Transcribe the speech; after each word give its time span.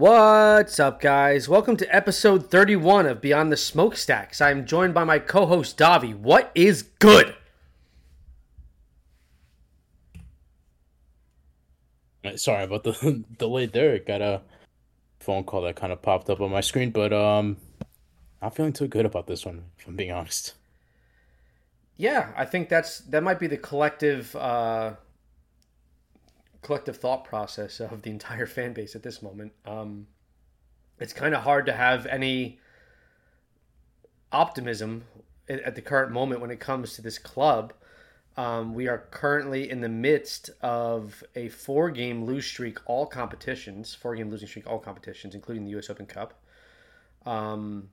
What's 0.00 0.80
up, 0.80 0.98
guys? 0.98 1.46
Welcome 1.46 1.76
to 1.76 1.94
episode 1.94 2.50
31 2.50 3.04
of 3.04 3.20
Beyond 3.20 3.52
the 3.52 3.56
Smokestacks. 3.58 4.40
I'm 4.40 4.64
joined 4.64 4.94
by 4.94 5.04
my 5.04 5.18
co 5.18 5.44
host, 5.44 5.76
Davi. 5.76 6.16
What 6.16 6.50
is 6.54 6.84
good? 6.84 7.36
Uh, 12.24 12.38
Sorry 12.38 12.64
about 12.64 12.84
the 12.84 13.26
delay 13.38 13.66
there. 13.66 13.94
It 13.94 14.06
Got 14.06 14.22
a 14.22 14.40
phone 15.18 15.44
call 15.44 15.60
that 15.60 15.76
kind 15.76 15.92
of 15.92 16.00
popped 16.00 16.30
up 16.30 16.40
on 16.40 16.50
my 16.50 16.62
screen, 16.62 16.92
but 16.92 17.12
um, 17.12 17.58
not 18.40 18.56
feeling 18.56 18.72
too 18.72 18.88
good 18.88 19.04
about 19.04 19.26
this 19.26 19.44
one, 19.44 19.64
if 19.78 19.86
I'm 19.86 19.96
being 19.96 20.12
honest. 20.12 20.54
Yeah, 21.98 22.32
I 22.38 22.46
think 22.46 22.70
that's 22.70 23.00
that 23.00 23.22
might 23.22 23.38
be 23.38 23.48
the 23.48 23.58
collective 23.58 24.34
uh, 24.34 24.92
collective 26.62 26.96
thought 26.96 27.24
process 27.24 27.80
of 27.80 28.02
the 28.02 28.10
entire 28.10 28.46
fan 28.56 28.72
base 28.72 28.94
at 28.94 29.02
this 29.02 29.22
moment. 29.22 29.52
Um, 29.64 30.06
it's 30.98 31.12
kind 31.12 31.34
of 31.34 31.42
hard 31.42 31.66
to 31.66 31.72
have 31.72 32.06
any 32.06 32.58
optimism 34.32 35.04
at 35.48 35.74
the 35.74 35.82
current 35.82 36.12
moment 36.12 36.40
when 36.40 36.50
it 36.50 36.60
comes 36.60 36.94
to 36.94 37.02
this 37.02 37.18
club. 37.18 37.72
Um, 38.36 38.74
we 38.74 38.86
are 38.86 39.06
currently 39.10 39.68
in 39.68 39.80
the 39.80 39.88
midst 39.88 40.50
of 40.60 41.24
a 41.34 41.48
four 41.48 41.90
game 41.90 42.24
lose 42.24 42.46
streak, 42.46 42.78
all 42.86 43.06
competitions, 43.06 43.94
four 43.94 44.14
game 44.14 44.30
losing 44.30 44.46
streak, 44.46 44.66
all 44.68 44.78
competitions, 44.78 45.34
including 45.34 45.64
the 45.64 45.70
U.S. 45.72 45.90
Open 45.90 46.06
Cup. 46.06 46.34
Um, 47.26 47.88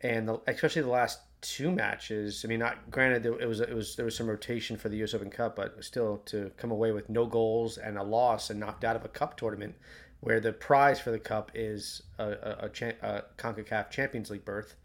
and 0.00 0.26
the, 0.26 0.40
especially 0.46 0.82
the 0.82 0.88
last 0.88 1.20
two 1.42 1.70
matches. 1.70 2.42
I 2.44 2.48
mean, 2.48 2.60
not 2.60 2.90
granted, 2.90 3.26
it 3.26 3.46
was 3.46 3.60
it 3.60 3.74
was 3.74 3.96
there 3.96 4.04
was 4.04 4.16
some 4.16 4.28
rotation 4.28 4.76
for 4.76 4.88
the 4.88 4.96
U.S. 4.98 5.12
Open 5.12 5.28
Cup, 5.28 5.56
but 5.56 5.84
still 5.84 6.18
to 6.26 6.50
come 6.56 6.70
away 6.70 6.92
with 6.92 7.10
no 7.10 7.26
goals 7.26 7.76
and 7.76 7.98
a 7.98 8.02
loss 8.02 8.48
and 8.48 8.58
knocked 8.58 8.84
out 8.84 8.96
of 8.96 9.04
a 9.04 9.08
cup 9.08 9.36
tournament, 9.36 9.74
where 10.20 10.40
the 10.40 10.52
prize 10.52 11.00
for 11.00 11.10
the 11.10 11.18
cup 11.18 11.50
is 11.54 12.02
a, 12.18 12.24
a, 12.24 12.56
a, 12.62 12.68
cha- 12.70 12.98
a 13.02 13.22
Concacaf 13.36 13.90
Champions 13.90 14.30
League 14.30 14.44
berth, 14.44 14.76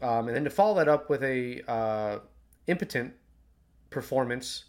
um, 0.00 0.28
and 0.28 0.36
then 0.36 0.44
to 0.44 0.50
follow 0.50 0.76
that 0.76 0.88
up 0.88 1.10
with 1.10 1.22
a 1.22 1.62
uh, 1.70 2.18
impotent 2.66 3.12
performance 3.90 4.64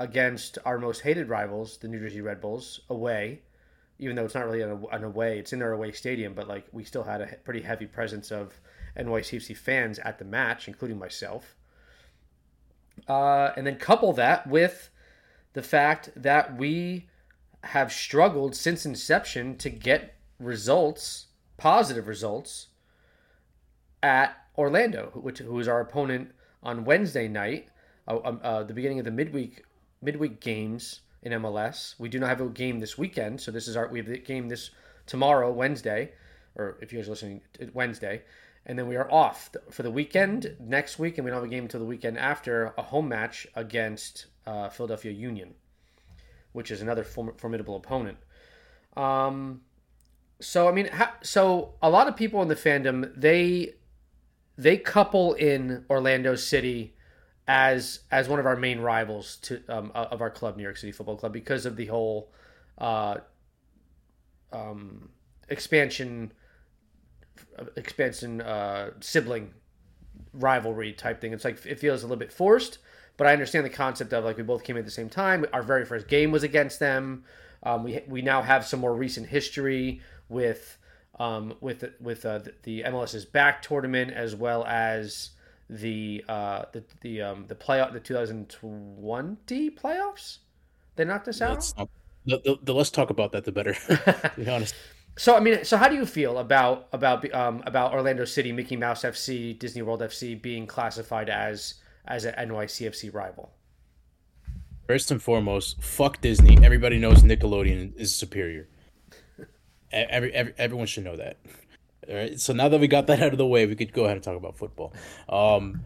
against 0.00 0.58
our 0.64 0.78
most 0.78 1.00
hated 1.02 1.28
rivals, 1.28 1.78
the 1.78 1.88
New 1.88 2.00
Jersey 2.00 2.20
Red 2.20 2.40
Bulls, 2.40 2.80
away. 2.90 3.42
Even 3.98 4.16
though 4.16 4.24
it's 4.24 4.34
not 4.34 4.46
really 4.46 4.62
an, 4.62 4.82
an 4.92 5.04
away, 5.04 5.38
it's 5.38 5.52
in 5.52 5.58
their 5.58 5.72
away 5.72 5.92
stadium, 5.92 6.32
but 6.32 6.48
like 6.48 6.66
we 6.72 6.84
still 6.84 7.02
had 7.02 7.20
a 7.20 7.26
pretty 7.44 7.60
heavy 7.60 7.84
presence 7.84 8.30
of 8.30 8.58
NYCFC 8.96 9.56
fans 9.56 9.98
at 10.00 10.18
the 10.18 10.24
match, 10.24 10.68
including 10.68 10.98
myself. 10.98 11.56
Uh, 13.08 13.52
and 13.56 13.66
then 13.66 13.76
couple 13.76 14.12
that 14.12 14.46
with 14.46 14.90
the 15.52 15.62
fact 15.62 16.10
that 16.16 16.56
we 16.56 17.08
have 17.64 17.92
struggled 17.92 18.54
since 18.54 18.86
inception 18.86 19.56
to 19.58 19.70
get 19.70 20.14
results, 20.38 21.26
positive 21.56 22.08
results, 22.08 22.68
at 24.02 24.36
Orlando, 24.56 25.10
which 25.14 25.38
who 25.38 25.58
is 25.58 25.68
our 25.68 25.80
opponent 25.80 26.32
on 26.62 26.84
Wednesday 26.84 27.28
night, 27.28 27.68
uh, 28.08 28.18
um, 28.24 28.40
uh, 28.42 28.62
the 28.62 28.74
beginning 28.74 28.98
of 28.98 29.04
the 29.04 29.10
midweek 29.10 29.64
midweek 30.02 30.40
games 30.40 31.00
in 31.22 31.32
MLS. 31.32 31.94
We 31.98 32.08
do 32.08 32.18
not 32.18 32.28
have 32.28 32.40
a 32.40 32.48
game 32.48 32.80
this 32.80 32.96
weekend, 32.96 33.40
so 33.40 33.50
this 33.50 33.68
is 33.68 33.76
our 33.76 33.88
we 33.88 33.98
have 33.98 34.08
the 34.08 34.18
game 34.18 34.48
this 34.48 34.70
tomorrow, 35.06 35.52
Wednesday, 35.52 36.12
or 36.56 36.78
if 36.80 36.92
you 36.92 36.98
guys 36.98 37.08
are 37.08 37.10
listening, 37.10 37.42
Wednesday, 37.74 38.22
and 38.70 38.78
then 38.78 38.86
we 38.86 38.94
are 38.94 39.10
off 39.10 39.50
for 39.72 39.82
the 39.82 39.90
weekend 39.90 40.54
next 40.60 40.96
week, 40.96 41.18
and 41.18 41.24
we 41.24 41.30
don't 41.32 41.38
have 41.38 41.44
a 41.44 41.50
game 41.50 41.64
until 41.64 41.80
the 41.80 41.86
weekend 41.86 42.16
after 42.16 42.72
a 42.78 42.82
home 42.82 43.08
match 43.08 43.44
against 43.56 44.26
uh, 44.46 44.68
Philadelphia 44.68 45.10
Union, 45.10 45.54
which 46.52 46.70
is 46.70 46.80
another 46.80 47.02
form- 47.02 47.34
formidable 47.36 47.74
opponent. 47.74 48.18
Um, 48.96 49.62
so 50.40 50.68
I 50.68 50.72
mean, 50.72 50.86
ha- 50.86 51.16
so 51.20 51.74
a 51.82 51.90
lot 51.90 52.06
of 52.06 52.14
people 52.14 52.42
in 52.42 52.46
the 52.46 52.54
fandom 52.54 53.12
they 53.16 53.74
they 54.56 54.76
couple 54.76 55.34
in 55.34 55.84
Orlando 55.90 56.36
City 56.36 56.94
as 57.48 58.02
as 58.12 58.28
one 58.28 58.38
of 58.38 58.46
our 58.46 58.54
main 58.54 58.78
rivals 58.78 59.38
to 59.42 59.60
um, 59.68 59.90
of 59.96 60.20
our 60.20 60.30
club, 60.30 60.56
New 60.56 60.62
York 60.62 60.76
City 60.76 60.92
Football 60.92 61.16
Club, 61.16 61.32
because 61.32 61.66
of 61.66 61.74
the 61.74 61.86
whole 61.86 62.30
uh, 62.78 63.16
um, 64.52 65.08
expansion 65.48 66.32
expansion 67.76 68.40
uh, 68.40 68.90
sibling 69.00 69.52
rivalry 70.32 70.92
type 70.92 71.20
thing. 71.20 71.32
It's 71.32 71.44
like 71.44 71.64
it 71.66 71.78
feels 71.78 72.02
a 72.02 72.06
little 72.06 72.18
bit 72.18 72.32
forced, 72.32 72.78
but 73.16 73.26
I 73.26 73.32
understand 73.32 73.64
the 73.64 73.70
concept 73.70 74.12
of 74.12 74.24
like 74.24 74.36
we 74.36 74.42
both 74.42 74.64
came 74.64 74.76
at 74.76 74.84
the 74.84 74.90
same 74.90 75.08
time. 75.08 75.44
Our 75.52 75.62
very 75.62 75.84
first 75.84 76.08
game 76.08 76.30
was 76.30 76.42
against 76.42 76.78
them. 76.78 77.24
Um, 77.62 77.84
we 77.84 78.00
we 78.08 78.22
now 78.22 78.42
have 78.42 78.66
some 78.66 78.80
more 78.80 78.94
recent 78.94 79.28
history 79.28 80.00
with 80.28 80.78
um, 81.18 81.54
with 81.60 81.84
with 82.00 82.24
uh, 82.24 82.40
the 82.62 82.82
MLS's 82.82 83.24
back 83.24 83.62
tournament 83.62 84.12
as 84.12 84.34
well 84.34 84.64
as 84.64 85.30
the 85.68 86.24
uh, 86.28 86.64
the 86.72 86.82
the 87.02 87.22
um, 87.22 87.44
the 87.46 87.54
playoff 87.54 87.92
the 87.92 88.00
2020 88.00 89.70
playoffs. 89.70 90.38
They 90.96 91.04
knocked 91.04 91.28
us 91.28 91.40
out. 91.40 91.72
The, 92.26 92.38
the, 92.38 92.58
the 92.62 92.74
less 92.74 92.90
talk 92.90 93.08
about 93.08 93.32
that, 93.32 93.44
the 93.44 93.52
better. 93.52 93.72
to 93.74 94.32
be 94.36 94.48
honest. 94.48 94.74
So 95.20 95.36
I 95.36 95.40
mean, 95.40 95.66
so 95.66 95.76
how 95.76 95.86
do 95.86 95.96
you 95.96 96.06
feel 96.06 96.38
about 96.38 96.88
about 96.94 97.30
um, 97.34 97.62
about 97.66 97.92
Orlando 97.92 98.24
City, 98.24 98.52
Mickey 98.52 98.74
Mouse 98.74 99.02
FC, 99.02 99.58
Disney 99.58 99.82
World 99.82 100.00
FC 100.00 100.40
being 100.40 100.66
classified 100.66 101.28
as 101.28 101.74
as 102.06 102.24
an 102.24 102.32
NYCFC 102.48 103.12
rival? 103.12 103.52
First 104.86 105.10
and 105.10 105.22
foremost, 105.22 105.82
fuck 105.82 106.22
Disney. 106.22 106.56
Everybody 106.64 106.98
knows 106.98 107.22
Nickelodeon 107.22 107.94
is 107.96 108.14
superior. 108.14 108.66
Every, 109.92 110.32
every 110.32 110.54
everyone 110.56 110.86
should 110.86 111.04
know 111.04 111.16
that. 111.16 111.36
All 112.08 112.14
right. 112.14 112.40
So 112.40 112.54
now 112.54 112.70
that 112.70 112.80
we 112.80 112.88
got 112.88 113.06
that 113.08 113.20
out 113.20 113.32
of 113.32 113.38
the 113.38 113.46
way, 113.46 113.66
we 113.66 113.76
could 113.76 113.92
go 113.92 114.04
ahead 114.04 114.16
and 114.16 114.24
talk 114.24 114.38
about 114.38 114.56
football. 114.56 114.94
Um, 115.28 115.82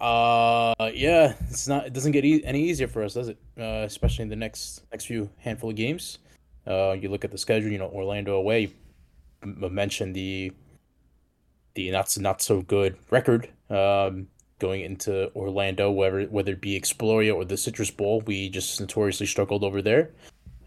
uh, 0.00 0.72
yeah, 0.94 1.34
it's 1.50 1.68
not. 1.68 1.84
It 1.84 1.92
doesn't 1.92 2.12
get 2.12 2.24
e- 2.24 2.44
any 2.46 2.62
easier 2.70 2.88
for 2.88 3.02
us, 3.02 3.12
does 3.12 3.28
it? 3.28 3.36
Uh, 3.58 3.84
especially 3.84 4.22
in 4.22 4.30
the 4.30 4.36
next 4.36 4.84
next 4.90 5.04
few 5.04 5.28
handful 5.36 5.68
of 5.68 5.76
games. 5.76 6.18
Uh, 6.66 6.92
you 6.92 7.08
look 7.08 7.24
at 7.24 7.30
the 7.30 7.38
schedule. 7.38 7.70
You 7.70 7.78
know, 7.78 7.88
Orlando 7.88 8.34
away. 8.34 8.72
M- 9.42 9.74
mentioned 9.74 10.14
the 10.14 10.52
the 11.74 11.90
not 11.90 12.16
not 12.18 12.42
so 12.42 12.62
good 12.62 12.96
record. 13.10 13.48
Um, 13.68 14.28
going 14.58 14.82
into 14.82 15.32
Orlando, 15.34 15.90
whether 15.90 16.24
whether 16.24 16.52
it 16.52 16.60
be 16.60 16.78
Exploria 16.78 17.34
or 17.34 17.44
the 17.44 17.56
Citrus 17.56 17.90
Bowl, 17.90 18.20
we 18.20 18.48
just 18.48 18.80
notoriously 18.80 19.26
struggled 19.26 19.64
over 19.64 19.82
there. 19.82 20.10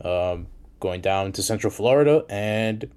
Um, 0.01 0.47
going 0.79 0.99
down 0.99 1.31
to 1.31 1.41
Central 1.41 1.71
Florida 1.71 2.25
and 2.27 2.89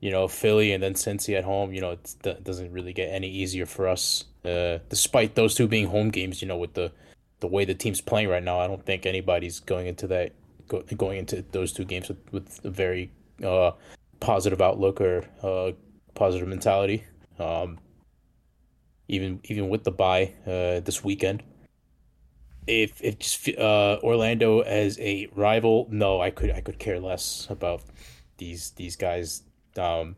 you 0.00 0.10
know 0.10 0.26
Philly 0.26 0.72
and 0.72 0.82
then 0.82 0.94
Cincy 0.94 1.36
at 1.36 1.44
home. 1.44 1.72
You 1.72 1.82
know 1.82 1.98
that 2.22 2.44
doesn't 2.44 2.72
really 2.72 2.92
get 2.92 3.08
any 3.10 3.28
easier 3.28 3.66
for 3.66 3.88
us. 3.88 4.24
Uh, 4.44 4.78
despite 4.88 5.34
those 5.34 5.54
two 5.54 5.68
being 5.68 5.86
home 5.88 6.10
games, 6.10 6.40
you 6.40 6.48
know 6.48 6.56
with 6.56 6.74
the 6.74 6.92
the 7.40 7.48
way 7.48 7.64
the 7.64 7.74
team's 7.74 8.00
playing 8.00 8.28
right 8.28 8.42
now, 8.42 8.58
I 8.58 8.66
don't 8.66 8.84
think 8.86 9.04
anybody's 9.04 9.60
going 9.60 9.86
into 9.86 10.06
that 10.06 10.32
go, 10.82 10.96
going 10.96 11.18
into 11.18 11.44
those 11.52 11.72
two 11.72 11.84
games 11.84 12.08
with, 12.08 12.32
with 12.32 12.60
a 12.64 12.70
very 12.70 13.10
uh, 13.44 13.72
positive 14.20 14.60
outlook 14.60 15.00
or 15.00 15.24
uh, 15.42 15.72
positive 16.14 16.48
mentality. 16.48 17.04
Um, 17.38 17.78
even 19.08 19.40
even 19.44 19.68
with 19.68 19.84
the 19.84 19.90
bye 19.90 20.32
uh, 20.46 20.80
this 20.80 21.04
weekend. 21.04 21.42
If 22.66 23.02
if 23.02 23.18
just 23.18 23.48
uh, 23.58 23.98
Orlando 24.02 24.60
as 24.60 24.98
a 24.98 25.28
rival, 25.34 25.86
no, 25.90 26.20
I 26.20 26.30
could 26.30 26.50
I 26.50 26.60
could 26.60 26.78
care 26.78 26.98
less 26.98 27.46
about 27.50 27.82
these 28.38 28.70
these 28.70 28.96
guys. 28.96 29.42
Um, 29.76 30.16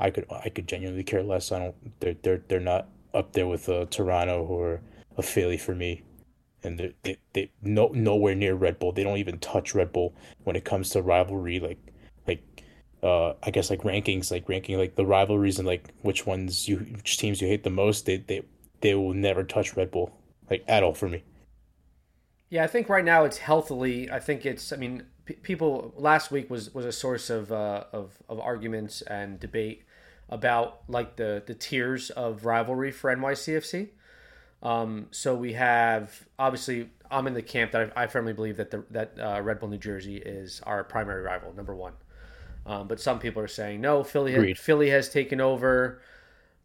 I 0.00 0.10
could 0.10 0.26
I 0.30 0.48
could 0.48 0.66
genuinely 0.66 1.04
care 1.04 1.22
less. 1.22 1.52
I 1.52 1.60
don't. 1.60 2.00
They're 2.00 2.16
they're 2.22 2.42
they're 2.48 2.60
not 2.60 2.88
up 3.12 3.32
there 3.32 3.46
with 3.46 3.68
uh, 3.68 3.86
Toronto 3.86 4.42
or 4.42 4.80
a 5.16 5.22
Philly 5.22 5.56
for 5.56 5.74
me, 5.76 6.02
and 6.64 6.78
they 6.78 6.94
they 7.02 7.16
they 7.32 7.50
no 7.62 7.88
nowhere 7.88 8.34
near 8.34 8.54
Red 8.54 8.78
Bull. 8.78 8.92
They 8.92 9.04
don't 9.04 9.18
even 9.18 9.38
touch 9.38 9.74
Red 9.74 9.92
Bull 9.92 10.14
when 10.44 10.56
it 10.56 10.64
comes 10.64 10.90
to 10.90 11.02
rivalry. 11.02 11.60
Like 11.60 11.78
like 12.26 12.42
uh 13.02 13.34
I 13.42 13.50
guess 13.50 13.70
like 13.70 13.82
rankings, 13.82 14.30
like 14.30 14.48
ranking 14.48 14.78
like 14.78 14.96
the 14.96 15.06
rivalries 15.06 15.58
and 15.58 15.66
like 15.66 15.88
which 16.02 16.26
ones 16.26 16.68
you 16.68 16.78
which 16.78 17.18
teams 17.18 17.40
you 17.40 17.48
hate 17.48 17.64
the 17.64 17.70
most. 17.70 18.06
They 18.06 18.18
they 18.18 18.42
they 18.80 18.94
will 18.94 19.14
never 19.14 19.44
touch 19.44 19.76
Red 19.76 19.90
Bull 19.90 20.16
like 20.50 20.64
at 20.68 20.82
all 20.82 20.94
for 20.94 21.08
me. 21.08 21.22
Yeah, 22.50 22.64
I 22.64 22.66
think 22.66 22.88
right 22.88 23.04
now 23.04 23.24
it's 23.24 23.38
healthily. 23.38 24.10
I 24.10 24.20
think 24.20 24.46
it's. 24.46 24.72
I 24.72 24.76
mean, 24.76 25.06
p- 25.24 25.34
people 25.34 25.92
last 25.96 26.30
week 26.30 26.50
was 26.50 26.72
was 26.74 26.84
a 26.84 26.92
source 26.92 27.30
of 27.30 27.50
uh, 27.50 27.84
of 27.92 28.22
of 28.28 28.38
arguments 28.38 29.02
and 29.02 29.40
debate 29.40 29.84
about 30.28 30.82
like 30.88 31.16
the 31.16 31.42
the 31.44 31.54
tiers 31.54 32.10
of 32.10 32.44
rivalry 32.44 32.92
for 32.92 33.14
NYCFC. 33.14 33.88
Um, 34.64 35.08
so 35.10 35.34
we 35.34 35.52
have 35.52 36.26
obviously 36.38 36.88
I'm 37.10 37.26
in 37.26 37.34
the 37.34 37.42
camp 37.42 37.72
that 37.72 37.92
I, 37.96 38.04
I 38.04 38.06
firmly 38.06 38.32
believe 38.32 38.56
that 38.56 38.70
the 38.70 38.84
that 38.90 39.12
uh, 39.20 39.40
Red 39.42 39.60
Bull 39.60 39.68
New 39.68 39.78
Jersey 39.78 40.16
is 40.16 40.60
our 40.64 40.82
primary 40.82 41.22
rival, 41.22 41.52
number 41.54 41.74
one. 41.74 41.92
Um, 42.66 42.88
but 42.88 42.98
some 42.98 43.18
people 43.18 43.42
are 43.42 43.48
saying 43.48 43.82
no, 43.82 44.02
Philly 44.02 44.34
Agreed. 44.34 44.58
Philly 44.58 44.90
has 44.90 45.10
taken 45.10 45.40
over. 45.40 46.00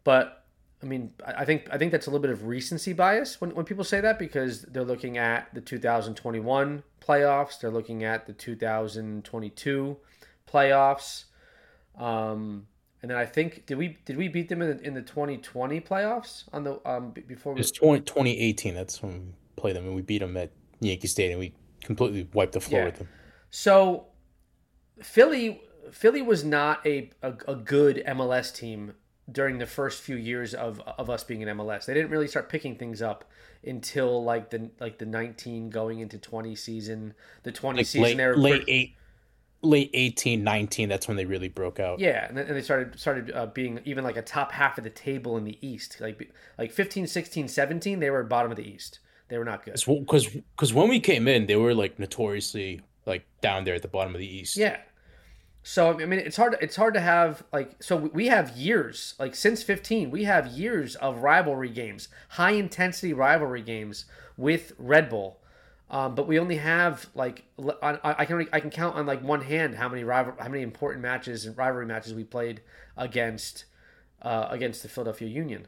But 0.02 0.44
I 0.82 0.86
mean, 0.86 1.12
I 1.26 1.42
I 1.42 1.44
think 1.44 1.68
I 1.70 1.76
think 1.76 1.92
that's 1.92 2.06
a 2.06 2.10
little 2.10 2.22
bit 2.22 2.30
of 2.30 2.46
recency 2.46 2.94
bias 2.94 3.38
when, 3.40 3.54
when 3.54 3.66
people 3.66 3.84
say 3.84 4.00
that 4.00 4.18
because 4.18 4.62
they're 4.62 4.82
looking 4.82 5.18
at 5.18 5.54
the 5.54 5.60
2021 5.60 6.82
playoffs, 7.06 7.60
they're 7.60 7.70
looking 7.70 8.02
at 8.02 8.26
the 8.26 8.32
2022 8.32 9.96
playoffs. 10.50 11.24
Um, 11.98 12.66
and 13.02 13.10
then 13.10 13.18
I 13.18 13.26
think 13.26 13.66
did 13.66 13.78
we 13.78 13.98
did 14.04 14.16
we 14.16 14.28
beat 14.28 14.48
them 14.48 14.62
in 14.62 14.76
the, 14.76 14.82
in 14.86 14.94
the 14.94 15.02
2020 15.02 15.80
playoffs 15.80 16.44
on 16.52 16.64
the 16.64 16.80
um 16.88 17.10
before 17.26 17.54
we 17.54 17.60
It's 17.60 17.70
20, 17.70 18.00
2018. 18.02 18.74
That's 18.74 19.02
when 19.02 19.12
we 19.12 19.34
played 19.56 19.76
them, 19.76 19.86
and 19.86 19.94
we 19.94 20.02
beat 20.02 20.18
them 20.18 20.36
at 20.36 20.50
Yankee 20.80 21.08
Stadium. 21.08 21.40
And 21.40 21.50
we 21.50 21.54
completely 21.82 22.28
wiped 22.32 22.52
the 22.52 22.60
floor 22.60 22.80
Yeah. 22.80 22.86
with 22.86 22.96
them. 22.96 23.08
So 23.50 24.06
Philly 25.02 25.60
Philly 25.90 26.22
was 26.22 26.44
not 26.44 26.86
a, 26.86 27.10
a, 27.22 27.34
a 27.48 27.54
good 27.56 28.02
MLS 28.06 28.54
team 28.54 28.94
during 29.30 29.58
the 29.58 29.66
first 29.66 30.02
few 30.02 30.16
years 30.16 30.54
of, 30.54 30.80
of 30.80 31.08
us 31.08 31.24
being 31.24 31.40
in 31.40 31.48
MLS. 31.56 31.86
They 31.86 31.94
didn't 31.94 32.10
really 32.10 32.28
start 32.28 32.48
picking 32.48 32.76
things 32.76 33.00
up 33.00 33.24
until 33.64 34.22
like 34.24 34.50
the 34.50 34.70
like 34.80 34.98
the 34.98 35.06
19 35.06 35.70
going 35.70 36.00
into 36.00 36.18
20 36.18 36.54
season. 36.54 37.14
The 37.42 37.52
20 37.52 37.78
Like 37.78 37.86
season 37.86 38.02
late, 38.02 38.16
they 38.16 38.26
were 38.26 38.36
late 38.36 38.64
eight, 38.68 38.94
late 39.62 39.90
18, 39.94 40.42
19. 40.42 40.88
That's 40.88 41.08
when 41.08 41.16
they 41.16 41.24
really 41.24 41.48
broke 41.48 41.80
out. 41.80 41.98
Yeah, 41.98 42.26
and 42.28 42.38
and 42.38 42.56
they 42.56 42.62
started 42.62 42.98
started 42.98 43.32
uh, 43.32 43.46
being 43.46 43.80
even 43.84 44.04
like 44.04 44.16
a 44.16 44.22
top 44.22 44.52
half 44.52 44.78
of 44.78 44.84
the 44.84 44.90
table 44.90 45.36
in 45.36 45.44
the 45.44 45.58
East. 45.60 46.00
Like 46.00 46.32
like 46.58 46.72
15, 46.72 47.06
16, 47.06 47.48
17, 47.48 48.00
they 48.00 48.10
were 48.10 48.22
bottom 48.22 48.50
of 48.50 48.56
the 48.56 48.68
East. 48.68 49.00
They 49.28 49.38
were 49.38 49.44
not 49.44 49.64
good. 49.64 49.74
because 49.74 50.26
because 50.26 50.74
when 50.74 50.88
we 50.88 51.00
came 51.00 51.28
in, 51.28 51.46
they 51.46 51.56
were 51.56 51.74
like 51.74 51.98
notoriously 51.98 52.80
like 53.06 53.24
down 53.40 53.64
there 53.64 53.74
at 53.74 53.82
the 53.82 53.88
bottom 53.88 54.14
of 54.14 54.18
the 54.18 54.26
East. 54.26 54.56
Yeah. 54.56 54.78
So 55.62 56.00
I 56.00 56.06
mean, 56.06 56.18
it's 56.20 56.36
hard. 56.36 56.56
It's 56.60 56.76
hard 56.76 56.94
to 56.94 57.00
have 57.00 57.44
like. 57.52 57.82
So 57.82 57.96
we 57.96 58.28
have 58.28 58.56
years, 58.56 59.14
like 59.18 59.34
since 59.34 59.62
fifteen, 59.62 60.10
we 60.10 60.24
have 60.24 60.48
years 60.48 60.96
of 60.96 61.18
rivalry 61.18 61.68
games, 61.68 62.08
high 62.30 62.52
intensity 62.52 63.12
rivalry 63.12 63.62
games 63.62 64.06
with 64.36 64.72
Red 64.78 65.10
Bull. 65.10 65.39
Um, 65.92 66.14
but 66.14 66.28
we 66.28 66.38
only 66.38 66.58
have 66.58 67.08
like 67.14 67.42
I, 67.82 67.98
I 68.04 68.24
can 68.24 68.34
only, 68.34 68.46
I 68.52 68.60
can 68.60 68.70
count 68.70 68.94
on 68.96 69.06
like 69.06 69.22
one 69.24 69.42
hand 69.42 69.74
how 69.74 69.88
many 69.88 70.04
rival 70.04 70.34
how 70.38 70.48
many 70.48 70.62
important 70.62 71.02
matches 71.02 71.46
and 71.46 71.56
rivalry 71.58 71.84
matches 71.86 72.14
we 72.14 72.22
played 72.22 72.60
against 72.96 73.64
uh, 74.22 74.46
against 74.50 74.82
the 74.82 74.88
Philadelphia 74.88 75.26
Union. 75.28 75.66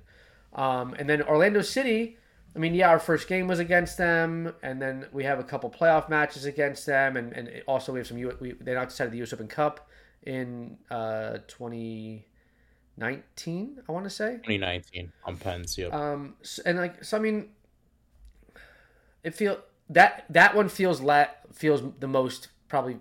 Um, 0.53 0.95
and 0.99 1.09
then 1.09 1.23
Orlando 1.23 1.61
City, 1.63 2.19
I 2.55 2.59
mean, 2.61 2.73
yeah, 2.75 2.91
our 2.91 3.01
first 3.01 3.27
game 3.27 3.49
was 3.49 3.59
against 3.59 3.99
them, 3.99 4.55
and 4.63 4.81
then 4.81 5.07
we 5.11 5.25
have 5.25 5.41
a 5.41 5.45
couple 5.45 5.69
playoff 5.71 6.09
matches 6.09 6.45
against 6.45 6.87
them, 6.87 7.17
and, 7.17 7.33
and 7.33 7.51
also 7.67 7.93
we 7.93 7.99
have 7.99 8.07
some. 8.07 8.19
U- 8.19 8.37
we, 8.41 8.53
they 8.53 8.75
knocked 8.75 8.93
us 8.93 9.01
out 9.01 9.07
of 9.07 9.11
the 9.13 9.19
U.S. 9.19 9.33
Open 9.33 9.49
Cup 9.49 9.89
in 10.23 10.77
uh, 10.91 11.39
2019, 11.49 13.83
I 13.89 13.93
want 13.93 14.05
to 14.05 14.11
say. 14.11 14.35
2019 14.35 15.11
on 15.25 15.37
Pens. 15.39 15.77
Yep. 15.79 15.93
Um, 15.93 16.35
s- 16.43 16.61
and 16.65 16.79
like, 16.79 17.03
so 17.03 17.17
I 17.17 17.21
mean, 17.21 17.49
it 19.25 19.35
feel 19.35 19.59
that 19.89 20.25
that 20.31 20.55
one 20.55 20.69
feels 20.69 21.01
la- 21.01 21.27
feels 21.53 21.83
the 21.99 22.09
most 22.09 22.49
probably 22.69 22.99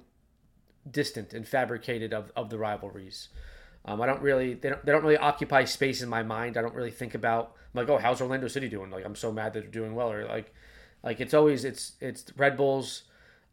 distant 0.90 1.34
and 1.34 1.48
fabricated 1.48 2.14
of, 2.14 2.32
of 2.36 2.50
the 2.50 2.58
rivalries. 2.58 3.30
Um, 3.86 4.02
I 4.02 4.06
don't 4.06 4.22
really 4.22 4.54
they 4.54 4.70
don't 4.70 4.86
they 4.86 4.92
don't 4.92 5.04
really 5.04 5.18
occupy 5.18 5.64
space 5.64 6.02
in 6.02 6.10
my 6.10 6.24
mind. 6.24 6.58
I 6.58 6.62
don't 6.62 6.76
really 6.76 6.92
think 6.92 7.16
about 7.16 7.54
I'm 7.74 7.86
like 7.86 7.90
oh 7.90 7.98
how's 7.98 8.22
Orlando 8.22 8.48
City 8.48 8.70
doing? 8.70 8.92
Like 8.92 9.06
I'm 9.06 9.16
so 9.16 9.32
mad 9.32 9.54
that 9.54 9.62
they're 9.62 9.70
doing 9.70 9.96
well 9.96 10.12
or 10.12 10.26
like 10.26 10.54
like 11.04 11.20
it's 11.20 11.34
always 11.34 11.66
it's 11.66 11.94
it's 12.00 12.26
Red 12.38 12.58
Bulls, 12.58 13.04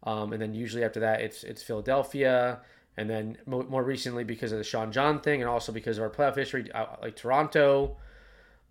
um, 0.03 0.33
and 0.33 0.41
then 0.41 0.53
usually 0.53 0.83
after 0.83 0.99
that 0.99 1.21
it's 1.21 1.43
it's 1.43 1.63
Philadelphia, 1.63 2.59
and 2.95 3.09
then 3.09 3.37
mo- 3.45 3.65
more 3.67 3.83
recently 3.83 4.23
because 4.23 4.51
of 4.51 4.57
the 4.57 4.63
Sean 4.63 4.91
John 4.91 5.19
thing 5.19 5.41
and 5.41 5.49
also 5.49 5.71
because 5.71 5.97
of 5.97 6.03
our 6.03 6.09
playoff 6.09 6.35
history 6.35 6.71
uh, 6.73 6.85
like 7.01 7.15
Toronto, 7.15 7.97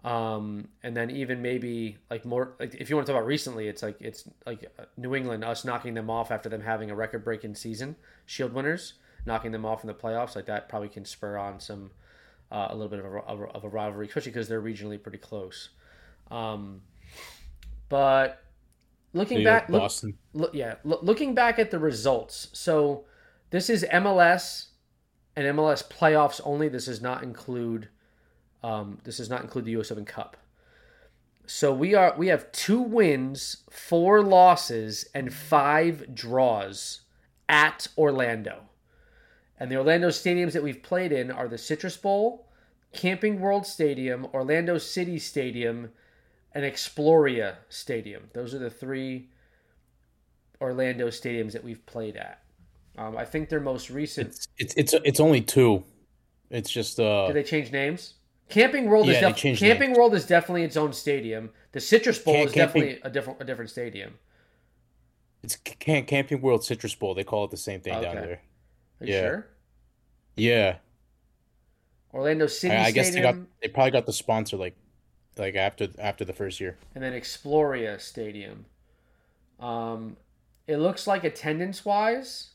um, 0.05 0.69
and 0.83 0.97
then 0.97 1.11
even 1.11 1.43
maybe 1.43 1.99
like 2.11 2.25
more 2.25 2.55
like 2.61 2.75
if 2.75 2.89
you 2.89 2.97
want 2.97 3.07
to 3.07 3.13
talk 3.13 3.19
about 3.19 3.27
recently, 3.27 3.69
it's 3.69 3.83
like 3.83 3.97
it's 4.01 4.25
like 4.47 4.71
uh, 4.79 4.85
New 4.97 5.15
England 5.15 5.45
us 5.45 5.65
knocking 5.65 5.95
them 5.95 6.09
off 6.11 6.31
after 6.31 6.49
them 6.49 6.63
having 6.63 6.91
a 6.91 6.95
record 6.95 7.25
breaking 7.25 7.55
season, 7.55 7.97
Shield 8.27 8.53
winners 8.53 8.95
knocking 9.27 9.53
them 9.53 9.65
off 9.65 9.83
in 9.83 9.89
the 9.89 9.95
playoffs 9.95 10.35
like 10.35 10.47
that 10.47 10.69
probably 10.69 10.89
can 10.89 11.05
spur 11.05 11.37
on 11.37 11.61
some 11.61 11.91
uh, 12.51 12.69
a 12.71 12.75
little 12.75 12.89
bit 12.89 12.99
of 12.99 13.05
a, 13.05 13.19
of 13.55 13.65
a- 13.65 13.69
rivalry, 13.69 14.07
especially 14.07 14.33
because 14.33 14.49
they're 14.49 14.63
regionally 14.63 15.01
pretty 15.01 15.19
close. 15.19 15.69
Um, 16.31 16.81
but 17.89 18.43
looking 19.13 19.39
New 19.39 19.45
back, 19.45 19.69
look, 19.69 19.93
look, 20.33 20.55
yeah, 20.55 20.77
loo- 20.85 20.99
looking 21.03 21.35
back 21.35 21.59
at 21.59 21.71
the 21.71 21.79
results. 21.79 22.49
So 22.53 23.05
this 23.51 23.69
is 23.69 23.85
MLS 23.93 24.69
and 25.37 25.59
MLS 25.59 25.87
playoffs 25.87 26.41
only. 26.45 26.69
This 26.69 26.87
does 26.87 27.01
not 27.01 27.23
include. 27.23 27.89
Um, 28.63 28.99
this 29.05 29.19
does 29.19 29.31
not 29.31 29.43
include 29.43 29.65
the 29.65 29.73
U.S. 29.73 29.91
Open 29.91 30.05
Cup. 30.05 30.37
So 31.47 31.73
we 31.73 31.95
are 31.95 32.15
we 32.19 32.29
have 32.29 32.53
two 32.53 32.81
wins, 32.81 33.59
four 33.71 34.23
losses, 34.23 35.07
and 35.15 35.33
five 35.33 36.15
draws 36.15 37.01
at 37.49 37.87
Orlando. 37.97 38.63
And 39.59 39.71
the 39.71 39.77
Orlando 39.77 40.09
stadiums 40.09 40.53
that 40.53 40.63
we've 40.63 40.83
played 40.83 41.11
in 41.11 41.31
are 41.31 41.49
the 41.49 41.59
Citrus 41.59 41.97
Bowl, 41.97 42.47
Camping 42.93 43.41
World 43.41 43.67
Stadium, 43.67 44.27
Orlando 44.33 44.79
City 44.79 45.19
Stadium, 45.19 45.91
and 46.53 46.65
Exploria 46.65 47.57
Stadium. 47.69 48.25
Those 48.35 48.55
are 48.55 48.59
the 48.59 48.71
three 48.71 49.31
Orlando 50.61 51.09
stadiums 51.09 51.53
that 51.53 51.65
we've 51.65 51.85
played 51.87 52.17
at. 52.17 52.43
Um, 52.97 53.17
I 53.17 53.25
think 53.25 53.49
their 53.49 53.61
most 53.61 53.91
recent. 53.91 54.29
It's 54.29 54.49
it's 54.59 54.75
it's 54.77 54.95
it's 55.05 55.21
only 55.21 55.41
two. 55.41 55.85
It's 56.51 56.71
just 56.71 56.99
uh 57.01 57.27
Did 57.29 57.37
they 57.37 57.43
change 57.43 57.73
names? 57.73 58.15
Camping 58.49 58.89
World 58.89 59.09
is 59.09 59.15
Yeah, 59.15 59.21
they 59.21 59.29
def- 59.29 59.37
changed 59.37 59.61
Camping 59.61 59.93
World 59.95 60.15
is 60.15 60.27
definitely 60.27 60.65
its 60.65 60.77
own 60.77 60.93
stadium. 60.93 61.51
The 61.73 61.81
Citrus 61.81 62.19
Bowl 62.19 62.35
Camp- 62.35 62.49
is 62.49 62.55
Camping- 62.55 62.83
definitely 62.83 63.09
a 63.09 63.11
different 63.13 63.41
a 63.41 63.45
different 63.45 63.71
stadium. 63.71 64.19
it's 65.43 65.57
Camp, 65.57 66.07
Camping 66.09 66.41
World 66.41 66.65
Citrus 66.65 66.95
Bowl. 66.95 67.15
They 67.15 67.25
call 67.25 67.45
it 67.45 67.51
the 67.51 67.57
same 67.57 67.81
thing 67.81 68.01
down 68.01 68.17
there. 68.17 68.41
Are 69.01 69.07
you 69.07 69.13
Yeah. 69.15 69.21
sure? 69.21 69.47
Yeah, 70.37 70.77
Orlando 72.15 72.47
City 72.47 72.75
I, 72.75 72.87
I 72.87 72.91
guess 72.91 73.13
they 73.13 73.21
got 73.21 73.37
they 73.61 73.69
probably 73.69 73.91
got 73.91 74.07
the 74.07 74.13
sponsor 74.13 74.57
like 74.57 74.77
like 75.37 75.55
after 75.55 75.89
after 75.99 76.25
the 76.25 76.33
first 76.33 76.61
year. 76.61 76.79
and 76.95 77.03
then 77.05 77.13
Exploria 77.13 78.01
Stadium. 78.01 78.67
Um, 79.61 80.17
it 80.67 80.77
looks 80.77 81.07
like 81.07 81.25
attendance 81.25 81.85
wise, 81.85 82.51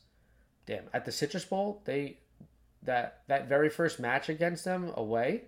damn, 0.66 0.86
at 0.94 1.04
the 1.06 1.12
Citrus 1.12 1.46
Bowl, 1.46 1.82
they 1.86 2.18
that 2.84 3.22
that 3.28 3.48
very 3.48 3.70
first 3.70 4.00
match 4.00 4.30
against 4.30 4.64
them 4.66 4.92
away, 4.96 5.44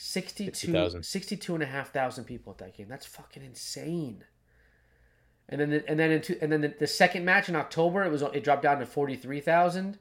62, 0.00 1.02
62 1.02 1.54
and 1.54 1.62
a 1.62 1.66
half 1.66 1.92
thousand 1.92 2.22
people 2.22 2.52
at 2.52 2.58
that 2.58 2.76
game. 2.76 2.86
That's 2.88 3.04
fucking 3.04 3.42
insane. 3.42 4.22
And 5.48 5.60
then 5.60 5.70
the, 5.70 5.88
and 5.90 5.98
then 5.98 6.12
into, 6.12 6.40
and 6.40 6.52
then 6.52 6.60
the, 6.60 6.72
the 6.78 6.86
second 6.86 7.24
match 7.24 7.48
in 7.48 7.56
October, 7.56 8.04
it 8.04 8.10
was 8.10 8.22
it 8.22 8.44
dropped 8.44 8.62
down 8.62 8.78
to 8.78 8.86
43,000. 8.86 9.98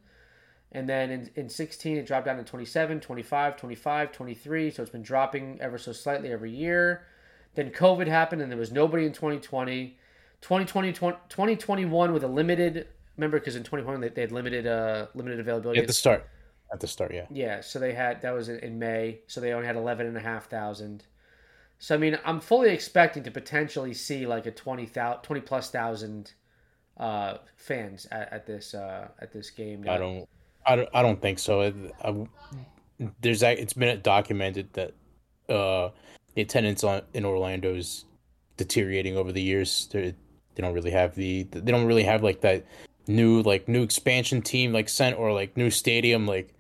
And 0.72 0.88
then 0.88 1.10
in, 1.10 1.32
in 1.36 1.50
16, 1.50 1.98
it 1.98 2.06
dropped 2.06 2.28
down 2.28 2.38
to 2.38 2.44
27, 2.44 3.00
25, 3.00 3.58
25, 3.58 4.12
23. 4.12 4.70
So 4.70 4.84
it's 4.84 4.92
been 4.92 5.02
dropping 5.02 5.60
ever 5.62 5.80
so 5.80 5.94
slightly 5.94 6.32
every 6.32 6.52
year. 6.52 7.08
Then 7.56 7.72
COVID 7.72 8.06
happened 8.06 8.44
and 8.44 8.52
there 8.52 8.60
was 8.60 8.72
nobody 8.72 9.04
in 9.04 9.14
2020. 9.14 9.98
2020, 10.42 10.94
2021 10.94 12.14
with 12.14 12.24
a 12.24 12.28
limited, 12.28 12.88
remember, 13.16 13.40
because 13.40 13.56
in 13.56 13.64
2021 13.64 14.02
they, 14.02 14.10
they 14.10 14.22
had 14.22 14.32
limited 14.32 14.68
uh 14.68 15.08
limited 15.16 15.40
availability. 15.40 15.80
At 15.80 15.88
the 15.88 15.94
start. 15.94 16.28
At 16.72 16.80
the 16.82 16.88
start, 16.88 17.14
yeah. 17.14 17.26
Yeah, 17.30 17.62
so 17.62 17.80
they 17.80 17.94
had 17.94 18.22
that 18.22 18.34
was 18.34 18.50
in- 18.50 18.78
May, 18.78 19.20
so 19.28 19.40
they 19.40 19.54
only 19.54 19.68
had 19.68 19.76
eleven 19.76 20.06
and 20.06 20.18
a 20.18 20.22
half 20.22 20.50
thousand. 20.50 21.06
So 21.80 21.96
I 21.96 21.98
mean, 21.98 22.18
I'm 22.26 22.40
fully 22.40 22.70
expecting 22.70 23.24
to 23.24 23.32
potentially 23.32 23.94
see 23.94 24.26
like 24.26 24.46
a 24.48 24.52
20, 24.52 24.86
000, 24.88 25.20
20 25.22 25.42
plus 25.42 25.70
thousand 25.70 26.34
uh, 26.98 27.38
fans 27.56 28.08
at, 28.12 28.34
at 28.34 28.46
this 28.48 28.74
uh, 28.74 29.08
at 29.22 29.32
this 29.32 29.50
game. 29.50 29.86
I 29.88 29.98
don't 29.98 30.28
I 30.66 30.76
don't 30.76 30.90
I 30.94 31.02
don't 31.02 31.22
think 31.22 31.40
so. 31.40 31.62
I, 31.62 31.74
I- 32.04 32.28
there's 33.22 33.44
it's 33.44 33.74
been 33.74 34.02
documented 34.02 34.74
that 34.74 34.94
uh 35.50 35.90
the 36.34 36.42
attendance 36.42 36.84
on 36.84 37.04
in 37.14 37.26
Orlando 37.26 37.76
is 37.76 38.06
deteriorating 38.58 39.16
over 39.16 39.32
the 39.32 39.42
years. 39.42 39.88
They 39.92 40.16
they 40.56 40.64
don't 40.64 40.74
really 40.74 40.92
have 40.92 41.16
the 41.16 41.44
they 41.44 41.72
don't 41.72 41.86
really 41.86 42.04
have 42.04 42.24
like 42.24 42.42
that 42.42 42.66
new 43.08 43.42
like 43.44 43.68
new 43.68 43.84
expansion 43.84 44.42
team 44.42 44.74
like 44.74 44.90
sent 44.90 45.18
or 45.18 45.32
like 45.32 45.56
new 45.56 45.70
stadium 45.70 46.26
like 46.28 46.54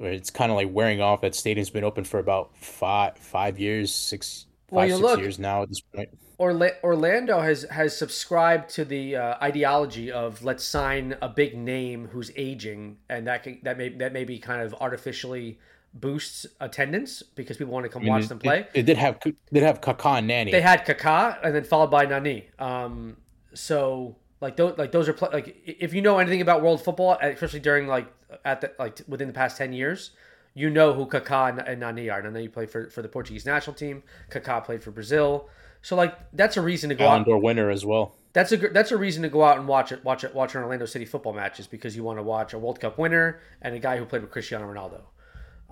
it's 0.00 0.30
kind 0.30 0.50
of 0.50 0.56
like 0.56 0.68
wearing 0.72 1.00
off. 1.00 1.20
That 1.22 1.34
stadium's 1.34 1.70
been 1.70 1.84
open 1.84 2.04
for 2.04 2.18
about 2.20 2.56
five 2.56 3.16
five 3.18 3.58
years, 3.58 3.92
six 3.92 4.46
Well, 4.70 4.82
five 4.84 4.90
six 4.92 5.02
look- 5.02 5.20
years 5.20 5.38
now 5.38 5.62
at 5.62 5.68
this 5.68 5.80
point. 5.80 6.08
Orla- 6.38 6.70
Orlando 6.84 7.40
has 7.40 7.64
has 7.64 7.96
subscribed 7.96 8.70
to 8.70 8.84
the 8.84 9.16
uh, 9.16 9.34
ideology 9.42 10.12
of 10.12 10.44
let's 10.44 10.62
sign 10.62 11.16
a 11.20 11.28
big 11.28 11.56
name 11.58 12.06
who's 12.12 12.30
aging, 12.36 12.98
and 13.08 13.26
that 13.26 13.42
can, 13.42 13.58
that 13.64 13.76
may 13.76 13.88
that 13.88 14.12
maybe 14.12 14.38
kind 14.38 14.62
of 14.62 14.72
artificially 14.80 15.58
boosts 15.94 16.46
attendance 16.60 17.22
because 17.34 17.56
people 17.56 17.72
want 17.72 17.82
to 17.84 17.88
come 17.88 18.06
watch 18.06 18.28
them 18.28 18.38
play. 18.38 18.60
It, 18.72 18.80
it 18.80 18.82
did 18.86 18.98
have 18.98 19.18
it 19.26 19.34
did 19.52 19.64
have 19.64 19.80
Kaká 19.80 20.18
and 20.18 20.28
Nani. 20.28 20.52
they 20.52 20.60
had 20.60 20.86
Kaká 20.86 21.38
and 21.42 21.52
then 21.52 21.64
followed 21.64 21.90
by 21.90 22.04
Nani. 22.06 22.48
Um, 22.60 23.16
so 23.52 24.14
like 24.40 24.56
those 24.56 24.76
like 24.78 24.92
those 24.92 25.08
are 25.08 25.12
pl- 25.12 25.30
like 25.32 25.56
if 25.66 25.92
you 25.94 26.02
know 26.02 26.18
anything 26.18 26.40
about 26.40 26.62
world 26.62 26.82
football, 26.82 27.18
especially 27.20 27.60
during 27.60 27.86
like 27.86 28.06
at 28.44 28.60
the 28.60 28.72
like 28.78 29.00
within 29.08 29.26
the 29.28 29.34
past 29.34 29.56
ten 29.56 29.72
years, 29.72 30.10
you 30.54 30.70
know 30.70 30.92
who 30.94 31.06
Kaká 31.06 31.64
and, 31.66 31.80
Nani 31.80 32.08
are. 32.10 32.20
And 32.20 32.34
then 32.34 32.42
you 32.42 32.50
play 32.50 32.66
for 32.66 32.88
for 32.90 33.02
the 33.02 33.08
Portuguese 33.08 33.44
national 33.46 33.74
team. 33.74 34.02
Kaká 34.30 34.64
played 34.64 34.82
for 34.82 34.90
Brazil. 34.90 35.48
So 35.82 35.96
like 35.96 36.16
that's 36.32 36.56
a 36.56 36.60
reason 36.62 36.88
to 36.90 36.94
go 36.94 37.04
Ballon 37.04 37.20
out. 37.20 37.26
d'Or 37.26 37.38
winner 37.38 37.70
as 37.70 37.84
well. 37.86 38.14
that's 38.32 38.50
a 38.52 38.56
that's 38.56 38.90
a 38.92 38.96
reason 38.96 39.22
to 39.22 39.28
go 39.28 39.42
out 39.44 39.58
and 39.58 39.66
watch 39.68 39.92
it 39.92 40.04
watch 40.04 40.24
it 40.24 40.34
watch 40.34 40.54
an 40.54 40.62
Orlando 40.62 40.86
City 40.86 41.04
football 41.04 41.32
match 41.32 41.58
is 41.60 41.66
because 41.66 41.94
you 41.96 42.02
want 42.04 42.18
to 42.18 42.22
watch 42.22 42.52
a 42.52 42.58
World 42.58 42.80
Cup 42.80 42.98
winner 42.98 43.40
and 43.62 43.74
a 43.74 43.78
guy 43.78 43.96
who 43.96 44.04
played 44.04 44.22
with 44.22 44.30
Cristiano 44.30 44.66
Ronaldo. 44.72 45.02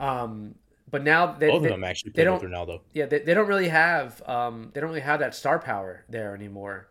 Um, 0.03 0.55
but 0.91 1.03
now 1.03 1.33
they, 1.33 1.49
Both 1.49 1.63
they- 1.63 1.69
of 1.69 1.75
them 1.75 1.85
actually 1.85 2.13
they 2.15 2.23
don't 2.25 2.43
Ronaldo. 2.43 2.81
yeah 2.93 3.07
they, 3.07 3.19
they 3.21 3.35
don't 3.35 3.49
really 3.49 3.69
have 3.69 4.23
um, 4.29 4.71
they 4.75 4.81
don't 4.81 4.91
really 4.91 5.01
have 5.01 5.21
that 5.21 5.35
star 5.35 5.59
power 5.59 6.05
there 6.09 6.35
anymore. 6.35 6.89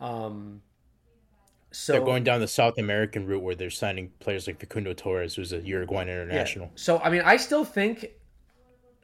Um, 0.00 0.62
so 1.70 1.92
They're 1.92 2.00
going 2.04 2.24
down 2.24 2.40
the 2.40 2.48
South 2.48 2.78
American 2.78 3.26
route 3.26 3.42
where 3.42 3.54
they're 3.54 3.68
signing 3.70 4.10
players 4.20 4.46
like 4.46 4.58
Facundo 4.60 4.94
Torres, 4.94 5.34
who's 5.34 5.52
a 5.52 5.60
Uruguayan 5.60 6.08
Yeah. 6.08 6.22
international. 6.22 6.70
So 6.76 6.98
I 6.98 7.10
mean, 7.10 7.22
I 7.24 7.36
still 7.36 7.64
think 7.64 8.10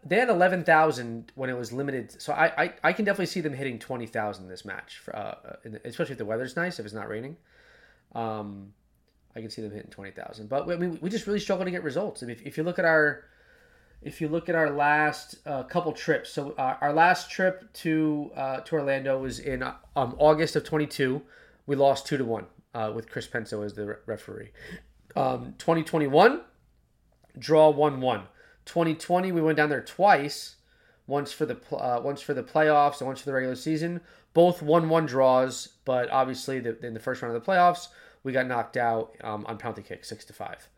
they 0.06 0.16
had 0.16 0.28
eleven 0.28 0.64
thousand 0.64 1.32
when 1.34 1.50
it 1.50 1.56
was 1.56 1.72
limited. 1.72 2.20
So 2.20 2.32
I, 2.32 2.64
I, 2.64 2.72
I 2.82 2.92
can 2.92 3.04
definitely 3.04 3.26
see 3.26 3.40
them 3.40 3.52
hitting 3.54 3.78
twenty 3.78 4.06
thousand 4.06 4.48
this 4.48 4.64
match, 4.64 4.98
for, 4.98 5.14
uh, 5.16 5.56
in 5.64 5.72
the- 5.72 5.86
especially 5.86 6.12
if 6.12 6.18
the 6.18 6.24
weather's 6.24 6.56
nice. 6.56 6.78
If 6.78 6.84
it's 6.86 6.94
not 6.94 7.08
raining, 7.08 7.36
um, 8.14 8.72
I 9.36 9.40
can 9.40 9.50
see 9.50 9.62
them 9.62 9.70
hitting 9.72 9.90
twenty 9.90 10.10
thousand. 10.10 10.48
But 10.48 10.68
I 10.70 10.76
mean, 10.76 10.98
we 11.00 11.10
just 11.10 11.26
really 11.26 11.40
struggle 11.40 11.64
to 11.64 11.70
get 11.70 11.82
results. 11.82 12.22
I 12.22 12.26
mean, 12.26 12.36
if, 12.36 12.42
if 12.46 12.56
you 12.56 12.62
look 12.64 12.78
at 12.78 12.84
our 12.84 13.24
if 14.02 14.20
you 14.20 14.28
look 14.28 14.48
at 14.50 14.54
our 14.54 14.70
last 14.70 15.36
uh, 15.46 15.62
couple 15.62 15.92
trips, 15.92 16.30
so 16.30 16.52
uh, 16.58 16.76
our 16.80 16.92
last 16.92 17.30
trip 17.30 17.72
to 17.74 18.30
uh, 18.36 18.60
to 18.60 18.74
Orlando 18.74 19.18
was 19.18 19.38
in 19.38 19.62
uh, 19.62 19.74
um, 19.96 20.14
August 20.18 20.56
of 20.56 20.64
22. 20.64 21.22
We 21.66 21.76
lost 21.76 22.06
two 22.06 22.18
to 22.18 22.24
one 22.26 22.44
uh, 22.74 22.92
with 22.94 23.08
Chris 23.10 23.26
Penso 23.26 23.64
as 23.64 23.74
the 23.74 23.86
re- 23.86 23.94
referee. 24.06 24.50
Um, 25.16 25.54
2021, 25.58 26.40
draw 27.38 27.70
one 27.70 28.00
one. 28.00 28.24
2020, 28.66 29.32
we 29.32 29.40
went 29.40 29.56
down 29.56 29.68
there 29.68 29.82
twice, 29.82 30.56
once 31.06 31.32
for 31.32 31.46
the 31.46 31.56
uh, 31.74 32.00
once 32.02 32.20
for 32.20 32.34
the 32.34 32.42
playoffs 32.42 33.00
and 33.00 33.06
once 33.06 33.20
for 33.20 33.26
the 33.26 33.32
regular 33.32 33.56
season. 33.56 34.00
Both 34.32 34.62
one 34.62 34.88
one 34.88 35.06
draws, 35.06 35.68
but 35.84 36.10
obviously 36.10 36.58
the, 36.60 36.84
in 36.84 36.94
the 36.94 37.00
first 37.00 37.22
round 37.22 37.36
of 37.36 37.44
the 37.44 37.50
playoffs, 37.50 37.88
we 38.22 38.32
got 38.32 38.46
knocked 38.46 38.76
out 38.76 39.14
um, 39.22 39.46
on 39.46 39.58
penalty 39.58 39.82
kick, 39.82 40.04
six 40.04 40.24
to 40.24 40.32
five. 40.32 40.68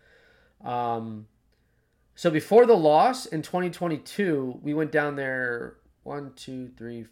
Um, 0.65 1.27
so 2.15 2.31
before 2.31 2.67
the 2.67 2.77
loss 2.77 3.27
in 3.27 3.43
2022, 3.43 4.61
we 4.63 4.75
went 4.75 4.91
down 4.91 5.17
there 5.17 5.77
one, 6.03 6.33
two, 6.35 6.71
three, 6.77 7.07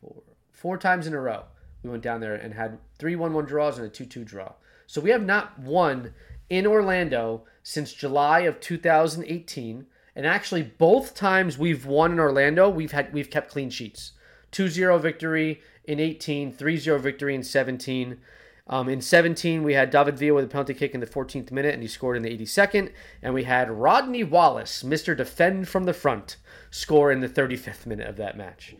four, 0.00 0.22
four 0.52 0.78
times 0.78 1.06
in 1.06 1.14
a 1.14 1.20
row. 1.20 1.44
We 1.84 1.90
went 1.90 2.02
down 2.02 2.20
there 2.20 2.34
and 2.34 2.54
had 2.54 2.78
three 2.98 3.14
one-one 3.14 3.44
draws 3.44 3.78
and 3.78 3.86
a 3.86 3.90
two-two 3.90 4.24
draw. 4.24 4.52
So 4.86 5.00
we 5.00 5.10
have 5.10 5.24
not 5.24 5.58
won 5.58 6.14
in 6.48 6.66
Orlando 6.66 7.44
since 7.62 7.92
July 7.92 8.40
of 8.40 8.58
2018. 8.58 9.86
And 10.16 10.26
actually, 10.26 10.62
both 10.62 11.14
times 11.14 11.58
we've 11.58 11.84
won 11.84 12.12
in 12.12 12.20
Orlando, 12.20 12.68
we've 12.70 12.92
had 12.92 13.12
we've 13.12 13.30
kept 13.30 13.50
clean 13.50 13.68
sheets. 13.68 14.12
2-0 14.52 15.00
victory 15.00 15.60
in 15.84 16.00
18, 16.00 16.54
3-0 16.54 17.00
victory 17.00 17.34
in 17.34 17.42
17. 17.42 18.18
Um, 18.66 18.88
in 18.88 19.02
17, 19.02 19.62
we 19.62 19.74
had 19.74 19.90
David 19.90 20.18
Villa 20.18 20.36
with 20.36 20.44
a 20.44 20.48
penalty 20.48 20.72
kick 20.72 20.94
in 20.94 21.00
the 21.00 21.06
14th 21.06 21.50
minute, 21.50 21.74
and 21.74 21.82
he 21.82 21.88
scored 21.88 22.16
in 22.16 22.22
the 22.22 22.30
82nd. 22.38 22.92
And 23.20 23.34
we 23.34 23.44
had 23.44 23.70
Rodney 23.70 24.24
Wallace, 24.24 24.82
Mr. 24.82 25.14
Defend 25.14 25.68
from 25.68 25.84
the 25.84 25.92
Front, 25.92 26.36
score 26.70 27.12
in 27.12 27.20
the 27.20 27.28
35th 27.28 27.84
minute 27.84 28.08
of 28.08 28.16
that 28.16 28.38
match. 28.38 28.74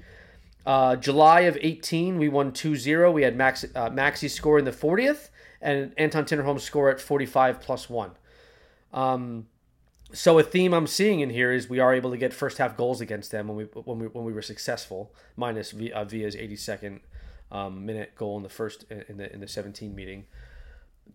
Uh, 0.66 0.96
July 0.96 1.40
of 1.40 1.58
18, 1.60 2.18
we 2.18 2.28
won 2.28 2.52
2-0. 2.52 3.12
We 3.12 3.22
had 3.22 3.36
Max, 3.36 3.64
uh, 3.64 3.90
Maxi 3.90 4.30
score 4.30 4.58
in 4.58 4.64
the 4.64 4.70
40th, 4.70 5.28
and 5.60 5.92
Anton 5.98 6.24
Tinnerholm 6.24 6.58
score 6.60 6.90
at 6.90 7.00
45 7.00 7.60
plus 7.60 7.90
1. 7.90 8.12
Um, 8.92 9.46
so 10.12 10.38
a 10.38 10.42
theme 10.42 10.72
I'm 10.72 10.86
seeing 10.86 11.20
in 11.20 11.30
here 11.30 11.52
is 11.52 11.68
we 11.68 11.80
are 11.80 11.92
able 11.92 12.10
to 12.12 12.16
get 12.16 12.32
first 12.32 12.58
half 12.58 12.76
goals 12.76 13.00
against 13.00 13.30
them 13.30 13.48
when 13.48 13.56
we 13.56 13.64
when 13.64 13.98
we 13.98 14.06
when 14.06 14.24
we 14.24 14.32
were 14.32 14.42
successful, 14.42 15.12
minus 15.36 15.72
v, 15.72 15.90
uh, 15.90 16.04
Villa's 16.04 16.36
82nd 16.36 17.00
um, 17.50 17.84
minute 17.84 18.14
goal 18.14 18.36
in 18.36 18.44
the 18.44 18.48
first 18.48 18.84
in 18.90 19.16
the 19.16 19.32
in 19.32 19.40
the 19.40 19.48
17 19.48 19.92
meeting. 19.94 20.26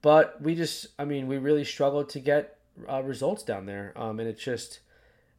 But 0.01 0.41
we 0.41 0.55
just, 0.55 0.87
I 0.97 1.05
mean, 1.05 1.27
we 1.27 1.37
really 1.37 1.63
struggled 1.63 2.09
to 2.09 2.19
get 2.19 2.57
uh, 2.89 3.01
results 3.03 3.43
down 3.43 3.65
there, 3.65 3.93
um, 3.95 4.19
and 4.19 4.29
it's 4.29 4.43
just 4.43 4.79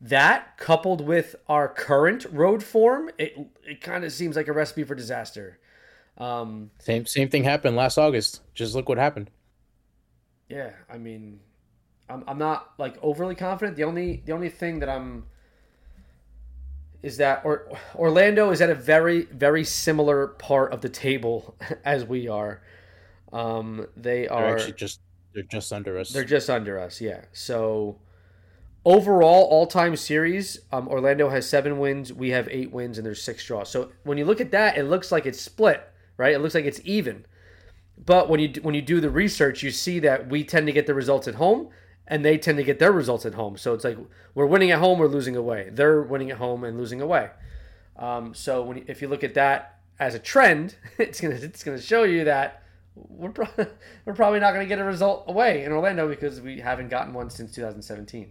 that 0.00 0.56
coupled 0.58 1.00
with 1.02 1.36
our 1.48 1.68
current 1.68 2.24
road 2.30 2.62
form, 2.62 3.10
it 3.18 3.36
it 3.64 3.80
kind 3.80 4.04
of 4.04 4.12
seems 4.12 4.36
like 4.36 4.48
a 4.48 4.52
recipe 4.52 4.84
for 4.84 4.94
disaster. 4.94 5.58
Um, 6.18 6.70
Same 6.80 7.06
same 7.06 7.28
thing 7.28 7.44
happened 7.44 7.76
last 7.76 7.96
August. 7.96 8.42
Just 8.54 8.74
look 8.74 8.88
what 8.88 8.98
happened. 8.98 9.30
yeah, 10.48 10.70
I 10.88 10.98
mean, 10.98 11.40
I'm, 12.08 12.24
I'm 12.26 12.38
not 12.38 12.72
like 12.78 12.96
overly 13.02 13.34
confident. 13.34 13.76
The 13.76 13.84
only 13.84 14.22
the 14.24 14.32
only 14.32 14.48
thing 14.48 14.80
that 14.80 14.88
I'm 14.88 15.24
is 17.02 17.16
that 17.16 17.42
or 17.44 17.66
Orlando 17.94 18.50
is 18.50 18.60
at 18.60 18.70
a 18.70 18.74
very 18.74 19.22
very 19.26 19.64
similar 19.64 20.28
part 20.28 20.72
of 20.72 20.80
the 20.82 20.88
table 20.88 21.56
as 21.84 22.04
we 22.04 22.28
are. 22.28 22.62
Um, 23.32 23.86
they 23.96 24.26
They're 24.34 24.46
are 24.46 24.46
actually 24.46 24.74
just 24.74 25.00
they're 25.34 25.42
just 25.44 25.72
under 25.72 25.98
us. 25.98 26.10
They're 26.10 26.24
just 26.24 26.50
under 26.50 26.78
us, 26.78 27.00
yeah. 27.00 27.24
So 27.32 27.98
overall, 28.84 29.44
all-time 29.44 29.96
series, 29.96 30.60
um, 30.72 30.88
Orlando 30.88 31.28
has 31.28 31.48
seven 31.48 31.78
wins. 31.78 32.12
We 32.12 32.30
have 32.30 32.48
eight 32.50 32.72
wins, 32.72 32.98
and 32.98 33.06
there's 33.06 33.22
six 33.22 33.44
draws. 33.44 33.68
So 33.68 33.92
when 34.04 34.18
you 34.18 34.24
look 34.24 34.40
at 34.40 34.50
that, 34.52 34.76
it 34.76 34.84
looks 34.84 35.12
like 35.12 35.26
it's 35.26 35.40
split, 35.40 35.88
right? 36.16 36.34
It 36.34 36.40
looks 36.40 36.54
like 36.54 36.64
it's 36.64 36.80
even. 36.84 37.26
But 38.04 38.28
when 38.30 38.40
you 38.40 38.48
when 38.62 38.74
you 38.74 38.82
do 38.82 39.00
the 39.00 39.10
research, 39.10 39.62
you 39.62 39.70
see 39.70 39.98
that 40.00 40.28
we 40.28 40.42
tend 40.42 40.66
to 40.66 40.72
get 40.72 40.86
the 40.86 40.94
results 40.94 41.28
at 41.28 41.34
home, 41.34 41.68
and 42.06 42.24
they 42.24 42.38
tend 42.38 42.56
to 42.58 42.64
get 42.64 42.78
their 42.78 42.92
results 42.92 43.26
at 43.26 43.34
home. 43.34 43.58
So 43.58 43.74
it's 43.74 43.84
like 43.84 43.98
we're 44.34 44.46
winning 44.46 44.70
at 44.70 44.78
home, 44.78 44.98
we're 44.98 45.06
losing 45.06 45.36
away. 45.36 45.68
They're 45.70 46.02
winning 46.02 46.30
at 46.30 46.38
home 46.38 46.64
and 46.64 46.78
losing 46.78 47.02
away. 47.02 47.30
Um, 47.96 48.32
so 48.32 48.62
when 48.62 48.84
if 48.86 49.02
you 49.02 49.08
look 49.08 49.22
at 49.22 49.34
that 49.34 49.80
as 49.98 50.14
a 50.14 50.18
trend, 50.18 50.76
it's 50.98 51.20
gonna 51.20 51.34
it's 51.34 51.62
gonna 51.62 51.80
show 51.80 52.04
you 52.04 52.24
that 52.24 52.62
we're 52.94 53.30
pro- 53.30 53.66
we're 54.06 54.14
probably 54.14 54.40
not 54.40 54.54
gonna 54.54 54.64
get 54.64 54.78
a 54.78 54.84
result 54.84 55.24
away 55.28 55.64
in 55.64 55.72
Orlando 55.72 56.08
because 56.08 56.40
we 56.40 56.60
haven't 56.60 56.88
gotten 56.88 57.12
one 57.12 57.28
since 57.28 57.52
2017 57.52 58.30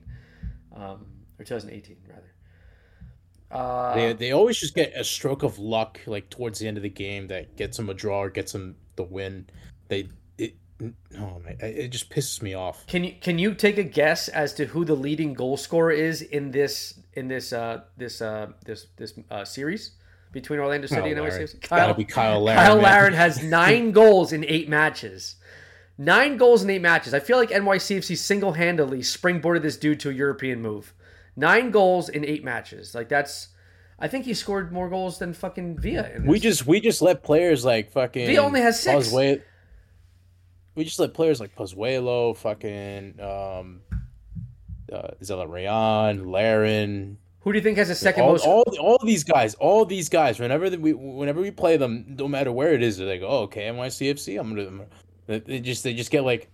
um, 0.80 1.06
or 1.38 1.46
2018 1.46 1.98
rather. 2.08 2.34
Uh, 3.52 3.96
They, 3.96 4.14
they 4.14 4.32
always 4.32 4.60
just 4.60 4.76
get 4.76 4.94
a 4.96 5.04
stroke 5.04 5.44
of 5.44 5.58
luck 5.60 6.00
like 6.06 6.30
towards 6.30 6.60
the 6.60 6.68
end 6.68 6.78
of 6.78 6.84
the 6.84 6.90
game 6.90 7.28
that 7.28 7.56
gets 7.58 7.78
them 7.78 7.90
a 7.90 7.94
draw 7.94 8.20
or 8.22 8.30
gets 8.30 8.52
them 8.52 8.76
the 8.96 9.04
win. 9.04 9.48
They 9.88 10.10
it 10.38 10.56
oh 10.82 11.40
man, 11.44 11.58
it 11.60 11.90
just 11.90 12.10
pisses 12.10 12.42
me 12.42 12.54
off. 12.54 12.86
Can 12.88 13.04
you 13.04 13.16
can 13.20 13.40
you 13.40 13.54
take 13.54 13.78
a 13.78 13.84
guess 13.84 14.28
as 14.28 14.54
to 14.56 14.66
who 14.66 14.86
the 14.86 14.96
leading 14.96 15.34
goal 15.34 15.58
scorer 15.58 15.92
is 15.92 16.22
in 16.22 16.52
this 16.52 17.00
in 17.14 17.28
this 17.28 17.52
uh, 17.52 17.82
this 17.98 18.22
uh, 18.22 18.52
this 18.66 18.88
this 18.98 19.14
uh, 19.32 19.44
series 19.44 19.92
between 20.32 20.60
Orlando 20.60 20.88
City 20.88 21.12
and 21.12 21.18
Cyle. 21.18 21.42
It's 21.42 21.54
gotta 21.56 21.94
be 21.96 22.08
Cyle 22.08 22.42
Larin, 22.42 22.64
Cyle 22.64 22.76
man. 22.76 22.84
Larin 22.84 23.14
has 23.14 23.44
nine 23.60 23.92
goals 23.92 24.32
in 24.32 24.46
eight 24.46 24.70
matches. 24.70 25.36
Nine 26.02 26.38
goals 26.38 26.64
in 26.64 26.70
eight 26.70 26.82
matches. 26.82 27.14
I 27.14 27.20
feel 27.20 27.38
like 27.38 27.50
NYCFC 27.50 28.18
single 28.18 28.54
handedly 28.54 29.00
springboarded 29.00 29.64
this 29.64 29.76
dude 29.76 30.00
to 30.00 30.10
a 30.10 30.14
European 30.14 30.62
move. 30.62 30.94
Nine 31.36 31.72
goals 31.72 32.08
in 32.08 32.24
eight 32.24 32.42
matches. 32.42 32.96
Like 32.96 33.10
that's. 33.10 33.50
I 34.00 34.08
think 34.08 34.24
he 34.24 34.34
scored 34.34 34.72
more 34.72 34.90
goals 34.90 35.20
than 35.20 35.34
fucking 35.34 35.78
Villa. 35.78 36.08
In 36.10 36.22
this. 36.22 36.30
We 36.30 36.40
just 36.40 36.66
we 36.66 36.80
just 36.80 37.02
let 37.02 37.22
players 37.22 37.66
like 37.66 37.92
fucking 37.92 38.30
He 38.30 38.38
only 38.38 38.62
has 38.62 38.80
six. 38.80 39.10
Pozuelo- 39.10 39.42
we 40.76 40.86
just 40.86 41.00
let 41.00 41.14
players 41.14 41.42
like 41.42 41.54
Pozuelo, 41.54 42.34
fucking 42.38 43.20
um 43.20 43.82
uh, 44.90 45.10
Zella 45.22 45.48
Rayon, 45.48 46.32
Larin, 46.32 47.18
Who 47.42 47.52
do 47.52 47.58
you 47.58 47.64
think 47.64 47.78
has 47.78 47.90
the 47.90 47.96
second 47.96 48.24
all, 48.24 48.32
most? 48.32 48.46
all 48.46 48.64
all 48.80 49.00
these 49.04 49.26
guys, 49.26 49.54
all 49.56 49.84
these 49.84 50.08
guys. 50.08 50.40
Whenever 50.40 50.70
we 50.78 50.94
whenever 50.94 51.42
we 51.42 51.52
play 51.52 51.76
them, 51.76 52.06
no 52.18 52.30
matter 52.30 52.54
where 52.54 52.72
it 52.74 52.82
is, 52.82 52.98
they're 52.98 53.06
like, 53.08 53.22
oh, 53.22 53.40
okay, 53.42 53.64
NYCFC. 53.64 54.40
I'm 54.40 54.56
gonna. 54.56 54.68
I'm 54.68 54.78
gonna 54.78 54.90
they- 55.38 55.60
just 55.60 55.84
they 55.84 55.94
just 55.94 56.10
get 56.10 56.24
like, 56.24 56.50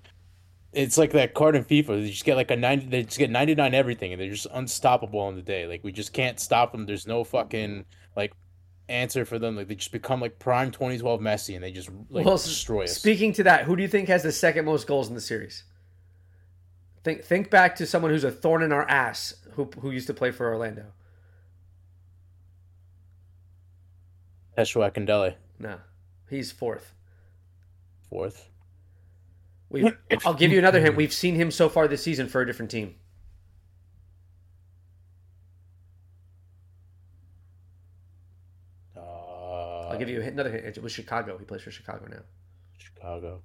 it's 0.73 0.97
like 0.97 1.11
that 1.13 1.33
card 1.33 1.55
in 1.55 1.63
FIFA. 1.63 2.01
They 2.01 2.09
just 2.09 2.25
get 2.25 2.35
like 2.35 2.51
a 2.51 2.55
ninety. 2.57 2.85
They 2.87 3.03
just 3.03 3.17
get 3.17 3.29
ninety 3.29 3.55
nine 3.55 3.73
everything, 3.73 4.11
and 4.11 4.21
they're 4.21 4.29
just 4.29 4.47
unstoppable 4.53 5.21
on 5.21 5.35
the 5.35 5.41
day. 5.41 5.65
Like 5.67 5.83
we 5.83 5.93
just 5.93 6.11
can't 6.11 6.39
stop 6.39 6.73
them. 6.73 6.85
There's 6.85 7.07
no 7.07 7.23
fucking 7.23 7.85
like 8.17 8.33
answer 8.89 9.23
for 9.23 9.39
them. 9.39 9.55
Like 9.55 9.69
they 9.69 9.75
just 9.75 9.93
become 9.93 10.19
like 10.19 10.37
prime 10.37 10.71
2012 10.71 11.21
Messi, 11.21 11.55
and 11.55 11.63
they 11.63 11.71
just 11.71 11.89
like 12.09 12.25
Well, 12.25 12.35
destroy 12.35 12.83
us. 12.83 12.97
Speaking 12.97 13.31
to 13.33 13.43
that, 13.43 13.63
who 13.63 13.75
do 13.77 13.81
you 13.81 13.87
think 13.87 14.09
has 14.09 14.23
the 14.23 14.31
second 14.33 14.65
most 14.65 14.85
goals 14.87 15.07
in 15.07 15.15
the 15.15 15.21
series? 15.21 15.63
Think 17.05 17.23
think 17.23 17.49
back 17.49 17.75
to 17.77 17.85
someone 17.85 18.11
who's 18.11 18.23
a 18.25 18.31
thorn 18.31 18.61
in 18.61 18.73
our 18.73 18.87
ass 18.89 19.35
who 19.53 19.69
who 19.79 19.91
used 19.91 20.07
to 20.07 20.13
play 20.13 20.31
for 20.31 20.47
Orlando. 20.51 20.87
Joshua 24.57 24.89
Akindele, 24.89 25.35
No, 25.59 25.77
he's 26.29 26.51
fourth. 26.51 26.93
fourth. 28.09 28.49
We 29.69 29.91
I'll 30.25 30.33
give 30.33 30.51
you 30.51 30.59
another 30.59 30.79
hint. 30.79 30.95
We've 30.95 31.13
seen 31.13 31.35
him 31.35 31.51
so 31.51 31.69
far 31.69 31.87
this 31.87 32.03
season 32.03 32.27
for 32.27 32.41
a 32.41 32.45
different 32.45 32.71
team. 32.71 32.95
Uh, 38.95 39.89
I'll 39.89 39.97
give 39.99 40.09
you 40.09 40.21
another 40.21 40.51
hint. 40.51 40.65
It 40.77 40.81
was 40.83 40.91
Chicago. 40.91 41.37
He 41.37 41.45
plays 41.45 41.61
for 41.61 41.71
Chicago 41.71 42.05
now. 42.09 42.21
Chicago. 42.77 43.41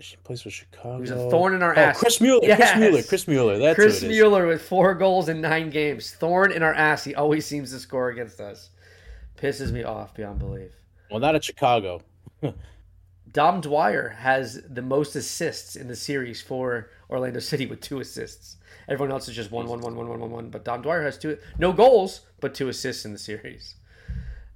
She 0.00 0.16
plays 0.18 0.42
for 0.42 0.50
Chicago. 0.50 0.96
He 0.96 1.00
was 1.02 1.10
a 1.12 1.30
thorn 1.30 1.54
in 1.54 1.62
our 1.62 1.72
Oh, 1.76 1.80
ass. 1.80 1.98
Chris 1.98 2.20
Mueller. 2.20 2.46
Yes. 2.46 2.58
Chris 2.72 2.78
Mueller. 2.78 3.02
Chris 3.02 3.28
Mueller. 3.28 3.58
That's 3.58 3.74
Chris 3.76 4.00
who 4.00 4.06
it 4.06 4.10
is. 4.10 4.16
Mueller 4.18 4.46
with 4.46 4.60
four 4.62 4.94
goals 4.94 5.28
in 5.30 5.40
nine 5.40 5.70
games. 5.70 6.12
Thorn 6.12 6.52
in 6.52 6.62
our 6.62 6.74
ass. 6.74 7.04
He 7.04 7.14
always 7.14 7.46
seems 7.46 7.70
to 7.70 7.78
score 7.78 8.10
against 8.10 8.38
us. 8.40 8.70
pisses 9.38 9.72
me 9.72 9.82
off 9.82 10.14
beyond 10.14 10.40
belief. 10.40 10.72
Well, 11.10 11.20
not 11.20 11.34
at 11.34 11.44
Chicago. 11.44 12.02
Dom 13.34 13.60
Dwyer 13.60 14.10
has 14.20 14.62
the 14.68 14.80
most 14.80 15.16
assists 15.16 15.74
in 15.74 15.88
the 15.88 15.96
series 15.96 16.40
for 16.40 16.88
Orlando 17.10 17.40
City 17.40 17.66
with 17.66 17.80
two 17.80 17.98
assists. 17.98 18.56
Everyone 18.88 19.10
else 19.10 19.28
is 19.28 19.34
just 19.34 19.50
one, 19.50 19.66
one, 19.66 19.80
one, 19.80 19.96
one, 19.96 20.08
one, 20.08 20.20
one, 20.20 20.30
one. 20.30 20.50
But 20.50 20.64
Dom 20.64 20.82
Dwyer 20.82 21.02
has 21.02 21.18
two, 21.18 21.36
no 21.58 21.72
goals, 21.72 22.20
but 22.40 22.54
two 22.54 22.68
assists 22.68 23.04
in 23.04 23.12
the 23.12 23.18
series. 23.18 23.74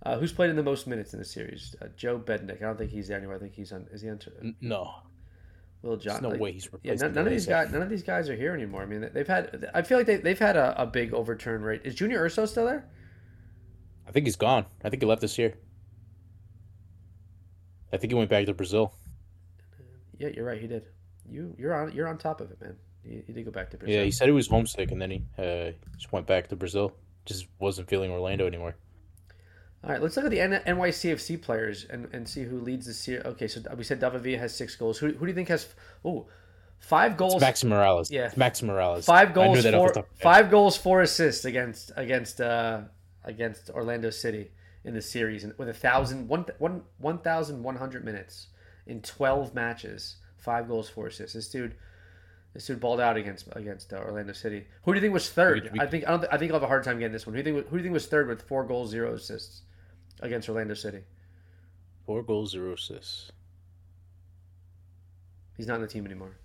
Uh, 0.05 0.17
who's 0.19 0.33
played 0.33 0.49
in 0.51 0.55
the 0.55 0.63
most 0.63 0.87
minutes 0.87 1.13
in 1.13 1.19
the 1.19 1.25
series? 1.25 1.75
Uh, 1.83 1.87
Joe 1.97 2.21
Bendik. 2.21 2.59
I 2.63 2.67
don't 2.67 2.79
think 2.79 2.93
he's 2.93 3.09
there 3.09 3.19
anymore. 3.19 3.35
I 3.35 3.41
think 3.41 3.55
he's 3.55 3.73
on. 3.73 3.89
Is 3.91 4.01
he 4.01 4.09
on? 4.09 4.21
No, 4.61 4.95
Will 5.83 5.97
John? 5.97 6.13
there's 6.15 6.23
no 6.23 6.29
like- 6.29 6.41
way 6.41 6.53
he's 6.53 6.69
Yeah, 6.85 6.95
none, 6.95 7.15
none 7.15 7.27
of 7.27 7.33
these 7.33 7.47
guys. 7.47 7.73
None 7.73 7.83
of 7.83 7.91
these 7.91 8.05
guys 8.05 8.29
are 8.29 8.37
here 8.37 8.55
anymore. 8.55 8.83
I 8.83 8.87
mean, 8.87 9.11
they've 9.13 9.27
had. 9.27 9.69
I 9.75 9.83
feel 9.83 9.99
like 9.99 10.07
they, 10.07 10.17
they've 10.19 10.39
had 10.39 10.57
a, 10.57 10.81
a 10.81 10.87
big 10.87 11.13
overturn 11.13 11.63
rate. 11.63 11.81
Is 11.85 11.97
Junior 11.97 12.23
Urso 12.23 12.47
still 12.47 12.67
there? 12.67 12.89
I 14.07 14.13
think 14.13 14.25
he's 14.25 14.37
gone. 14.37 14.67
I 14.85 14.89
think 14.89 15.03
he 15.03 15.07
left 15.09 15.21
this 15.21 15.37
year. 15.37 15.55
I 17.93 17.97
think 17.97 18.13
he 18.13 18.15
went 18.15 18.31
back 18.31 18.47
to 18.47 18.55
Brazil. 18.55 18.93
Yeah, 20.19 20.29
you're 20.29 20.45
right. 20.45 20.61
He 20.61 20.67
did. 20.67 20.85
You 21.31 21.55
you're 21.59 21.75
on 21.75 21.93
you're 21.93 22.09
on 22.09 22.19
top 22.19 22.41
of 22.41 22.51
it, 22.51 22.61
man. 22.61 22.77
He, 23.03 23.23
he 23.27 23.33
did 23.33 23.45
go 23.45 23.51
back 23.51 23.71
to 23.71 23.77
Brazil. 23.77 23.97
Yeah, 23.97 24.05
he 24.05 24.11
said 24.11 24.27
he 24.27 24.33
was 24.33 24.49
homesick, 24.49 24.91
and 24.91 25.01
then 25.01 25.11
he 25.11 25.23
uh, 25.39 25.73
just 25.97 26.13
went 26.13 26.27
back 26.27 26.49
to 26.49 26.57
Brazil. 26.57 26.93
Just 27.25 27.47
wasn't 27.59 27.89
feeling 27.89 28.11
Orlando 28.11 28.47
anymore. 28.47 28.75
All 29.85 29.91
right, 29.91 30.03
let's 30.03 30.17
look 30.17 30.25
at 30.25 30.31
the 30.33 30.41
N- 30.41 30.63
NYCFC 30.67 31.41
players 31.41 31.87
and, 31.89 32.09
and 32.13 32.29
see 32.29 32.43
who 32.43 32.61
leads 32.61 32.87
the 32.87 32.95
series. 32.95 33.25
Okay, 33.25 33.47
so 33.47 33.61
we 33.77 33.85
said 33.85 34.01
David 34.01 34.23
Villa 34.23 34.39
has 34.39 34.55
six 34.55 34.75
goals. 34.75 34.99
Who, 34.99 35.13
who 35.13 35.21
do 35.21 35.27
you 35.29 35.35
think 35.35 35.49
has 35.49 35.69
oh 36.05 36.27
five 36.81 37.17
goals? 37.17 37.41
It's 37.41 37.45
Maxi 37.45 37.65
Morales. 37.69 38.11
Yeah. 38.11 38.27
It's 38.27 38.35
Maxi 38.35 38.65
Morales. 38.65 39.05
five 39.05 39.33
goals, 39.35 39.59
knew 39.59 39.63
that 39.63 39.75
off 39.75 39.81
four, 39.81 39.89
the 39.89 39.95
top 39.95 40.05
of 40.05 40.11
my 40.11 40.17
head. 40.17 40.23
five 40.23 40.51
goals, 40.51 40.77
four 40.77 41.03
assists 41.03 41.45
against 41.45 41.93
against 41.97 42.41
uh, 42.41 42.81
against 43.25 43.71
Orlando 43.71 44.11
City 44.11 44.51
in 44.89 44.95
the 44.95 45.03
series, 45.03 45.45
and 45.45 45.53
with 45.59 45.69
a 45.69 45.75
thousand 45.75 46.27
one 46.29 46.47
one 46.59 46.83
one 46.97 47.19
thousand 47.19 47.63
one 47.63 47.77
hundred 47.77 48.05
minutes 48.05 48.49
in 48.87 49.03
twelve 49.03 49.55
matches, 49.55 50.17
five 50.39 50.67
goals, 50.67 50.89
four 50.89 51.09
assists. 51.09 51.35
This 51.35 51.49
dude, 51.51 51.75
this 52.55 52.67
dude 52.67 52.81
balled 52.81 52.99
out 53.01 53.17
against 53.19 53.49
against 53.53 53.93
uh, 53.93 53.99
Orlando 53.99 54.33
City. 54.33 54.67
Who 54.85 54.93
do 54.93 54.97
you 54.99 55.03
think 55.03 55.13
was 55.13 55.29
third? 55.31 55.65
We- 55.65 55.71
we- 55.75 55.81
I 55.81 55.87
think 55.87 56.07
I 56.09 56.11
don't. 56.13 56.25
I 56.33 56.39
think 56.39 56.51
I'll 56.51 56.57
have 56.57 56.63
a 56.63 56.67
hard 56.69 56.85
time 56.85 56.99
getting 56.99 57.13
this 57.13 57.27
one. 57.27 57.37
Who 57.37 57.43
do 57.43 57.51
you 57.51 57.57
think? 57.57 57.69
Who 57.69 57.77
do 57.77 57.79
you 57.79 57.83
think 57.85 57.93
was 57.93 58.07
third 58.07 58.27
with 58.29 58.43
four 58.43 58.65
goals, 58.65 58.91
zero 58.91 59.13
assists 59.15 59.63
against 60.21 60.49
Orlando 60.49 60.75
City? 60.75 61.03
Four 62.07 62.23
goals, 62.23 62.53
zero 62.53 62.73
assists. 62.73 63.31
He's 65.57 65.67
not 65.67 65.75
in 65.77 65.83
the 65.83 65.89
team 65.89 66.07
anymore. 66.07 66.39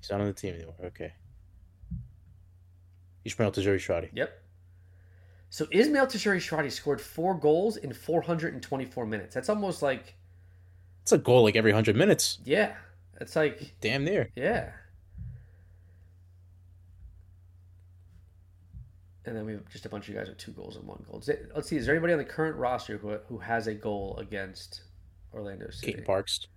He's 0.00 0.10
not 0.10 0.20
on 0.20 0.26
the 0.26 0.32
team 0.32 0.54
anymore. 0.54 0.76
Okay. 0.84 1.12
He's 3.24 3.32
Ismael 3.32 3.50
Tajouri 3.52 3.76
Shradi. 3.78 4.10
Yep. 4.12 4.38
So 5.54 5.68
Ismael 5.70 6.08
Tajouri 6.08 6.38
Shradi 6.38 6.72
scored 6.72 7.00
four 7.00 7.32
goals 7.32 7.76
in 7.76 7.92
424 7.92 9.06
minutes. 9.06 9.36
That's 9.36 9.48
almost 9.48 9.82
like, 9.82 10.16
It's 11.02 11.12
a 11.12 11.18
goal 11.18 11.44
like 11.44 11.54
every 11.54 11.70
hundred 11.70 11.94
minutes. 11.94 12.40
yeah, 12.44 12.74
it's 13.20 13.36
like, 13.36 13.72
Damn 13.80 14.04
near. 14.04 14.30
yeah. 14.34 14.72
And 19.24 19.36
then 19.36 19.46
we 19.46 19.52
have 19.52 19.68
just 19.68 19.86
a 19.86 19.88
bunch 19.88 20.08
of 20.08 20.16
guys 20.16 20.26
with 20.28 20.38
two 20.38 20.50
goals 20.50 20.74
and 20.74 20.84
one 20.88 21.04
goal. 21.08 21.22
Let's 21.54 21.68
see, 21.68 21.76
is 21.76 21.86
there 21.86 21.94
anybody 21.94 22.14
on 22.14 22.18
the 22.18 22.24
current 22.24 22.56
roster 22.56 22.98
who, 22.98 23.16
who 23.28 23.38
has 23.38 23.68
a 23.68 23.74
goal 23.74 24.16
against 24.18 24.82
Orlando 25.32 25.70
City? 25.70 25.92
Keaton 25.92 26.04
Parks. 26.04 26.48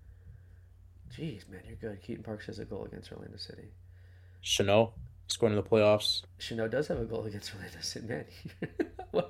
Jeez, 1.16 1.48
man, 1.48 1.62
you're 1.68 1.76
good. 1.76 2.02
Keaton 2.02 2.24
Parks 2.24 2.48
has 2.48 2.58
a 2.58 2.66
goal 2.66 2.86
against 2.86 3.12
Orlando 3.12 3.38
City. 3.38 3.68
Chanel 4.42 4.96
scored 5.28 5.52
in 5.52 5.56
the 5.58 5.64
playoffs. 5.64 6.24
Chanel 6.38 6.68
does 6.70 6.88
have 6.88 7.00
a 7.00 7.06
goal 7.06 7.26
against 7.26 7.54
Orlando 7.54 7.80
City, 7.82 8.08
man. 8.08 8.26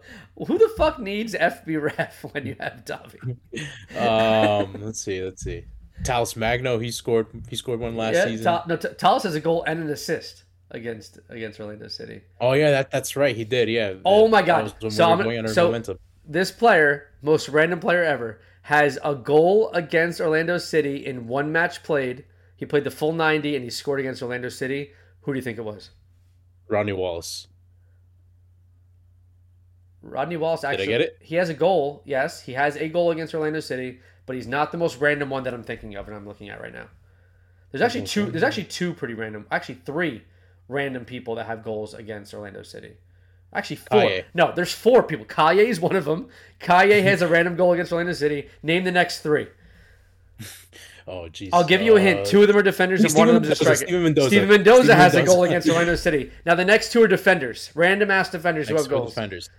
Who 0.48 0.58
the 0.58 0.70
fuck 0.78 1.00
needs 1.00 1.34
FBref 1.34 2.34
when 2.34 2.46
you 2.46 2.56
have 2.60 2.84
Davi? 2.86 3.38
Um, 3.98 4.82
let's 4.82 5.02
see, 5.02 5.24
let's 5.24 5.44
see. 5.44 5.66
Talles 6.04 6.36
Magno, 6.36 6.78
he 6.78 6.92
scored. 6.92 7.28
He 7.50 7.56
scored 7.56 7.80
one 7.80 7.96
last 7.96 8.16
yeah, 8.16 8.26
season. 8.26 8.60
No, 8.68 8.78
T- 8.78 8.90
Talles 8.98 9.24
has 9.24 9.36
a 9.36 9.40
goal 9.40 9.64
and 9.66 9.82
an 9.82 9.90
assist 9.90 10.44
against 10.70 11.20
against 11.30 11.60
Orlando 11.60 11.88
City. 11.88 12.22
oh 12.40 12.54
yeah, 12.54 12.70
that 12.72 12.92
that's 12.92 13.16
right. 13.16 13.36
He 13.36 13.46
did. 13.46 13.70
Yeah. 13.70 13.96
Oh 14.06 14.28
my 14.28 14.42
God. 14.42 14.74
So 14.90 15.10
I'm- 15.10 15.24
going 15.24 15.40
under 15.40 15.54
so- 15.54 15.66
momentum. 15.66 16.00
This 16.30 16.52
player, 16.52 17.08
most 17.22 17.48
random 17.48 17.80
player 17.80 18.04
ever, 18.04 18.42
has 18.64 19.00
a 19.02 19.16
goal 19.16 19.72
against 19.72 20.20
Orlando 20.20 20.58
City 20.58 21.06
in 21.06 21.26
one 21.28 21.54
match 21.54 21.84
played. 21.84 22.26
He 22.58 22.66
played 22.66 22.84
the 22.84 22.92
full 22.92 23.14
90 23.14 23.56
and 23.56 23.64
he 23.64 23.70
scored 23.70 24.02
against 24.02 24.22
Orlando 24.22 24.50
City. 24.50 24.92
Who 25.28 25.34
do 25.34 25.40
you 25.40 25.44
think 25.44 25.58
it 25.58 25.66
was? 25.66 25.90
Rodney 26.70 26.94
Wallace. 26.94 27.48
Rodney 30.02 30.38
Wallace 30.38 30.64
actually. 30.64 30.86
Did 30.86 30.96
I 30.96 30.98
get 31.00 31.02
it? 31.02 31.18
He 31.20 31.36
has 31.36 31.50
a 31.50 31.54
goal. 31.54 32.02
Yes, 32.06 32.44
he 32.44 32.54
has 32.54 32.78
a 32.78 32.88
goal 32.88 33.12
against 33.12 33.36
Orlando 33.36 33.60
City, 33.60 34.00
but 34.26 34.38
he's 34.38 34.48
not 34.48 34.72
the 34.72 34.78
most 34.78 35.02
random 35.02 35.30
one 35.30 35.44
that 35.44 35.54
I'm 35.54 35.64
thinking 35.64 35.96
of 35.96 36.08
and 36.08 36.16
I'm 36.16 36.26
looking 36.26 36.48
at 36.48 36.62
right 36.62 36.72
now. 36.72 36.86
There's 37.72 37.82
actually 37.82 38.06
two 38.06 38.32
there's 38.32 38.42
actually 38.42 38.64
two 38.64 38.94
pretty 38.94 39.16
random, 39.16 39.48
actually 39.52 39.76
three 39.76 40.24
random 40.70 41.04
people 41.04 41.36
that 41.36 41.46
have 41.46 41.62
goals 41.62 41.94
against 41.94 42.34
Orlando 42.34 42.64
City. 42.64 42.94
Actually 43.52 43.76
four. 43.76 44.02
Kaye. 44.04 44.26
No, 44.34 44.54
there's 44.56 44.72
four 44.72 45.04
people. 45.04 45.26
Kaye 45.26 45.68
is 45.68 45.82
one 45.82 45.98
of 45.98 46.06
them. 46.06 46.30
Kaye 46.60 47.02
has 47.02 47.22
a 47.22 47.28
random 47.28 47.58
goal 47.58 47.74
against 47.74 47.92
Orlando 47.92 48.14
City. 48.14 48.48
Name 48.64 48.86
the 48.86 48.94
next 48.94 49.20
three. 49.20 49.48
Oh 51.10 51.28
jeez. 51.32 51.50
I'll 51.54 51.64
give 51.64 51.82
you 51.82 51.96
a 51.96 52.02
hint. 52.02 52.20
Uh, 52.22 52.26
Two 52.26 52.42
of 52.42 52.48
them 52.48 52.58
are 52.58 52.62
defenders 52.62 53.02
and 53.04 53.14
one 53.14 53.30
of 53.30 53.36
them 53.36 53.44
is 53.46 53.52
a 53.52 53.56
striker. 53.56 53.86
Mendoza, 53.86 53.88
Steven 53.88 54.04
Mendoza. 54.04 54.28
Steven 54.30 54.50
Mendoza 54.50 54.84
Steven 54.84 54.98
has 54.98 55.16
a 55.16 55.24
goal 55.24 55.44
against 55.46 55.70
Orlando 55.70 55.96
City. 55.96 56.32
Now 56.46 56.56
the 56.56 56.66
next 56.66 56.92
two 56.92 57.02
are 57.02 57.08
defenders. 57.08 57.72
Random 57.76 58.12
ass 58.12 58.30
defenders 58.30 58.68
who 58.68 58.76
have 58.76 58.86
four 58.88 58.98
goals. 59.00 59.10
defenders. 59.16 59.50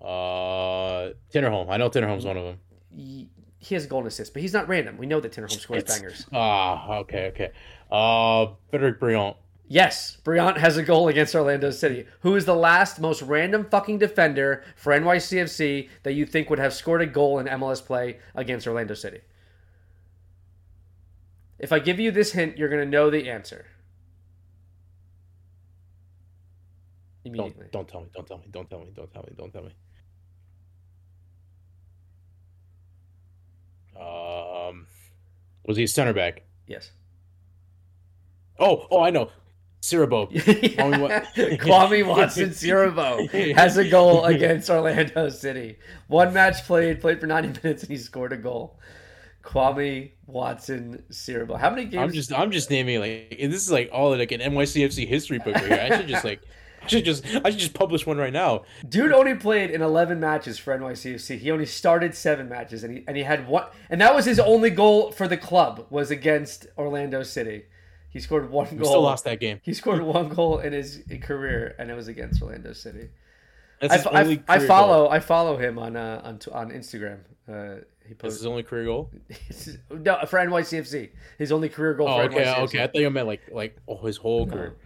Uh, 0.00 1.10
Tinnerholm. 1.32 1.68
I 1.70 1.76
know 1.78 1.88
Tinnerholm's 1.90 2.24
one 2.24 2.36
of 2.36 2.44
them. 2.44 2.58
He 2.94 3.28
he 3.58 3.74
has 3.74 3.84
a 3.84 3.88
goal 3.88 4.00
and 4.00 4.08
assist, 4.08 4.32
but 4.32 4.42
he's 4.42 4.52
not 4.52 4.68
random. 4.68 4.96
We 4.98 5.06
know 5.06 5.18
that 5.20 5.32
Tinnerholm 5.32 5.58
scores 5.58 5.82
It's- 5.82 5.98
bangers. 5.98 6.26
Ah, 6.32 6.98
okay, 6.98 7.26
okay. 7.28 7.50
Uh, 7.90 8.52
Frédéric 8.72 8.98
Brillant. 8.98 9.36
Yes, 9.68 10.18
Brillant 10.24 10.58
has 10.58 10.76
a 10.76 10.82
goal 10.82 11.08
against 11.08 11.34
Orlando 11.34 11.70
City. 11.72 12.06
Who 12.20 12.36
is 12.36 12.44
the 12.44 12.54
last 12.54 13.00
most 13.00 13.20
random 13.22 13.66
fucking 13.68 13.98
defender 13.98 14.62
for 14.76 14.92
NYCFC 14.92 15.88
that 16.04 16.12
you 16.12 16.24
think 16.24 16.48
would 16.48 16.60
have 16.60 16.72
scored 16.72 17.02
a 17.02 17.06
goal 17.06 17.40
in 17.40 17.46
MLS 17.46 17.84
play 17.84 18.18
against 18.34 18.66
Orlando 18.68 18.94
City? 18.94 19.22
If 21.58 21.72
I 21.72 21.80
give 21.80 21.98
you 21.98 22.12
this 22.12 22.32
hint, 22.32 22.58
you're 22.58 22.68
going 22.68 22.84
to 22.84 22.90
know 22.90 23.10
the 23.10 23.28
answer. 23.28 23.66
Immediately. 27.24 27.66
Don't 27.72 27.88
don't 27.88 27.88
tell 27.88 28.02
me. 28.02 28.06
Don't 28.14 28.28
tell 28.28 28.38
me. 28.38 28.44
Don't 28.52 28.70
tell 28.70 28.78
me. 28.78 28.92
Don't 28.94 29.12
tell 29.12 29.22
me. 29.22 29.34
Don't 29.36 29.52
tell 29.52 29.62
me. 29.64 29.72
Um, 33.98 34.86
was 35.64 35.76
he 35.76 35.84
a 35.84 35.88
center 35.88 36.12
back? 36.12 36.42
Yes. 36.68 36.92
Oh, 38.60 38.86
oh, 38.90 39.02
I 39.02 39.10
know. 39.10 39.30
Siriboe. 39.86 40.32
Kwame 40.76 41.58
Kwame 41.60 42.06
Watson 42.06 42.50
Siriboe 42.50 43.54
has 43.56 43.76
a 43.76 43.88
goal 43.88 44.24
against 44.24 44.68
Orlando 44.68 45.28
City. 45.28 45.78
One 46.08 46.32
match 46.32 46.64
played, 46.64 47.00
played 47.00 47.20
for 47.20 47.26
90 47.26 47.60
minutes, 47.62 47.82
and 47.84 47.90
he 47.90 47.98
scored 47.98 48.32
a 48.32 48.36
goal. 48.36 48.80
Kwame 49.44 50.10
Watson 50.26 51.04
Siriboe. 51.10 51.58
How 51.58 51.70
many 51.70 51.84
games? 51.84 52.02
I'm 52.02 52.12
just 52.12 52.32
I'm 52.32 52.50
just 52.50 52.68
naming 52.68 52.98
like 52.98 53.36
and 53.38 53.52
this 53.52 53.62
is 53.62 53.70
like 53.70 53.90
all 53.92 54.16
like 54.16 54.32
an 54.32 54.40
NYCFC 54.40 55.06
history 55.06 55.38
book 55.38 55.54
right 55.54 55.66
here. 55.66 55.88
I 55.92 55.96
should 55.96 56.08
just 56.08 56.24
like 56.24 56.40
I 56.82 56.88
should 56.88 57.04
just 57.04 57.24
I 57.24 57.50
should 57.50 57.60
just 57.60 57.74
publish 57.74 58.04
one 58.04 58.16
right 58.16 58.32
now. 58.32 58.64
Dude 58.88 59.12
only 59.12 59.34
played 59.34 59.70
in 59.70 59.82
11 59.82 60.18
matches 60.18 60.58
for 60.58 60.76
NYCFC. 60.76 61.38
He 61.38 61.52
only 61.52 61.66
started 61.66 62.16
seven 62.16 62.48
matches, 62.48 62.82
and 62.82 62.92
he 62.92 63.04
and 63.06 63.16
he 63.16 63.22
had 63.22 63.46
one, 63.46 63.66
and 63.88 64.00
that 64.00 64.16
was 64.16 64.24
his 64.24 64.40
only 64.40 64.70
goal 64.70 65.12
for 65.12 65.28
the 65.28 65.36
club 65.36 65.86
was 65.90 66.10
against 66.10 66.66
Orlando 66.76 67.22
City. 67.22 67.66
He 68.16 68.20
scored 68.22 68.48
one 68.50 68.66
We 68.70 68.78
goal. 68.78 68.86
still 68.86 69.02
lost 69.02 69.24
that 69.24 69.40
game. 69.40 69.60
He 69.62 69.74
scored 69.74 70.00
one 70.00 70.30
goal 70.30 70.58
in 70.60 70.72
his 70.72 71.02
career, 71.20 71.74
and 71.78 71.90
it 71.90 71.94
was 71.94 72.08
against 72.08 72.40
Orlando 72.40 72.72
City. 72.72 73.10
That's 73.80 73.92
I, 73.92 73.96
his 73.98 74.06
I- 74.06 74.22
only 74.22 74.42
I 74.48 74.58
follow 74.60 75.02
goal. 75.04 75.12
I 75.12 75.20
follow 75.20 75.56
him 75.58 75.78
on 75.78 75.96
uh, 75.96 76.22
on 76.24 76.38
on 76.52 76.70
Instagram. 76.70 77.18
Uh, 77.46 77.82
he 78.04 78.14
That's 78.14 78.18
posts 78.22 78.38
his 78.38 78.46
only 78.46 78.62
career 78.62 78.84
goal. 78.86 79.10
no 79.90 80.18
for 80.26 80.38
NYCFC. 80.38 81.10
His 81.36 81.52
only 81.52 81.68
career 81.68 81.92
goal 81.92 82.08
Oh, 82.08 82.16
for 82.16 82.22
okay, 82.32 82.44
NYCFC. 82.44 82.58
okay. 82.64 82.82
I 82.82 82.86
thought 82.86 82.96
you 83.02 83.10
meant 83.10 83.26
like 83.26 83.42
like 83.52 83.76
oh 83.86 83.98
his 83.98 84.16
whole 84.16 84.46
career. 84.46 84.76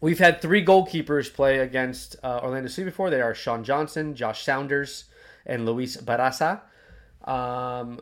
We've 0.00 0.18
had 0.18 0.42
three 0.42 0.64
goalkeepers 0.64 1.32
play 1.32 1.58
against 1.60 2.16
uh, 2.24 2.40
Orlando 2.42 2.68
City 2.68 2.86
before. 2.86 3.10
They 3.10 3.20
are 3.22 3.34
Sean 3.34 3.62
Johnson, 3.62 4.14
Josh 4.16 4.42
Saunders, 4.44 5.04
and 5.46 5.64
Luis 5.64 5.96
Barraza. 5.96 6.62
Um, 7.24 8.00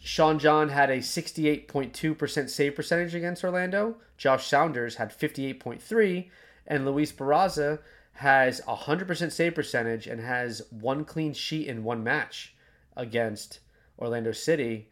Sean 0.00 0.38
John 0.38 0.68
had 0.68 0.90
a 0.90 0.98
68.2% 0.98 2.50
save 2.50 2.74
percentage 2.74 3.14
against 3.14 3.44
Orlando. 3.44 3.96
Josh 4.16 4.46
Saunders 4.46 4.96
had 4.96 5.16
58.3, 5.16 6.28
and 6.66 6.84
Luis 6.84 7.12
Barraza 7.12 7.80
has 8.14 8.60
100% 8.62 9.32
save 9.32 9.54
percentage 9.54 10.06
and 10.06 10.20
has 10.20 10.62
one 10.70 11.04
clean 11.04 11.32
sheet 11.32 11.68
in 11.68 11.84
one 11.84 12.02
match 12.02 12.54
against 12.96 13.60
Orlando 13.98 14.32
City. 14.32 14.90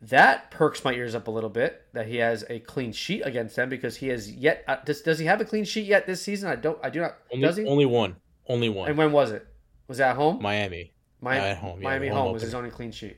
That 0.00 0.50
perks 0.50 0.84
my 0.84 0.92
ears 0.92 1.14
up 1.14 1.28
a 1.28 1.30
little 1.30 1.50
bit 1.50 1.82
that 1.92 2.08
he 2.08 2.16
has 2.16 2.44
a 2.50 2.58
clean 2.60 2.92
sheet 2.92 3.22
against 3.24 3.56
them 3.56 3.68
because 3.68 3.96
he 3.96 4.08
has 4.08 4.30
yet 4.30 4.64
uh, 4.66 4.76
does, 4.84 5.00
does 5.00 5.20
he 5.20 5.26
have 5.26 5.40
a 5.40 5.44
clean 5.44 5.64
sheet 5.64 5.86
yet 5.86 6.06
this 6.06 6.20
season? 6.20 6.50
I 6.50 6.56
don't 6.56 6.76
I 6.82 6.90
do 6.90 7.00
not 7.00 7.18
Only 7.32 7.46
does 7.46 7.56
he? 7.56 7.64
only 7.66 7.86
one. 7.86 8.16
Only 8.48 8.68
one. 8.68 8.88
And 8.88 8.98
when 8.98 9.12
was 9.12 9.30
it? 9.30 9.46
Was 9.86 9.98
that 9.98 10.16
home? 10.16 10.42
Miami. 10.42 10.92
Miami, 11.20 11.46
at 11.46 11.58
home, 11.58 11.80
yeah, 11.80 11.88
Miami 11.88 12.08
home, 12.08 12.18
home 12.18 12.32
was 12.32 12.42
his 12.42 12.52
only 12.52 12.70
clean 12.70 12.90
sheet. 12.90 13.16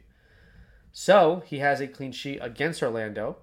So 0.96 1.42
he 1.44 1.58
has 1.58 1.80
a 1.80 1.88
clean 1.88 2.12
sheet 2.12 2.38
against 2.40 2.80
Orlando. 2.80 3.38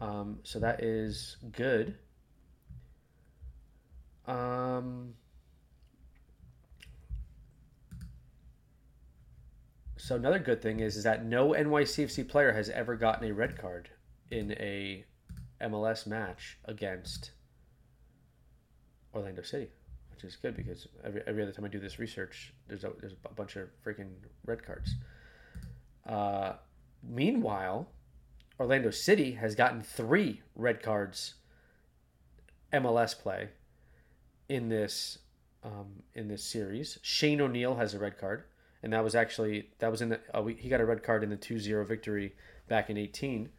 Um, 0.00 0.38
so 0.44 0.60
that 0.60 0.84
is 0.84 1.36
good. 1.50 1.98
Um, 4.28 5.14
so 9.96 10.14
another 10.14 10.38
good 10.38 10.62
thing 10.62 10.78
is, 10.78 10.96
is 10.96 11.02
that 11.02 11.24
no 11.24 11.50
NYCFC 11.50 12.28
player 12.28 12.52
has 12.52 12.70
ever 12.70 12.94
gotten 12.94 13.28
a 13.28 13.34
red 13.34 13.58
card 13.58 13.90
in 14.30 14.52
a 14.52 15.04
MLS 15.60 16.06
match 16.06 16.56
against 16.66 17.32
Orlando 19.12 19.42
City, 19.42 19.70
which 20.12 20.22
is 20.22 20.36
good 20.36 20.56
because 20.56 20.86
every, 21.04 21.22
every 21.26 21.42
other 21.42 21.50
time 21.50 21.64
I 21.64 21.68
do 21.68 21.80
this 21.80 21.98
research, 21.98 22.54
there's 22.68 22.84
a, 22.84 22.92
there's 23.00 23.14
a 23.24 23.34
bunch 23.34 23.56
of 23.56 23.70
freaking 23.84 24.10
red 24.44 24.64
cards. 24.64 24.94
Uh, 26.08 26.52
meanwhile, 27.08 27.88
Orlando 28.58 28.90
City 28.90 29.32
has 29.32 29.54
gotten 29.54 29.82
three 29.82 30.42
red 30.54 30.82
cards 30.82 31.34
MLS 32.72 33.18
play 33.18 33.50
in 34.48 34.68
this 34.68 35.18
um, 35.62 36.02
in 36.14 36.28
this 36.28 36.44
series. 36.44 36.98
Shane 37.02 37.40
O'Neill 37.40 37.76
has 37.76 37.94
a 37.94 37.98
red 37.98 38.18
card, 38.18 38.44
and 38.82 38.92
that 38.92 39.02
was 39.04 39.14
actually 39.14 39.70
that 39.78 39.90
was 39.90 40.00
in 40.00 40.10
the 40.10 40.20
uh, 40.36 40.42
we, 40.42 40.54
he 40.54 40.68
got 40.68 40.80
a 40.80 40.86
red 40.86 41.02
card 41.02 41.22
in 41.22 41.30
the 41.30 41.36
2-0 41.36 41.86
victory 41.86 42.34
back 42.68 42.88
in 42.90 42.96
18. 42.96 43.50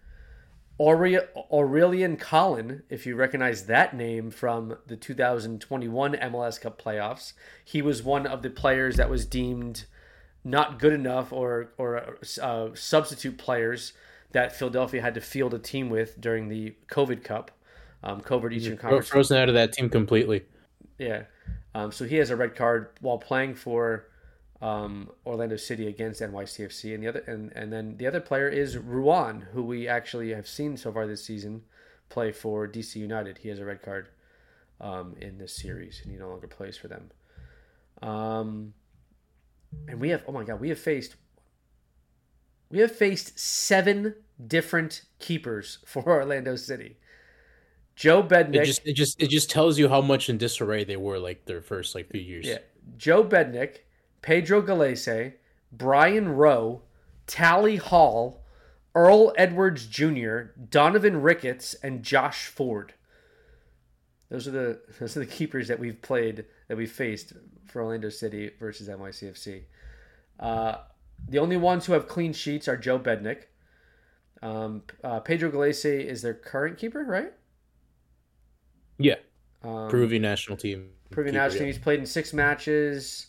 Aure- 0.80 1.28
Aurélien 1.52 2.20
Collin, 2.20 2.84
if 2.88 3.08
you 3.08 3.16
recognize 3.16 3.66
that 3.66 3.96
name 3.96 4.30
from 4.30 4.78
the 4.86 4.96
2021 4.96 6.14
MLS 6.14 6.62
Cup 6.62 6.80
playoffs, 6.80 7.34
he 7.66 7.82
was 7.82 8.04
one 8.04 8.28
of 8.28 8.44
the 8.44 8.50
players 8.52 8.96
that 8.98 9.10
was 9.10 9.26
deemed 9.26 9.86
not 10.48 10.80
good 10.80 10.94
enough 10.94 11.32
or 11.34 11.70
or 11.78 12.18
uh, 12.42 12.70
substitute 12.74 13.38
players 13.38 13.94
that 14.32 14.56
Philadelphia 14.56 15.02
had 15.02 15.14
to 15.16 15.22
field 15.22 15.54
a 15.54 15.60
team 15.60 15.90
with 15.90 16.20
during 16.20 16.48
the 16.48 16.76
COVID 16.90 17.24
Cup, 17.24 17.52
um, 18.04 18.22
COVID 18.22 18.54
Eastern 18.54 18.78
Fro- 18.78 18.90
Conference. 18.90 19.10
Frozen 19.10 19.38
out 19.38 19.50
of 19.50 19.56
that 19.56 19.74
team 19.74 19.90
completely. 19.90 20.46
Yeah. 20.98 21.24
Um, 21.76 21.92
so 21.92 22.06
he 22.06 22.16
has 22.16 22.30
a 22.30 22.36
red 22.36 22.56
card 22.56 22.90
while 23.02 23.18
playing 23.18 23.56
for 23.56 24.08
um, 24.62 25.10
Orlando 25.26 25.58
City 25.58 25.88
against 25.88 26.22
NYCFC, 26.22 26.94
and 26.94 27.04
the 27.04 27.08
other 27.08 27.20
and, 27.28 27.52
and 27.56 27.72
then 27.72 27.98
the 27.98 28.08
other 28.08 28.22
player 28.22 28.48
is 28.48 28.78
Ruan, 28.78 29.48
who 29.54 29.64
we 29.64 29.88
actually 29.88 30.32
have 30.32 30.48
seen 30.48 30.78
so 30.78 30.92
far 30.92 31.06
this 31.06 31.24
season 31.24 31.64
play 32.10 32.32
for 32.32 32.68
DC 32.68 32.96
United. 32.96 33.40
He 33.40 33.50
has 33.50 33.60
a 33.60 33.66
red 33.66 33.82
card 33.82 34.10
um, 34.80 35.16
in 35.20 35.38
this 35.38 35.54
series, 35.54 36.02
and 36.04 36.12
he 36.12 36.18
no 36.18 36.30
longer 36.30 36.48
plays 36.48 36.78
for 36.78 36.88
them. 36.88 37.12
Um, 38.02 38.74
and 39.88 40.00
we 40.00 40.10
have 40.10 40.24
oh 40.28 40.32
my 40.32 40.44
god, 40.44 40.60
we 40.60 40.70
have 40.70 40.80
faced 40.80 41.16
we 42.70 42.80
have 42.80 42.92
faced 42.92 43.40
seven 43.40 44.16
different 44.46 45.04
keepers 45.20 45.80
for 45.86 46.04
Orlando 46.04 46.56
City. 46.56 46.98
Joe 47.96 48.22
Bendik. 48.22 48.56
It 48.56 48.66
just 48.66 48.82
it 48.86 48.94
just 48.94 49.22
it 49.22 49.30
just 49.30 49.50
tells 49.50 49.80
you 49.80 49.90
how 49.90 50.02
much 50.02 50.30
in 50.30 50.38
disarray 50.38 50.84
they 50.84 50.98
were 50.98 51.18
like 51.18 51.46
their 51.46 51.62
first 51.62 51.96
like 51.96 52.10
few 52.12 52.22
years. 52.22 52.46
Yeah. 52.46 52.60
Joe 52.98 53.24
Bendik, 53.24 53.80
Pedro 54.22 54.62
Gallese, 54.62 55.34
Brian 55.72 56.30
Rowe, 56.30 56.84
Tally 57.26 57.78
Hall, 57.78 58.44
Earl 58.94 59.34
Edwards 59.38 59.88
Jr., 59.88 60.52
Donovan 60.70 61.22
Ricketts, 61.22 61.74
and 61.84 62.04
Josh 62.04 62.46
Ford. 62.46 62.94
Those 64.30 64.48
are 64.48 64.52
the 64.52 64.80
those 65.00 65.18
are 65.18 65.22
the 65.22 65.26
keepers 65.26 65.68
that 65.68 65.80
we've 65.80 66.02
played 66.02 66.46
that 66.68 66.78
we've 66.78 66.92
faced 66.92 67.34
for 67.68 67.82
Orlando 67.82 68.10
City 68.10 68.52
versus 68.60 68.88
NYCFC. 68.88 69.64
Uh, 70.40 70.76
the 71.28 71.40
only 71.40 71.58
ones 71.58 71.86
who 71.86 71.94
have 71.94 72.08
clean 72.08 72.34
sheets 72.34 72.68
are 72.68 72.78
Joe 72.78 73.00
Bendik. 73.00 73.44
Um, 74.42 74.84
uh, 75.04 75.20
Pedro 75.20 75.52
Gallese 75.52 76.06
is 76.06 76.22
their 76.22 76.34
current 76.34 76.78
keeper, 76.78 77.04
right? 77.04 77.34
Yeah. 79.00 79.16
Um, 79.64 79.90
Peruvian 79.90 80.22
national 80.22 80.58
team. 80.58 80.90
Peruvian 81.10 81.34
keeper, 81.34 81.44
national 81.44 81.60
team. 81.60 81.68
yeah. 81.68 81.74
He's 81.74 81.82
played 81.82 82.00
in 82.00 82.06
six 82.06 82.34
matches. 82.34 83.28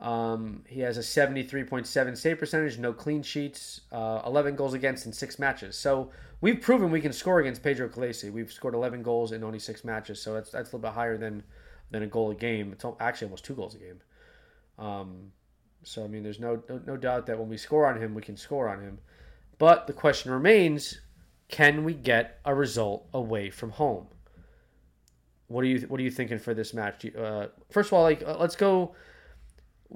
Um, 0.00 0.62
he 0.68 0.80
has 0.80 0.96
a 0.96 1.00
73.7 1.00 2.16
save 2.16 2.38
percentage, 2.38 2.78
no 2.78 2.92
clean 2.92 3.22
sheets, 3.22 3.80
uh, 3.90 4.22
11 4.24 4.54
goals 4.54 4.74
against 4.74 5.06
in 5.06 5.12
six 5.12 5.38
matches. 5.38 5.76
So 5.76 6.12
we've 6.40 6.60
proven 6.60 6.90
we 6.90 7.00
can 7.00 7.12
score 7.12 7.40
against 7.40 7.62
Pedro 7.64 7.88
Gallese. 7.88 8.30
We've 8.30 8.52
scored 8.52 8.74
11 8.74 9.02
goals 9.02 9.32
in 9.32 9.42
only 9.42 9.58
six 9.58 9.84
matches, 9.84 10.20
so 10.22 10.34
that's 10.34 10.50
that's 10.50 10.70
a 10.72 10.76
little 10.76 10.88
bit 10.88 10.94
higher 10.94 11.16
than 11.18 11.42
than 11.90 12.02
a 12.02 12.06
goal 12.06 12.30
a 12.30 12.34
game. 12.34 12.72
It's 12.72 12.84
actually 13.00 13.26
almost 13.26 13.44
two 13.44 13.54
goals 13.54 13.74
a 13.74 13.78
game. 13.78 14.00
Um, 14.78 15.32
so 15.82 16.04
I 16.04 16.08
mean, 16.08 16.22
there's 16.22 16.40
no, 16.40 16.62
no 16.68 16.80
no 16.86 16.96
doubt 16.96 17.26
that 17.26 17.38
when 17.38 17.48
we 17.48 17.56
score 17.56 17.86
on 17.86 18.00
him, 18.00 18.14
we 18.14 18.22
can 18.22 18.36
score 18.36 18.68
on 18.68 18.80
him. 18.80 18.98
But 19.58 19.86
the 19.86 19.92
question 19.92 20.30
remains: 20.30 21.00
Can 21.48 21.84
we 21.84 21.94
get 21.94 22.40
a 22.44 22.54
result 22.54 23.08
away 23.12 23.50
from 23.50 23.70
home? 23.70 24.08
What 25.48 25.64
are 25.64 25.68
you 25.68 25.80
What 25.88 25.98
are 26.00 26.02
you 26.02 26.10
thinking 26.10 26.38
for 26.38 26.54
this 26.54 26.74
match? 26.74 27.06
Uh, 27.06 27.48
first 27.70 27.88
of 27.88 27.94
all, 27.94 28.02
like 28.02 28.22
uh, 28.24 28.36
let's 28.38 28.56
go. 28.56 28.94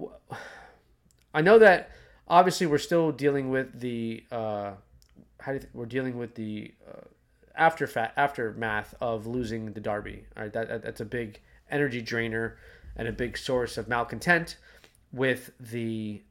I 1.35 1.41
know 1.41 1.59
that 1.59 1.91
obviously 2.29 2.67
we're 2.67 2.79
still 2.79 3.13
dealing 3.13 3.51
with 3.51 3.81
the 3.81 4.25
uh, 4.31 4.73
how 5.41 5.53
do 5.53 5.55
you 5.55 5.61
th- 5.61 5.71
we're 5.75 5.87
dealing 5.87 6.19
with 6.19 6.35
the 6.35 6.73
uh, 6.89 7.05
after 7.55 7.89
aftermath 8.17 8.95
of 9.01 9.27
losing 9.27 9.73
the 9.73 9.81
derby. 9.81 10.25
All 10.37 10.45
right, 10.45 10.53
that, 10.53 10.69
that 10.69 10.83
that's 10.83 11.01
a 11.01 11.05
big 11.05 11.41
energy 11.71 12.01
drainer 12.01 12.57
and 12.97 13.09
a 13.09 13.13
big 13.13 13.39
source 13.39 13.79
of 13.79 13.89
malcontent 13.89 14.57
with 15.13 15.51
the 15.59 16.23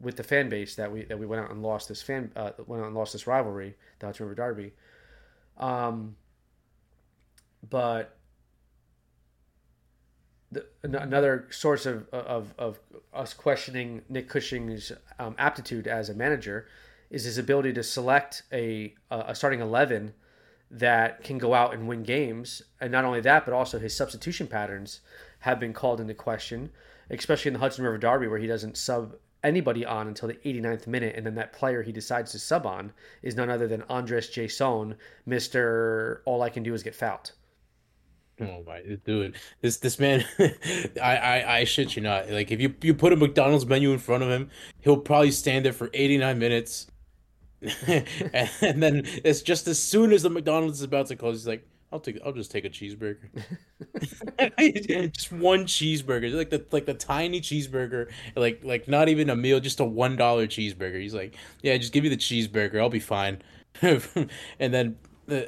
with 0.00 0.16
the 0.16 0.22
fan 0.22 0.48
base 0.48 0.76
that 0.76 0.92
we 0.92 1.04
that 1.04 1.18
we 1.18 1.26
went 1.26 1.42
out 1.42 1.50
and 1.50 1.62
lost 1.62 1.88
this 1.88 2.02
fan 2.02 2.30
uh, 2.36 2.50
went 2.66 2.82
out 2.82 2.86
and 2.86 2.96
lost 2.96 3.12
this 3.12 3.26
rivalry, 3.26 3.74
the 3.98 4.06
Hudson 4.06 4.26
River 4.26 4.34
Derby. 4.34 4.72
Um, 5.58 6.16
but 7.68 8.16
the, 10.50 10.66
an- 10.82 10.94
another 10.94 11.46
source 11.50 11.84
of, 11.84 12.08
of, 12.10 12.54
of 12.58 12.78
us 13.12 13.34
questioning 13.34 14.02
Nick 14.08 14.28
Cushing's 14.28 14.92
um, 15.18 15.34
aptitude 15.38 15.86
as 15.86 16.08
a 16.08 16.14
manager 16.14 16.66
is 17.10 17.24
his 17.24 17.38
ability 17.38 17.72
to 17.72 17.82
select 17.82 18.42
a, 18.52 18.94
a 19.10 19.34
starting 19.34 19.60
11 19.60 20.14
that 20.70 21.22
can 21.24 21.38
go 21.38 21.54
out 21.54 21.74
and 21.74 21.88
win 21.88 22.02
games. 22.02 22.62
And 22.80 22.92
not 22.92 23.04
only 23.04 23.20
that, 23.20 23.44
but 23.44 23.54
also 23.54 23.78
his 23.78 23.96
substitution 23.96 24.46
patterns 24.46 25.00
have 25.40 25.60
been 25.60 25.72
called 25.72 26.00
into 26.00 26.14
question, 26.14 26.70
especially 27.10 27.50
in 27.50 27.54
the 27.54 27.60
Hudson 27.60 27.84
River 27.84 27.98
Derby, 27.98 28.28
where 28.28 28.38
he 28.38 28.46
doesn't 28.46 28.76
sub 28.76 29.14
anybody 29.42 29.86
on 29.86 30.08
until 30.08 30.28
the 30.28 30.34
89th 30.34 30.86
minute. 30.86 31.14
And 31.16 31.24
then 31.24 31.36
that 31.36 31.52
player 31.52 31.82
he 31.82 31.92
decides 31.92 32.32
to 32.32 32.38
sub 32.38 32.66
on 32.66 32.92
is 33.22 33.36
none 33.36 33.50
other 33.50 33.68
than 33.68 33.82
Andres 33.88 34.30
Jasson, 34.30 34.96
Mr. 35.26 36.18
All 36.24 36.42
I 36.42 36.50
Can 36.50 36.62
Do 36.62 36.74
Is 36.74 36.82
Get 36.82 36.94
Fouled. 36.94 37.32
Oh 38.40 38.62
my 38.64 38.82
dude, 39.04 39.34
this 39.62 39.78
this 39.78 39.98
man, 39.98 40.24
I, 41.02 41.16
I 41.16 41.56
I 41.58 41.64
shit 41.64 41.96
you 41.96 42.02
not. 42.02 42.30
Like 42.30 42.52
if 42.52 42.60
you 42.60 42.72
you 42.82 42.94
put 42.94 43.12
a 43.12 43.16
McDonald's 43.16 43.66
menu 43.66 43.90
in 43.90 43.98
front 43.98 44.22
of 44.22 44.28
him, 44.28 44.50
he'll 44.80 44.96
probably 44.96 45.32
stand 45.32 45.64
there 45.64 45.72
for 45.72 45.90
eighty 45.92 46.18
nine 46.18 46.38
minutes, 46.38 46.86
and, 48.62 48.82
then 48.82 49.02
it's 49.24 49.42
just 49.42 49.66
as 49.66 49.78
soon 49.82 50.12
as 50.12 50.22
the 50.22 50.30
McDonald's 50.30 50.78
is 50.78 50.84
about 50.84 51.06
to 51.08 51.16
close, 51.16 51.40
he's 51.40 51.48
like, 51.48 51.66
"I'll 51.92 51.98
take, 51.98 52.18
I'll 52.24 52.32
just 52.32 52.52
take 52.52 52.64
a 52.64 52.70
cheeseburger." 52.70 53.28
just 55.12 55.32
one 55.32 55.64
cheeseburger, 55.64 56.32
like 56.34 56.50
the 56.50 56.64
like 56.70 56.86
the 56.86 56.94
tiny 56.94 57.40
cheeseburger, 57.40 58.10
like 58.36 58.60
like 58.62 58.86
not 58.86 59.08
even 59.08 59.28
a 59.30 59.36
meal, 59.36 59.58
just 59.58 59.80
a 59.80 59.84
one 59.84 60.14
dollar 60.14 60.46
cheeseburger. 60.46 61.00
He's 61.00 61.14
like, 61.14 61.34
"Yeah, 61.62 61.76
just 61.78 61.92
give 61.92 62.04
me 62.04 62.10
the 62.10 62.16
cheeseburger, 62.16 62.80
I'll 62.80 62.90
be 62.90 63.00
fine." 63.00 63.42
and 63.82 64.28
then 64.58 64.96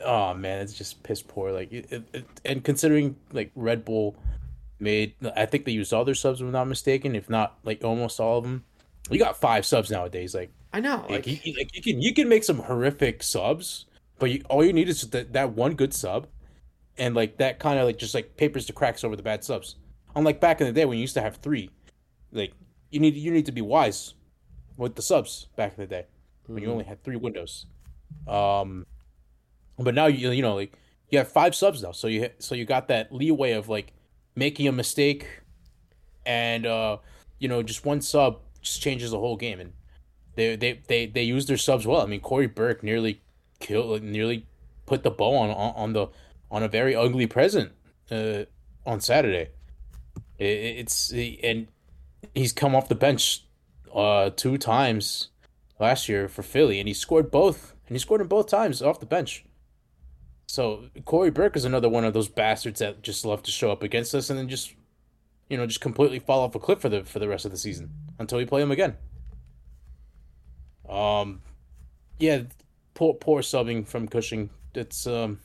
oh 0.05 0.35
man, 0.35 0.61
it's 0.61 0.75
just 0.75 1.03
piss 1.03 1.23
poor. 1.23 1.53
Like, 1.53 1.73
it, 1.73 2.05
it, 2.13 2.25
and 2.45 2.63
considering 2.65 3.17
like 3.33 3.51
Red 3.55 3.85
Bull 3.85 4.17
made, 4.79 5.15
I 5.37 5.47
think 5.47 5.65
they 5.65 5.73
used 5.73 5.93
all 5.93 6.05
their 6.05 6.15
subs, 6.15 6.41
if 6.41 6.47
I'm 6.47 6.53
not 6.53 6.67
mistaken. 6.67 7.15
If 7.15 7.31
not, 7.31 7.59
like 7.65 7.85
almost 7.85 8.21
all 8.21 8.39
of 8.39 8.45
them. 8.45 8.65
You 9.11 9.19
got 9.19 9.41
five 9.41 9.67
subs 9.67 9.91
nowadays. 9.91 10.35
Like, 10.35 10.53
I 10.73 10.81
know. 10.81 10.99
like, 11.09 11.11
Like, 11.11 11.27
you, 11.27 11.39
you- 11.45 11.55
like 11.59 11.75
you 11.75 11.83
can 11.83 12.01
you 12.03 12.15
can 12.15 12.29
make 12.29 12.45
some 12.45 12.59
horrific 12.59 13.23
subs, 13.23 13.87
but 14.19 14.31
you, 14.31 14.43
all 14.49 14.65
you 14.65 14.73
need 14.73 14.89
is 14.89 15.03
that 15.11 15.33
that 15.33 15.53
one 15.53 15.75
good 15.75 15.93
sub, 15.95 16.29
and 16.99 17.15
like 17.15 17.39
that 17.39 17.59
kind 17.59 17.79
of 17.79 17.87
like 17.87 17.99
just 17.99 18.15
like 18.15 18.37
papers 18.37 18.67
the 18.67 18.73
cracks 18.73 19.03
over 19.05 19.17
the 19.17 19.23
bad 19.23 19.43
subs. 19.45 19.77
Unlike 20.15 20.41
back 20.41 20.61
in 20.61 20.67
the 20.67 20.73
day 20.73 20.85
when 20.85 20.99
you 20.99 21.03
used 21.03 21.15
to 21.15 21.21
have 21.23 21.37
three, 21.37 21.71
like 22.33 22.53
you 22.91 23.01
need 23.01 23.15
you 23.15 23.31
need 23.31 23.47
to 23.47 23.53
be 23.53 23.61
wise 23.63 24.15
with 24.77 24.95
the 24.97 25.03
subs 25.03 25.49
back 25.57 25.73
in 25.77 25.81
the 25.83 25.87
day 25.87 26.07
when 26.47 26.63
you 26.63 26.71
only 26.71 26.85
had 26.85 27.03
three 27.05 27.17
windows. 27.17 27.67
Um, 28.27 28.87
but 29.79 29.95
now 29.95 30.07
you 30.07 30.31
you 30.31 30.43
know 30.43 30.55
like 30.55 30.73
you 31.11 31.19
have 31.19 31.31
five 31.31 31.55
subs 31.55 31.83
now, 31.83 31.93
so 31.93 32.07
you 32.07 32.29
so 32.39 32.55
you 32.55 32.65
got 32.65 32.89
that 32.89 33.13
leeway 33.13 33.53
of 33.53 33.69
like 33.69 33.93
making 34.37 34.69
a 34.69 34.73
mistake, 34.73 35.27
and 36.27 36.67
uh, 36.67 36.99
you 37.39 37.49
know 37.49 37.63
just 37.63 37.85
one 37.85 38.01
sub 38.01 38.41
just 38.61 38.83
changes 38.83 39.11
the 39.13 39.19
whole 39.19 39.37
game, 39.37 39.59
and 39.61 39.73
they 40.41 40.57
they 40.57 40.81
they 40.87 41.07
they 41.07 41.23
use 41.23 41.47
their 41.47 41.57
subs 41.57 41.87
well. 41.87 42.01
I 42.01 42.07
mean 42.07 42.21
Cory 42.21 42.47
Burke 42.47 42.83
nearly 42.83 43.21
killed, 43.59 44.03
nearly 44.03 44.47
put 44.87 45.03
the 45.03 45.11
bow 45.11 45.35
on 45.37 45.51
on, 45.51 45.75
on 45.77 45.93
the 45.93 46.09
on 46.51 46.63
a 46.63 46.69
very 46.69 46.97
ugly 46.97 47.27
present 47.27 47.73
uh, 48.11 48.45
on 48.87 49.01
Saturday. 49.01 49.51
It, 50.39 50.45
it's 50.45 51.13
and 51.13 51.69
he's 52.35 52.53
come 52.53 52.75
off 52.75 52.89
the 52.89 52.95
bench 52.95 53.45
uh 53.95 54.31
two 54.31 54.57
times 54.57 55.29
last 55.79 56.09
year 56.09 56.29
for 56.29 56.43
Philly, 56.43 56.79
and 56.79 56.89
he 56.89 56.95
scored 56.95 57.31
both, 57.31 57.75
and 57.87 57.95
he 57.95 57.99
scored 57.99 58.21
them 58.21 58.29
both 58.29 58.49
times 58.49 58.83
off 58.83 59.01
the 59.01 59.07
bench. 59.07 59.45
So 60.47 60.87
Cory 61.05 61.31
Burke 61.31 61.57
is 61.57 61.65
another 61.65 61.89
one 61.89 62.05
of 62.05 62.13
those 62.13 62.29
bastards 62.29 62.81
that 62.81 63.03
just 63.03 63.25
love 63.25 63.43
to 63.45 63.53
show 63.53 63.71
up 63.71 63.85
against 63.85 64.15
us 64.17 64.31
and 64.31 64.39
then 64.39 64.49
just, 64.49 64.75
you 65.49 65.57
know, 65.57 65.65
just 65.65 65.81
completely 65.81 66.19
fall 66.19 66.41
off 66.41 66.57
a 66.57 66.59
cliff 66.59 66.81
for 66.81 66.89
the 66.89 67.05
for 67.05 67.21
the 67.21 67.29
rest 67.29 67.45
of 67.45 67.53
the 67.53 67.57
season 67.57 67.91
until 68.19 68.39
we 68.39 68.45
play 68.45 68.61
him 68.61 68.73
again. 68.73 68.97
Um, 70.91 71.41
yeah, 72.19 72.43
poor 72.95 73.15
poor 73.15 73.41
subbing 73.41 73.87
from 73.87 74.09
Cushing. 74.09 74.51
It's 74.75 75.07
um, 75.07 75.39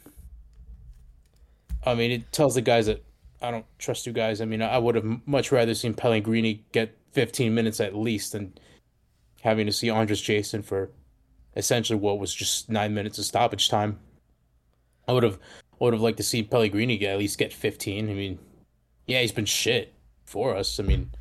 I 1.86 1.94
mean, 1.94 2.12
it 2.12 2.32
tells 2.32 2.56
the 2.56 2.62
guys 2.62 2.88
that 2.88 3.04
I 3.42 3.52
don't 3.52 3.66
trust 3.78 4.08
you 4.08 4.14
guys. 4.14 4.42
I 4.42 4.46
mean, 4.46 4.62
I 4.62 4.78
would 4.78 4.96
have 4.96 5.06
much 5.28 5.52
rather 5.52 5.76
seen 5.76 5.94
Pellegrini 5.94 6.66
get 6.72 6.98
15 7.12 7.54
minutes 7.54 7.80
at 7.80 7.96
least 7.96 8.32
than 8.32 8.54
having 9.42 9.68
to 9.68 9.72
see 9.72 9.90
Andres 9.90 10.22
Jasson 10.22 10.66
for 10.66 10.90
essentially 11.56 12.00
what 12.00 12.20
was 12.20 12.34
just 12.34 12.70
nine 12.70 12.94
minutes 12.94 13.20
of 13.20 13.26
stoppage 13.26 13.70
time. 13.70 14.00
I 15.08 15.14
would 15.14 15.24
have 15.24 15.40
would 15.80 15.94
have 15.94 16.02
liked 16.02 16.18
to 16.18 16.24
see 16.24 16.42
Pellegrini 16.42 16.98
get 16.98 17.14
at 17.14 17.20
least 17.20 17.38
get 17.38 17.54
15. 17.54 18.10
I 18.10 18.14
mean, 18.14 18.40
yeah, 19.06 19.22
he's 19.22 19.32
been 19.32 19.46
shit 19.46 19.94
for 20.26 20.56
us. 20.56 20.80
I 20.80 20.84
mean, 20.84 21.12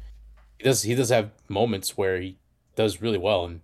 he 0.58 0.64
does 0.64 0.82
he 0.82 0.94
does 0.94 1.10
have 1.10 1.30
moments 1.48 1.96
where 1.96 2.20
he 2.20 2.38
does 2.74 3.02
really 3.02 3.18
well, 3.18 3.44
and 3.44 3.60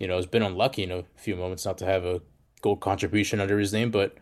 you 0.00 0.08
know, 0.08 0.16
has 0.16 0.26
been 0.26 0.42
unlucky 0.42 0.82
in 0.82 0.90
a 0.90 1.04
few 1.14 1.36
moments 1.36 1.64
not 1.64 1.78
to 1.78 1.84
have 1.84 2.04
a 2.04 2.22
goal 2.62 2.76
contribution 2.76 3.38
under 3.38 3.58
his 3.58 3.72
name. 3.72 3.90
But 3.90 4.16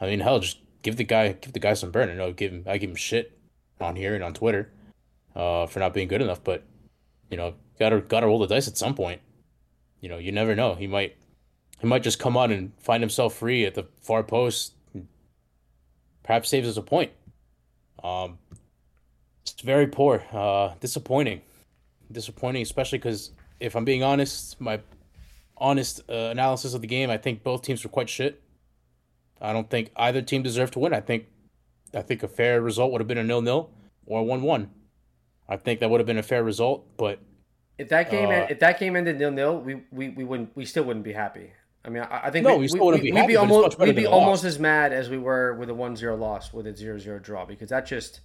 I 0.00 0.06
mean, 0.06 0.20
hell, 0.20 0.40
just 0.40 0.58
give 0.82 0.96
the 0.96 1.04
guy 1.04 1.32
give 1.32 1.52
the 1.52 1.60
guy 1.60 1.74
some 1.74 1.92
burn. 1.92 2.08
I 2.08 2.14
know 2.14 2.32
give 2.32 2.50
him 2.50 2.64
I 2.66 2.78
give 2.78 2.90
him 2.90 2.96
shit 2.96 3.38
on 3.80 3.94
here 3.94 4.14
and 4.14 4.24
on 4.24 4.34
Twitter 4.34 4.72
uh, 5.36 5.66
for 5.66 5.78
not 5.78 5.94
being 5.94 6.08
good 6.08 6.22
enough, 6.22 6.42
but 6.42 6.64
you 7.30 7.36
know, 7.36 7.54
gotta 7.78 8.00
gotta 8.00 8.26
roll 8.26 8.40
the 8.40 8.46
dice 8.46 8.66
at 8.66 8.78
some 8.78 8.94
point. 8.94 9.20
You 10.00 10.08
know, 10.08 10.18
you 10.18 10.32
never 10.32 10.54
know. 10.54 10.74
He 10.74 10.86
might 10.86 11.16
he 11.78 11.86
might 11.86 12.02
just 12.02 12.18
come 12.18 12.36
on 12.36 12.50
and 12.50 12.72
find 12.78 13.02
himself 13.02 13.34
free 13.34 13.64
at 13.64 13.74
the 13.74 13.86
far 14.00 14.22
post. 14.22 14.74
Perhaps 16.22 16.48
saves 16.48 16.68
us 16.68 16.76
a 16.76 16.82
point. 16.82 17.12
Um, 18.02 18.38
it's 19.42 19.60
very 19.60 19.86
poor. 19.86 20.24
Uh, 20.32 20.74
disappointing. 20.80 21.42
Disappointing, 22.10 22.62
especially 22.62 22.98
because 22.98 23.30
if 23.58 23.74
I'm 23.74 23.84
being 23.84 24.02
honest, 24.02 24.60
my 24.60 24.80
honest 25.60 26.00
uh, 26.08 26.12
analysis 26.12 26.74
of 26.74 26.80
the 26.80 26.86
game, 26.86 27.10
I 27.10 27.18
think 27.18 27.42
both 27.42 27.62
teams 27.62 27.84
were 27.84 27.90
quite 27.90 28.08
shit. 28.08 28.42
I 29.40 29.52
don't 29.52 29.70
think 29.70 29.90
either 29.96 30.22
team 30.22 30.42
deserved 30.42 30.74
to 30.74 30.78
win. 30.78 30.92
I 30.92 31.00
think, 31.00 31.26
I 31.94 32.02
think 32.02 32.22
a 32.22 32.28
fair 32.28 32.60
result 32.60 32.92
would 32.92 33.00
have 33.00 33.08
been 33.08 33.18
a 33.18 33.24
nil-nil 33.24 33.70
or 34.06 34.20
a 34.20 34.22
one-one. 34.22 34.70
I 35.48 35.56
think 35.56 35.80
that 35.80 35.90
would 35.90 36.00
have 36.00 36.06
been 36.06 36.18
a 36.18 36.22
fair 36.22 36.44
result, 36.44 36.96
but 36.96 37.20
if 37.78 37.88
that 37.88 38.10
game 38.10 38.28
uh, 38.28 38.46
if 38.50 38.60
that 38.60 38.78
game 38.78 38.94
ended 38.94 39.18
nil-nil, 39.18 39.60
we, 39.60 39.82
we, 39.90 40.10
we 40.10 40.22
wouldn't 40.22 40.54
we 40.54 40.64
still 40.64 40.84
wouldn't 40.84 41.04
be 41.04 41.12
happy. 41.12 41.50
I 41.84 41.88
mean, 41.88 42.02
I, 42.02 42.26
I 42.26 42.30
think 42.30 42.46
no, 42.46 42.56
we, 42.56 42.68
we 42.72 42.80
we, 42.80 43.10
be 43.10 43.26
be 43.26 43.36
almost, 43.36 43.78
we'd 43.78 43.96
be 43.96 44.06
almost 44.06 44.44
as 44.44 44.58
mad 44.58 44.92
as 44.92 45.08
we 45.08 45.16
were 45.16 45.54
with 45.54 45.70
a 45.70 45.72
1-0 45.72 46.18
loss 46.18 46.52
with 46.52 46.66
a 46.66 46.72
0-0 46.72 47.22
draw 47.22 47.46
because 47.46 47.70
that 47.70 47.86
just 47.86 48.20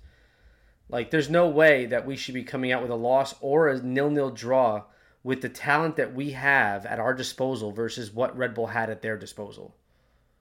like 0.89 1.10
there's 1.10 1.30
no 1.30 1.48
way 1.48 1.86
that 1.86 2.06
we 2.06 2.17
should 2.17 2.34
be 2.34 2.43
coming 2.43 2.74
out 2.74 2.82
with 2.82 2.91
a 2.91 2.95
loss 2.95 3.34
or 3.39 3.69
a 3.69 3.82
nil-nil 3.82 4.32
draw 4.32 4.84
with 5.25 5.41
the 5.41 5.49
talent 5.49 5.95
that 5.95 6.13
we 6.13 6.31
have 6.33 6.85
at 6.85 6.99
our 6.99 7.11
disposal 7.11 7.71
versus 7.71 8.13
what 8.13 8.38
Red 8.38 8.53
Bull 8.53 8.67
had 8.67 8.91
at 8.91 9.01
their 9.01 9.17
disposal. 9.17 9.75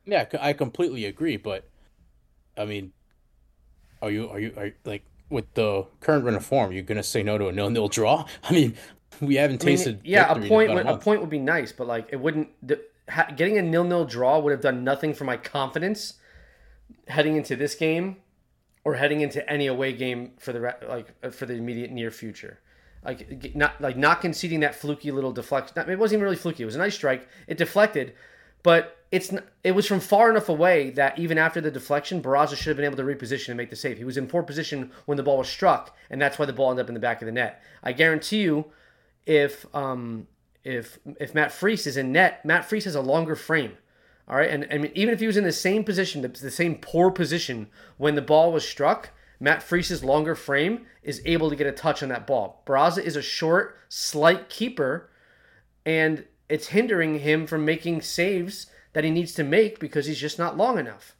Yeah, 0.04 0.26
I 0.38 0.52
completely 0.52 1.06
agree, 1.06 1.38
but 1.38 1.66
I 2.54 2.66
mean, 2.66 2.92
are 4.02 4.10
you 4.10 4.28
are 4.28 4.38
you 4.38 4.52
are 4.58 4.66
you, 4.66 4.72
like 4.84 5.06
with 5.30 5.54
the 5.54 5.86
current 6.00 6.26
run 6.26 6.34
of 6.34 6.44
form, 6.44 6.70
you're 6.70 6.82
gonna 6.82 7.02
say 7.02 7.22
no 7.22 7.38
to 7.38 7.48
a 7.48 7.52
nil-nil 7.52 7.88
draw? 7.88 8.26
I 8.44 8.52
mean, 8.52 8.76
we 9.22 9.36
haven't 9.36 9.62
tasted. 9.62 10.00
I 10.00 10.02
mean, 10.02 10.12
yeah, 10.12 10.30
a 10.30 10.46
point 10.46 10.74
would, 10.74 10.86
a, 10.86 10.92
a, 10.92 10.98
point 10.98 11.22
would 11.22 11.30
be 11.30 11.38
nice, 11.38 11.72
but 11.72 11.86
like 11.86 12.08
it 12.10 12.20
wouldn't. 12.20 12.50
The, 12.62 12.78
ha, 13.08 13.28
getting 13.34 13.56
a 13.56 13.62
nil-nil 13.62 14.04
draw 14.04 14.38
would 14.38 14.50
have 14.50 14.60
done 14.60 14.84
nothing 14.84 15.14
for 15.14 15.24
my 15.24 15.38
confidence 15.38 16.14
heading 17.08 17.36
into 17.36 17.56
this 17.56 17.74
game 17.74 18.18
or 18.84 18.96
heading 18.96 19.22
into 19.22 19.50
any 19.50 19.66
away 19.66 19.94
game 19.94 20.32
for 20.38 20.52
the 20.52 20.76
like 20.86 21.14
uh, 21.22 21.30
for 21.30 21.46
the 21.46 21.54
immediate 21.54 21.90
near 21.90 22.10
future 22.10 22.60
like 23.04 23.54
not 23.54 23.80
like 23.80 23.96
not 23.96 24.20
conceding 24.20 24.60
that 24.60 24.74
fluky 24.74 25.10
little 25.10 25.32
deflection. 25.32 25.90
It 25.90 25.98
wasn't 25.98 26.18
even 26.18 26.24
really 26.24 26.36
fluky. 26.36 26.62
It 26.62 26.66
was 26.66 26.76
a 26.76 26.78
nice 26.78 26.94
strike. 26.94 27.28
It 27.46 27.58
deflected, 27.58 28.14
but 28.62 28.96
it's 29.10 29.32
it 29.62 29.72
was 29.72 29.86
from 29.86 30.00
far 30.00 30.30
enough 30.30 30.48
away 30.48 30.90
that 30.90 31.18
even 31.18 31.38
after 31.38 31.60
the 31.60 31.70
deflection, 31.70 32.22
Barraza 32.22 32.56
should 32.56 32.68
have 32.68 32.76
been 32.76 32.84
able 32.84 32.96
to 32.96 33.04
reposition 33.04 33.48
and 33.48 33.56
make 33.56 33.70
the 33.70 33.76
save. 33.76 33.98
He 33.98 34.04
was 34.04 34.16
in 34.16 34.26
poor 34.26 34.42
position 34.42 34.90
when 35.04 35.16
the 35.16 35.22
ball 35.22 35.38
was 35.38 35.48
struck, 35.48 35.96
and 36.10 36.20
that's 36.20 36.38
why 36.38 36.46
the 36.46 36.52
ball 36.52 36.70
ended 36.70 36.84
up 36.84 36.88
in 36.88 36.94
the 36.94 37.00
back 37.00 37.22
of 37.22 37.26
the 37.26 37.32
net. 37.32 37.62
I 37.82 37.92
guarantee 37.92 38.42
you, 38.42 38.66
if 39.26 39.66
um 39.74 40.26
if 40.64 40.98
if 41.20 41.34
Matt 41.34 41.52
Freese 41.52 41.86
is 41.86 41.96
in 41.96 42.10
net, 42.10 42.44
Matt 42.44 42.64
Freese 42.64 42.84
has 42.84 42.94
a 42.94 43.00
longer 43.00 43.36
frame. 43.36 43.76
All 44.26 44.36
right, 44.36 44.48
and, 44.48 44.64
and 44.64 44.90
even 44.94 45.12
if 45.12 45.20
he 45.20 45.26
was 45.26 45.36
in 45.36 45.44
the 45.44 45.52
same 45.52 45.84
position, 45.84 46.22
the, 46.22 46.28
the 46.28 46.50
same 46.50 46.76
poor 46.76 47.10
position 47.10 47.68
when 47.98 48.14
the 48.14 48.22
ball 48.22 48.52
was 48.52 48.66
struck, 48.66 49.10
Matt 49.40 49.62
Freese's 49.62 50.04
longer 50.04 50.34
frame 50.34 50.86
is 51.02 51.20
able 51.24 51.50
to 51.50 51.56
get 51.56 51.66
a 51.66 51.72
touch 51.72 52.02
on 52.02 52.08
that 52.10 52.26
ball. 52.26 52.62
Barraza 52.66 53.02
is 53.02 53.16
a 53.16 53.22
short, 53.22 53.78
slight 53.88 54.48
keeper, 54.48 55.10
and 55.84 56.24
it's 56.48 56.68
hindering 56.68 57.20
him 57.20 57.46
from 57.46 57.64
making 57.64 58.02
saves 58.02 58.66
that 58.92 59.04
he 59.04 59.10
needs 59.10 59.34
to 59.34 59.44
make 59.44 59.78
because 59.78 60.06
he's 60.06 60.20
just 60.20 60.38
not 60.38 60.56
long 60.56 60.78
enough. 60.78 61.14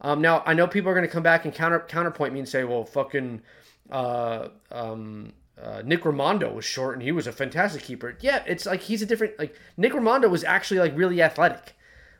Um, 0.00 0.20
now 0.20 0.42
I 0.46 0.54
know 0.54 0.66
people 0.66 0.90
are 0.90 0.94
going 0.94 1.06
to 1.06 1.12
come 1.12 1.22
back 1.22 1.44
and 1.44 1.54
counter 1.54 1.80
counterpoint 1.80 2.32
me 2.32 2.40
and 2.40 2.48
say, 2.48 2.64
"Well, 2.64 2.84
fucking 2.84 3.42
uh, 3.90 4.48
um, 4.70 5.32
uh, 5.60 5.82
Nick 5.84 6.02
Rimando 6.02 6.54
was 6.54 6.64
short 6.64 6.94
and 6.94 7.02
he 7.02 7.12
was 7.12 7.26
a 7.26 7.32
fantastic 7.32 7.82
keeper." 7.82 8.16
Yeah, 8.20 8.42
it's 8.46 8.64
like 8.64 8.82
he's 8.82 9.02
a 9.02 9.06
different 9.06 9.38
like 9.38 9.54
Nick 9.76 9.92
Rimando 9.92 10.30
was 10.30 10.44
actually 10.44 10.80
like 10.80 10.96
really 10.96 11.20
athletic. 11.20 11.74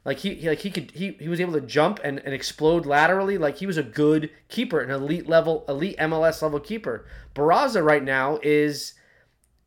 Like 0.04 0.18
he, 0.20 0.48
like 0.48 0.60
he 0.60 0.70
could 0.70 0.92
he, 0.92 1.12
he 1.20 1.28
was 1.28 1.40
able 1.40 1.52
to 1.52 1.60
jump 1.60 2.00
and, 2.02 2.20
and 2.20 2.32
explode 2.32 2.86
laterally. 2.86 3.36
Like 3.36 3.58
he 3.58 3.66
was 3.66 3.76
a 3.76 3.82
good 3.82 4.30
keeper, 4.48 4.80
an 4.80 4.90
elite 4.90 5.28
level, 5.28 5.64
elite 5.68 5.98
MLS 5.98 6.40
level 6.40 6.58
keeper. 6.58 7.04
Barraza 7.34 7.84
right 7.84 8.02
now 8.02 8.38
is 8.42 8.94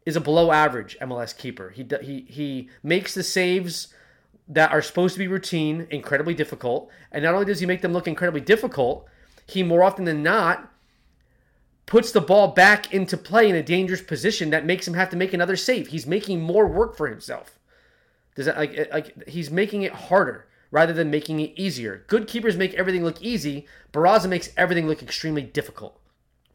is 0.06 0.16
a 0.16 0.22
below 0.22 0.52
average 0.52 0.98
MLS 1.00 1.38
keeper. 1.38 1.70
He 1.70 1.88
he 2.02 2.26
he 2.28 2.70
makes 2.82 3.14
the 3.14 3.24
saves 3.24 3.94
that 4.48 4.72
are 4.72 4.82
supposed 4.82 5.14
to 5.14 5.20
be 5.20 5.28
routine 5.28 5.88
incredibly 5.92 6.34
difficult, 6.34 6.90
and 7.12 7.24
not 7.24 7.36
only 7.36 7.46
does 7.46 7.60
he 7.60 7.66
make 7.66 7.82
them 7.82 7.94
look 7.94 8.08
incredibly 8.08 8.42
difficult, 8.42 9.08
he 9.46 9.62
more 9.62 9.84
often 9.84 10.06
than 10.06 10.24
not 10.24 10.72
puts 11.86 12.12
the 12.12 12.22
ball 12.22 12.48
back 12.48 12.94
into 12.94 13.18
play 13.18 13.50
in 13.50 13.56
a 13.56 13.64
dangerous 13.64 14.02
position 14.02 14.50
that 14.50 14.66
makes 14.66 14.88
him 14.88 14.94
have 14.96 15.10
to 15.10 15.18
make 15.18 15.34
another 15.34 15.56
save. 15.56 15.88
He's 15.88 16.08
making 16.08 16.42
more 16.42 16.66
work 16.66 16.96
for 16.96 17.08
himself. 17.08 17.60
Does 18.36 18.46
that 18.46 18.58
like 18.58 18.90
like 18.92 19.28
he's 19.28 19.52
making 19.52 19.84
it 19.84 19.94
harder 19.94 20.48
rather 20.72 20.94
than 20.94 21.12
making 21.12 21.40
it 21.40 21.54
easier? 21.56 22.04
Good 22.08 22.28
keepers 22.28 22.58
make 22.58 22.74
everything 22.74 23.04
look 23.04 23.22
easy. 23.22 23.68
Barraza 23.92 24.28
makes 24.28 24.50
everything 24.58 24.88
look 24.88 25.04
extremely 25.04 25.44
difficult, 25.44 26.00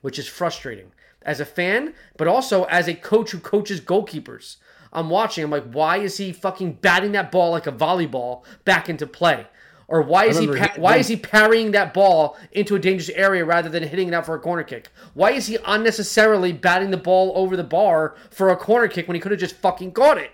which 0.01 0.19
is 0.19 0.27
frustrating 0.27 0.93
as 1.23 1.41
a 1.41 1.45
fan, 1.45 1.95
but 2.17 2.29
also 2.29 2.65
as 2.65 2.89
a 2.89 2.95
coach 2.95 3.31
who 3.31 3.39
coaches 3.39 3.81
goalkeepers. 3.81 4.57
I'm 4.93 5.11
watching. 5.11 5.45
I'm 5.45 5.51
like, 5.51 5.71
why 5.71 5.99
is 5.99 6.17
he 6.17 6.33
fucking 6.33 6.75
batting 6.75 7.13
that 7.13 7.31
ball 7.31 7.51
like 7.51 7.67
a 7.67 7.73
volleyball 7.73 8.45
back 8.65 8.89
into 8.89 9.07
play? 9.07 9.47
Or 9.87 10.03
why 10.03 10.27
is 10.27 10.39
he 10.39 10.47
pa- 10.47 10.75
why 10.77 10.99
is 10.99 11.09
he 11.09 11.17
parrying 11.17 11.71
that 11.71 11.95
ball 11.95 12.37
into 12.53 12.75
a 12.75 12.79
dangerous 12.79 13.09
area 13.11 13.45
rather 13.45 13.71
than 13.71 13.83
hitting 13.83 14.09
it 14.09 14.15
out 14.15 14.27
for 14.27 14.35
a 14.35 14.39
corner 14.39 14.63
kick? 14.63 14.89
Why 15.15 15.31
is 15.31 15.47
he 15.47 15.57
unnecessarily 15.65 16.53
batting 16.53 16.91
the 16.91 16.99
ball 16.99 17.33
over 17.35 17.57
the 17.57 17.65
bar 17.65 18.15
for 18.31 18.51
a 18.51 18.57
corner 18.57 18.89
kick 18.89 19.09
when 19.09 19.15
he 19.15 19.21
could 19.21 19.33
have 19.33 19.41
just 19.41 19.57
fucking 19.57 19.93
caught 19.93 20.19
it? 20.19 20.31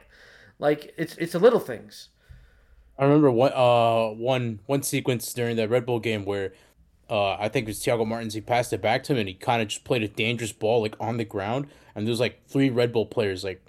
Like 0.64 0.94
it's 0.96 1.14
it's 1.16 1.32
the 1.32 1.38
little 1.38 1.60
things. 1.60 2.08
I 2.98 3.04
remember 3.04 3.30
one 3.30 3.52
uh 3.54 4.14
one 4.14 4.60
one 4.64 4.82
sequence 4.82 5.30
during 5.34 5.56
the 5.56 5.68
Red 5.68 5.84
Bull 5.84 6.00
game 6.00 6.24
where 6.24 6.54
uh 7.10 7.32
I 7.34 7.50
think 7.50 7.64
it 7.64 7.70
was 7.70 7.80
Thiago 7.80 8.06
Martins 8.06 8.32
he 8.32 8.40
passed 8.40 8.72
it 8.72 8.80
back 8.80 9.04
to 9.04 9.12
him 9.12 9.18
and 9.18 9.28
he 9.28 9.34
kind 9.34 9.60
of 9.60 9.68
just 9.68 9.84
played 9.84 10.02
a 10.02 10.08
dangerous 10.08 10.52
ball 10.52 10.80
like 10.80 10.96
on 10.98 11.18
the 11.18 11.24
ground 11.26 11.66
and 11.94 12.06
there's 12.06 12.18
like 12.18 12.46
three 12.48 12.70
Red 12.70 12.94
Bull 12.94 13.04
players 13.04 13.44
like 13.44 13.62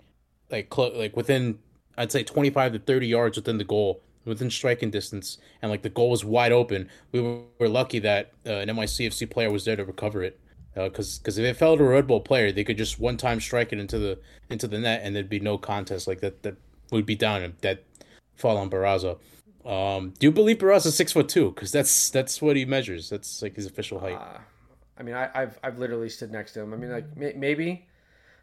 like 0.49 0.73
cl- 0.73 0.97
like 0.97 1.17
within 1.17 1.59
I'd 1.97 2.13
say 2.13 2.23
25 2.23 2.71
to 2.71 2.79
30 2.79 3.07
yards 3.07 3.35
within 3.35 3.57
the 3.57 3.65
goal 3.65 4.01
within 4.23 4.49
striking 4.49 4.89
distance 4.89 5.37
and 5.61 5.69
like 5.69 5.81
the 5.81 5.89
goal 5.89 6.09
was 6.09 6.23
wide 6.23 6.53
open. 6.53 6.89
We 7.11 7.19
were, 7.19 7.41
were 7.59 7.67
lucky 7.67 7.99
that 7.99 8.31
uh, 8.45 8.53
an 8.53 8.69
NYCFC 8.69 9.29
player 9.29 9.51
was 9.51 9.65
there 9.65 9.75
to 9.75 9.83
recover 9.83 10.23
it 10.23 10.39
because 10.73 11.17
uh, 11.17 11.19
because 11.19 11.37
if 11.37 11.45
it 11.45 11.57
fell 11.57 11.75
to 11.75 11.83
a 11.83 11.89
Red 11.89 12.07
Bull 12.07 12.21
player, 12.21 12.53
they 12.53 12.63
could 12.63 12.77
just 12.77 13.01
one 13.01 13.17
time 13.17 13.41
strike 13.41 13.73
it 13.73 13.79
into 13.79 13.99
the 13.99 14.17
into 14.49 14.67
the 14.67 14.79
net 14.79 15.01
and 15.03 15.13
there'd 15.13 15.27
be 15.27 15.41
no 15.41 15.57
contest 15.57 16.07
like 16.07 16.21
that 16.21 16.41
that 16.43 16.55
would 16.91 17.05
be 17.05 17.15
down 17.15 17.41
and 17.43 17.53
that 17.61 17.83
fall 18.35 18.57
on 18.57 18.69
Barraza. 18.69 19.17
Um, 19.65 20.13
do 20.19 20.27
you 20.27 20.31
believe 20.31 20.59
Barraza's 20.59 20.95
six 20.95 21.11
foot 21.11 21.27
two? 21.27 21.51
Because 21.51 21.71
that's 21.71 22.09
that's 22.09 22.41
what 22.41 22.55
he 22.55 22.65
measures. 22.65 23.09
That's 23.09 23.41
like 23.41 23.55
his 23.55 23.65
official 23.65 23.99
height. 23.99 24.15
Uh, 24.15 24.39
I 24.97 25.03
mean, 25.03 25.15
I, 25.15 25.29
have 25.33 25.59
I've 25.63 25.79
literally 25.79 26.09
stood 26.09 26.31
next 26.31 26.53
to 26.53 26.61
him. 26.61 26.73
I 26.73 26.77
mean, 26.77 26.91
like 26.91 27.17
may, 27.17 27.33
maybe, 27.35 27.87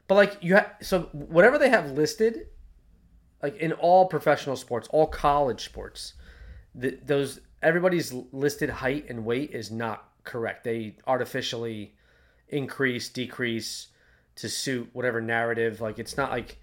but 0.09 0.17
like 0.17 0.39
you 0.41 0.55
have 0.55 0.73
so 0.81 1.09
whatever 1.13 1.59
they 1.59 1.71
have 1.71 1.93
listed, 1.93 2.49
like 3.43 3.57
in 3.57 3.73
all 3.73 4.07
professional 4.07 4.57
sports, 4.57 4.89
all 4.91 5.07
college 5.07 5.65
sports, 5.65 6.15
the, 6.75 6.99
those 7.05 7.41
everybody's 7.63 8.13
listed 8.33 8.69
height 8.69 9.07
and 9.09 9.25
weight 9.25 9.53
is 9.53 9.71
not 9.71 10.09
correct. 10.25 10.65
They 10.65 10.97
artificially 11.07 11.95
increase, 12.49 13.09
decrease 13.09 13.89
to 14.37 14.49
suit 14.49 14.91
whatever 14.93 15.21
narrative. 15.21 15.81
Like 15.81 15.99
it's 15.99 16.17
not 16.17 16.31
like 16.31 16.59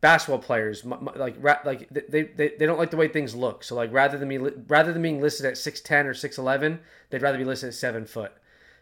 basketball 0.00 0.38
players 0.38 0.84
like 0.84 1.42
like 1.42 1.88
they, 1.90 2.22
they, 2.22 2.52
they 2.58 2.66
don't 2.66 2.78
like 2.78 2.90
the 2.90 2.96
way 2.96 3.08
things 3.08 3.34
look. 3.34 3.64
So 3.64 3.74
like 3.74 3.92
rather 3.92 4.18
than 4.18 4.28
me 4.28 4.38
rather 4.38 4.92
than 4.92 5.02
being 5.02 5.20
listed 5.20 5.46
at 5.46 5.56
six 5.58 5.80
ten 5.80 6.06
or 6.06 6.14
six 6.14 6.38
eleven, 6.38 6.80
they'd 7.10 7.22
rather 7.22 7.38
be 7.38 7.44
listed 7.44 7.68
at 7.68 7.74
seven 7.74 8.04
foot. 8.04 8.32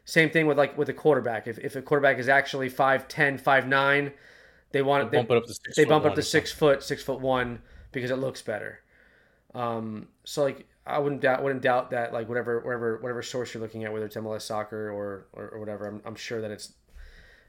Same 0.04 0.30
thing 0.30 0.46
with 0.46 0.58
like 0.58 0.76
with 0.76 0.88
a 0.88 0.92
quarterback. 0.92 1.46
If, 1.46 1.58
if 1.58 1.76
a 1.76 1.82
quarterback 1.82 2.18
is 2.18 2.28
actually 2.28 2.68
5'10", 2.68 3.40
5'9", 3.40 4.12
they 4.72 4.82
want 4.82 5.10
they, 5.10 5.18
bump 5.18 5.30
it 5.30 5.36
up 5.38 5.46
to 5.46 5.54
six 5.54 5.76
they 5.76 5.84
bump 5.84 6.04
up 6.04 6.14
to 6.14 6.22
six 6.22 6.52
foot, 6.52 6.82
six 6.82 7.02
foot 7.02 7.20
one 7.20 7.60
because 7.92 8.10
it 8.10 8.16
looks 8.16 8.42
better. 8.42 8.80
Um, 9.54 10.08
so 10.24 10.42
like 10.42 10.66
I 10.86 10.98
wouldn't 10.98 11.22
doubt 11.22 11.42
wouldn't 11.42 11.62
doubt 11.62 11.90
that 11.90 12.12
like 12.12 12.28
whatever 12.28 12.60
whatever 12.60 12.98
whatever 12.98 13.22
source 13.22 13.54
you're 13.54 13.62
looking 13.62 13.84
at, 13.84 13.92
whether 13.92 14.04
it's 14.04 14.16
MLS 14.16 14.42
soccer 14.42 14.90
or 14.90 15.26
or, 15.32 15.48
or 15.50 15.60
whatever, 15.60 15.86
I'm, 15.86 16.02
I'm 16.04 16.16
sure 16.16 16.40
that 16.42 16.50
it's 16.50 16.74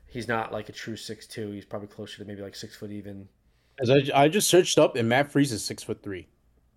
he's 0.08 0.28
not 0.28 0.54
like 0.54 0.70
a 0.70 0.72
true 0.72 0.96
six 0.96 1.28
two. 1.28 1.52
He's 1.52 1.66
probably 1.66 1.90
closer 1.90 2.20
to 2.20 2.26
maybe 2.26 2.42
like 2.42 2.56
six 2.56 2.76
foot 2.76 2.92
even. 2.92 3.28
As 3.80 3.90
I, 3.90 4.04
I 4.14 4.28
just 4.30 4.50
searched 4.50 4.78
up 4.78 4.96
and 4.96 5.10
Matt 5.10 5.32
Freese 5.32 5.52
is 5.52 5.64
six 5.64 5.84
foot 5.84 6.02
three. 6.02 6.28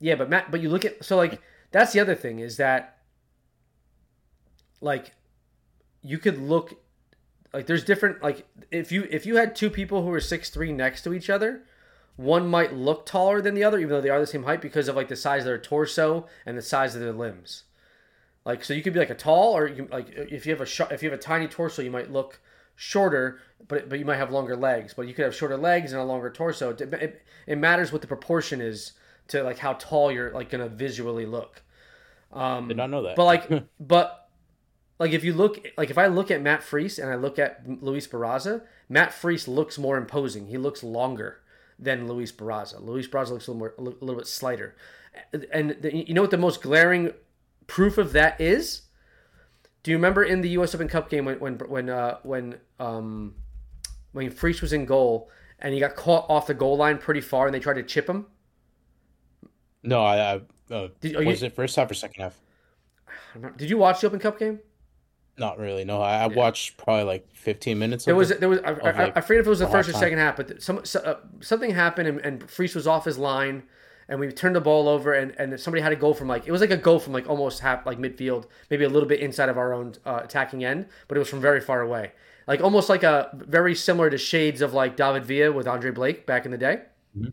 Yeah, 0.00 0.14
but 0.14 0.28
Matt, 0.28 0.50
but 0.50 0.60
you 0.60 0.68
look 0.68 0.84
at 0.84 1.04
so 1.04 1.16
like 1.16 1.40
that's 1.70 1.92
the 1.92 2.00
other 2.00 2.14
thing 2.14 2.38
is 2.38 2.56
that 2.56 2.98
like 4.80 5.12
you 6.02 6.18
could 6.18 6.38
look 6.38 6.74
like 7.52 7.66
there's 7.66 7.84
different 7.84 8.22
like 8.22 8.46
if 8.70 8.92
you 8.92 9.06
if 9.10 9.26
you 9.26 9.36
had 9.36 9.54
two 9.54 9.70
people 9.70 10.02
who 10.02 10.08
were 10.08 10.20
six 10.20 10.50
three 10.50 10.72
next 10.72 11.02
to 11.02 11.14
each 11.14 11.30
other, 11.30 11.62
one 12.16 12.48
might 12.48 12.74
look 12.74 13.06
taller 13.06 13.40
than 13.40 13.54
the 13.54 13.64
other, 13.64 13.78
even 13.78 13.90
though 13.90 14.00
they 14.00 14.10
are 14.10 14.20
the 14.20 14.26
same 14.26 14.44
height 14.44 14.60
because 14.60 14.88
of 14.88 14.96
like 14.96 15.08
the 15.08 15.16
size 15.16 15.42
of 15.42 15.46
their 15.46 15.58
torso 15.58 16.26
and 16.44 16.58
the 16.58 16.62
size 16.62 16.94
of 16.94 17.00
their 17.00 17.12
limbs. 17.12 17.64
Like 18.44 18.64
so, 18.64 18.74
you 18.74 18.82
could 18.82 18.92
be 18.92 18.98
like 18.98 19.10
a 19.10 19.14
tall, 19.14 19.56
or 19.56 19.66
you 19.66 19.88
like 19.90 20.08
if 20.10 20.46
you 20.46 20.52
have 20.52 20.60
a 20.60 20.66
sh- 20.66 20.80
if 20.90 21.02
you 21.02 21.10
have 21.10 21.18
a 21.18 21.22
tiny 21.22 21.48
torso, 21.48 21.82
you 21.82 21.90
might 21.90 22.10
look 22.10 22.40
shorter, 22.80 23.40
but 23.66 23.88
but 23.88 23.98
you 23.98 24.04
might 24.04 24.16
have 24.16 24.30
longer 24.30 24.56
legs. 24.56 24.94
But 24.94 25.08
you 25.08 25.14
could 25.14 25.24
have 25.24 25.34
shorter 25.34 25.56
legs 25.56 25.92
and 25.92 26.00
a 26.00 26.04
longer 26.04 26.30
torso. 26.30 26.70
It, 26.70 26.80
it, 26.80 27.22
it 27.46 27.58
matters 27.58 27.92
what 27.92 28.00
the 28.00 28.06
proportion 28.06 28.60
is 28.60 28.92
to 29.28 29.42
like 29.42 29.58
how 29.58 29.74
tall 29.74 30.10
you're 30.10 30.30
like 30.30 30.48
gonna 30.48 30.68
visually 30.68 31.26
look. 31.26 31.62
Um, 32.32 32.68
Did 32.68 32.76
not 32.76 32.90
know 32.90 33.02
that. 33.02 33.16
But 33.16 33.24
like, 33.24 33.64
but 33.80 34.30
like 34.98 35.12
if 35.12 35.24
you 35.24 35.34
look, 35.34 35.66
like 35.76 35.90
if 35.90 35.98
I 35.98 36.06
look 36.06 36.30
at 36.30 36.40
Matt 36.40 36.62
Freese 36.62 36.98
and 36.98 37.10
I 37.10 37.16
look 37.16 37.38
at 37.38 37.68
Luis 37.82 38.06
Barraza, 38.06 38.62
Matt 38.88 39.12
Freese 39.12 39.48
looks 39.48 39.76
more 39.76 39.98
imposing. 39.98 40.46
He 40.46 40.56
looks 40.56 40.82
longer 40.84 41.40
than 41.78 42.06
Luis 42.06 42.30
Barraza. 42.30 42.80
Luis 42.80 43.08
Barraza 43.08 43.30
looks 43.30 43.48
a 43.48 43.52
little 43.52 43.56
more, 43.56 43.74
a 43.76 43.82
little 43.82 44.16
bit 44.16 44.26
slighter. 44.26 44.76
And 45.52 45.76
the, 45.80 46.06
you 46.06 46.14
know 46.14 46.22
what 46.22 46.30
the 46.30 46.38
most 46.38 46.62
glaring 46.62 47.12
proof 47.66 47.98
of 47.98 48.12
that 48.12 48.40
is? 48.40 48.82
Do 49.88 49.92
you 49.92 49.96
remember 49.96 50.22
in 50.22 50.42
the 50.42 50.50
U.S. 50.50 50.74
Open 50.74 50.86
Cup 50.86 51.08
game 51.08 51.24
when 51.24 51.40
when 51.40 51.54
when 51.60 51.88
uh, 51.88 52.18
when 52.22 52.60
um, 52.78 53.36
when 54.12 54.30
Freese 54.30 54.60
was 54.60 54.74
in 54.74 54.84
goal 54.84 55.30
and 55.60 55.72
he 55.72 55.80
got 55.80 55.96
caught 55.96 56.26
off 56.28 56.46
the 56.46 56.52
goal 56.52 56.76
line 56.76 56.98
pretty 56.98 57.22
far 57.22 57.46
and 57.46 57.54
they 57.54 57.58
tried 57.58 57.76
to 57.76 57.82
chip 57.82 58.06
him? 58.06 58.26
No, 59.82 60.04
I, 60.04 60.34
I 60.34 60.74
uh, 60.74 60.88
Did, 61.00 61.24
was 61.24 61.40
you, 61.40 61.46
it 61.46 61.54
first 61.54 61.74
half 61.74 61.90
or 61.90 61.94
second 61.94 62.20
half? 62.20 62.38
Did 63.56 63.70
you 63.70 63.78
watch 63.78 64.02
the 64.02 64.08
Open 64.08 64.18
Cup 64.18 64.38
game? 64.38 64.60
Not 65.38 65.58
really. 65.58 65.86
No, 65.86 66.02
I, 66.02 66.18
I 66.18 66.26
watched 66.26 66.76
probably 66.76 67.04
like 67.04 67.34
15 67.34 67.78
minutes. 67.78 68.04
There 68.04 68.14
was 68.14 68.28
there 68.28 68.50
was 68.50 68.60
I, 68.66 68.72
I, 68.72 68.72
like 68.72 69.16
I 69.16 69.22
forget 69.22 69.40
if 69.40 69.46
it 69.46 69.48
was 69.48 69.60
the 69.60 69.68
first 69.68 69.88
or 69.88 69.94
second 69.94 70.18
half, 70.18 70.36
but 70.36 70.62
some 70.62 70.84
so, 70.84 71.00
uh, 71.00 71.16
something 71.40 71.70
happened 71.70 72.08
and, 72.08 72.20
and 72.20 72.50
Freese 72.50 72.74
was 72.74 72.86
off 72.86 73.06
his 73.06 73.16
line, 73.16 73.62
and 74.08 74.18
we 74.18 74.30
turned 74.32 74.56
the 74.56 74.60
ball 74.60 74.88
over, 74.88 75.12
and, 75.12 75.34
and 75.38 75.58
somebody 75.60 75.82
had 75.82 75.90
to 75.90 75.96
go 75.96 76.12
from 76.14 76.28
like 76.28 76.46
it 76.46 76.52
was 76.52 76.60
like 76.60 76.70
a 76.70 76.76
go 76.76 76.98
from 76.98 77.12
like 77.12 77.28
almost 77.28 77.60
half 77.60 77.84
like 77.86 77.98
midfield, 77.98 78.46
maybe 78.70 78.84
a 78.84 78.88
little 78.88 79.08
bit 79.08 79.20
inside 79.20 79.48
of 79.48 79.58
our 79.58 79.72
own 79.72 79.94
uh, 80.06 80.20
attacking 80.24 80.64
end, 80.64 80.86
but 81.06 81.16
it 81.16 81.20
was 81.20 81.28
from 81.28 81.40
very 81.40 81.60
far 81.60 81.80
away, 81.80 82.12
like 82.46 82.60
almost 82.60 82.88
like 82.88 83.02
a 83.02 83.30
very 83.34 83.74
similar 83.74 84.10
to 84.10 84.18
shades 84.18 84.62
of 84.62 84.72
like 84.72 84.96
David 84.96 85.24
Villa 85.24 85.52
with 85.52 85.68
Andre 85.68 85.90
Blake 85.90 86.26
back 86.26 86.44
in 86.44 86.50
the 86.50 86.58
day. 86.58 86.82
Mm-hmm. 87.16 87.30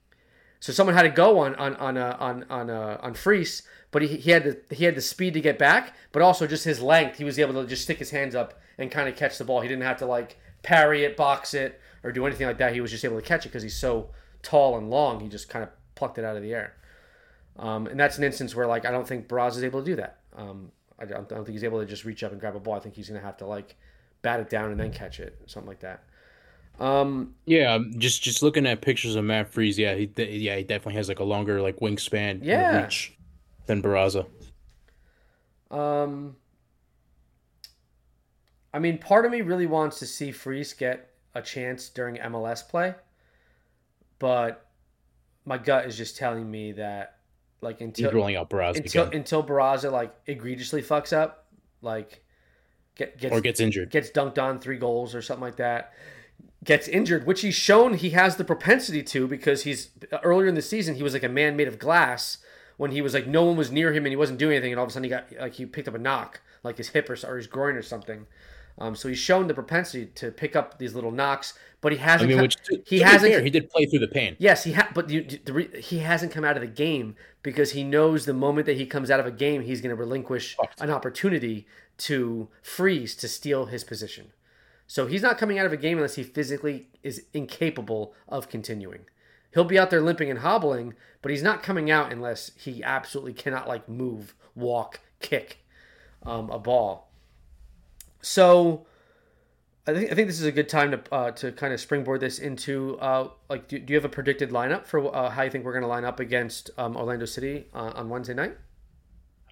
So 0.60 0.74
someone 0.74 0.96
had 0.96 1.04
to 1.04 1.10
go 1.10 1.40
on 1.40 1.56
on 1.56 1.76
on 1.76 1.98
uh, 1.98 2.18
on 2.20 2.46
on 2.50 2.70
uh, 2.70 2.98
on 3.02 3.14
Freese, 3.14 3.64
but 3.92 4.02
he, 4.02 4.18
he 4.18 4.32
had 4.32 4.44
the 4.44 4.76
he 4.76 4.86
had 4.86 4.96
the 4.96 5.02
speed 5.02 5.34
to 5.36 5.42
get 5.42 5.58
back, 5.58 5.96
but 6.12 6.22
also 6.22 6.48
just 6.48 6.66
his 6.66 6.82
length. 6.82 7.18
He 7.18 7.24
was 7.24 7.40
able 7.40 7.54
to 7.62 7.68
just 7.68 7.84
stick 7.84 8.00
his 8.00 8.10
hands 8.10 8.36
up 8.36 8.60
and 8.78 8.92
kind 8.92 9.08
of 9.08 9.16
catch 9.16 9.38
the 9.38 9.46
ball. 9.46 9.62
He 9.62 9.68
didn't 9.68 9.84
have 9.84 9.98
to 9.98 10.06
like 10.06 10.38
parry 10.64 11.04
it, 11.06 11.16
box 11.16 11.54
it, 11.54 11.80
or 12.04 12.12
do 12.12 12.26
anything 12.26 12.48
like 12.48 12.58
that. 12.58 12.74
He 12.74 12.82
was 12.82 12.92
just 12.92 13.06
able 13.06 13.16
to 13.16 13.22
catch 13.22 13.46
it 13.46 13.50
because 13.50 13.64
he's 13.64 13.78
so 13.78 14.10
tall 14.42 14.78
and 14.78 14.90
long. 14.90 15.20
He 15.20 15.30
just 15.30 15.48
kind 15.48 15.64
of 15.64 15.70
plucked 15.96 16.18
it 16.18 16.26
out 16.26 16.36
of 16.36 16.44
the 16.44 16.54
air. 16.54 16.76
Um, 17.58 17.88
and 17.88 18.00
that's 18.00 18.18
an 18.18 18.24
instance 18.24 18.56
where 18.56 18.68
like 18.68 18.86
I 18.86 18.92
don't 18.92 19.08
think 19.08 19.28
Braz 19.28 19.52
is 19.52 19.64
able 19.64 19.80
to 19.82 19.86
do 19.86 19.96
that. 19.96 20.20
Um, 20.36 20.72
I, 21.00 21.06
don't, 21.06 21.32
I 21.32 21.36
don't 21.36 21.46
think 21.46 21.54
he's 21.54 21.64
able 21.64 21.80
to 21.80 21.86
just 21.86 22.06
reach 22.06 22.24
up 22.24 22.32
and 22.32 22.40
grab 22.40 22.56
a 22.56 22.60
ball. 22.60 22.76
I 22.76 22.80
think 22.80 22.96
he's 22.96 23.10
going 23.10 23.20
to 23.20 23.26
have 23.26 23.38
to 23.38 23.46
like 23.46 23.76
bat 24.22 24.40
it 24.40 24.50
down 24.50 24.72
and 24.72 24.80
then 24.80 24.92
catch 24.92 25.20
it, 25.20 25.40
something 25.46 25.68
like 25.68 25.80
that. 25.80 26.04
Um, 26.80 27.36
yeah, 27.46 27.80
just 27.98 28.22
just 28.22 28.44
looking 28.44 28.66
at 28.68 28.82
pictures 28.82 29.16
of 29.16 29.24
Matt 29.24 29.48
Freese, 29.48 29.80
yeah, 29.80 29.96
he 29.96 30.12
yeah 30.18 30.58
he 30.58 30.64
definitely 30.64 30.96
has 30.96 31.08
like 31.08 31.20
a 31.20 31.24
longer 31.24 31.62
like 31.62 31.80
wingspan, 31.80 32.40
yeah, 32.44 32.82
reach 32.82 33.14
than 33.66 33.82
Barraza. 33.82 34.26
Um, 35.72 36.36
I 38.74 38.80
mean, 38.80 38.98
part 38.98 39.26
of 39.26 39.32
me 39.32 39.42
really 39.42 39.68
wants 39.68 40.00
to 40.00 40.06
see 40.06 40.32
Freese 40.32 40.74
get 40.74 41.12
a 41.34 41.42
chance 41.42 41.88
during 41.88 42.18
MLS 42.18 42.68
play, 42.68 42.96
but 44.20 44.65
my 45.46 45.58
gut 45.58 45.86
is 45.86 45.98
just 45.98 46.18
telling 46.18 46.50
me 46.50 46.74
that 46.74 47.18
like 47.62 47.82
until 47.82 48.10
He's 48.10 48.16
rolling 48.16 48.36
out 48.36 48.50
Barraza 48.50 48.78
until 48.78 49.04
again. 49.08 49.20
until 49.20 49.44
Barraza 49.44 49.92
like 49.92 50.14
egregiously 50.26 50.82
fucks 50.82 51.14
up, 51.14 51.48
like 51.82 52.24
get 52.96 53.18
gets 53.18 53.34
or 53.36 53.42
gets 53.42 53.60
injured, 53.60 53.90
gets 53.92 54.10
dunked 54.10 54.38
on 54.38 54.60
three 54.60 54.78
goals 54.78 55.16
or 55.16 55.22
something 55.22 55.44
like 55.44 55.58
that 55.58 55.94
gets 56.66 56.88
injured, 56.88 57.26
which 57.26 57.42
he's 57.42 57.56
shown 57.56 57.94
he 57.94 58.10
has 58.10 58.36
the 58.36 58.44
propensity 58.44 59.04
to 59.04 59.28
because 59.28 59.64
he's 59.64 59.92
uh, 60.12 60.18
earlier 60.24 60.48
in 60.48 60.56
the 60.56 60.62
season 60.62 60.96
he 60.96 61.04
was 61.04 61.14
like 61.14 61.24
a 61.24 61.30
man 61.30 61.56
made 61.56 61.68
of 61.68 61.80
glass 61.80 62.40
when 62.78 62.92
he 62.92 63.02
was 63.02 63.14
like 63.14 63.28
no 63.28 63.44
one 63.44 63.56
was 63.56 63.72
near 63.72 63.94
him 63.94 64.06
and 64.06 64.12
he 64.12 64.16
wasn't 64.18 64.38
doing 64.38 64.56
anything, 64.56 64.74
and 64.74 64.80
all 64.80 64.86
of 64.86 64.90
a 64.90 64.94
sudden 64.94 65.04
he 65.04 65.10
got 65.10 65.26
like 65.40 65.54
he 65.54 65.66
picked 65.66 65.88
up 65.88 65.94
a 65.94 66.00
knock, 66.00 66.42
like 66.64 66.78
his 66.78 66.90
hip 66.90 67.10
or, 67.10 67.18
or 67.26 67.38
his 67.38 67.48
groin 67.48 67.76
or 67.76 67.82
something. 67.82 68.26
Um, 68.78 68.96
so 68.96 69.08
he's 69.08 69.20
shown 69.20 69.48
the 69.48 69.54
propensity 69.54 70.08
to 70.16 70.32
pick 70.32 70.56
up 70.56 70.80
these 70.80 70.94
little 70.94 71.12
knocks, 71.12 71.54
but 71.80 71.92
he 71.94 71.98
hasn't. 71.98 72.30
I 72.30 72.34
mean, 72.34 72.42
which, 72.42 72.58
he 72.86 73.00
hasn't. 73.00 73.32
Fair, 73.34 73.44
he 73.44 73.50
did 73.50 73.70
play 73.70 73.86
through 73.86 74.00
the 74.00 74.08
pain. 74.08 74.36
Yes, 74.38 74.66
he 74.66 74.74
ha- 74.74 74.90
but 74.94 75.08
the, 75.08 75.22
the, 75.22 75.80
he 75.80 76.00
hasn't 76.00 76.34
come 76.34 76.44
out 76.44 76.58
of 76.58 76.62
the 76.62 76.68
game 76.68 77.16
because 77.42 77.72
he 77.72 77.84
knows 77.84 78.26
the 78.26 78.34
moment 78.34 78.66
that 78.66 78.76
he 78.76 78.86
comes 78.86 79.10
out 79.10 79.20
of 79.20 79.26
a 79.26 79.32
game, 79.32 79.62
he's 79.62 79.82
going 79.82 79.96
to 79.96 80.00
relinquish 80.00 80.58
an 80.80 80.90
opportunity 80.90 81.68
to 81.98 82.50
Freese 82.62 83.16
to 83.16 83.28
steal 83.28 83.68
his 83.68 83.84
position. 83.84 84.34
So 84.88 85.08
he's 85.08 85.22
not 85.22 85.38
coming 85.38 85.58
out 85.58 85.66
of 85.66 85.74
a 85.74 85.78
game 85.78 85.98
unless 85.98 86.16
he 86.16 86.24
physically 86.24 86.90
is 87.02 87.24
incapable 87.34 88.14
of 88.28 88.50
continuing 88.50 89.06
he'll 89.56 89.64
be 89.64 89.80
out 89.80 89.90
there 89.90 90.02
limping 90.02 90.30
and 90.30 90.40
hobbling, 90.40 90.94
but 91.24 91.32
he's 91.32 91.42
not 91.42 91.64
coming 91.64 91.90
out 91.90 92.12
unless 92.12 92.52
he 92.56 92.84
absolutely 92.84 93.34
cannot 93.34 93.68
like 93.68 93.90
move, 93.90 94.36
walk, 94.54 95.00
kick 95.20 95.66
um, 96.24 96.52
a 96.52 96.60
ball. 96.60 97.05
So 98.26 98.88
I 99.86 99.94
think 99.94 100.12
I 100.12 100.16
think 100.16 100.28
this 100.28 100.40
is 100.40 100.48
a 100.48 100.52
good 100.52 100.68
time 100.68 100.90
to 100.90 101.14
uh, 101.14 101.32
to 101.32 101.52
kind 101.52 101.74
of 101.74 101.80
springboard 101.80 102.22
this 102.22 102.40
into 102.40 102.98
uh, 103.00 103.30
like 103.50 103.68
do, 103.68 103.78
do 103.78 103.94
you 103.94 103.98
have 103.98 104.06
a 104.06 104.10
predicted 104.10 104.50
lineup 104.50 104.88
for 104.88 105.16
uh, 105.16 105.30
how 105.30 105.44
you 105.44 105.52
think 105.52 105.64
we're 105.64 105.74
going 105.74 105.84
to 105.84 105.88
line 105.88 106.06
up 106.06 106.20
against 106.20 106.72
um, 106.80 106.98
Orlando 106.98 107.26
City 107.26 107.68
uh, 107.72 107.92
on 107.94 108.10
Wednesday 108.10 108.34
night? 108.34 108.58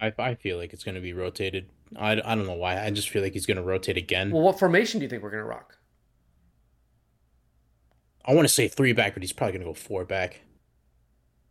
I, 0.00 0.12
I 0.18 0.34
feel 0.34 0.58
like 0.58 0.72
it's 0.72 0.82
going 0.82 0.96
to 0.96 1.00
be 1.00 1.12
rotated. 1.12 1.70
I, 1.96 2.12
I 2.24 2.34
don't 2.34 2.46
know 2.46 2.54
why. 2.54 2.84
I 2.84 2.90
just 2.90 3.10
feel 3.10 3.22
like 3.22 3.32
he's 3.32 3.46
going 3.46 3.58
to 3.58 3.62
rotate 3.62 3.96
again. 3.96 4.32
Well, 4.32 4.42
what 4.42 4.58
formation 4.58 4.98
do 4.98 5.04
you 5.04 5.08
think 5.08 5.22
we're 5.22 5.30
going 5.30 5.44
to 5.44 5.48
rock? 5.48 5.78
I 8.24 8.34
want 8.34 8.48
to 8.48 8.52
say 8.52 8.66
three 8.66 8.92
back, 8.92 9.14
but 9.14 9.22
he's 9.22 9.32
probably 9.32 9.52
gonna 9.52 9.66
go 9.66 9.74
four 9.74 10.04
back. 10.04 10.40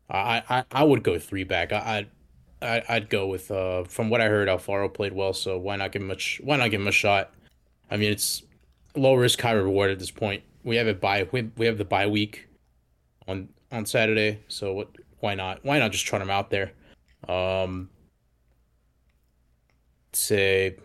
I 0.10 0.44
I, 0.50 0.64
I 0.72 0.84
would 0.84 1.04
go 1.04 1.18
three 1.20 1.46
back. 1.46 1.72
I 1.72 2.08
I'd, 2.63 2.84
I'd 2.89 3.10
go 3.10 3.28
with 3.28 3.52
uh 3.52 3.84
from 3.86 4.10
what 4.10 4.21
I 4.21 4.28
heard, 4.28 4.47
Alfaro 4.47 4.93
played 4.93 5.13
well, 5.13 5.34
so 5.34 5.58
why 5.58 5.76
not 5.76 5.91
give 5.91 6.02
him 6.02 6.12
a 6.12 6.17
why 6.41 6.58
not 6.58 6.71
give 6.71 6.82
him 6.82 6.88
a 6.88 6.92
shot? 6.92 7.33
I 7.92 7.98
mean, 7.98 8.12
it's 8.12 8.44
low 8.96 9.15
risk, 9.15 9.42
high 9.42 9.52
reward 9.52 9.92
at 9.92 10.00
this 10.00 10.12
point. 10.12 10.44
We 10.63 10.77
have 10.77 10.88
a 10.88 10.94
bye 10.94 11.27
we, 11.31 11.52
we 11.58 11.65
have 11.65 11.77
the 11.77 11.85
bye 11.85 12.08
week 12.08 12.48
on 13.27 13.50
on 13.71 13.85
Saturday, 13.85 14.40
so 14.48 14.73
what? 14.73 14.90
Why 15.19 15.35
not? 15.35 15.63
Why 15.63 15.79
not 15.79 15.92
just 15.92 16.06
trot 16.06 16.21
him 16.21 16.29
out 16.29 16.50
there? 16.50 16.73
Um, 17.29 17.90
say, 20.12 20.75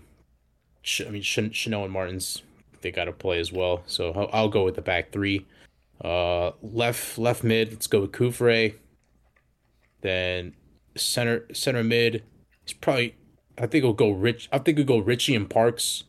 I 1.00 1.10
mean, 1.10 1.22
Chanot 1.22 1.84
and 1.84 1.92
Martins 1.92 2.42
they 2.80 2.90
got 2.92 3.06
to 3.06 3.12
play 3.12 3.40
as 3.40 3.52
well, 3.52 3.82
so 3.86 4.12
I'll, 4.12 4.30
I'll 4.32 4.48
go 4.48 4.64
with 4.64 4.76
the 4.76 4.82
back 4.82 5.10
three. 5.12 5.46
Uh, 6.02 6.52
left 6.62 7.18
left 7.18 7.42
mid, 7.42 7.70
let's 7.70 7.86
go 7.86 8.02
with 8.02 8.12
Cufré. 8.12 8.74
Then 10.00 10.54
center 10.98 11.46
center 11.52 11.84
mid, 11.84 12.24
it's 12.62 12.72
probably 12.72 13.16
I 13.58 13.66
think 13.66 13.84
we'll 13.84 13.92
go 13.92 14.10
Rich. 14.10 14.48
I 14.52 14.58
think 14.58 14.76
we'll 14.76 14.86
go 14.86 14.98
Richie 14.98 15.34
and 15.34 15.48
Parks. 15.48 16.04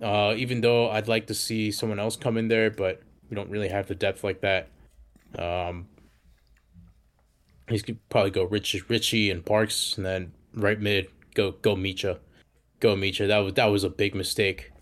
Uh, 0.00 0.34
even 0.36 0.62
though 0.62 0.90
I'd 0.90 1.06
like 1.06 1.26
to 1.28 1.34
see 1.34 1.70
someone 1.70 2.00
else 2.00 2.16
come 2.16 2.36
in 2.36 2.48
there, 2.48 2.70
but 2.70 3.02
we 3.30 3.36
don't 3.36 3.50
really 3.50 3.68
have 3.68 3.86
the 3.86 3.94
depth 3.94 4.24
like 4.24 4.40
that. 4.40 4.68
Um, 5.38 5.86
he's 7.68 7.82
could 7.82 7.98
probably 8.08 8.30
go 8.30 8.44
Richie, 8.44 8.82
Richie 8.88 9.30
and 9.30 9.44
Parks, 9.44 9.96
and 9.96 10.04
then 10.04 10.32
right 10.54 10.80
mid 10.80 11.08
go 11.34 11.52
go 11.52 11.76
Mitja, 11.76 12.18
go 12.80 12.96
Mitja. 12.96 13.28
That 13.28 13.38
was 13.38 13.54
that 13.54 13.66
was 13.66 13.84
a 13.84 13.90
big 13.90 14.14
mistake 14.14 14.72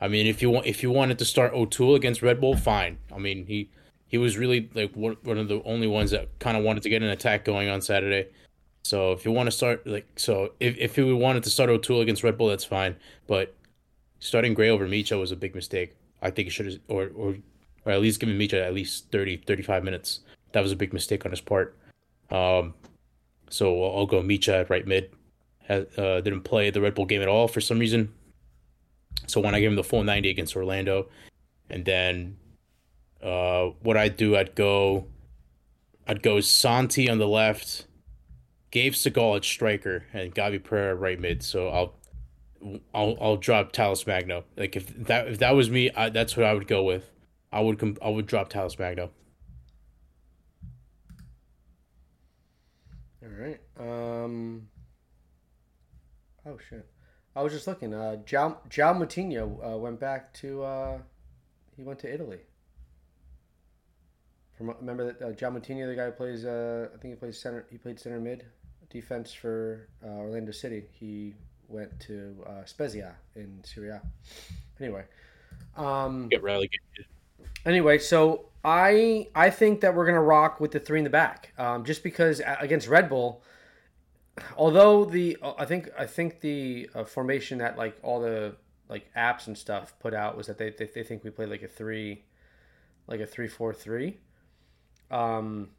I 0.00 0.08
mean, 0.08 0.26
if 0.26 0.42
you 0.42 0.50
want, 0.50 0.66
if 0.66 0.82
you 0.82 0.90
wanted 0.90 1.18
to 1.18 1.24
start 1.24 1.54
O'Toole 1.54 1.94
against 1.94 2.22
Red 2.22 2.40
Bull, 2.40 2.56
fine. 2.56 2.98
I 3.14 3.18
mean, 3.18 3.46
he 3.46 3.70
he 4.08 4.18
was 4.18 4.36
really 4.36 4.70
like 4.74 4.92
one 4.94 5.38
of 5.38 5.48
the 5.48 5.62
only 5.64 5.86
ones 5.86 6.10
that 6.10 6.38
kind 6.38 6.56
of 6.56 6.62
wanted 6.64 6.82
to 6.82 6.88
get 6.88 7.02
an 7.02 7.08
attack 7.08 7.44
going 7.44 7.68
on 7.68 7.80
Saturday. 7.80 8.28
So 8.86 9.10
if 9.10 9.24
you 9.24 9.32
want 9.32 9.48
to 9.48 9.50
start 9.50 9.84
like 9.84 10.06
so, 10.14 10.52
if 10.60 10.76
if 10.78 10.96
you 10.96 11.16
wanted 11.16 11.42
to 11.42 11.50
start 11.50 11.70
O'Toole 11.70 12.02
against 12.02 12.22
Red 12.22 12.38
Bull, 12.38 12.46
that's 12.46 12.64
fine. 12.64 12.94
But 13.26 13.52
starting 14.20 14.54
Gray 14.54 14.70
over 14.70 14.86
Mitja 14.86 15.18
was 15.18 15.32
a 15.32 15.36
big 15.36 15.56
mistake. 15.56 15.96
I 16.22 16.30
think 16.30 16.46
he 16.46 16.50
should 16.50 16.66
have, 16.66 16.78
or 16.86 17.10
or 17.16 17.34
or 17.84 17.92
at 17.92 18.00
least 18.00 18.20
giving 18.20 18.38
Mitja 18.38 18.64
at 18.64 18.74
least 18.74 19.10
30, 19.10 19.38
35 19.38 19.82
minutes. 19.82 20.20
That 20.52 20.62
was 20.62 20.70
a 20.70 20.76
big 20.76 20.92
mistake 20.92 21.24
on 21.24 21.32
his 21.32 21.40
part. 21.40 21.76
Um, 22.30 22.74
so 23.50 23.84
I'll 23.84 24.06
go 24.06 24.22
Mitja 24.22 24.60
at 24.60 24.70
right 24.70 24.86
mid. 24.86 25.10
Uh, 25.68 26.20
didn't 26.20 26.42
play 26.42 26.70
the 26.70 26.80
Red 26.80 26.94
Bull 26.94 27.06
game 27.06 27.22
at 27.22 27.28
all 27.28 27.48
for 27.48 27.60
some 27.60 27.80
reason. 27.80 28.12
So 29.26 29.40
when 29.40 29.56
I 29.56 29.60
gave 29.60 29.70
him 29.70 29.76
the 29.76 29.82
full 29.82 30.04
90 30.04 30.30
against 30.30 30.54
Orlando, 30.54 31.08
and 31.68 31.84
then 31.84 32.36
uh, 33.20 33.70
what 33.82 33.96
I'd 33.96 34.16
do, 34.16 34.36
I'd 34.36 34.54
go, 34.54 35.06
I'd 36.06 36.22
go 36.22 36.40
Santi 36.40 37.10
on 37.10 37.18
the 37.18 37.26
left, 37.26 37.86
Gabe 38.76 38.92
Segal 38.92 39.36
at 39.36 39.42
striker, 39.42 40.04
and 40.12 40.34
Gabi 40.34 40.62
Pereira 40.62 40.94
right 40.94 41.18
mid. 41.18 41.42
So 41.42 41.68
I'll, 41.68 41.94
I'll, 42.92 43.16
I'll 43.18 43.36
drop 43.38 43.72
Talles 43.72 44.06
Magno. 44.06 44.44
Like 44.54 44.76
if 44.76 44.88
that 45.06 45.28
if 45.28 45.38
that 45.38 45.52
was 45.52 45.70
me, 45.70 45.90
I, 45.92 46.10
that's 46.10 46.36
what 46.36 46.44
I 46.44 46.52
would 46.52 46.66
go 46.66 46.82
with. 46.82 47.10
I 47.50 47.62
would 47.62 47.78
com- 47.78 47.96
I 48.02 48.10
would 48.10 48.26
drop 48.26 48.50
Talles 48.50 48.78
Magno. 48.78 49.08
All 53.22 53.30
right. 53.30 53.60
Um. 53.80 54.68
Oh 56.44 56.58
shit. 56.68 56.86
I 57.34 57.42
was 57.42 57.54
just 57.54 57.66
looking. 57.66 57.94
Uh, 57.94 58.18
João, 58.26 58.58
João 58.68 58.98
Moutinho 58.98 59.72
uh, 59.72 59.78
went 59.78 59.98
back 59.98 60.34
to. 60.34 60.62
Uh, 60.62 60.98
he 61.78 61.82
went 61.82 61.98
to 62.00 62.12
Italy. 62.12 62.40
From, 64.58 64.74
remember 64.78 65.14
that 65.14 65.22
uh, 65.22 65.32
João 65.32 65.58
Moutinho, 65.58 65.86
the 65.86 65.94
guy 65.94 66.04
who 66.04 66.12
plays. 66.12 66.44
Uh, 66.44 66.88
I 66.94 66.98
think 66.98 67.14
he 67.14 67.18
plays 67.18 67.40
center. 67.40 67.64
He 67.70 67.78
played 67.78 67.98
center 67.98 68.20
mid, 68.20 68.44
defense 68.90 69.32
for 69.32 69.88
uh, 70.04 70.08
Orlando 70.08 70.52
City. 70.52 70.84
He 70.92 71.34
went 71.68 71.98
to 72.00 72.36
uh, 72.46 72.64
Spezia 72.64 73.14
in 73.34 73.60
Serie 73.64 73.90
A. 73.90 74.02
Anyway. 74.80 75.04
Um, 75.76 76.28
Get 76.28 76.42
relegated. 76.42 76.80
Anyway, 77.64 77.98
so 77.98 78.46
I 78.64 79.28
I 79.34 79.50
think 79.50 79.80
that 79.80 79.94
we're 79.94 80.06
gonna 80.06 80.22
rock 80.22 80.60
with 80.60 80.70
the 80.72 80.80
three 80.80 80.98
in 80.98 81.04
the 81.04 81.10
back, 81.10 81.52
um, 81.58 81.84
just 81.84 82.02
because 82.02 82.40
uh, 82.40 82.56
against 82.60 82.88
Red 82.88 83.08
Bull, 83.08 83.42
although 84.56 85.04
the 85.04 85.36
I 85.58 85.64
think 85.64 85.88
I 85.98 86.06
think 86.06 86.40
the 86.40 86.88
uh, 86.94 87.04
formation 87.04 87.58
that 87.58 87.76
like 87.76 87.96
all 88.02 88.20
the 88.20 88.56
like 88.88 89.12
apps 89.14 89.46
and 89.46 89.58
stuff 89.58 89.94
put 89.98 90.14
out 90.14 90.36
was 90.36 90.46
that 90.46 90.58
they 90.58 90.70
they, 90.70 90.86
they 90.86 91.02
think 91.02 91.24
we 91.24 91.30
played 91.30 91.48
like 91.48 91.62
a 91.62 91.68
three, 91.68 92.24
like 93.06 93.20
a 93.20 93.26
three 93.26 93.48
four 93.48 93.74
three, 93.74 94.18
um, 95.10 95.70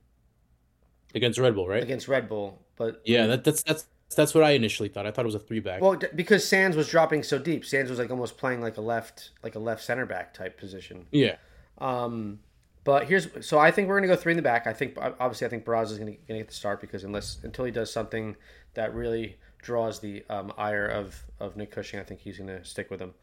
against 1.15 1.39
Red 1.39 1.55
Bull, 1.55 1.67
right? 1.67 1.83
against 1.83 2.07
Red 2.07 2.27
Bull, 2.27 2.61
but 2.77 3.01
Yeah, 3.05 3.27
that, 3.27 3.43
that's 3.43 3.63
that's 3.63 3.85
that's 4.15 4.33
what 4.33 4.43
I 4.43 4.51
initially 4.51 4.87
thought. 4.89 5.05
I 5.05 5.11
thought 5.11 5.25
it 5.25 5.27
was 5.27 5.35
a 5.35 5.39
three 5.39 5.59
back. 5.59 5.81
well 5.81 5.95
d- 5.95 6.07
because 6.15 6.47
Sands 6.47 6.77
was 6.77 6.87
dropping 6.89 7.23
so 7.23 7.37
deep, 7.37 7.65
Sands 7.65 7.89
was 7.89 7.99
like 7.99 8.09
almost 8.09 8.37
playing 8.37 8.61
like 8.61 8.77
a 8.77 8.81
left 8.81 9.31
like 9.43 9.55
a 9.55 9.59
left 9.59 9.83
center 9.83 10.05
back 10.05 10.33
type 10.33 10.57
position. 10.57 11.05
yeah, 11.11 11.35
Um, 11.79 12.39
but 12.83 13.07
here's 13.07 13.27
so 13.45 13.59
I 13.59 13.71
think 13.71 13.87
we're 13.89 13.97
gonna 13.99 14.07
go 14.07 14.15
three 14.15 14.31
in 14.31 14.37
the 14.37 14.41
back. 14.43 14.65
I 14.67 14.73
think 14.73 14.97
obviously 14.97 15.45
I 15.45 15.49
think 15.49 15.65
Braz 15.65 15.91
is 15.91 15.97
gonna, 15.99 16.13
gonna 16.27 16.39
get 16.39 16.47
the 16.47 16.53
start 16.53 16.79
because 16.79 17.03
unless 17.03 17.39
until 17.43 17.65
he 17.65 17.71
does 17.71 17.91
something 17.91 18.35
that 18.75 18.93
really 18.93 19.37
draws 19.61 19.99
the 19.99 20.23
um, 20.29 20.53
ire 20.57 20.85
of 20.87 21.21
of 21.39 21.57
Nick 21.57 21.71
Cushing, 21.71 21.99
I 21.99 22.03
think 22.03 22.21
he's 22.21 22.37
gonna 22.37 22.63
stick 22.63 22.89
with 22.89 23.01
him. 23.01 23.13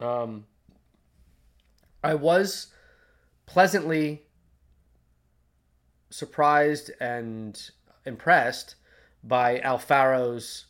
Um, 0.00 0.46
I 2.02 2.14
was 2.14 2.68
pleasantly 3.44 4.22
surprised 6.10 6.90
and 7.00 7.70
impressed 8.04 8.76
by 9.22 9.58
Alfaro's 9.60 10.66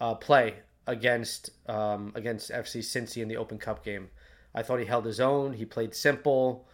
uh, 0.00 0.14
play 0.14 0.56
against 0.86 1.50
um, 1.68 2.12
against 2.14 2.50
FC 2.50 2.80
Cincy 2.80 3.22
in 3.22 3.28
the 3.28 3.36
Open 3.36 3.58
Cup 3.58 3.84
game. 3.84 4.08
I 4.54 4.62
thought 4.62 4.80
he 4.80 4.86
held 4.86 5.04
his 5.04 5.20
own. 5.20 5.52
He 5.52 5.64
played 5.64 5.94
simple. 5.94 6.66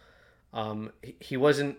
Um, 0.53 0.91
he, 1.19 1.37
wasn't. 1.37 1.77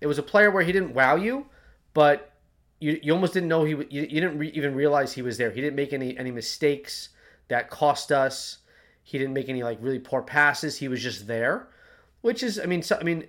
It 0.00 0.06
was 0.06 0.18
a 0.18 0.22
player 0.22 0.50
where 0.50 0.62
he 0.62 0.72
didn't 0.72 0.94
wow 0.94 1.16
you, 1.16 1.46
but 1.92 2.32
you, 2.80 2.98
you 3.02 3.12
almost 3.12 3.34
didn't 3.34 3.48
know 3.48 3.64
he. 3.64 3.72
You, 3.72 3.86
you 3.90 4.20
didn't 4.20 4.38
re- 4.38 4.52
even 4.54 4.74
realize 4.74 5.12
he 5.12 5.22
was 5.22 5.36
there. 5.36 5.50
He 5.50 5.60
didn't 5.60 5.76
make 5.76 5.92
any 5.92 6.16
any 6.16 6.30
mistakes 6.30 7.10
that 7.48 7.70
cost 7.70 8.10
us. 8.10 8.58
He 9.02 9.18
didn't 9.18 9.34
make 9.34 9.48
any 9.48 9.62
like 9.62 9.78
really 9.80 9.98
poor 9.98 10.22
passes. 10.22 10.78
He 10.78 10.88
was 10.88 11.02
just 11.02 11.26
there, 11.26 11.68
which 12.22 12.42
is. 12.42 12.58
I 12.58 12.66
mean. 12.66 12.82
So, 12.82 12.96
I 12.98 13.02
mean. 13.02 13.24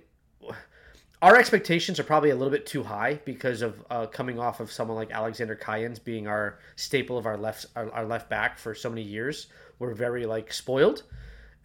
Our 1.22 1.36
expectations 1.36 1.98
are 1.98 2.04
probably 2.04 2.30
a 2.30 2.36
little 2.36 2.50
bit 2.50 2.66
too 2.66 2.82
high 2.82 3.20
because 3.24 3.62
of 3.62 3.82
uh, 3.90 4.06
coming 4.06 4.38
off 4.38 4.60
of 4.60 4.70
someone 4.70 4.96
like 4.96 5.10
Alexander 5.10 5.56
Callens 5.56 6.02
being 6.02 6.26
our 6.26 6.58
staple 6.76 7.16
of 7.16 7.24
our 7.24 7.38
left 7.38 7.66
our, 7.74 7.90
our 7.92 8.04
left 8.04 8.28
back 8.28 8.58
for 8.58 8.74
so 8.74 8.90
many 8.90 9.02
years. 9.02 9.46
We're 9.78 9.94
very 9.94 10.26
like 10.26 10.52
spoiled 10.52 11.04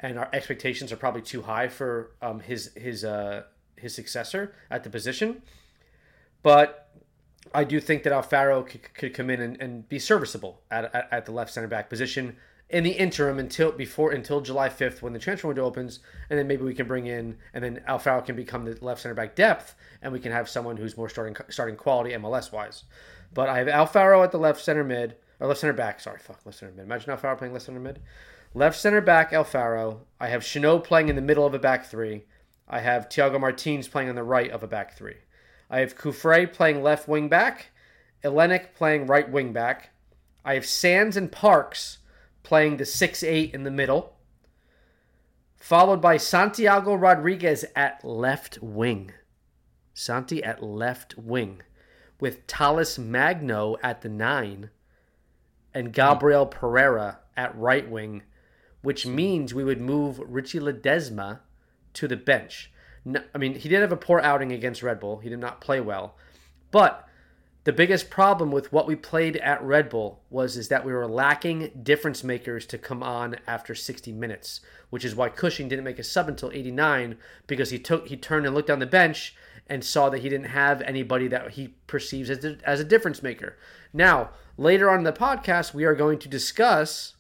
and 0.01 0.17
our 0.17 0.29
expectations 0.33 0.91
are 0.91 0.97
probably 0.97 1.21
too 1.21 1.43
high 1.43 1.67
for 1.67 2.11
um, 2.21 2.39
his 2.39 2.71
his 2.75 3.05
uh, 3.05 3.43
his 3.75 3.93
successor 3.95 4.53
at 4.69 4.83
the 4.83 4.89
position. 4.89 5.41
But 6.43 6.89
I 7.53 7.63
do 7.63 7.79
think 7.79 8.03
that 8.03 8.13
Alfaro 8.13 8.65
could, 8.67 8.93
could 8.93 9.13
come 9.13 9.29
in 9.29 9.41
and, 9.41 9.61
and 9.61 9.89
be 9.89 9.99
serviceable 9.99 10.61
at, 10.71 10.93
at, 10.95 11.07
at 11.11 11.25
the 11.25 11.31
left 11.31 11.53
center 11.53 11.67
back 11.67 11.89
position 11.89 12.37
in 12.71 12.85
the 12.85 12.91
interim 12.91 13.37
until 13.37 13.71
before 13.71 14.11
until 14.11 14.39
July 14.39 14.69
fifth 14.69 15.01
when 15.01 15.13
the 15.13 15.19
transfer 15.19 15.47
window 15.47 15.65
opens, 15.65 15.99
and 16.29 16.39
then 16.39 16.47
maybe 16.47 16.63
we 16.63 16.73
can 16.73 16.87
bring 16.87 17.05
in 17.05 17.37
and 17.53 17.63
then 17.63 17.83
Alfaro 17.87 18.25
can 18.25 18.35
become 18.35 18.65
the 18.65 18.77
left 18.81 19.01
center 19.01 19.13
back 19.13 19.35
depth, 19.35 19.75
and 20.01 20.13
we 20.13 20.19
can 20.19 20.31
have 20.31 20.49
someone 20.49 20.77
who's 20.77 20.97
more 20.97 21.09
starting 21.09 21.35
starting 21.49 21.75
quality 21.75 22.11
MLS 22.11 22.51
wise. 22.51 22.85
But 23.33 23.49
I 23.49 23.59
have 23.59 23.67
Alfaro 23.67 24.23
at 24.23 24.31
the 24.31 24.39
left 24.39 24.61
center 24.61 24.83
mid 24.83 25.15
or 25.39 25.47
left 25.47 25.59
center 25.59 25.73
back. 25.73 25.99
Sorry, 25.99 26.19
fuck 26.19 26.45
left 26.45 26.59
center 26.59 26.71
mid. 26.71 26.85
Imagine 26.85 27.15
Alfaro 27.15 27.37
playing 27.37 27.53
left 27.53 27.65
center 27.65 27.79
mid. 27.79 27.99
Left 28.53 28.79
center 28.79 29.01
back 29.01 29.31
Alfaro. 29.31 29.99
I 30.19 30.27
have 30.27 30.41
Chanot 30.41 30.83
playing 30.83 31.09
in 31.09 31.15
the 31.15 31.21
middle 31.21 31.45
of 31.45 31.53
a 31.53 31.59
back 31.59 31.85
three. 31.85 32.23
I 32.67 32.79
have 32.79 33.09
Thiago 33.09 33.39
Martins 33.39 33.89
playing 33.89 34.07
on 34.09 34.15
the 34.15 34.23
right 34.23 34.49
of 34.49 34.63
a 34.63 34.67
back 34.67 34.97
three. 34.97 35.17
I 35.69 35.79
have 35.79 35.97
Cufré 35.97 36.51
playing 36.51 36.81
left 36.81 37.07
wing 37.07 37.27
back. 37.27 37.71
Ilenič 38.23 38.73
playing 38.75 39.07
right 39.07 39.29
wing 39.29 39.51
back. 39.51 39.89
I 40.45 40.53
have 40.53 40.65
Sands 40.65 41.17
and 41.17 41.31
Parks 41.31 41.97
playing 42.43 42.77
the 42.77 42.85
6 42.85 43.23
8 43.23 43.53
in 43.53 43.63
the 43.63 43.71
middle. 43.71 44.17
Followed 45.57 46.01
by 46.01 46.17
Santiago 46.17 46.95
Rodriguez 46.95 47.65
at 47.75 48.03
left 48.03 48.59
wing. 48.61 49.11
Santi 49.93 50.43
at 50.43 50.63
left 50.63 51.17
wing. 51.17 51.61
With 52.19 52.47
Talles 52.47 52.97
Magno 52.97 53.77
at 53.83 54.01
the 54.01 54.09
9. 54.09 54.69
And 55.73 55.93
Gabriel 55.93 56.45
Pereira 56.45 57.19
at 57.37 57.57
right 57.57 57.89
wing 57.89 58.23
which 58.81 59.05
means 59.05 59.53
we 59.53 59.63
would 59.63 59.79
move 59.79 60.19
Richie 60.25 60.59
Ledesma 60.59 61.39
to 61.93 62.07
the 62.07 62.17
bench. 62.17 62.71
No, 63.05 63.21
I 63.33 63.37
mean, 63.37 63.55
he 63.55 63.69
did 63.69 63.81
have 63.81 63.91
a 63.91 63.97
poor 63.97 64.19
outing 64.19 64.51
against 64.51 64.83
Red 64.83 64.99
Bull. 64.99 65.19
He 65.19 65.29
did 65.29 65.39
not 65.39 65.61
play 65.61 65.79
well. 65.79 66.15
But 66.71 67.07
the 67.63 67.73
biggest 67.73 68.09
problem 68.09 68.51
with 68.51 68.73
what 68.73 68.87
we 68.87 68.95
played 68.95 69.37
at 69.37 69.61
Red 69.61 69.87
Bull 69.89 70.21
was 70.31 70.57
is 70.57 70.69
that 70.69 70.83
we 70.83 70.93
were 70.93 71.07
lacking 71.07 71.71
difference 71.83 72.23
makers 72.23 72.65
to 72.67 72.77
come 72.79 73.03
on 73.03 73.35
after 73.45 73.75
60 73.75 74.11
minutes, 74.13 74.61
which 74.89 75.05
is 75.05 75.15
why 75.15 75.29
Cushing 75.29 75.67
didn't 75.67 75.85
make 75.85 75.99
a 75.99 76.03
sub 76.03 76.27
until 76.27 76.51
89 76.51 77.17
because 77.45 77.69
he 77.69 77.77
took 77.77 78.07
he 78.07 78.17
turned 78.17 78.47
and 78.47 78.55
looked 78.55 78.69
down 78.69 78.79
the 78.79 78.87
bench 78.87 79.35
and 79.67 79.83
saw 79.83 80.09
that 80.09 80.21
he 80.21 80.29
didn't 80.29 80.47
have 80.47 80.81
anybody 80.81 81.27
that 81.27 81.51
he 81.51 81.75
perceives 81.85 82.31
as 82.31 82.43
as 82.63 82.79
a 82.79 82.85
difference 82.85 83.21
maker. 83.21 83.57
Now, 83.93 84.31
later 84.57 84.89
on 84.89 84.99
in 84.99 85.03
the 85.03 85.13
podcast, 85.13 85.73
we 85.73 85.85
are 85.85 85.95
going 85.95 86.17
to 86.19 86.29
discuss 86.29 87.13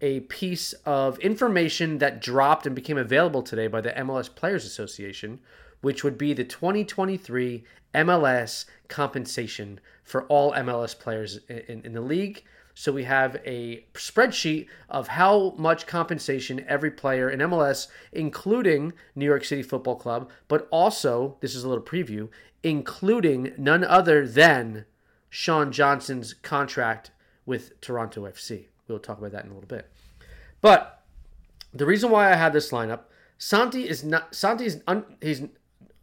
a 0.00 0.20
piece 0.20 0.72
of 0.84 1.18
information 1.18 1.98
that 1.98 2.20
dropped 2.20 2.66
and 2.66 2.74
became 2.74 2.98
available 2.98 3.42
today 3.42 3.66
by 3.66 3.80
the 3.80 3.90
MLS 3.90 4.32
Players 4.32 4.64
Association, 4.64 5.40
which 5.80 6.04
would 6.04 6.16
be 6.16 6.32
the 6.32 6.44
2023 6.44 7.64
MLS 7.94 8.64
compensation 8.88 9.80
for 10.02 10.24
all 10.24 10.52
MLS 10.52 10.98
players 10.98 11.40
in, 11.48 11.82
in, 11.84 11.92
the 11.92 12.00
league. 12.00 12.44
So 12.74 12.92
we 12.92 13.04
have 13.04 13.40
a 13.44 13.84
spreadsheet 13.94 14.68
of 14.88 15.08
how 15.08 15.54
much 15.58 15.86
compensation 15.86 16.64
every 16.68 16.90
player 16.90 17.28
in 17.28 17.40
MLS, 17.40 17.88
including 18.12 18.92
New 19.16 19.24
York 19.24 19.44
City 19.44 19.62
Football 19.62 19.96
Club, 19.96 20.30
but 20.46 20.68
also, 20.70 21.36
this 21.40 21.54
is 21.54 21.64
a 21.64 21.68
little 21.68 21.82
preview, 21.82 22.28
including 22.62 23.52
none 23.58 23.82
other 23.82 24.26
than 24.26 24.84
Sean 25.28 25.72
Johnson's 25.72 26.34
contract 26.34 27.10
with 27.44 27.80
Toronto 27.80 28.22
FC. 28.22 28.66
We'll 28.88 28.98
talk 28.98 29.18
about 29.18 29.32
that 29.32 29.44
in 29.44 29.50
a 29.50 29.54
little 29.54 29.68
bit. 29.68 29.90
But 30.60 31.02
the 31.72 31.86
reason 31.86 32.10
why 32.10 32.32
I 32.32 32.36
had 32.36 32.52
this 32.52 32.70
lineup, 32.70 33.02
Santi 33.36 33.88
is 33.88 34.02
not 34.02 34.34
Santi's 34.34 34.82
un, 34.86 35.04
he's 35.20 35.42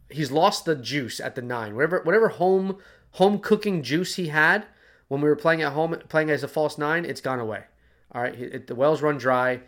he's 0.08 0.30
lost 0.30 0.64
the 0.64 0.76
juice 0.76 1.20
at 1.20 1.34
the 1.34 1.42
nine. 1.42 1.74
Whatever 1.74 2.02
whatever 2.02 2.28
home 2.28 2.78
home 3.12 3.38
cooking 3.38 3.82
juice 3.82 4.14
he 4.14 4.28
had 4.28 4.66
when 5.08 5.20
we 5.20 5.28
were 5.28 5.36
playing 5.36 5.62
at 5.62 5.72
home, 5.72 5.96
playing 6.08 6.30
as 6.30 6.42
a 6.42 6.48
false 6.48 6.78
nine, 6.78 7.04
it's 7.04 7.20
gone 7.20 7.40
away. 7.40 7.64
All 8.12 8.22
right, 8.22 8.34
it, 8.34 8.66
the 8.66 8.74
wells 8.74 9.02
run 9.02 9.18
dry, 9.18 9.60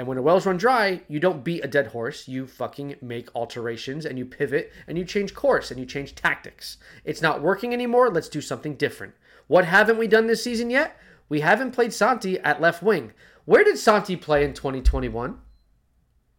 And 0.00 0.06
when 0.06 0.16
the 0.16 0.22
wells 0.22 0.46
run 0.46 0.56
dry, 0.56 1.02
you 1.08 1.20
don't 1.20 1.44
beat 1.44 1.64
a 1.64 1.68
dead 1.68 1.88
horse. 1.88 2.28
You 2.28 2.46
fucking 2.46 2.96
make 3.02 3.28
alterations 3.34 4.06
and 4.06 4.18
you 4.18 4.24
pivot 4.24 4.72
and 4.86 4.96
you 4.96 5.04
change 5.04 5.34
course 5.34 5.70
and 5.70 5.78
you 5.78 5.84
change 5.84 6.14
tactics. 6.14 6.78
It's 7.04 7.20
not 7.20 7.42
working 7.42 7.72
anymore. 7.74 8.08
Let's 8.08 8.28
do 8.28 8.40
something 8.40 8.76
different. 8.76 9.14
What 9.46 9.64
haven't 9.64 9.98
we 9.98 10.06
done 10.06 10.26
this 10.26 10.42
season 10.44 10.70
yet? 10.70 10.96
We 11.30 11.40
haven't 11.40 11.70
played 11.70 11.94
Santi 11.94 12.38
at 12.40 12.60
left 12.60 12.82
wing. 12.82 13.12
Where 13.46 13.64
did 13.64 13.78
Santi 13.78 14.16
play 14.16 14.44
in 14.44 14.52
2021? 14.52 15.38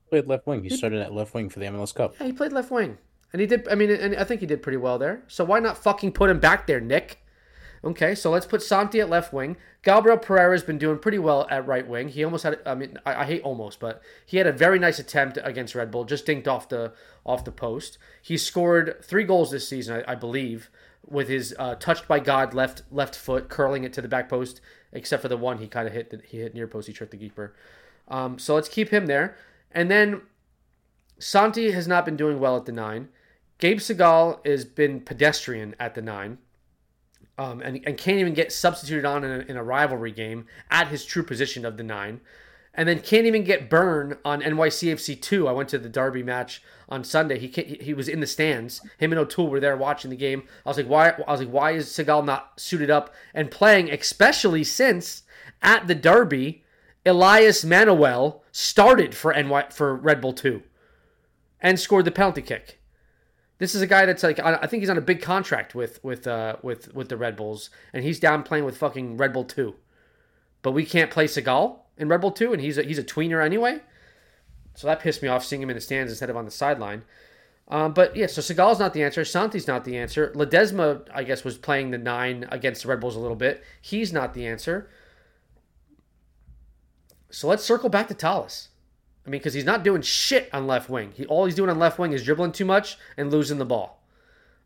Played 0.10 0.28
left 0.28 0.46
wing. 0.46 0.64
He 0.64 0.70
started 0.70 1.02
at 1.02 1.14
left 1.14 1.34
wing 1.34 1.50
for 1.50 1.60
the 1.60 1.66
MLS 1.66 1.96
Cup. 1.96 2.14
Yeah, 2.20 2.28
he 2.28 2.34
played 2.34 2.54
left 2.54 2.70
wing. 2.70 3.00
And 3.34 3.39
he 3.39 3.48
did, 3.48 3.68
I 3.70 3.76
mean, 3.76 3.89
and 3.89 4.16
I 4.18 4.26
think 4.26 4.42
he 4.42 4.46
did 4.46 4.62
pretty 4.62 4.78
well 4.78 5.00
there. 5.00 5.24
So 5.28 5.46
why 5.46 5.60
not 5.60 5.78
fucking 5.78 6.12
put 6.12 6.30
him 6.30 6.42
back 6.42 6.68
there, 6.68 6.82
Nick? 6.82 7.24
Okay, 7.84 8.14
so 8.14 8.30
let's 8.30 8.46
put 8.46 8.62
Santi 8.62 9.00
at 9.00 9.10
left 9.10 9.34
wing. 9.34 9.58
Gabriel 9.82 10.18
Pereira 10.18 10.54
has 10.54 10.62
been 10.62 10.78
doing 10.78 11.00
pretty 11.00 11.18
well 11.18 11.48
at 11.50 11.66
right 11.66 11.88
wing. 11.88 12.10
He 12.10 12.24
almost 12.24 12.44
had, 12.44 12.60
I 12.64 12.76
mean, 12.76 13.00
I, 13.06 13.22
I, 13.22 13.26
hate 13.26 13.42
almost, 13.42 13.80
but 13.80 14.04
he 14.24 14.38
had 14.38 14.46
a 14.46 14.52
very 14.52 14.78
nice 14.78 15.00
attempt 15.00 15.39
against 15.44 15.74
Red 15.74 15.89
Bull, 15.89 16.04
just 16.04 16.28
dinked 16.28 16.48
off 16.48 16.70
the 16.70 16.94
off 17.26 17.44
the 17.44 17.52
post. 17.52 17.98
He 18.22 18.38
scored 18.38 18.98
three 19.02 19.24
goals 19.24 19.50
this 19.50 19.68
season, 19.68 20.04
I, 20.08 20.12
I 20.12 20.16
believe, 20.16 20.70
with 21.08 21.28
his 21.28 21.56
uh, 21.58 21.74
touched 21.76 22.08
by 22.08 22.20
God 22.20 22.54
left 22.54 22.84
left 22.92 23.16
foot 23.16 23.50
curling 23.50 23.84
it 23.84 23.94
to 23.94 24.02
the 24.02 24.08
back 24.08 24.30
post. 24.30 24.62
Except 24.94 25.22
for 25.22 25.28
the 25.28 25.38
one 25.38 25.60
he 25.60 25.68
kind 25.68 25.88
of 25.88 25.94
hit, 25.94 26.22
he 26.28 26.39
hit 26.39 26.54
near 26.54 26.68
post. 26.68 26.88
He 26.88 26.94
tricked 26.94 27.12
the 27.12 27.18
keeper. 27.18 27.56
Um, 28.08 28.38
so 28.38 28.56
let's 28.56 28.70
keep 28.70 28.89
him 28.89 29.06
there. 29.06 29.38
And 29.72 29.89
then 29.89 30.22
Santi 31.18 31.72
has 31.72 31.88
not 31.88 32.06
been 32.06 32.18
doing 32.18 32.39
well 32.39 32.58
at 32.58 32.66
the 32.66 32.72
nine. 32.72 33.10
Gabe 33.58 33.78
Segal 33.78 34.46
has 34.46 34.66
been 34.66 35.02
pedestrian 35.02 35.76
at 35.80 35.96
the 35.96 36.02
nine 36.02 36.39
um, 37.38 37.62
and, 37.62 37.80
and 37.86 37.98
can't 37.98 38.18
even 38.18 38.34
get 38.34 38.52
substituted 38.52 39.06
on 39.06 39.24
in 39.24 39.32
a, 39.32 39.44
in 39.46 39.58
a 39.58 39.64
rivalry 39.64 40.12
game 40.12 40.46
at 40.70 40.88
his 40.88 41.06
true 41.06 41.24
position 41.24 41.66
of 41.66 41.78
the 41.78 41.84
nine 41.84 42.22
and 42.74 42.88
then 42.88 43.00
can't 43.00 43.26
even 43.26 43.44
get 43.44 43.70
burn 43.70 44.18
on 44.24 44.42
NYCFC 44.42 45.22
two. 45.22 45.48
I 45.48 45.52
went 45.52 45.70
to 45.70 45.78
the 45.78 45.90
Derby 45.90 46.24
match 46.24 46.62
on 46.88 47.04
Sunday. 47.04 47.38
He 47.38 47.48
he 47.82 47.94
was 47.94 48.08
in 48.08 48.22
the 48.22 48.28
stands. 48.28 48.82
Him 48.98 49.12
and 49.12 49.20
O'Toole 49.20 49.50
were 49.50 49.60
there 49.60 49.76
watching 49.76 50.10
the 50.10 50.18
game. 50.18 50.44
I 50.66 50.70
was 50.70 50.78
like, 50.78 50.88
why? 50.88 51.10
I 51.10 51.32
was 51.32 51.42
like, 51.42 51.50
why 51.50 51.72
is 51.72 51.88
Segal 51.88 52.24
not 52.24 52.60
suited 52.60 52.90
up 52.90 53.14
and 53.34 53.52
playing? 53.52 53.92
Especially 53.92 54.64
since 54.64 55.24
at 55.62 55.88
the 55.88 55.96
Derby, 55.96 56.64
Elias 57.06 57.66
Manoel 57.66 58.44
started 58.52 59.16
for 59.16 59.34
NY 59.34 59.68
for 59.72 59.96
Red 59.96 60.22
Bull 60.22 60.34
two, 60.34 60.64
and 61.60 61.80
scored 61.80 62.06
the 62.06 62.12
penalty 62.12 62.42
kick. 62.42 62.80
This 63.58 63.76
is 63.76 63.82
a 63.82 63.88
guy 63.88 64.06
that's 64.06 64.24
like 64.24 64.40
I 64.40 64.66
think 64.66 64.82
he's 64.82 64.90
on 64.90 64.98
a 64.98 65.02
big 65.02 65.22
contract 65.22 65.76
with 65.76 66.02
with 66.04 66.26
uh, 66.26 66.56
with 66.64 66.94
with 66.96 67.10
the 67.10 67.18
Red 67.18 67.36
Bulls, 67.36 67.70
and 67.92 68.04
he's 68.06 68.20
down 68.20 68.44
playing 68.44 68.64
with 68.64 68.78
fucking 68.78 69.18
Red 69.18 69.34
Bull 69.34 69.44
two. 69.44 69.76
But 70.62 70.72
we 70.72 70.86
can't 70.86 71.12
play 71.12 71.26
Segal 71.26 71.81
in 72.02 72.10
Red 72.10 72.22
Bull 72.22 72.32
two, 72.32 72.52
and 72.52 72.62
he's 72.62 72.78
a, 72.78 72.84
he's 72.84 72.97
a 72.97 73.04
tweener 73.04 73.43
anyway. 73.43 73.80
So 74.76 74.88
that 74.88 74.99
pissed 74.99 75.22
me 75.22 75.28
off 75.28 75.45
seeing 75.45 75.62
him 75.62 75.70
in 75.70 75.76
the 75.76 75.82
stands 75.82 76.12
instead 76.12 76.30
of 76.30 76.38
on 76.38 76.45
the 76.45 76.52
sideline. 76.52 77.04
Um, 77.68 77.93
but 77.93 78.16
yeah, 78.16 78.28
so 78.28 78.41
Segal's 78.41 78.80
not 78.80 78.93
the 78.93 79.04
answer. 79.04 79.24
Santi's 79.24 79.68
not 79.68 79.86
the 79.86 79.97
answer. 79.97 80.34
Ledesma, 80.36 81.08
I 81.14 81.24
guess, 81.24 81.43
was 81.43 81.58
playing 81.58 81.91
the 81.91 81.97
nine 81.97 82.45
against 82.52 82.84
the 82.84 82.89
Red 82.89 82.99
Bulls 82.99 83.16
a 83.16 83.20
little 83.20 83.38
bit. 83.38 83.64
He's 83.82 84.12
not 84.12 84.34
the 84.34 84.45
answer. 84.45 84.89
So 87.30 87.47
let's 87.47 87.64
circle 87.64 87.88
back 87.88 88.10
to 88.10 88.14
Talles. 88.14 88.70
I 89.26 89.30
mean, 89.30 89.39
because 89.39 89.54
he's 89.54 89.64
not 89.66 89.84
doing 89.84 90.02
shit 90.02 90.49
on 90.52 90.68
left 90.68 90.89
wing. 90.89 91.14
He 91.16 91.26
all 91.26 91.45
he's 91.45 91.56
doing 91.56 91.70
on 91.70 91.80
left 91.80 91.99
wing 91.99 92.12
is 92.12 92.24
dribbling 92.24 92.52
too 92.52 92.66
much 92.66 92.97
and 93.16 93.32
losing 93.32 93.58
the 93.58 93.66
ball. 93.66 94.04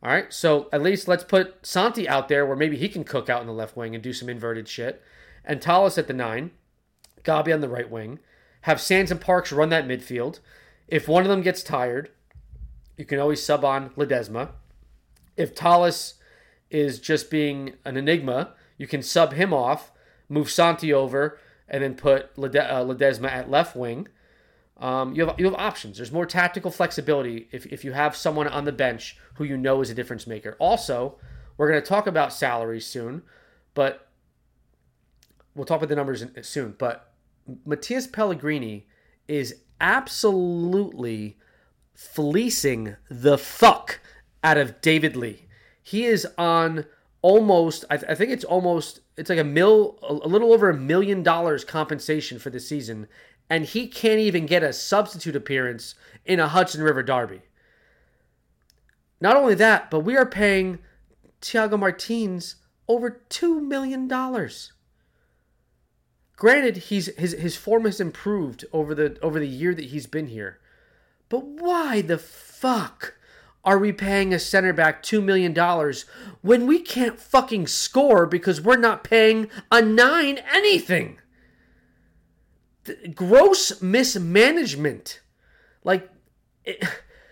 All 0.01 0.11
right, 0.11 0.31
so 0.31 0.69
at 0.71 0.83
least 0.83 1.07
let's 1.07 1.23
put 1.23 1.65
Santi 1.65 2.07
out 2.07 2.27
there 2.27 2.45
where 2.45 2.55
maybe 2.55 2.77
he 2.77 2.89
can 2.89 3.03
cook 3.03 3.29
out 3.29 3.41
in 3.41 3.47
the 3.47 3.53
left 3.53 3.75
wing 3.75 3.95
and 3.95 4.03
do 4.03 4.13
some 4.13 4.29
inverted 4.29 4.67
shit, 4.67 5.01
and 5.43 5.61
Talles 5.61 5.97
at 5.97 6.07
the 6.07 6.13
nine, 6.13 6.51
Gabi 7.25 7.53
on 7.53 7.61
the 7.61 7.69
right 7.69 7.89
wing. 7.89 8.19
Have 8.61 8.81
Sands 8.81 9.11
and 9.11 9.21
Parks 9.21 9.51
run 9.51 9.69
that 9.69 9.87
midfield. 9.87 10.39
If 10.87 11.07
one 11.07 11.23
of 11.23 11.29
them 11.29 11.41
gets 11.41 11.63
tired, 11.63 12.09
you 12.97 13.05
can 13.05 13.19
always 13.19 13.43
sub 13.43 13.65
on 13.65 13.89
Ledesma. 13.91 14.49
If 15.35 15.53
Talles 15.53 16.15
is 16.69 16.99
just 16.99 17.29
being 17.29 17.73
an 17.83 17.97
enigma, 17.97 18.53
you 18.77 18.87
can 18.87 19.01
sub 19.01 19.33
him 19.33 19.53
off, 19.53 19.91
move 20.29 20.49
Santi 20.49 20.93
over, 20.93 21.39
and 21.67 21.83
then 21.83 21.95
put 21.95 22.31
uh, 22.37 22.41
Ledesma 22.85 23.29
at 23.29 23.49
left 23.49 23.75
wing. 23.75 24.07
Um, 24.77 25.15
you 25.15 25.25
have 25.25 25.39
you 25.39 25.45
have 25.45 25.55
options. 25.55 25.97
There's 25.97 26.11
more 26.11 26.25
tactical 26.25 26.69
flexibility 26.69 27.47
if, 27.51 27.65
if 27.67 27.85
you 27.85 27.93
have 27.93 28.15
someone 28.15 28.47
on 28.47 28.65
the 28.65 28.73
bench 28.73 29.17
who 29.35 29.45
you 29.45 29.57
know 29.57 29.81
is 29.81 29.89
a 29.89 29.93
difference 29.93 30.27
maker. 30.27 30.57
Also, 30.59 31.15
we're 31.57 31.69
going 31.69 31.81
to 31.81 31.87
talk 31.87 32.07
about 32.07 32.33
salaries 32.33 32.85
soon, 32.85 33.21
but 33.73 34.09
we'll 35.55 35.65
talk 35.65 35.77
about 35.77 35.89
the 35.89 35.95
numbers 35.95 36.25
soon. 36.41 36.75
But 36.77 37.09
Matias 37.65 38.07
Pellegrini 38.07 38.87
is 39.27 39.55
absolutely 39.79 41.37
fleecing 41.93 42.95
the 43.09 43.37
fuck 43.37 43.99
out 44.43 44.57
of 44.57 44.81
David 44.81 45.15
Lee. 45.15 45.47
He 45.81 46.05
is 46.05 46.27
on 46.37 46.85
almost 47.21 47.85
I, 47.89 47.97
th- 47.97 48.11
I 48.11 48.15
think 48.15 48.31
it's 48.31 48.43
almost 48.43 48.99
it's 49.17 49.29
like 49.29 49.39
a 49.39 49.43
mil 49.43 49.97
a 50.03 50.27
little 50.27 50.53
over 50.53 50.69
a 50.69 50.77
million 50.77 51.23
dollars 51.23 51.63
compensation 51.63 52.37
for 52.37 52.51
the 52.51 52.59
season 52.59 53.07
and 53.49 53.65
he 53.65 53.87
can't 53.87 54.19
even 54.19 54.45
get 54.45 54.63
a 54.63 54.73
substitute 54.73 55.35
appearance 55.35 55.95
in 56.25 56.39
a 56.39 56.47
Hudson 56.47 56.81
River 56.81 57.03
derby. 57.03 57.41
Not 59.21 59.37
only 59.37 59.55
that, 59.55 59.89
but 59.89 60.01
we 60.01 60.17
are 60.17 60.25
paying 60.25 60.79
Thiago 61.41 61.79
Martins 61.79 62.55
over 62.87 63.21
$2 63.29 63.61
million. 63.61 64.07
Granted, 66.35 66.77
he's 66.77 67.07
his, 67.17 67.33
his 67.33 67.55
form 67.55 67.85
has 67.85 67.99
improved 67.99 68.65
over 68.73 68.93
the 68.93 69.17
over 69.21 69.39
the 69.39 69.47
year 69.47 69.73
that 69.73 69.85
he's 69.85 70.07
been 70.07 70.27
here. 70.27 70.59
But 71.29 71.45
why 71.45 72.01
the 72.01 72.17
fuck 72.17 73.15
are 73.63 73.79
we 73.79 73.91
paying 73.91 74.33
a 74.33 74.39
center 74.39 74.73
back 74.73 75.01
$2 75.01 75.23
million 75.23 75.55
when 76.41 76.67
we 76.67 76.79
can't 76.79 77.19
fucking 77.19 77.65
score 77.65 78.27
because 78.27 78.61
we're 78.61 78.77
not 78.77 79.03
paying 79.03 79.49
a 79.71 79.81
nine 79.81 80.39
anything? 80.53 81.17
gross 83.13 83.81
mismanagement. 83.81 85.21
Like, 85.83 86.09
it, 86.63 86.83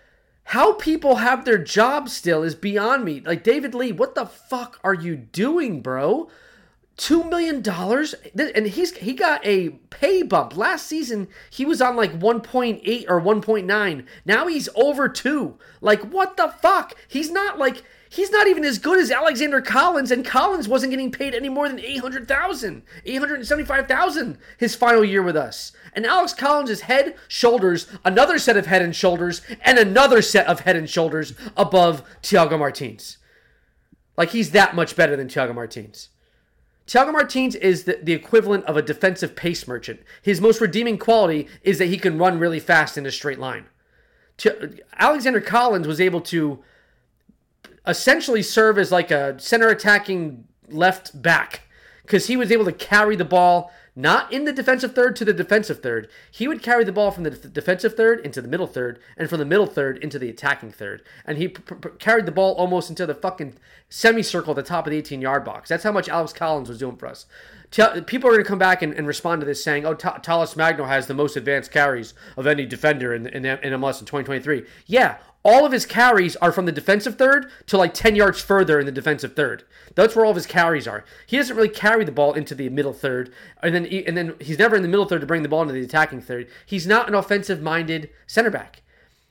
how 0.48 0.74
people 0.74 1.16
have 1.16 1.44
their 1.44 1.58
job 1.58 2.08
still 2.08 2.42
is 2.42 2.54
beyond 2.54 3.04
me. 3.04 3.20
Like, 3.20 3.42
David 3.42 3.74
Lee, 3.74 3.92
what 3.92 4.14
the 4.14 4.26
fuck 4.26 4.78
are 4.84 4.94
you 4.94 5.16
doing, 5.16 5.80
bro? 5.80 6.28
Two 6.96 7.24
million 7.24 7.60
dollars, 7.60 8.14
and 8.38 8.66
he's 8.66 8.96
he 8.96 9.14
got 9.14 9.44
a 9.44 9.70
pay 9.90 10.22
bump. 10.22 10.56
Last 10.56 10.86
season, 10.86 11.26
he 11.50 11.64
was 11.64 11.82
on 11.82 11.96
like 11.96 12.12
one 12.12 12.40
point 12.40 12.82
eight 12.84 13.06
or 13.08 13.18
one 13.18 13.40
point 13.40 13.66
nine. 13.66 14.06
Now 14.24 14.46
he's 14.46 14.68
over 14.76 15.08
two. 15.08 15.58
Like, 15.80 16.02
what 16.02 16.36
the 16.36 16.48
fuck? 16.48 16.94
He's 17.08 17.32
not 17.32 17.58
like 17.58 17.82
He's 18.14 18.30
not 18.30 18.46
even 18.46 18.64
as 18.64 18.78
good 18.78 19.00
as 19.00 19.10
Alexander 19.10 19.60
Callens 19.60 20.12
and 20.12 20.24
Callens 20.24 20.68
wasn't 20.68 20.92
getting 20.92 21.10
paid 21.10 21.34
any 21.34 21.48
more 21.48 21.68
than 21.68 21.80
800,000, 21.80 22.84
875,000 23.04 24.38
his 24.56 24.76
final 24.76 25.04
year 25.04 25.20
with 25.20 25.36
us. 25.36 25.72
And 25.94 26.06
Alex 26.06 26.32
Callens 26.32 26.68
is 26.68 26.82
head, 26.82 27.16
shoulders, 27.26 27.88
another 28.04 28.38
set 28.38 28.56
of 28.56 28.66
head 28.66 28.82
and 28.82 28.94
shoulders, 28.94 29.42
and 29.62 29.80
another 29.80 30.22
set 30.22 30.46
of 30.46 30.60
head 30.60 30.76
and 30.76 30.88
shoulders 30.88 31.34
above 31.56 32.04
Thiago 32.22 32.56
Martins. 32.56 33.18
Like 34.16 34.30
he's 34.30 34.52
that 34.52 34.76
much 34.76 34.94
better 34.94 35.16
than 35.16 35.26
Thiago 35.26 35.52
Martins. 35.52 36.10
Thiago 36.86 37.12
Martins 37.12 37.54
is 37.54 37.84
the, 37.84 37.98
the 38.02 38.12
equivalent 38.12 38.64
of 38.66 38.76
a 38.76 38.82
defensive 38.82 39.34
pace 39.34 39.66
merchant. 39.66 40.00
His 40.20 40.40
most 40.40 40.60
redeeming 40.60 40.98
quality 40.98 41.48
is 41.62 41.78
that 41.78 41.86
he 41.86 41.96
can 41.96 42.18
run 42.18 42.38
really 42.38 42.60
fast 42.60 42.98
in 42.98 43.06
a 43.06 43.10
straight 43.10 43.38
line. 43.38 43.66
Alexander 44.98 45.40
Callens 45.40 45.86
was 45.86 46.00
able 46.00 46.20
to 46.20 46.62
essentially 47.86 48.42
serve 48.42 48.78
as 48.78 48.90
like 48.90 49.10
a 49.10 49.38
center 49.38 49.68
attacking 49.68 50.44
left 50.68 51.20
back 51.20 51.62
because 52.02 52.26
he 52.26 52.36
was 52.36 52.50
able 52.50 52.64
to 52.64 52.72
carry 52.72 53.16
the 53.16 53.24
ball 53.24 53.72
not 53.96 54.32
in 54.32 54.44
the 54.44 54.52
defensive 54.52 54.94
third 54.94 55.14
to 55.16 55.24
the 55.24 55.32
defensive 55.32 55.80
third. 55.80 56.08
He 56.30 56.48
would 56.48 56.62
carry 56.62 56.84
the 56.84 56.92
ball 56.92 57.10
from 57.10 57.22
the 57.24 57.30
defensive 57.30 57.94
third 57.94 58.20
into 58.20 58.42
the 58.42 58.48
middle 58.48 58.66
third, 58.66 58.98
and 59.16 59.28
from 59.28 59.38
the 59.38 59.44
middle 59.44 59.66
third 59.66 59.98
into 59.98 60.18
the 60.18 60.28
attacking 60.28 60.72
third. 60.72 61.02
And 61.24 61.38
he 61.38 61.48
p- 61.48 61.62
p- 61.74 61.88
carried 61.98 62.26
the 62.26 62.32
ball 62.32 62.54
almost 62.54 62.90
into 62.90 63.06
the 63.06 63.14
fucking 63.14 63.54
semicircle 63.88 64.50
at 64.50 64.56
the 64.56 64.62
top 64.62 64.86
of 64.86 64.90
the 64.90 64.96
18 64.98 65.20
yard 65.20 65.44
box. 65.44 65.68
That's 65.68 65.84
how 65.84 65.92
much 65.92 66.08
Alex 66.08 66.32
Callens 66.32 66.68
was 66.68 66.78
doing 66.78 66.96
for 66.96 67.06
us. 67.06 67.26
T- 67.70 68.00
people 68.06 68.28
are 68.28 68.32
going 68.32 68.44
to 68.44 68.48
come 68.48 68.58
back 68.58 68.82
and, 68.82 68.92
and, 68.94 69.06
respond 69.06 69.40
to 69.40 69.46
this 69.46 69.62
saying, 69.62 69.86
oh, 69.86 69.94
T- 69.94 70.08
Talles 70.22 70.56
Magno 70.56 70.84
has 70.84 71.06
the 71.06 71.14
most 71.14 71.36
advanced 71.36 71.70
carries 71.70 72.14
of 72.36 72.46
any 72.46 72.66
defender 72.66 73.14
in, 73.14 73.26
in, 73.26 73.44
in 73.44 73.72
MLS 73.80 74.00
in 74.00 74.06
2023. 74.06 74.64
Yeah, 74.86 75.18
all 75.44 75.66
of 75.66 75.72
his 75.72 75.84
carries 75.84 76.36
are 76.36 76.52
from 76.52 76.64
the 76.64 76.72
defensive 76.72 77.16
third 77.16 77.50
to 77.66 77.76
like 77.76 77.92
10 77.92 78.16
yards 78.16 78.40
further 78.40 78.80
in 78.80 78.86
the 78.86 78.92
defensive 78.92 79.36
third. 79.36 79.62
That's 79.94 80.16
where 80.16 80.24
all 80.24 80.30
of 80.30 80.36
his 80.36 80.46
carries 80.46 80.88
are. 80.88 81.04
He 81.26 81.36
doesn't 81.36 81.54
really 81.54 81.68
carry 81.68 82.04
the 82.04 82.12
ball 82.12 82.32
into 82.32 82.54
the 82.54 82.68
middle 82.70 82.94
third, 82.94 83.32
and 83.62 83.74
then 83.74 83.86
and 83.86 84.16
then 84.16 84.34
he's 84.40 84.58
never 84.58 84.74
in 84.74 84.82
the 84.82 84.88
middle 84.88 85.04
third 85.04 85.20
to 85.20 85.26
bring 85.26 85.42
the 85.42 85.48
ball 85.48 85.62
into 85.62 85.74
the 85.74 85.82
attacking 85.82 86.22
third. 86.22 86.48
He's 86.64 86.86
not 86.86 87.08
an 87.08 87.14
offensive-minded 87.14 88.10
center 88.26 88.50
back. 88.50 88.82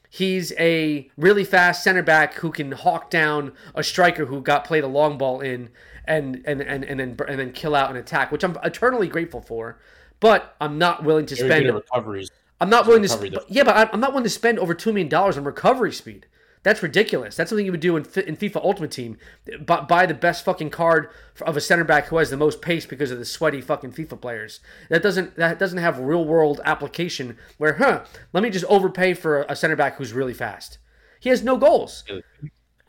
He's 0.09 0.53
a 0.59 1.09
really 1.17 1.43
fast 1.43 1.83
center 1.83 2.03
back 2.03 2.35
who 2.35 2.51
can 2.51 2.73
hawk 2.73 3.09
down 3.09 3.53
a 3.73 3.83
striker 3.83 4.27
who 4.27 4.41
got 4.41 4.63
played 4.63 4.83
a 4.83 4.87
long 4.87 5.17
ball 5.17 5.41
in 5.41 5.69
and 6.05 6.43
and 6.45 6.61
and, 6.61 6.85
and 6.85 6.99
then 6.99 7.17
and 7.27 7.39
then 7.39 7.51
kill 7.51 7.73
out 7.75 7.89
an 7.89 7.97
attack, 7.97 8.31
which 8.31 8.43
I'm 8.43 8.55
eternally 8.63 9.07
grateful 9.07 9.41
for. 9.41 9.79
but 10.19 10.55
I'm 10.61 10.77
not 10.77 11.03
willing 11.03 11.25
to 11.25 11.35
spend. 11.35 11.65
recoveries. 11.73 12.29
I'm 12.63 12.69
not 12.69 12.87
willing 12.87 13.01
to. 13.01 13.09
Sp- 13.11 13.43
yeah, 13.49 13.63
but 13.63 13.89
I'm 13.93 13.99
not 13.99 14.11
willing 14.11 14.23
to 14.23 14.29
spend 14.29 14.57
over 14.57 14.73
two 14.73 14.93
million 14.93 15.09
dollars 15.09 15.37
on 15.37 15.43
recovery 15.43 15.91
speed. 15.91 16.27
That's 16.63 16.81
ridiculous. 16.81 17.35
That's 17.35 17.49
something 17.49 17.65
you 17.65 17.73
would 17.73 17.81
do 17.81 17.97
in, 17.97 18.03
in 18.25 18.37
FIFA 18.37 18.63
Ultimate 18.63 18.91
Team. 18.91 19.17
Bu- 19.45 19.81
buy 19.81 20.05
the 20.05 20.13
best 20.13 20.45
fucking 20.45 20.69
card 20.69 21.09
of 21.41 21.57
a 21.57 21.61
center 21.61 21.83
back 21.83 22.05
who 22.05 22.15
has 22.15 22.29
the 22.29 22.37
most 22.37 22.61
pace 22.61 22.85
because 22.85 23.11
of 23.11 23.19
the 23.19 23.25
sweaty 23.25 23.59
fucking 23.59 23.91
FIFA 23.91 24.21
players. 24.21 24.61
That 24.89 25.03
doesn't 25.03 25.35
that 25.35 25.59
doesn't 25.59 25.79
have 25.79 25.99
real 25.99 26.23
world 26.23 26.61
application. 26.63 27.37
Where 27.57 27.73
huh? 27.73 28.05
Let 28.31 28.43
me 28.43 28.49
just 28.49 28.63
overpay 28.65 29.15
for 29.15 29.41
a 29.49 29.57
center 29.57 29.75
back 29.75 29.97
who's 29.97 30.13
really 30.13 30.33
fast. 30.33 30.77
He 31.19 31.27
has 31.27 31.43
no 31.43 31.57
goals. 31.57 32.05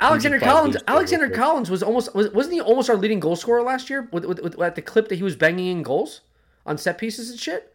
Alexander 0.01 0.39
Callens. 0.39 0.77
Alexander. 0.87 1.29
Callens 1.31 1.69
was 1.69 1.83
almost 1.83 2.15
was, 2.15 2.31
wasn't 2.31 2.55
he 2.55 2.61
almost 2.61 2.89
our 2.89 2.97
leading 2.97 3.19
goal 3.19 3.35
scorer 3.35 3.63
last 3.63 3.91
year 3.91 4.09
with, 4.13 4.25
with, 4.25 4.41
with 4.41 4.61
at 4.61 4.77
the 4.77 4.83
clip 4.83 5.09
that 5.09 5.17
he 5.17 5.25
was 5.25 5.35
banging 5.35 5.67
in 5.79 5.83
goals 5.83 6.21
on 6.65 6.79
set 6.79 6.97
pieces 6.97 7.29
and 7.29 7.41
shit. 7.41 7.75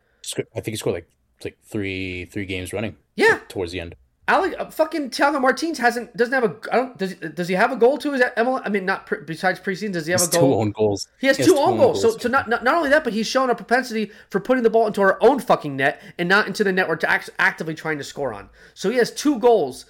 I 0.56 0.62
think 0.62 0.68
he 0.68 0.76
scored 0.78 0.93
like 0.95 1.10
like 1.46 1.58
three 1.64 2.26
three 2.26 2.46
games 2.46 2.74
running 2.74 2.96
Yeah, 3.16 3.40
towards 3.48 3.72
the 3.72 3.80
end. 3.80 3.96
Alex, 4.28 4.56
uh, 4.60 4.70
fucking 4.70 5.10
Thiago 5.10 5.42
Martins 5.42 5.80
hasn't 5.80 6.16
doesn't 6.16 6.34
have 6.34 6.44
a 6.44 6.56
I 6.72 6.76
don't 6.76 6.98
does 7.00 7.16
does 7.16 7.48
he 7.48 7.56
have 7.56 7.72
a 7.72 7.76
goal 7.76 7.98
to 7.98 8.12
his 8.14 8.22
MLS? 8.22 8.62
I 8.64 8.70
mean, 8.70 8.86
not 8.86 9.08
pre, 9.08 9.22
besides 9.26 9.60
preseason. 9.60 9.92
Does 9.94 10.06
he 10.06 10.12
have 10.12 10.22
He 10.22 10.26
has 10.26 10.28
a 10.28 10.32
two 10.32 10.40
goal? 10.40 10.62
own 10.62 10.72
goals. 10.72 11.08
He 11.20 11.26
has 11.26 11.38
He 11.38 11.46
two 11.46 11.58
own 11.58 11.78
goals. 11.78 12.00
So, 12.02 12.12
so 12.16 12.30
not, 12.30 12.48
not 12.48 12.64
not 12.64 12.76
only 12.76 12.90
that, 12.90 13.04
but 13.04 13.14
he's 13.14 13.26
shown 13.26 13.50
a 13.50 13.56
propensity 13.56 14.12
for 14.30 14.40
putting 14.40 14.62
the 14.64 14.70
ball 14.70 14.86
into 14.86 15.02
our 15.02 15.18
own 15.22 15.40
fucking 15.40 15.76
net 15.76 16.00
and 16.20 16.30
not 16.30 16.46
into 16.46 16.64
the 16.64 16.72
net 16.72 16.88
we're 16.88 16.98
to 16.98 17.10
act, 17.10 17.32
actively 17.40 17.74
trying 17.74 17.98
to 17.98 18.04
score 18.04 18.32
on. 18.32 18.50
So 18.76 18.92
he 18.92 18.98
has 18.98 19.12
two 19.12 19.40
goals, 19.40 19.88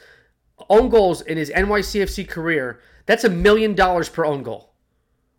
own 0.69 0.87
goals 0.87 1.21
in 1.21 1.37
his 1.37 1.49
NYCFC 1.49 2.25
career. 2.29 2.79
That's 3.07 3.25
a 3.25 3.29
million 3.29 3.75
dollars 3.75 4.07
per 4.07 4.23
own 4.23 4.43
goal. 4.43 4.73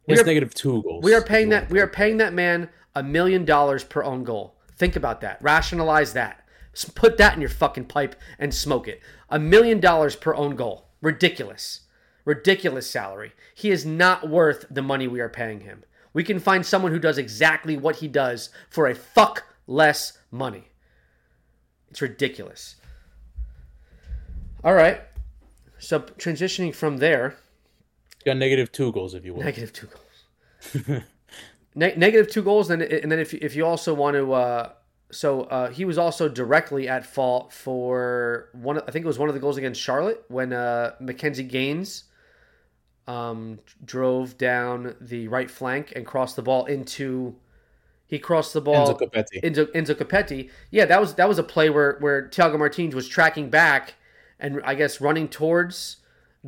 Has 0.08 0.26
negative 0.26 0.52
two 0.52 0.82
goals. 0.82 1.04
We 1.04 1.14
are 1.14 1.22
paying 1.22 1.48
that. 1.50 1.70
We 1.70 1.80
are 1.80 1.86
paying 1.86 2.18
that 2.18 2.34
man 2.34 2.68
a 2.94 3.02
million 3.02 3.46
dollars 3.46 3.82
per 3.84 4.02
own 4.02 4.24
goal. 4.24 4.56
Think 4.80 4.96
about 4.96 5.20
that. 5.20 5.36
Rationalize 5.42 6.14
that. 6.14 6.42
Put 6.94 7.18
that 7.18 7.34
in 7.34 7.42
your 7.42 7.50
fucking 7.50 7.84
pipe 7.84 8.16
and 8.38 8.54
smoke 8.54 8.88
it. 8.88 9.02
A 9.28 9.38
million 9.38 9.78
dollars 9.78 10.16
per 10.16 10.34
own 10.34 10.56
goal. 10.56 10.86
Ridiculous. 11.02 11.80
Ridiculous 12.24 12.90
salary. 12.90 13.32
He 13.54 13.70
is 13.70 13.84
not 13.84 14.30
worth 14.30 14.64
the 14.70 14.80
money 14.80 15.06
we 15.06 15.20
are 15.20 15.28
paying 15.28 15.60
him. 15.60 15.84
We 16.14 16.24
can 16.24 16.40
find 16.40 16.64
someone 16.64 16.92
who 16.92 16.98
does 16.98 17.18
exactly 17.18 17.76
what 17.76 17.96
he 17.96 18.08
does 18.08 18.48
for 18.70 18.86
a 18.88 18.94
fuck 18.94 19.44
less 19.66 20.16
money. 20.30 20.68
It's 21.90 22.00
ridiculous. 22.00 22.76
All 24.64 24.72
right. 24.72 25.02
So 25.78 26.00
transitioning 26.00 26.74
from 26.74 26.96
there, 26.96 27.36
He 28.24 28.30
got 28.30 28.38
negative 28.38 28.72
two 28.72 28.92
goals, 28.92 29.12
if 29.12 29.26
you 29.26 29.34
will. 29.34 29.42
Negative 29.42 29.74
two 29.74 29.88
goals. 29.88 31.02
Ne- 31.74 31.94
negative 31.96 32.30
two 32.30 32.42
goals, 32.42 32.70
and 32.70 32.82
and 32.82 33.10
then 33.10 33.18
if 33.18 33.32
if 33.34 33.54
you 33.54 33.64
also 33.64 33.94
want 33.94 34.16
to, 34.16 34.32
uh, 34.32 34.72
so 35.10 35.42
uh, 35.42 35.70
he 35.70 35.84
was 35.84 35.98
also 35.98 36.28
directly 36.28 36.88
at 36.88 37.06
fault 37.06 37.52
for 37.52 38.48
one. 38.52 38.78
I 38.78 38.90
think 38.90 39.04
it 39.04 39.08
was 39.08 39.18
one 39.18 39.28
of 39.28 39.34
the 39.34 39.40
goals 39.40 39.56
against 39.56 39.80
Charlotte 39.80 40.24
when 40.28 40.52
uh, 40.52 40.94
McKinze 41.00 41.46
Gaines 41.48 42.04
um, 43.06 43.60
drove 43.84 44.36
down 44.36 44.96
the 45.00 45.28
right 45.28 45.50
flank 45.50 45.92
and 45.94 46.04
crossed 46.04 46.36
the 46.36 46.42
ball 46.42 46.66
into. 46.66 47.36
He 48.06 48.18
crossed 48.18 48.52
the 48.52 48.60
ball 48.60 48.88
Enzo 48.88 49.00
Copetti. 49.00 49.40
Enzo, 49.44 49.66
Enzo 49.72 49.94
Copetti. 49.94 50.50
Yeah, 50.72 50.84
that 50.86 51.00
was 51.00 51.14
that 51.14 51.28
was 51.28 51.38
a 51.38 51.44
play 51.44 51.70
where 51.70 51.98
where 52.00 52.28
Thiago 52.28 52.58
Martins 52.58 52.94
was 52.96 53.06
tracking 53.06 53.48
back 53.48 53.94
and 54.40 54.60
I 54.64 54.74
guess 54.74 55.00
running 55.00 55.28
towards 55.28 55.98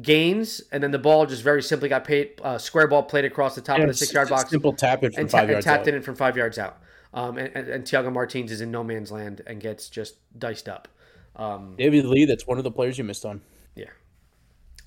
Gaines, 0.01 0.63
and 0.73 0.83
then 0.83 0.91
the 0.91 0.99
ball 0.99 1.27
just 1.27 1.43
very 1.43 1.63
simply 1.63 1.89
got 1.91 2.05
paid 2.05 2.41
uh, 2.43 2.57
square 2.57 2.87
ball 2.89 3.03
played 3.03 3.27
across 3.27 3.55
the 3.55 3.61
top 3.61 3.77
Yeah, 3.79 3.85
of 3.85 3.89
the 3.91 3.95
six 3.95 4.13
yard 4.13 4.29
box 4.31 4.49
Simple 4.51 4.73
tap 4.73 5.05
it 5.05 5.13
from 5.15 5.21
and, 5.23 5.31
ta- 5.31 5.37
five 5.39 5.43
and 5.45 5.51
yards 5.53 5.65
tapped 5.67 5.83
out. 5.83 5.89
it 5.89 5.95
in 5.95 6.03
from 6.03 6.15
five 6.15 6.37
yards 6.37 6.59
out. 6.59 6.79
Um, 7.13 7.37
and, 7.37 7.55
and, 7.55 7.69
and 7.69 7.85
Thiago 7.85 8.11
Martins 8.11 8.51
is 8.51 8.63
in 8.63 8.71
no 8.71 8.83
man's 8.83 9.13
land 9.13 9.43
and 9.47 9.61
gets 9.61 9.91
just 9.91 10.15
diced 10.39 10.67
up. 10.67 10.89
Um, 11.37 11.75
David 11.77 12.07
Lee, 12.07 12.25
that's 12.25 12.47
one 12.47 12.57
of 12.57 12.65
the 12.65 12.71
players 12.71 12.97
you 12.97 13.05
missed 13.05 13.27
on. 13.27 13.43
yeah. 13.75 13.87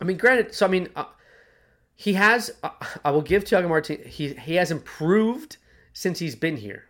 I 0.01 0.05
mean, 0.05 0.17
granted, 0.17 0.53
so 0.55 0.65
I 0.65 0.69
mean, 0.69 0.89
uh, 0.95 1.05
he 1.95 2.13
has. 2.13 2.51
Uh, 2.63 2.69
I 3.03 3.11
will 3.11 3.21
give 3.21 3.43
Thiago 3.43 3.69
Martin. 3.69 3.99
He 4.07 4.33
he 4.33 4.55
has 4.55 4.71
improved 4.71 5.57
since 5.93 6.17
he's 6.19 6.35
been 6.35 6.57
here. 6.57 6.85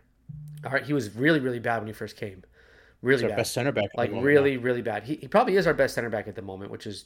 All 0.64 0.72
right, 0.72 0.82
he 0.84 0.92
was 0.94 1.14
really 1.14 1.38
really 1.38 1.58
bad 1.60 1.78
when 1.78 1.86
he 1.86 1.92
first 1.92 2.16
came. 2.16 2.42
Really 3.02 3.18
He's 3.18 3.24
our 3.24 3.28
bad. 3.28 3.36
best 3.36 3.52
center 3.52 3.72
back. 3.72 3.90
like 3.94 4.10
really 4.12 4.56
really 4.56 4.82
bad. 4.82 5.04
He, 5.04 5.16
he 5.16 5.28
probably 5.28 5.56
is 5.56 5.66
our 5.66 5.74
best 5.74 5.94
center 5.94 6.08
back 6.10 6.26
at 6.28 6.34
the 6.34 6.42
moment, 6.42 6.70
which 6.72 6.86
is 6.86 7.04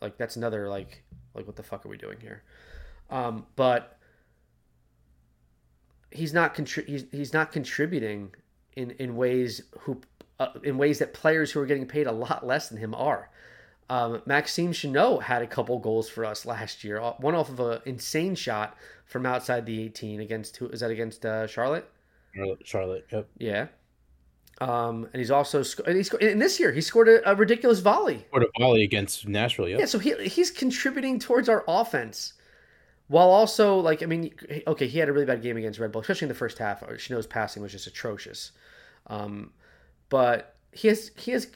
like 0.00 0.16
that's 0.18 0.36
another 0.36 0.68
like 0.68 1.02
like 1.34 1.46
what 1.46 1.56
the 1.56 1.62
fuck 1.62 1.84
are 1.84 1.88
we 1.88 1.96
doing 1.96 2.18
here? 2.20 2.42
Um, 3.10 3.46
but 3.56 3.98
he's 6.10 6.32
not 6.32 6.54
contri- 6.54 6.86
he's, 6.86 7.04
he's 7.12 7.32
not 7.32 7.52
contributing 7.52 8.34
in 8.76 8.90
in 8.92 9.16
ways 9.16 9.62
who 9.80 10.00
uh, 10.38 10.48
in 10.64 10.78
ways 10.78 10.98
that 10.98 11.12
players 11.14 11.52
who 11.52 11.60
are 11.60 11.66
getting 11.66 11.86
paid 11.86 12.06
a 12.06 12.12
lot 12.12 12.46
less 12.46 12.68
than 12.68 12.78
him 12.78 12.94
are. 12.94 13.30
Um, 13.88 14.22
Maxime 14.24 14.72
Chanot 14.72 15.22
had 15.22 15.42
a 15.42 15.48
couple 15.48 15.76
goals 15.80 16.08
for 16.08 16.24
us 16.24 16.46
last 16.46 16.84
year. 16.84 17.00
uh, 17.00 17.12
One 17.18 17.34
off 17.34 17.48
of 17.50 17.58
an 17.58 17.80
insane 17.84 18.36
shot 18.36 18.76
from 19.04 19.26
outside 19.26 19.66
the 19.66 19.82
18 19.82 20.20
against 20.20 20.56
who 20.58 20.68
is 20.68 20.78
that 20.80 20.90
against 20.92 21.26
uh, 21.26 21.46
Charlotte? 21.48 21.90
now. 22.34 22.54
Charlotte. 22.64 23.06
Yep. 23.10 23.28
Yeah. 23.38 23.66
Um, 24.60 25.08
and 25.12 25.20
he's 25.20 25.30
also 25.30 25.64
and 25.86 25.96
he 25.96 26.02
sco- 26.02 26.18
in 26.18 26.38
this 26.38 26.60
year 26.60 26.70
he 26.70 26.82
scored 26.82 27.08
a, 27.08 27.30
a 27.30 27.34
ridiculous 27.34 27.80
volley. 27.80 28.26
Scored 28.28 28.44
a 28.44 28.60
volley 28.60 28.82
against 28.82 29.26
Nashville. 29.26 29.68
Yep. 29.68 29.80
Yeah, 29.80 29.86
so 29.86 29.98
he 29.98 30.14
he's 30.28 30.50
contributing 30.50 31.18
towards 31.18 31.48
our 31.48 31.64
offense, 31.66 32.34
while 33.08 33.30
also 33.30 33.78
like 33.78 34.02
I 34.02 34.06
mean, 34.06 34.34
okay, 34.66 34.86
he 34.86 34.98
had 34.98 35.08
a 35.08 35.12
really 35.12 35.24
bad 35.24 35.40
game 35.40 35.56
against 35.56 35.78
Red 35.78 35.92
Bull, 35.92 36.02
especially 36.02 36.26
in 36.26 36.30
the 36.30 36.34
first 36.34 36.58
half. 36.58 36.82
Chanot's 36.98 37.26
passing 37.26 37.62
was 37.62 37.72
just 37.72 37.86
atrocious, 37.86 38.52
um, 39.06 39.52
but 40.10 40.56
he 40.72 40.88
has 40.88 41.10
he 41.16 41.30
has 41.30 41.48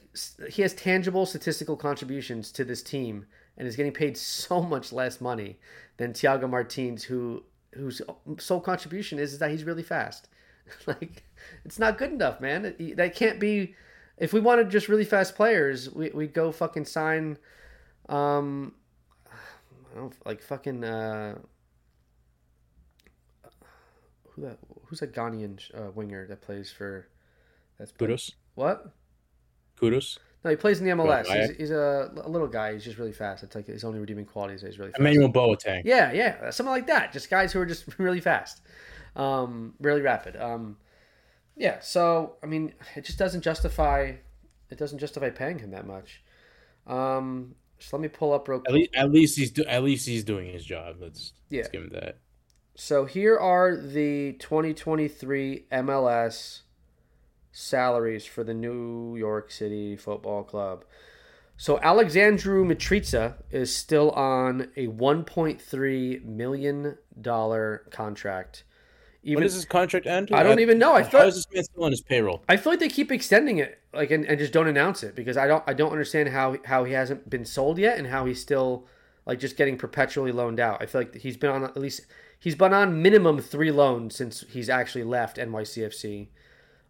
he 0.50 0.62
has 0.62 0.72
tangible 0.72 1.26
statistical 1.26 1.76
contributions 1.76 2.50
to 2.52 2.64
this 2.64 2.82
team, 2.82 3.26
and 3.58 3.68
is 3.68 3.76
getting 3.76 3.92
paid 3.92 4.16
so 4.16 4.62
much 4.62 4.94
less 4.94 5.20
money 5.20 5.58
than 5.98 6.14
Thiago 6.14 6.48
Martins, 6.48 7.04
who 7.04 7.44
whose 7.74 8.00
sole 8.38 8.60
contribution 8.60 9.18
is, 9.18 9.34
is 9.34 9.38
that 9.40 9.50
he's 9.50 9.64
really 9.64 9.82
fast. 9.82 10.28
like 10.86 11.24
it's 11.64 11.78
not 11.78 11.98
good 11.98 12.12
enough, 12.12 12.40
man. 12.40 12.74
That 12.96 13.14
can't 13.14 13.40
be. 13.40 13.74
If 14.16 14.32
we 14.32 14.40
wanted 14.40 14.70
just 14.70 14.88
really 14.88 15.04
fast 15.04 15.34
players, 15.34 15.90
we 15.90 16.10
we 16.10 16.26
go 16.26 16.52
fucking 16.52 16.84
sign, 16.84 17.36
um, 18.08 18.74
I 19.30 19.98
don't 19.98 20.14
like 20.26 20.40
fucking 20.40 20.84
uh, 20.84 21.38
who 24.30 24.42
that 24.42 24.58
who's 24.86 25.00
that 25.00 25.12
Ghanaian 25.12 25.58
uh, 25.74 25.90
winger 25.90 26.26
that 26.28 26.42
plays 26.42 26.70
for 26.70 27.08
that's 27.78 27.92
Kudos. 27.92 28.32
what? 28.54 28.92
Kudos. 29.78 30.18
No, 30.44 30.50
he 30.50 30.56
plays 30.56 30.78
in 30.78 30.84
the 30.84 30.92
MLS. 30.92 31.26
He's, 31.26 31.56
he's 31.56 31.70
a, 31.70 32.12
a 32.22 32.28
little 32.28 32.46
guy. 32.46 32.74
He's 32.74 32.84
just 32.84 32.98
really 32.98 33.12
fast. 33.12 33.42
It's 33.42 33.54
like 33.54 33.66
his 33.66 33.82
only 33.82 33.98
redeeming 33.98 34.26
quality 34.26 34.54
is 34.54 34.60
that 34.60 34.68
he's 34.68 34.78
really 34.78 34.90
fast. 34.90 35.00
Emmanuel 35.00 35.32
Boateng. 35.32 35.82
Yeah, 35.84 36.12
yeah, 36.12 36.50
something 36.50 36.70
like 36.70 36.86
that. 36.88 37.12
Just 37.12 37.30
guys 37.30 37.52
who 37.52 37.60
are 37.60 37.66
just 37.66 37.86
really 37.98 38.20
fast, 38.20 38.60
um, 39.16 39.74
really 39.80 40.00
rapid. 40.00 40.36
Um, 40.36 40.76
yeah. 41.56 41.80
So 41.80 42.36
I 42.42 42.46
mean, 42.46 42.74
it 42.96 43.04
just 43.04 43.18
doesn't 43.18 43.42
justify. 43.42 44.12
It 44.70 44.78
doesn't 44.78 44.98
justify 44.98 45.30
paying 45.30 45.58
him 45.58 45.70
that 45.70 45.86
much. 45.86 46.22
Um, 46.86 47.54
just 47.78 47.92
let 47.92 48.00
me 48.02 48.08
pull 48.08 48.32
up 48.32 48.48
real 48.48 48.58
At 48.58 48.64
quick. 48.64 48.74
least, 48.74 48.90
at 48.94 49.10
least 49.10 49.38
he's 49.38 49.50
do, 49.50 49.64
at 49.64 49.82
least 49.84 50.06
he's 50.06 50.24
doing 50.24 50.52
his 50.52 50.64
job. 50.64 50.96
Let's, 51.00 51.32
Yeah. 51.50 51.58
let's 51.62 51.68
give 51.70 51.82
him 51.82 51.90
that. 51.92 52.18
So 52.74 53.04
here 53.04 53.38
are 53.38 53.76
the 53.76 54.32
2023 54.40 55.66
MLS 55.70 56.62
salaries 57.52 58.26
for 58.26 58.42
the 58.42 58.54
New 58.54 59.16
York 59.16 59.50
City 59.50 59.96
Football 59.96 60.42
Club. 60.44 60.84
So 61.56 61.78
Alexandru 61.78 62.64
Mitriță 62.64 63.34
is 63.50 63.74
still 63.74 64.10
on 64.10 64.72
a 64.76 64.88
1.3 64.88 66.24
million 66.24 66.98
dollar 67.20 67.84
contract. 67.90 68.64
Even 69.24 69.36
When 69.36 69.44
does 69.44 69.54
his 69.54 69.64
contract 69.64 70.06
end? 70.06 70.30
I 70.32 70.42
don't 70.42 70.60
even 70.60 70.78
know. 70.78 70.92
I 70.94 71.02
How 71.02 71.08
thought 71.08 71.28
is 71.28 71.36
this 71.36 71.46
man 71.50 71.64
still 71.64 71.84
on 71.84 71.90
his 71.90 72.02
payroll? 72.02 72.42
I 72.46 72.58
feel 72.58 72.72
like 72.72 72.80
they 72.80 72.90
keep 72.90 73.10
extending 73.10 73.56
it, 73.56 73.80
like 73.94 74.10
and, 74.10 74.26
and 74.26 74.38
just 74.38 74.52
don't 74.52 74.68
announce 74.68 75.02
it 75.02 75.14
because 75.14 75.38
I 75.38 75.46
don't 75.46 75.64
I 75.66 75.72
don't 75.72 75.92
understand 75.92 76.28
how 76.28 76.58
how 76.66 76.84
he 76.84 76.92
hasn't 76.92 77.30
been 77.30 77.46
sold 77.46 77.78
yet 77.78 77.96
and 77.98 78.08
how 78.08 78.26
he's 78.26 78.40
still 78.40 78.86
like 79.24 79.38
just 79.38 79.56
getting 79.56 79.78
perpetually 79.78 80.30
loaned 80.30 80.60
out. 80.60 80.82
I 80.82 80.86
feel 80.86 81.00
like 81.00 81.14
he's 81.16 81.38
been 81.38 81.50
on 81.50 81.64
at 81.64 81.76
least 81.78 82.02
he's 82.38 82.54
been 82.54 82.74
on 82.74 83.00
minimum 83.00 83.40
three 83.40 83.70
loans 83.70 84.14
since 84.14 84.44
he's 84.50 84.68
actually 84.68 85.04
left 85.04 85.38
NYCFC, 85.38 86.28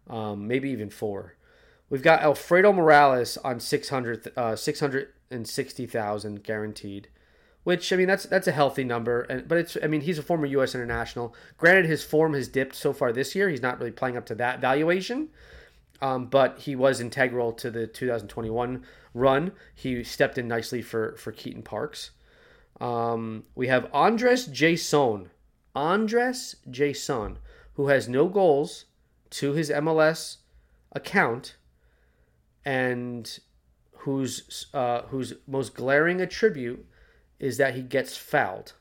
um, 0.09 0.45
maybe 0.45 0.69
even 0.69 0.89
four. 0.89 1.35
We've 1.89 2.03
got 2.03 2.21
Alfredo 2.21 2.73
Morales 2.73 3.37
on 3.37 3.61
600 3.61 4.33
uh, 4.35 4.55
660,000 4.57 6.43
guaranteed. 6.43 7.07
Which 7.65 7.91
I 7.91 7.95
mean 7.95 8.07
that's 8.07 8.25
that's 8.25 8.47
a 8.47 8.51
healthy 8.51 8.83
number 8.83 9.21
and 9.23 9.47
but 9.47 9.57
it's 9.57 9.75
I 9.83 9.87
mean 9.87 10.01
he's 10.01 10.19
a 10.19 10.23
former 10.23 10.45
US 10.45 10.75
international. 10.75 11.33
Granted 11.57 11.87
his 11.87 12.03
form 12.03 12.35
has 12.35 12.47
dipped 12.47 12.75
so 12.75 12.93
far 12.93 13.11
this 13.11 13.33
year. 13.33 13.49
He's 13.49 13.61
not 13.61 13.79
really 13.79 13.91
playing 13.91 14.17
up 14.17 14.25
to 14.27 14.35
that 14.35 14.61
valuation. 14.61 15.29
Um, 15.99 16.27
but 16.27 16.59
he 16.59 16.75
was 16.75 17.01
integral 17.01 17.53
to 17.53 17.71
the 17.71 17.87
2021 17.87 18.83
run. 19.15 19.51
He 19.73 20.03
stepped 20.03 20.37
in 20.37 20.47
nicely 20.47 20.83
for 20.83 21.15
for 21.17 21.31
Keaton 21.31 21.63
Parks. 21.63 22.11
Um, 22.79 23.45
we 23.55 23.67
have 23.67 23.89
Andres 23.91 24.47
Jasson, 24.47 25.29
Andres 25.73 26.57
Jasson, 26.69 27.37
who 27.73 27.87
has 27.87 28.07
no 28.07 28.27
goals 28.27 28.85
to 29.31 29.53
his 29.53 29.71
MLS 29.71 30.37
account 30.91 31.55
and 32.63 33.39
whose 33.99 34.67
uh, 34.71 35.01
whose 35.07 35.33
most 35.47 35.73
glaring 35.73 36.21
attribute 36.21 36.85
is 37.39 37.57
that 37.57 37.75
he 37.75 37.81
gets 37.81 38.15
fouled. 38.17 38.73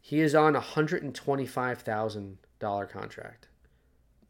He 0.00 0.20
is 0.20 0.34
on 0.34 0.54
a 0.56 0.60
hundred 0.60 1.02
and 1.02 1.14
twenty 1.14 1.46
five 1.46 1.80
thousand 1.80 2.38
dollar 2.58 2.86
contract. 2.86 3.48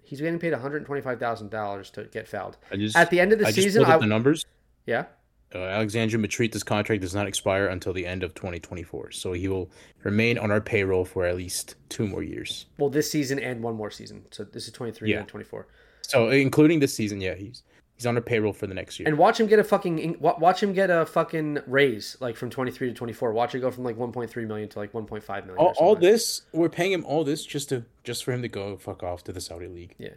He's 0.03 0.21
getting 0.21 0.39
paid 0.39 0.53
one 0.53 0.61
hundred 0.61 0.85
twenty 0.87 1.03
five 1.03 1.19
thousand 1.19 1.51
dollars 1.51 1.91
to 1.91 2.05
get 2.05 2.29
fouled. 2.29 2.57
Just, 2.75 2.97
At 2.97 3.11
the 3.11 3.21
end 3.21 3.33
of 3.33 3.39
the 3.39 3.47
I 3.47 3.51
season, 3.51 3.85
I, 3.85 3.97
the 3.99 4.07
numbers. 4.07 4.45
yeah, 4.87 5.07
Uh, 5.55 5.59
Alexandru 5.59 6.19
Mitriță's 6.21 6.62
contract 6.62 7.01
does 7.01 7.15
not 7.15 7.27
expire 7.27 7.67
until 7.67 7.93
the 7.93 8.07
end 8.07 8.23
of 8.23 8.35
2024, 8.35 9.11
so 9.12 9.33
he 9.33 9.49
will 9.49 9.71
remain 10.03 10.37
on 10.39 10.51
our 10.51 10.61
payroll 10.61 11.05
for 11.05 11.25
at 11.25 11.37
least 11.37 11.75
two 11.89 12.07
more 12.07 12.23
years. 12.23 12.67
well, 12.79 12.91
this 12.91 13.11
season 13.11 13.39
and 13.39 13.62
one 13.62 13.75
more 13.75 13.91
season. 13.91 14.27
So 14.31 14.45
this 14.45 14.67
is 14.67 14.73
twenty 14.73 14.93
three 14.93 15.11
Yeah. 15.11 15.21
and 15.21 15.29
twenty 15.29 15.45
four. 15.45 15.67
So, 16.03 16.29
including 16.29 16.81
this 16.81 16.93
season, 16.95 17.21
yeah, 17.23 17.35
he's 17.35 17.62
he's 17.97 18.07
on 18.07 18.16
our 18.16 18.22
payroll 18.22 18.53
for 18.53 18.66
the 18.66 18.74
next 18.74 18.99
year. 18.99 19.09
And 19.09 19.18
watch 19.18 19.38
him 19.38 19.47
get 19.47 19.59
a 19.59 19.64
fucking 19.64 20.16
watch 20.20 20.62
him 20.62 20.72
get 20.72 20.90
a 20.90 21.07
fucking 21.07 21.61
raise 21.66 22.16
like 22.20 22.36
from 22.36 22.51
23 22.51 22.88
to 22.88 22.95
24. 22.95 23.32
Watch 23.32 23.55
it 23.55 23.61
go 23.61 23.70
from 23.70 23.84
like 23.84 23.97
1.3 23.97 24.47
million 24.47 24.68
to 24.68 24.78
like 24.78 24.92
1.5 24.92 25.28
million. 25.47 25.57
all, 25.57 25.74
all 25.76 25.97
this, 25.97 26.42
we're 26.53 26.68
paying 26.68 26.92
him 26.92 27.05
all 27.05 27.24
this 27.24 27.45
just 27.45 27.68
to 27.70 27.84
just 28.03 28.24
for 28.24 28.32
him 28.32 28.42
to 28.42 28.49
go 28.49 28.76
fuck 28.76 29.03
off 29.03 29.24
to 29.24 29.32
the 29.32 29.40
Saudi 29.40 29.68
league. 29.68 29.95
Yeah. 29.99 30.14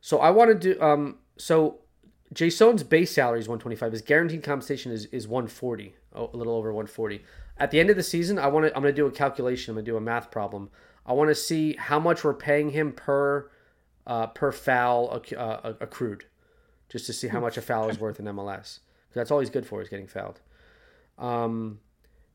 So 0.00 0.18
I 0.18 0.30
want 0.30 0.50
to 0.50 0.74
do 0.74 0.80
um 0.80 1.16
so 1.36 1.80
Jasson's 2.32 2.82
base 2.82 3.12
salary 3.12 3.40
is 3.40 3.48
125. 3.48 3.92
His 3.92 4.02
guaranteed 4.02 4.42
compensation 4.42 4.92
is 4.92 5.06
is 5.06 5.28
140, 5.28 5.94
oh, 6.14 6.30
a 6.32 6.36
little 6.36 6.54
over 6.54 6.72
140. 6.72 7.22
At 7.58 7.70
the 7.70 7.80
end 7.80 7.88
of 7.88 7.96
the 7.96 8.02
season, 8.02 8.38
I 8.38 8.48
want 8.48 8.66
to 8.66 8.76
I'm 8.76 8.82
going 8.82 8.94
to 8.94 9.00
do 9.00 9.06
a 9.06 9.10
calculation. 9.10 9.72
I'm 9.72 9.76
going 9.76 9.84
to 9.84 9.90
do 9.92 9.96
a 9.96 10.00
math 10.00 10.30
problem. 10.30 10.70
I 11.06 11.12
want 11.12 11.30
to 11.30 11.34
see 11.34 11.76
how 11.78 12.00
much 12.00 12.24
we're 12.24 12.34
paying 12.34 12.70
him 12.70 12.92
per 12.92 13.48
uh, 14.06 14.26
per 14.28 14.52
foul 14.52 15.14
acc- 15.16 15.32
uh, 15.36 15.74
accrued, 15.80 16.24
just 16.88 17.06
to 17.06 17.12
see 17.12 17.28
how 17.28 17.40
much 17.40 17.56
a 17.56 17.62
foul 17.62 17.88
is 17.88 17.98
worth 17.98 18.20
in 18.20 18.26
MLS. 18.26 18.80
that's 19.12 19.30
all 19.30 19.40
he's 19.40 19.50
good 19.50 19.66
for 19.66 19.80
is 19.80 19.88
getting 19.88 20.06
fouled. 20.06 20.40
Um, 21.18 21.80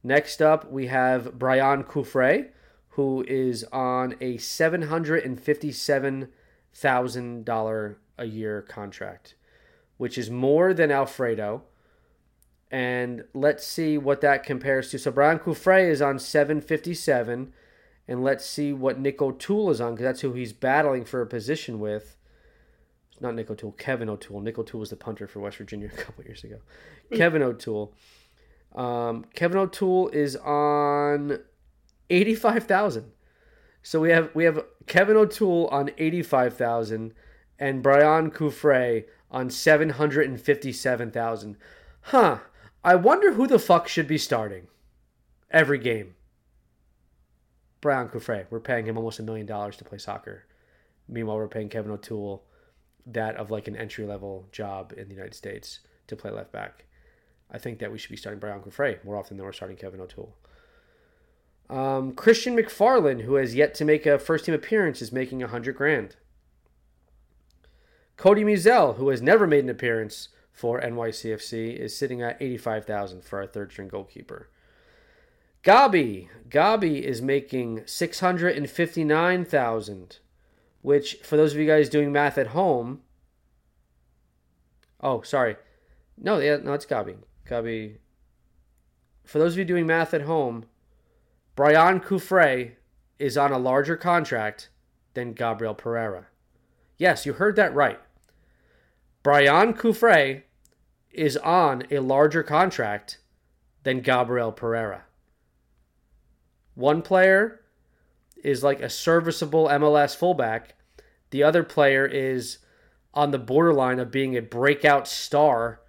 next 0.04 0.42
up, 0.42 0.72
we 0.72 0.88
have 0.88 1.38
Brian 1.38 1.84
Cufré, 1.84 2.50
who 2.90 3.24
is 3.28 3.64
on 3.72 4.16
a 4.20 4.38
seven 4.38 4.84
hundred 4.84 5.24
and 5.24 5.40
fifty-seven 5.40 6.30
thousand 6.74 7.46
dollar 7.46 7.98
a 8.18 8.26
year 8.26 8.62
contract, 8.62 9.36
which 9.98 10.18
is 10.18 10.30
more 10.30 10.74
than 10.74 10.92
Alfredo. 10.92 11.64
And 12.70 13.26
let's 13.34 13.68
see 13.68 13.98
what 13.98 14.22
that 14.22 14.44
compares 14.44 14.90
to. 14.92 15.00
So 15.00 15.12
Brian 15.12 15.40
Cufré 15.40 15.90
is 15.90 16.02
on 16.02 16.20
seven 16.20 16.62
fifty-seven, 16.62 17.54
and 18.08 18.24
let's 18.24 18.46
see 18.46 18.74
what 18.74 19.00
Nick 19.00 19.22
O'Toole 19.22 19.72
is 19.72 19.82
on 19.82 19.94
because 19.94 20.06
that's 20.06 20.22
who 20.22 20.34
he's 20.34 20.54
battling 20.54 21.06
for 21.06 21.22
a 21.22 21.28
position 21.28 21.80
with. 21.80 22.16
Not 23.22 23.36
Nick 23.36 23.52
O'Toole, 23.52 23.74
Kevin 23.74 24.10
O'Toole. 24.10 24.42
Nick 24.42 24.58
O'Toole 24.58 24.80
was 24.80 24.90
the 24.90 24.96
punter 24.96 25.28
for 25.28 25.40
West 25.40 25.58
Virginia 25.58 25.90
a 25.94 26.02
couple 26.02 26.24
years 26.24 26.44
ago. 26.44 26.58
Kevin 27.14 27.44
O'Toole. 27.44 27.94
Um, 28.74 29.26
Kevin 29.36 29.58
O'Toole 29.58 30.10
is 30.10 30.36
on 30.38 31.40
eighty-five 32.10 32.64
thousand. 32.64 33.12
So 33.84 34.00
we 34.00 34.10
have 34.12 34.34
we 34.34 34.46
have 34.46 34.64
Kevin 34.88 35.18
O'Toole 35.18 35.68
on 35.68 35.92
eighty-five 35.98 36.56
thousand, 36.56 37.14
and 37.60 37.84
Brian 37.84 38.32
Cufré 38.32 39.06
on 39.30 39.50
seven 39.50 39.92
hundred 39.92 40.28
and 40.28 40.40
fifty-seven 40.40 41.12
thousand. 41.12 41.58
Huh. 42.02 42.40
I 42.84 42.96
wonder 42.96 43.34
who 43.34 43.46
the 43.46 43.60
fuck 43.60 43.88
should 43.88 44.08
be 44.08 44.18
starting 44.18 44.68
every 45.52 45.78
game. 45.78 46.16
Brian 47.80 48.08
Cufré. 48.08 48.46
We're 48.50 48.60
paying 48.60 48.86
him 48.86 48.98
almost 48.98 49.20
a 49.20 49.24
million 49.24 49.46
dollars 49.46 49.78
to 49.78 49.84
play 49.84 50.00
soccer. 50.00 50.46
Meanwhile, 51.08 51.38
we're 51.38 51.48
paying 51.48 51.70
Kevin 51.70 51.92
O'Toole 51.92 52.44
that 53.06 53.36
of 53.36 53.52
like 53.52 53.68
an 53.68 53.76
entry 53.76 54.06
level 54.06 54.48
job 54.52 54.94
in 54.96 55.08
the 55.08 55.16
United 55.16 55.36
States 55.36 55.80
to 56.08 56.16
play 56.16 56.32
left 56.32 56.52
back. 56.52 56.86
I 57.50 57.58
think 57.58 57.80
that 57.80 57.92
we 57.92 57.98
should 57.98 58.12
be 58.12 58.18
starting 58.18 58.40
Brian 58.40 58.62
Cufré 58.62 59.04
more 59.04 59.18
often 59.18 59.38
than 59.38 59.46
we're 59.46 59.52
starting 59.52 59.78
Kevin 59.78 60.02
O'Toole. 60.02 60.36
Um, 61.70 62.14
Christian 62.14 62.56
McFarlane, 62.56 63.22
who 63.22 63.36
has 63.36 63.56
yet 63.56 63.74
to 63.76 63.86
make 63.86 64.06
a 64.06 64.20
first 64.20 64.46
team 64.46 64.54
appearance, 64.54 65.02
is 65.02 65.12
making 65.12 65.42
a 65.42 65.48
hundred 65.48 65.76
grand. 65.76 66.18
Cody 68.18 68.44
Mizell, 68.44 68.98
who 68.98 69.10
has 69.10 69.22
never 69.22 69.48
made 69.48 69.64
an 69.64 69.70
appearance 69.70 70.30
for 70.52 70.82
NYCFC, 70.82 71.76
is 71.76 71.98
sitting 71.98 72.22
at 72.22 72.42
eighty-five 72.42 72.86
thousand 72.86 73.24
for 73.24 73.40
our 73.40 73.48
third 73.48 73.72
string 73.72 73.88
goalkeeper. 73.88 74.50
Gabi, 75.64 76.28
Gabi 76.50 77.02
is 77.02 77.22
making 77.22 77.84
six 77.86 78.20
hundred 78.20 78.58
and 78.58 78.70
fifty-nine 78.70 79.46
thousand, 79.46 80.20
which 80.82 81.16
for 81.24 81.38
those 81.38 81.54
of 81.54 81.60
you 81.60 81.68
guys 81.68 81.90
doing 81.90 82.12
math 82.12 82.38
at 82.38 82.48
home. 82.48 83.02
Oh, 85.00 85.22
sorry, 85.22 85.56
no, 86.18 86.40
yeah, 86.40 86.58
no, 86.58 86.74
it's 86.74 86.86
Gabi. 86.86 87.18
Gabi. 87.50 87.98
For 89.26 89.40
those 89.40 89.54
of 89.54 89.60
you 89.60 89.66
doing 89.66 89.88
math 89.88 90.14
at 90.14 90.24
home, 90.24 90.66
Brian 91.56 92.00
Cufré 92.00 92.74
is 93.18 93.38
on 93.38 93.52
a 93.52 93.58
larger 93.58 93.96
contract 93.96 94.70
than 95.14 95.34
Gabriel 95.34 95.74
Pereira. 95.74 96.28
Yes, 96.98 97.26
you 97.26 97.34
heard 97.34 97.56
that 97.56 97.74
right. 97.74 98.00
Brian 99.24 99.74
Cufré 99.74 100.44
is 101.12 101.38
on 101.38 101.84
a 101.92 102.00
larger 102.00 102.44
contract 102.44 103.20
than 103.84 104.02
Gabriel 104.02 104.52
Pereira. 104.52 105.04
One 106.76 107.02
player 107.02 107.61
is 108.44 108.64
like 108.64 108.82
a 108.82 108.90
serviceable 108.90 109.68
MLS 109.68 110.16
fullback. 110.16 110.76
The 111.30 111.44
other 111.44 111.64
player 111.64 112.06
is 112.06 112.60
on 113.14 113.32
the 113.32 113.40
borderline 113.40 114.00
of 114.00 114.12
being 114.12 114.38
a 114.38 114.42
breakout 114.42 115.08
star. 115.08 115.82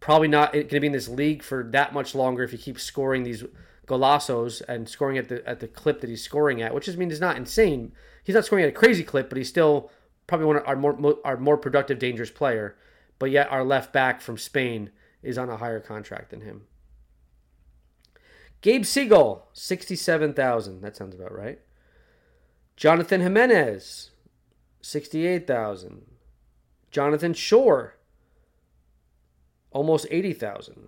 Probably 0.00 0.28
not 0.28 0.52
going 0.52 0.68
to 0.68 0.80
be 0.80 0.86
in 0.86 0.92
this 0.92 1.08
league 1.08 1.42
for 1.42 1.64
that 1.72 1.92
much 1.92 2.14
longer 2.14 2.44
if 2.44 2.52
he 2.52 2.58
keeps 2.58 2.82
scoring 2.82 3.24
these 3.24 3.44
golazos 3.86 4.62
and 4.68 4.88
scoring 4.88 5.18
at 5.18 5.28
the 5.28 5.46
at 5.48 5.60
the 5.60 5.66
clip 5.66 6.00
that 6.00 6.10
he's 6.10 6.22
scoring 6.22 6.62
at, 6.62 6.74
which 6.74 6.86
is 6.86 6.94
I 6.94 6.98
mean 6.98 7.10
is 7.10 7.20
not 7.20 7.36
insane. 7.36 7.92
He's 8.22 8.34
not 8.34 8.44
scoring 8.44 8.64
at 8.64 8.68
a 8.68 8.72
crazy 8.72 9.02
clip, 9.02 9.28
but 9.28 9.38
he's 9.38 9.48
still 9.48 9.90
probably 10.26 10.46
one 10.46 10.56
of 10.56 10.62
our 10.66 10.76
more 10.76 11.18
our 11.24 11.36
more 11.36 11.56
productive, 11.56 11.98
dangerous 11.98 12.30
player. 12.30 12.76
But 13.18 13.30
yet 13.30 13.50
our 13.50 13.64
left 13.64 13.92
back 13.92 14.20
from 14.20 14.38
Spain 14.38 14.90
is 15.22 15.38
on 15.38 15.48
a 15.48 15.56
higher 15.56 15.80
contract 15.80 16.30
than 16.30 16.42
him. 16.42 16.62
Gabe 18.60 18.82
Segal, 18.82 19.42
sixty-seven 19.52 20.34
thousand. 20.34 20.80
That 20.82 20.96
sounds 20.96 21.14
about 21.14 21.36
right. 21.36 21.60
Jonathan 22.78 23.20
Jimenez, 23.20 24.12
sixty-eight 24.80 25.48
thousand. 25.48 26.02
Jonathan 26.92 27.34
Shore, 27.34 27.96
almost 29.72 30.06
eighty 30.12 30.32
thousand. 30.32 30.86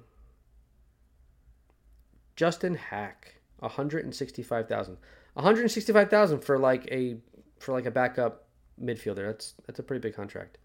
Justin 2.36 2.76
Haak, 2.76 3.41
one 3.59 3.72
hundred 3.72 4.05
and 4.05 4.14
sixty-five 4.14 4.68
thousand. 4.68 4.99
One 5.34 5.45
hundred 5.45 5.62
and 5.62 5.70
sixty-five 5.72 6.09
thousand 6.09 6.45
for 6.45 6.61
like 6.61 6.86
a 6.93 7.16
for 7.59 7.72
like 7.72 7.86
a 7.86 7.91
backup 7.91 8.47
midfielder. 8.80 9.26
That's 9.26 9.55
that's 9.66 9.80
a 9.80 9.82
pretty 9.82 10.01
big 10.01 10.14
contract. 10.14 10.59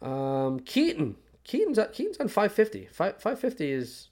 Um, 0.00 0.60
Keaton, 0.60 1.16
Keaton's 1.42 1.80
Keaton's 1.92 2.18
on 2.18 2.28
five 2.28 2.52
fifty. 2.52 2.86
Five 2.92 3.20
five 3.20 3.40
fifty 3.40 3.72
is 3.72 4.10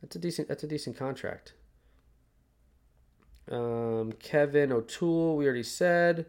that's 0.00 0.16
a 0.16 0.18
decent 0.18 0.48
that's 0.48 0.64
a 0.64 0.66
decent 0.66 0.96
contract. 0.96 1.52
Um, 3.50 4.12
Kevin 4.12 4.72
O'Toole, 4.72 5.36
we 5.36 5.44
already 5.44 5.62
said. 5.62 6.26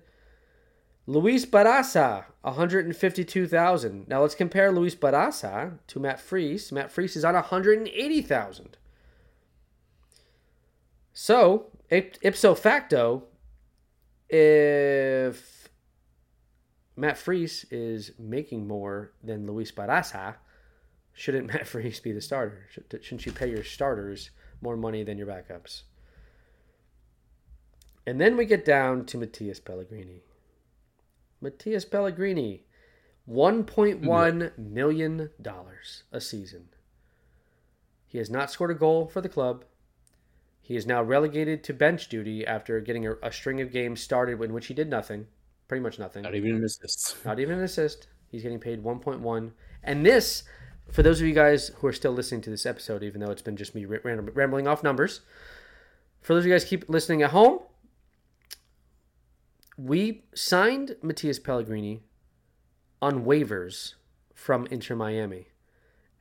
Luis 1.07 1.45
Barraza, 1.45 2.25
152,000. 2.41 4.07
Now 4.07 4.21
let's 4.21 4.35
compare 4.35 4.71
Luis 4.71 4.95
Barraza 4.95 5.77
to 5.87 5.99
Matt 5.99 6.19
Freese. 6.19 6.71
Matt 6.71 6.91
Freese 6.91 7.15
is 7.15 7.25
on 7.25 7.33
180,000. 7.33 8.77
So, 11.13 11.67
ipso 11.89 12.55
facto, 12.55 13.23
if 14.29 15.69
Matt 16.95 17.17
Freese 17.17 17.65
is 17.65 18.11
making 18.17 18.67
more 18.67 19.11
than 19.23 19.45
Luis 19.45 19.71
Barraza, 19.71 20.35
shouldn't 21.13 21.47
Matt 21.53 21.67
Freese 21.67 21.99
be 21.99 22.11
the 22.11 22.21
starter? 22.21 22.67
Shouldn't 22.69 23.25
you 23.25 23.31
pay 23.31 23.49
your 23.49 23.63
starters 23.63 24.29
more 24.61 24.77
money 24.77 25.03
than 25.03 25.17
your 25.17 25.27
backups? 25.27 25.83
And 28.11 28.19
then 28.19 28.35
we 28.35 28.43
get 28.43 28.65
down 28.65 29.05
to 29.05 29.17
Matias 29.17 29.61
Pellegrini. 29.61 30.23
Matias 31.39 31.85
Pellegrini, 31.85 32.65
$1.1 33.25 34.57
million 34.57 35.29
a 36.11 36.19
season. 36.19 36.65
He 38.05 38.17
has 38.17 38.29
not 38.29 38.51
scored 38.51 38.71
a 38.71 38.73
goal 38.73 39.07
for 39.07 39.21
the 39.21 39.29
club. 39.29 39.63
He 40.59 40.75
is 40.75 40.85
now 40.85 41.01
relegated 41.01 41.63
to 41.63 41.73
bench 41.73 42.09
duty 42.09 42.45
after 42.45 42.81
getting 42.81 43.07
a, 43.07 43.13
a 43.23 43.31
string 43.31 43.61
of 43.61 43.71
games 43.71 44.01
started 44.01 44.41
in 44.41 44.51
which 44.51 44.67
he 44.67 44.73
did 44.73 44.89
nothing, 44.89 45.27
pretty 45.69 45.81
much 45.81 45.97
nothing. 45.97 46.23
Not 46.23 46.35
even 46.35 46.55
an 46.55 46.65
assist. 46.65 47.15
Not 47.23 47.39
even 47.39 47.59
an 47.59 47.63
assist. 47.63 48.09
He's 48.27 48.43
getting 48.43 48.59
paid 48.59 48.83
1.1. 48.83 49.51
And 49.83 50.05
this, 50.05 50.43
for 50.91 51.01
those 51.01 51.21
of 51.21 51.27
you 51.27 51.33
guys 51.33 51.69
who 51.77 51.87
are 51.87 51.93
still 51.93 52.11
listening 52.11 52.41
to 52.41 52.49
this 52.49 52.65
episode, 52.65 53.03
even 53.03 53.21
though 53.21 53.31
it's 53.31 53.41
been 53.41 53.55
just 53.55 53.73
me 53.73 53.85
rambling 53.85 54.67
off 54.67 54.83
numbers, 54.83 55.21
for 56.19 56.33
those 56.33 56.43
of 56.43 56.47
you 56.47 56.53
guys 56.53 56.65
keep 56.65 56.89
listening 56.89 57.21
at 57.21 57.31
home, 57.31 57.61
we 59.85 60.23
signed 60.35 60.95
Matias 61.01 61.39
Pellegrini 61.39 62.01
on 63.01 63.25
waivers 63.25 63.95
from 64.33 64.67
Inter 64.67 64.95
Miami. 64.95 65.47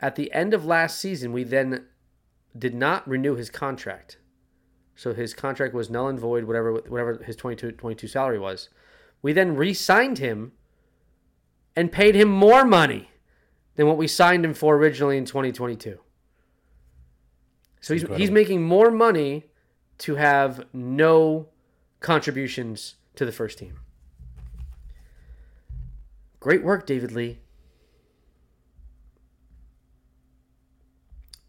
At 0.00 0.16
the 0.16 0.32
end 0.32 0.54
of 0.54 0.64
last 0.64 0.98
season, 0.98 1.32
we 1.32 1.44
then 1.44 1.84
did 2.56 2.74
not 2.74 3.06
renew 3.06 3.34
his 3.34 3.50
contract. 3.50 4.16
So 4.94 5.12
his 5.12 5.34
contract 5.34 5.74
was 5.74 5.90
null 5.90 6.08
and 6.08 6.18
void, 6.18 6.44
whatever 6.44 6.72
whatever 6.72 7.22
his 7.22 7.36
22, 7.36 7.72
22 7.72 8.06
salary 8.06 8.38
was. 8.38 8.70
We 9.22 9.32
then 9.32 9.56
re-signed 9.56 10.18
him 10.18 10.52
and 11.76 11.92
paid 11.92 12.14
him 12.14 12.28
more 12.30 12.64
money 12.64 13.10
than 13.76 13.86
what 13.86 13.98
we 13.98 14.06
signed 14.06 14.44
him 14.44 14.54
for 14.54 14.76
originally 14.76 15.18
in 15.18 15.26
2022. 15.26 15.98
So 17.82 17.94
he's, 17.94 18.06
he's 18.16 18.30
making 18.30 18.62
more 18.62 18.90
money 18.90 19.44
to 19.98 20.16
have 20.16 20.66
no 20.72 21.48
contributions 22.00 22.96
to 23.20 23.26
the 23.26 23.32
first 23.32 23.58
team. 23.58 23.78
Great 26.40 26.64
work, 26.64 26.86
David 26.86 27.12
Lee. 27.12 27.38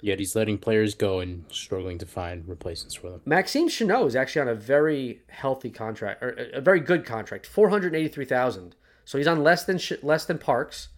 Yet 0.01 0.19
he's 0.19 0.35
letting 0.35 0.57
players 0.57 0.95
go 0.95 1.21
and 1.21 1.45
struggling 1.49 1.97
to 1.99 2.05
find 2.05 2.45
replacements 2.45 2.95
for 2.95 3.09
them. 3.09 3.21
Maxime 3.23 3.69
Chanot 3.69 4.05
is 4.05 4.17
actually 4.17 4.41
on 4.41 4.47
a 4.49 4.55
very 4.55 5.21
healthy 5.29 5.69
contract, 5.69 6.21
or 6.21 6.31
a 6.53 6.59
very 6.59 6.81
good 6.81 7.05
contract, 7.05 7.45
four 7.45 7.69
hundred 7.69 7.95
eighty-three 7.95 8.25
thousand. 8.25 8.75
So 9.05 9.17
he's 9.17 9.27
on 9.27 9.41
less 9.43 9.63
than 9.63 9.79
less 10.03 10.25
than 10.25 10.39
Parks, 10.39 10.89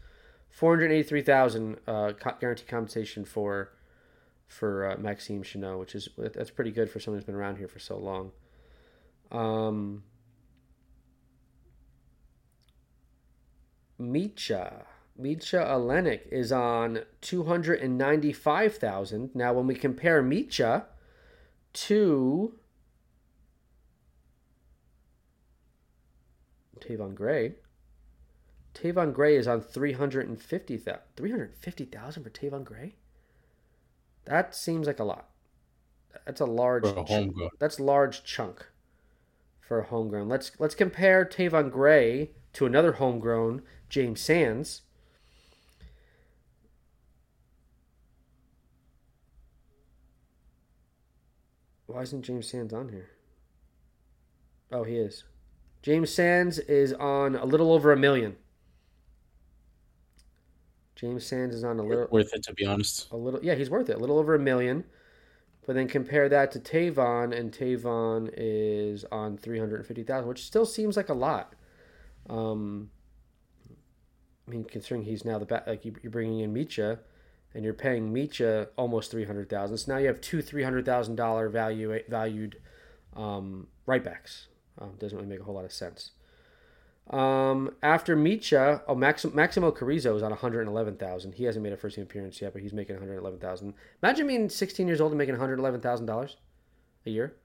four 0.50 0.76
hundred 0.76 0.92
eighty-three 0.92 1.22
thousand 1.22 1.78
uh, 1.86 2.14
guaranteed 2.40 2.68
compensation 2.68 3.26
for 3.26 3.74
for 4.48 4.90
uh, 4.90 4.98
Maxime 4.98 5.44
Chanot, 5.44 5.80
which 5.80 5.94
is 5.94 6.10
that's 6.18 6.50
pretty 6.50 6.72
good 6.72 6.90
for 6.90 7.00
someone 7.00 7.20
who's 7.20 7.26
been 7.26 7.36
around 7.36 7.58
here 7.58 7.68
for 7.68 7.80
so 7.80 7.98
long. 8.00 8.32
Um, 9.32 10.04
Mitja. 14.00 14.86
Mitja 15.20 15.68
Ilenič 15.68 16.28
is 16.32 16.52
on 16.52 17.02
295,000. 17.22 19.36
Now, 19.36 19.54
when 19.54 19.68
we 19.68 19.76
compare 19.76 20.24
Mitja 20.24 20.86
to 21.74 22.56
Tayvon 26.80 27.14
Gray, 27.16 27.56
Tayvon 28.74 29.14
Gray 29.14 29.36
is 29.36 29.48
on 29.48 29.62
350,000. 29.62 31.02
350,000 31.16 32.24
for 32.24 32.30
Tayvon 32.30 32.64
Gray? 32.64 32.96
That 34.26 34.56
seems 34.56 34.88
like 34.88 35.00
a 35.00 35.04
lot. 35.04 35.30
That's 36.26 36.42
a 36.42 36.46
large 36.46 36.86
a 36.86 37.04
homegrown. 37.04 37.50
That's 37.60 37.80
large 37.80 38.24
chunk 38.24 38.68
for 39.60 39.80
a 39.80 39.86
homegrown. 39.86 40.30
Let's 40.30 40.52
let's 40.60 40.76
compare 40.76 41.26
Tayvon 41.26 41.72
Gray 41.72 42.32
to 42.54 42.66
another 42.66 42.94
homegrown, 42.94 43.64
James 43.94 44.22
Sands. 44.22 44.82
Why 51.86 52.02
isn't 52.02 52.24
James 52.24 52.48
Sands 52.48 52.74
on 52.74 52.90
here? 52.90 53.12
Oh, 54.72 54.84
he 54.84 54.96
is. 54.96 55.26
James 55.84 56.12
Sands 56.12 56.58
is 56.58 56.92
on 56.94 57.36
a 57.36 57.46
little 57.46 57.72
over 57.72 57.92
a 57.92 57.96
million. 57.96 58.36
James 60.96 61.24
Sands 61.24 61.54
is 61.54 61.64
on 61.64 61.78
a 61.78 61.84
little 61.84 62.08
worth 62.10 62.34
it 62.34 62.42
to 62.46 62.54
be 62.56 62.66
honest. 62.66 63.12
A 63.12 63.16
little, 63.16 63.46
yeah, 63.46 63.54
he's 63.54 63.70
worth 63.70 63.92
it. 63.92 63.98
A 63.98 64.00
little 64.00 64.18
over 64.18 64.34
a 64.34 64.40
million. 64.40 64.86
But 65.68 65.76
then 65.76 65.88
compare 65.88 66.28
that 66.30 66.52
to 66.54 66.60
Tayvon, 66.60 67.32
and 67.32 67.52
Tayvon 67.52 68.34
is 68.36 69.06
on 69.12 69.38
three 69.38 69.60
hundred 69.60 69.86
fifty 69.86 70.02
thousand, 70.02 70.30
which 70.30 70.44
still 70.44 70.66
seems 70.66 70.98
like 70.98 71.10
a 71.10 71.14
lot. 71.14 71.54
Um, 72.28 72.90
I 74.48 74.52
mean, 74.52 74.64
considering 74.66 75.04
he's 75.04 75.24
now 75.24 75.40
the 75.40 75.46
back, 75.46 75.68
like 75.68 75.86
you're 75.86 76.12
bringing 76.12 76.40
in 76.40 76.54
Mitja, 76.54 77.00
and 77.54 77.64
you're 77.64 77.74
paying 77.74 78.14
Mitja 78.14 78.68
almost 78.78 79.12
three 79.12 79.26
hundred 79.26 79.50
thousand. 79.50 79.78
So 79.78 79.94
now 79.94 80.00
you 80.00 80.08
have 80.08 80.22
two 80.22 80.42
three 80.42 80.64
hundred 80.64 80.86
thousand 80.86 81.16
dollar 81.16 81.50
value 81.50 81.98
valued 82.10 82.60
um, 83.16 83.68
right 83.86 84.04
backs. 84.04 84.48
Um, 84.80 84.94
doesn't 85.00 85.18
really 85.18 85.30
make 85.30 85.40
a 85.40 85.44
whole 85.44 85.56
lot 85.56 85.66
of 85.66 85.72
sense. 85.72 86.12
Um, 87.10 87.76
after 87.84 88.16
Mitja, 88.16 88.82
oh 88.88 88.96
Maxim, 88.96 89.36
Maximo 89.36 89.72
Carrizo 89.72 90.16
is 90.16 90.24
on 90.24 90.30
111,000. 90.30 91.34
He 91.34 91.44
hasn't 91.44 91.62
made 91.62 91.74
a 91.74 91.78
first 91.78 91.96
team 91.96 92.04
appearance 92.04 92.42
yet, 92.42 92.54
but 92.54 92.62
he's 92.62 92.72
making 92.72 92.96
111,000. 92.96 93.74
Imagine 94.02 94.28
being 94.28 94.50
16 94.50 94.88
years 94.88 95.02
old 95.02 95.12
and 95.12 95.18
making 95.18 95.34
111,000 95.34 96.06
dollars 96.06 96.38
a 97.06 97.10
year. 97.10 97.36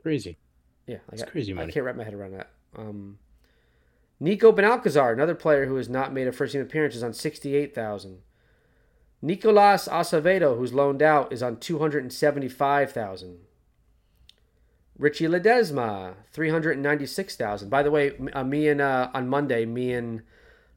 Crazy. 0.00 0.38
Yeah, 0.86 0.98
I 1.12 1.16
got, 1.16 1.30
crazy 1.30 1.52
money. 1.52 1.68
I 1.68 1.72
can't 1.72 1.84
wrap 1.84 1.94
my 1.94 2.04
head 2.04 2.14
around 2.14 2.32
that. 2.32 2.50
Um, 2.74 3.18
Nico 4.22 4.52
Benalcazar, 4.52 5.12
another 5.12 5.34
player 5.34 5.66
who 5.66 5.74
has 5.74 5.88
not 5.88 6.12
made 6.12 6.28
a 6.28 6.32
first 6.32 6.52
team 6.52 6.62
appearance, 6.62 6.94
is 6.94 7.02
on 7.02 7.12
68,000. 7.12 8.18
Nicolas 9.20 9.88
Acevedo, 9.88 10.56
who's 10.56 10.72
loaned 10.72 11.02
out, 11.02 11.32
is 11.32 11.42
on 11.42 11.56
275,000. 11.56 13.38
Richie 14.96 15.26
Ledesma, 15.26 16.14
396,000. 16.32 17.68
By 17.68 17.82
the 17.82 17.90
way, 17.90 18.12
uh, 18.32 18.44
me 18.44 18.68
and 18.68 18.80
uh, 18.80 19.10
on 19.12 19.28
Monday, 19.28 19.64
me 19.64 19.92
and, 19.92 20.22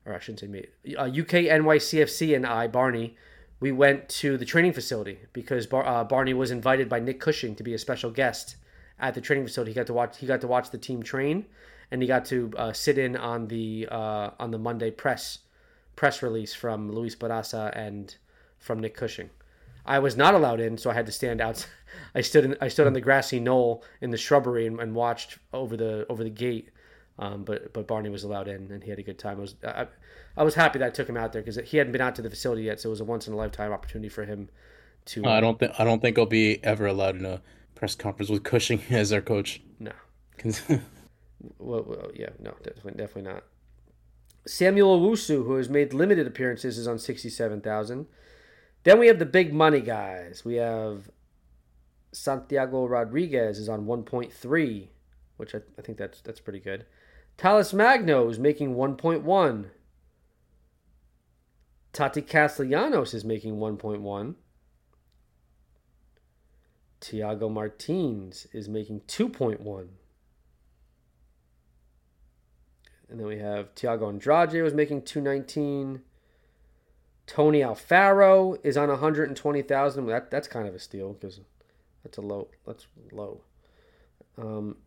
or 0.07 0.15
I 0.15 0.19
shouldn't 0.19 0.39
say 0.39 0.47
me, 0.47 0.65
uh, 0.97 1.03
UK 1.03 1.45
NYCFC 1.45 2.35
and 2.35 2.47
I, 2.47 2.65
Barney, 2.65 3.15
we 3.59 3.71
went 3.71 4.09
to 4.09 4.37
the 4.37 4.45
training 4.45 4.73
facility 4.73 5.19
because 5.33 5.67
Bar- 5.67 5.85
uh, 5.85 6.03
Barney 6.03 6.33
was 6.33 6.49
invited 6.49 6.89
by 6.89 6.99
Nick 6.99 7.19
Cushing 7.19 7.53
to 7.53 7.61
be 7.61 7.75
a 7.75 7.77
special 7.77 8.09
guest 8.09 8.55
at 8.99 9.13
the 9.13 9.21
training 9.21 9.45
facility. 9.45 9.69
He 9.69 9.75
got 9.75 9.85
to 9.85 9.93
watch. 9.93 10.17
He 10.17 10.25
got 10.25 10.41
to 10.41 10.47
watch 10.47 10.71
the 10.71 10.79
team 10.79 11.03
train, 11.03 11.45
and 11.91 12.01
he 12.01 12.07
got 12.07 12.25
to 12.25 12.51
uh, 12.57 12.73
sit 12.73 12.97
in 12.97 13.15
on 13.15 13.47
the 13.47 13.87
uh, 13.91 14.31
on 14.39 14.51
the 14.51 14.57
Monday 14.57 14.91
press 14.91 15.39
press 15.95 16.21
release 16.21 16.53
from 16.53 16.91
Luis 16.91 17.15
Barraza 17.15 17.71
and 17.75 18.15
from 18.57 18.79
Nick 18.79 18.95
Cushing. 18.95 19.29
I 19.85 19.99
was 19.99 20.17
not 20.17 20.33
allowed 20.33 20.59
in, 20.59 20.77
so 20.77 20.89
I 20.89 20.93
had 20.93 21.05
to 21.05 21.11
stand 21.11 21.39
out. 21.39 21.67
I 22.15 22.21
stood 22.21 22.45
in, 22.45 22.57
I 22.59 22.67
stood 22.67 22.87
on 22.87 22.93
the 22.93 23.01
grassy 23.01 23.39
knoll 23.39 23.83
in 24.01 24.09
the 24.09 24.17
shrubbery 24.17 24.65
and, 24.65 24.79
and 24.79 24.95
watched 24.95 25.37
over 25.53 25.77
the 25.77 26.05
over 26.09 26.23
the 26.23 26.29
gate. 26.29 26.69
Um, 27.17 27.43
but 27.43 27.71
but 27.71 27.87
Barney 27.87 28.09
was 28.09 28.23
allowed 28.23 28.47
in, 28.47 28.71
and 28.71 28.83
he 28.83 28.89
had 28.89 28.99
a 28.99 29.03
good 29.03 29.19
time. 29.19 29.37
I 29.37 29.41
was 29.41 29.55
I, 29.63 29.87
I 30.35 30.43
was 30.43 30.55
happy 30.55 30.79
that 30.79 30.87
I 30.87 30.89
took 30.89 31.07
him 31.07 31.15
out 31.15 31.31
there 31.31 31.41
because 31.41 31.57
he 31.69 31.77
hadn't 31.77 31.93
been 31.93 32.01
out 32.01 32.15
to 32.15 32.21
the 32.21 32.29
facility 32.29 32.63
yet, 32.63 32.81
so 32.81 32.89
it 32.89 32.91
was 32.91 32.99
a 32.99 33.05
once 33.05 33.27
in 33.27 33.33
a 33.33 33.37
lifetime 33.37 33.71
opportunity 33.71 34.09
for 34.09 34.25
him 34.25 34.49
to. 35.05 35.23
Uh, 35.25 35.29
I 35.29 35.39
don't 35.39 35.57
think 35.59 35.71
I 35.79 35.83
don't 35.83 36.01
think 36.01 36.17
I'll 36.17 36.25
be 36.25 36.61
ever 36.63 36.87
allowed 36.87 37.15
in 37.15 37.25
a 37.25 37.41
press 37.75 37.95
conference 37.95 38.29
with 38.29 38.43
Cushing 38.43 38.81
as 38.89 39.13
our 39.13 39.21
coach. 39.21 39.61
No. 39.79 39.91
well, 41.59 41.83
well, 41.85 42.11
yeah, 42.13 42.29
no, 42.39 42.53
definitely, 42.63 42.93
definitely 42.93 43.31
not. 43.33 43.43
Samuel 44.47 44.99
Owusu, 44.99 45.45
who 45.45 45.55
has 45.55 45.69
made 45.69 45.93
limited 45.93 46.27
appearances, 46.27 46.77
is 46.77 46.87
on 46.87 46.99
sixty-seven 46.99 47.61
thousand. 47.61 48.07
Then 48.83 48.99
we 48.99 49.07
have 49.07 49.19
the 49.19 49.25
big 49.25 49.53
money 49.53 49.81
guys. 49.81 50.45
We 50.45 50.55
have 50.55 51.09
Santiago 52.15 52.85
Rodriguez 52.87 53.59
is 53.59 53.67
on 53.67 53.85
1.3, 53.85 54.87
which 55.37 55.53
I, 55.53 55.59
I 55.77 55.81
think 55.81 55.97
that's 55.97 56.21
that's 56.21 56.39
pretty 56.39 56.59
good. 56.59 56.85
Talles 57.37 57.73
Magno 57.73 58.29
is 58.29 58.39
making 58.39 58.75
1.1. 58.75 59.65
Tati 61.91 62.21
Castellanos 62.21 63.13
is 63.13 63.25
making 63.25 63.55
1.1. 63.55 64.35
Thiago 67.01 67.51
Martins 67.51 68.47
is 68.53 68.69
making 68.69 69.01
2.1. 69.01 69.87
And 73.09 73.19
then 73.19 73.27
we 73.27 73.37
have 73.37 73.73
Thiago 73.75 74.09
Andrade 74.09 74.63
was 74.63 74.73
making 74.73 75.03
219. 75.03 76.01
Tony 77.27 77.59
Alfaro 77.59 78.57
is 78.63 78.77
on 78.77 78.89
120,000. 78.89 80.05
That 80.07 80.31
that's 80.31 80.47
kind 80.47 80.67
of 80.67 80.75
a 80.75 80.79
steal 80.79 81.13
because 81.13 81.39
that's 82.03 82.17
a 82.17 82.21
low. 82.21 82.47
That's 82.65 82.87
low. 83.11 83.41
Um, 84.37 84.77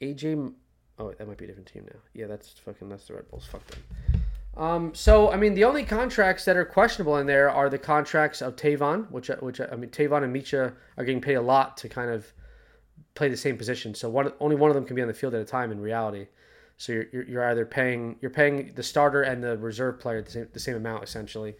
AJ. 0.00 0.52
Oh, 0.98 1.12
that 1.12 1.26
might 1.26 1.38
be 1.38 1.44
a 1.44 1.48
different 1.48 1.68
team 1.68 1.86
now. 1.92 1.98
Yeah, 2.14 2.26
that's 2.26 2.50
fucking. 2.50 2.88
That's 2.88 3.06
the 3.06 3.14
Red 3.14 3.28
Bulls. 3.30 3.46
Fuck 3.46 3.66
them. 3.66 3.80
Um, 4.56 4.94
so 4.94 5.32
I 5.32 5.36
mean, 5.36 5.54
the 5.54 5.64
only 5.64 5.84
contracts 5.84 6.44
that 6.44 6.56
are 6.56 6.64
questionable 6.64 7.16
in 7.18 7.26
there 7.26 7.50
are 7.50 7.68
the 7.68 7.78
contracts 7.78 8.40
of 8.40 8.56
Tayvon, 8.56 9.10
which 9.10 9.28
which 9.40 9.60
I 9.60 9.74
mean, 9.76 9.90
Tayvon 9.90 10.22
and 10.22 10.34
Mitja 10.34 10.74
are 10.96 11.04
getting 11.04 11.20
paid 11.20 11.34
a 11.34 11.42
lot 11.42 11.76
to 11.78 11.88
kind 11.88 12.10
of 12.10 12.32
play 13.14 13.28
the 13.28 13.36
same 13.36 13.56
position. 13.56 13.94
So 13.94 14.08
one 14.08 14.32
only 14.40 14.56
one 14.56 14.70
of 14.70 14.74
them 14.74 14.84
can 14.84 14.96
be 14.96 15.02
on 15.02 15.08
the 15.08 15.14
field 15.14 15.34
at 15.34 15.40
a 15.40 15.44
time 15.44 15.70
in 15.72 15.80
reality. 15.80 16.26
So 16.76 16.92
you're, 16.92 17.06
you're, 17.12 17.22
you're 17.24 17.50
either 17.50 17.64
paying 17.64 18.16
you're 18.20 18.30
paying 18.30 18.72
the 18.74 18.82
starter 18.82 19.22
and 19.22 19.42
the 19.42 19.56
reserve 19.58 20.00
player 20.00 20.22
the 20.22 20.30
same, 20.30 20.48
the 20.52 20.60
same 20.60 20.76
amount 20.76 21.04
essentially. 21.04 21.54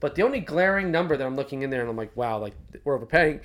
But 0.00 0.14
the 0.14 0.22
only 0.22 0.40
glaring 0.40 0.90
number 0.90 1.16
that 1.16 1.26
I'm 1.26 1.36
looking 1.36 1.62
in 1.62 1.70
there 1.70 1.80
and 1.80 1.88
I'm 1.88 1.96
like, 1.96 2.14
wow, 2.16 2.38
like 2.38 2.54
we're 2.84 2.94
overpaying 2.94 3.40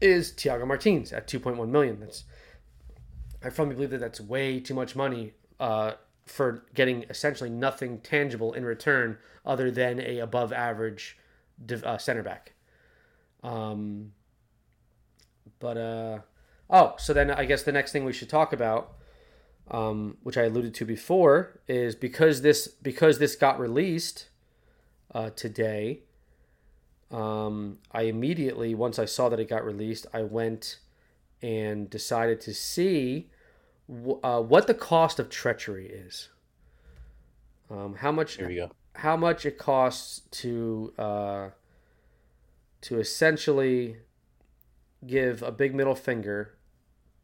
is 0.00 0.32
Thiago 0.32 0.66
Martins 0.66 1.12
at 1.12 1.26
2.1 1.26 1.68
million. 1.68 1.98
That's 1.98 2.24
I 3.42 3.50
firmly 3.50 3.74
believe 3.74 3.90
that 3.90 4.00
that's 4.00 4.20
way 4.20 4.60
too 4.60 4.74
much 4.74 4.96
money 4.96 5.32
uh, 5.60 5.92
for 6.26 6.64
getting 6.74 7.04
essentially 7.08 7.50
nothing 7.50 8.00
tangible 8.00 8.52
in 8.52 8.64
return 8.64 9.18
other 9.44 9.70
than 9.70 10.00
a 10.00 10.18
above 10.18 10.52
average 10.52 11.16
uh, 11.84 11.98
center 11.98 12.22
back. 12.22 12.52
Um, 13.42 14.12
but 15.58 15.76
uh, 15.76 16.18
Oh, 16.68 16.94
so 16.98 17.12
then 17.12 17.30
I 17.30 17.44
guess 17.44 17.62
the 17.62 17.72
next 17.72 17.92
thing 17.92 18.04
we 18.04 18.12
should 18.12 18.28
talk 18.28 18.52
about, 18.52 18.92
um, 19.70 20.16
which 20.22 20.36
I 20.36 20.42
alluded 20.42 20.74
to 20.74 20.84
before, 20.84 21.60
is 21.68 21.94
because 21.94 22.42
this 22.42 22.66
because 22.66 23.18
this 23.18 23.36
got 23.36 23.58
released 23.58 24.28
uh, 25.14 25.30
today. 25.30 26.00
Um, 27.10 27.78
I 27.92 28.02
immediately 28.02 28.74
once 28.74 28.98
I 28.98 29.04
saw 29.04 29.28
that 29.28 29.38
it 29.38 29.48
got 29.48 29.64
released, 29.64 30.06
I 30.12 30.22
went 30.22 30.78
and 31.40 31.88
decided 31.88 32.40
to 32.42 32.54
see 32.54 33.30
w- 33.88 34.18
uh, 34.24 34.40
what 34.40 34.66
the 34.66 34.74
cost 34.74 35.20
of 35.20 35.30
treachery 35.30 35.86
is. 35.86 36.30
Um, 37.70 37.96
how 37.96 38.10
much? 38.10 38.36
Here 38.36 38.48
we 38.48 38.56
go. 38.56 38.70
How 38.96 39.16
much 39.16 39.46
it 39.46 39.56
costs 39.56 40.22
to 40.42 40.92
uh, 40.98 41.48
to 42.80 42.98
essentially 42.98 43.98
give 45.06 45.42
a 45.42 45.52
big 45.52 45.72
middle 45.74 45.94
finger 45.94 46.55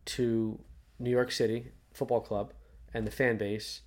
to 0.04 0.60
New 0.98 1.10
York 1.10 1.32
City 1.32 1.72
Football 1.92 2.20
Club 2.20 2.52
and 2.92 3.06
the 3.06 3.10
fan 3.10 3.36
base 3.36 3.82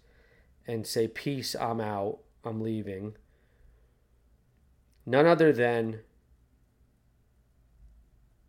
and 0.68 0.86
say, 0.86 1.07
Peace, 1.07 1.55
I'm 1.55 1.80
out, 1.80 2.20
I'm 2.43 2.61
leaving. 2.61 3.16
None 5.05 5.26
other 5.26 5.53
than 5.53 5.99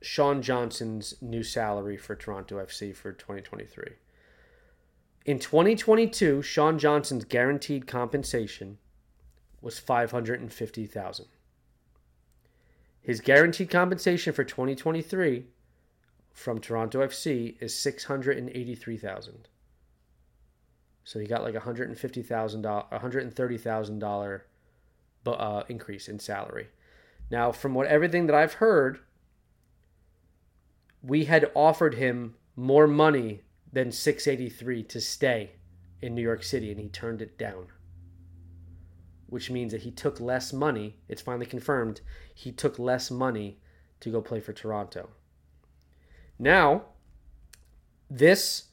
Sean 0.00 0.40
Johnson's 0.40 1.14
new 1.20 1.42
salary 1.42 1.96
for 1.96 2.14
Toronto 2.14 2.64
FC 2.64 2.94
for 2.94 3.12
2023. 3.12 3.94
In 5.24 5.38
2022, 5.38 6.42
Sean 6.42 6.78
Johnson's 6.78 7.24
guaranteed 7.24 7.86
compensation 7.86 8.78
was 9.60 9.78
550,000. 9.78 11.26
His 13.00 13.20
guaranteed 13.20 13.70
compensation 13.70 14.32
for 14.32 14.44
2023 14.44 15.46
from 16.36 16.60
Toronto 16.60 17.00
FC 17.00 17.56
is 17.62 17.74
683,000. 17.76 19.48
So 21.02 21.18
he 21.18 21.26
got 21.26 21.42
like 21.42 21.54
a 21.54 21.60
$150,000 21.60 22.90
$130,000 22.92 24.40
uh, 25.26 25.62
increase 25.68 26.08
in 26.08 26.18
salary. 26.18 26.68
Now, 27.30 27.52
from 27.52 27.72
what 27.72 27.86
everything 27.86 28.26
that 28.26 28.36
I've 28.36 28.54
heard, 28.54 29.00
we 31.02 31.24
had 31.24 31.50
offered 31.54 31.94
him 31.94 32.34
more 32.54 32.86
money 32.86 33.40
than 33.72 33.90
683 33.90 34.82
to 34.84 35.00
stay 35.00 35.52
in 36.02 36.14
New 36.14 36.22
York 36.22 36.42
City 36.44 36.70
and 36.70 36.78
he 36.78 36.88
turned 36.88 37.22
it 37.22 37.38
down. 37.38 37.68
Which 39.26 39.50
means 39.50 39.72
that 39.72 39.82
he 39.82 39.90
took 39.90 40.20
less 40.20 40.52
money. 40.52 40.98
It's 41.08 41.22
finally 41.22 41.46
confirmed. 41.46 42.02
He 42.34 42.52
took 42.52 42.78
less 42.78 43.10
money 43.10 43.58
to 44.00 44.10
go 44.10 44.20
play 44.20 44.40
for 44.40 44.52
Toronto. 44.52 45.08
Now, 46.38 46.82
this 48.10 48.64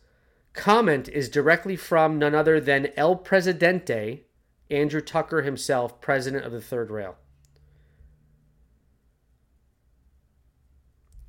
comment 0.53 1.07
is 1.09 1.29
directly 1.29 1.75
from 1.75 2.19
none 2.19 2.35
other 2.35 2.59
than 2.59 2.89
El 2.95 3.15
Presidente, 3.15 4.23
Andrew 4.69 5.01
Tucker 5.01 5.41
himself, 5.41 6.01
president 6.01 6.45
of 6.45 6.51
the 6.51 6.61
Third 6.61 6.91
Rail. 6.91 7.15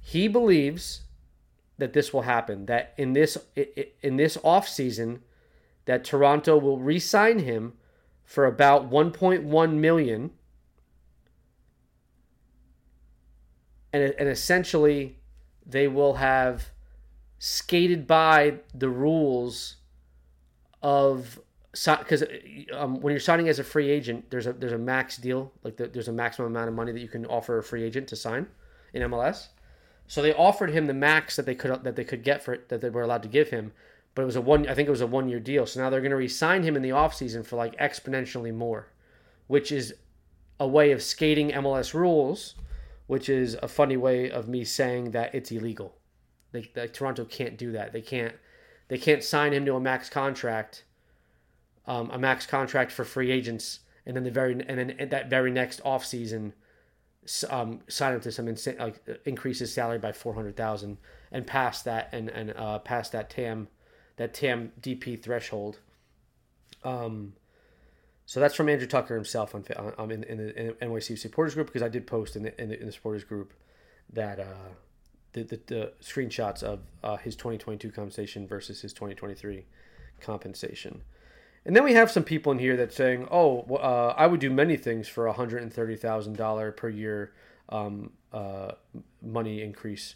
He 0.01 0.29
believes 0.29 1.03
that 1.79 1.93
this 1.93 2.13
will 2.13 2.23
happen. 2.23 2.67
That 2.67 2.95
in 2.97 3.15
this 3.15 3.39
in 4.03 4.17
this 4.17 4.37
off 4.45 4.69
season, 4.69 5.23
that 5.87 6.05
Toronto 6.05 6.59
will 6.59 6.79
re-sign 6.79 7.41
him 7.41 7.75
for 8.25 8.47
about 8.47 8.91
1.1 8.91 9.75
million, 9.75 10.31
and 13.93 14.15
and 14.19 14.29
essentially 14.29 15.19
they 15.67 15.89
will 15.89 16.15
have 16.15 16.71
skated 17.39 18.07
by 18.07 18.57
the 18.75 18.89
rules 18.89 19.77
of 20.83 21.41
because 21.73 22.23
um, 22.73 23.01
when 23.01 23.13
you're 23.13 23.21
signing 23.21 23.49
as 23.49 23.59
a 23.59 23.65
free 23.65 23.91
agent, 23.91 24.31
there's 24.31 24.47
a 24.47 24.53
there's 24.53 24.73
a 24.73 24.79
max 24.79 25.17
deal, 25.17 25.53
like 25.65 25.77
the, 25.77 25.89
there's 25.89 26.09
a 26.09 26.13
maximum 26.13 26.53
amount 26.53 26.69
of 26.69 26.75
money 26.75 26.93
that 26.93 27.01
you 27.01 27.09
can 27.09 27.27
offer 27.27 27.59
a 27.59 27.63
free 27.63 27.83
agent 27.83 28.07
to 28.09 28.17
sign 28.17 28.47
in 28.93 29.03
MLS. 29.03 29.49
So 30.07 30.23
they 30.23 30.33
offered 30.33 30.71
him 30.71 30.87
the 30.87 30.95
max 30.95 31.37
that 31.37 31.47
they 31.47 31.55
could 31.55 31.83
that 31.83 31.97
they 31.97 32.05
could 32.05 32.23
get 32.23 32.43
for 32.43 32.55
it 32.55 32.69
that 32.69 32.81
they 32.81 32.91
were 32.91 33.03
allowed 33.03 33.23
to 33.25 33.29
give 33.29 33.51
him, 33.51 33.73
but 34.15 34.23
it 34.23 34.27
was 34.27 34.37
a 34.37 34.41
one 34.41 34.69
I 34.69 34.75
think 34.75 34.87
it 34.87 34.93
was 34.93 35.01
a 35.01 35.07
one 35.07 35.29
year 35.29 35.41
deal. 35.41 35.67
So 35.67 35.81
now 35.81 35.91
they're 35.91 36.01
going 36.01 36.11
to 36.11 36.17
re-sign 36.17 36.63
him 36.63 36.77
in 36.77 36.83
the 36.83 36.91
offseason 36.91 37.45
for 37.45 37.57
like 37.57 37.77
exponentially 37.79 38.55
more, 38.55 38.89
which 39.49 39.73
is 39.73 39.95
a 40.61 40.69
way 40.69 40.93
of 40.93 41.03
skating 41.03 41.51
MLS 41.51 41.93
rules, 41.95 42.55
which 43.07 43.29
is 43.29 43.57
a 43.63 43.69
funny 43.69 43.97
way 43.97 44.31
of 44.31 44.49
me 44.49 44.65
saying 44.65 45.11
that 45.13 45.35
it's 45.35 45.51
illegal. 45.51 45.97
Like, 46.53 46.73
like 46.77 46.93
Toronto 46.93 47.25
can't 47.25 47.57
do 47.57 47.73
that. 47.73 47.93
They 47.93 48.01
can't 48.01 48.35
they 48.89 48.99
can't 48.99 49.23
sign 49.23 49.53
him 49.53 49.65
to 49.67 49.75
a 49.75 49.81
max 49.81 50.11
contract, 50.11 50.85
um, 51.87 52.11
a 52.11 52.19
max 52.19 52.47
contract 52.47 52.93
for 52.93 53.05
free 53.05 53.31
agents, 53.31 53.81
and 54.05 54.17
then 54.17 54.25
the 54.25 54.31
very 54.31 54.53
and 54.53 54.79
then 54.79 55.09
that 55.11 55.31
very 55.31 55.51
next 55.51 55.83
offseason– 55.83 56.53
um, 57.49 57.81
sign 57.89 58.15
up 58.15 58.23
to 58.23 58.33
some 58.33 58.49
insane 58.49 58.77
like 58.79 59.03
increase 59.25 59.59
his 59.59 59.73
salary 59.73 59.99
by 59.99 60.13
four 60.13 60.35
hundred 60.35 60.57
thousand 60.57 60.99
and 61.33 61.47
pass 61.47 61.83
that 61.83 62.09
and 62.13 62.29
and 62.29 62.53
uh, 62.57 62.79
pass 62.79 63.09
that 63.11 63.31
TAM 63.31 63.69
that 64.17 64.35
TAM 64.35 64.73
DP 64.81 65.23
threshold. 65.23 65.79
Um, 66.83 67.35
so 68.27 68.41
that's 68.41 68.55
from 68.55 68.69
Andrew 68.69 68.87
Tucker 68.87 69.15
himself 69.15 69.55
on 69.55 69.65
um, 69.99 70.11
in, 70.11 70.25
in 70.25 70.39
the 70.39 70.81
in 70.81 70.91
NYC 70.91 71.19
supporters 71.19 71.55
group 71.55 71.67
because 71.67 71.83
I 71.83 71.89
did 71.89 72.07
post 72.07 72.37
in 72.37 72.45
the 72.45 72.61
in 72.61 72.69
the, 72.71 72.81
in 72.81 72.87
the 72.87 72.93
supporters 72.93 73.25
group 73.25 73.53
that 74.13 74.41
uh, 74.41 74.71
the, 75.33 75.43
the, 75.43 75.61
the 75.67 75.93
screenshots 76.03 76.63
of 76.63 76.81
uh, 77.03 77.17
his 77.17 77.37
2022 77.37 77.91
compensation 77.91 78.47
versus 78.47 78.81
his 78.81 78.93
2023 78.93 79.67
compensation. 80.21 81.03
And 81.67 81.75
then 81.75 81.85
we 81.85 81.95
have 81.95 82.11
some 82.11 82.25
people 82.25 82.53
in 82.53 82.59
here 82.59 82.77
that 82.77 82.93
saying, 82.93 83.27
"Oh, 83.31 83.63
uh, 83.63 84.15
I 84.17 84.27
would 84.27 84.41
do 84.41 84.51
many 84.51 84.77
things 84.77 85.09
for 85.09 85.27
a 85.27 85.33
hundred 85.33 85.63
and 85.63 85.73
thirty 85.73 85.97
thousand 85.97 86.37
dollar 86.37 86.73
per 86.73 86.89
year 86.89 87.33
um, 87.71 88.13
uh, 88.33 88.73
money 89.23 89.63
increase. 89.63 90.15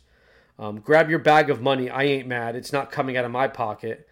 Um, 0.58 0.80
grab 0.80 1.08
your 1.08 1.20
bag 1.20 1.48
of 1.48 1.62
money. 1.62 1.88
I 1.88 2.02
ain't 2.04 2.28
mad. 2.28 2.54
It's 2.54 2.72
not 2.72 2.90
coming 2.90 3.16
out 3.16 3.24
of 3.24 3.30
my 3.30 3.48
pocket." 3.48 4.06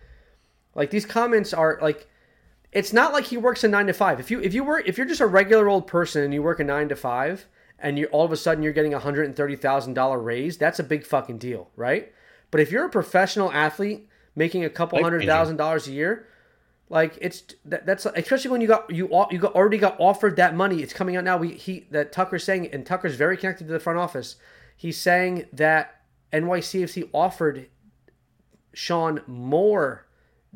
Like 0.74 0.90
these 0.90 1.06
comments 1.06 1.52
are 1.54 1.78
like, 1.80 2.08
it's 2.76 2.92
not 2.92 3.12
like 3.12 3.24
he 3.24 3.36
works 3.38 3.64
a 3.64 3.68
nine 3.68 3.86
to 3.86 3.92
five. 3.92 4.20
If 4.20 4.30
you 4.30 4.40
if 4.40 4.52
you 4.52 4.62
work 4.62 4.86
if 4.86 4.98
you're 4.98 5.06
just 5.06 5.20
a 5.20 5.26
regular 5.26 5.68
old 5.68 5.86
person 5.86 6.22
and 6.22 6.34
you 6.34 6.42
work 6.42 6.60
a 6.60 6.64
nine 6.64 6.88
to 6.90 6.96
five 6.96 7.46
and 7.78 7.98
you 7.98 8.06
all 8.06 8.24
of 8.24 8.32
a 8.32 8.36
sudden 8.36 8.62
you're 8.62 8.72
getting 8.72 8.92
a 8.92 8.98
hundred 8.98 9.24
and 9.24 9.34
thirty 9.34 9.56
thousand 9.56 9.94
dollar 9.94 10.18
raise, 10.18 10.58
that's 10.58 10.78
a 10.78 10.84
big 10.84 11.04
fucking 11.06 11.38
deal, 11.38 11.70
right? 11.74 12.12
But 12.50 12.60
if 12.60 12.70
you're 12.70 12.84
a 12.84 12.90
professional 12.90 13.50
athlete 13.50 14.08
making 14.34 14.64
a 14.64 14.70
couple 14.70 15.02
hundred 15.02 15.24
thousand 15.24 15.56
dollars 15.56 15.88
a 15.88 15.92
year 15.92 16.26
like 16.88 17.18
it's 17.20 17.42
that, 17.64 17.84
that's 17.84 18.06
especially 18.06 18.50
when 18.50 18.60
you 18.60 18.68
got 18.68 18.90
you 18.90 19.06
all 19.06 19.26
you 19.30 19.38
got 19.38 19.54
already 19.54 19.78
got 19.78 19.98
offered 19.98 20.36
that 20.36 20.54
money. 20.54 20.82
It's 20.82 20.92
coming 20.92 21.16
out 21.16 21.24
now. 21.24 21.36
We 21.36 21.52
he 21.54 21.86
that 21.90 22.12
Tucker's 22.12 22.44
saying, 22.44 22.68
and 22.72 22.86
Tucker's 22.86 23.16
very 23.16 23.36
connected 23.36 23.66
to 23.66 23.72
the 23.72 23.80
front 23.80 23.98
office. 23.98 24.36
He's 24.76 24.98
saying 24.98 25.46
that 25.52 26.02
NYCFC 26.32 27.08
offered 27.12 27.68
Sean 28.72 29.22
more 29.26 30.05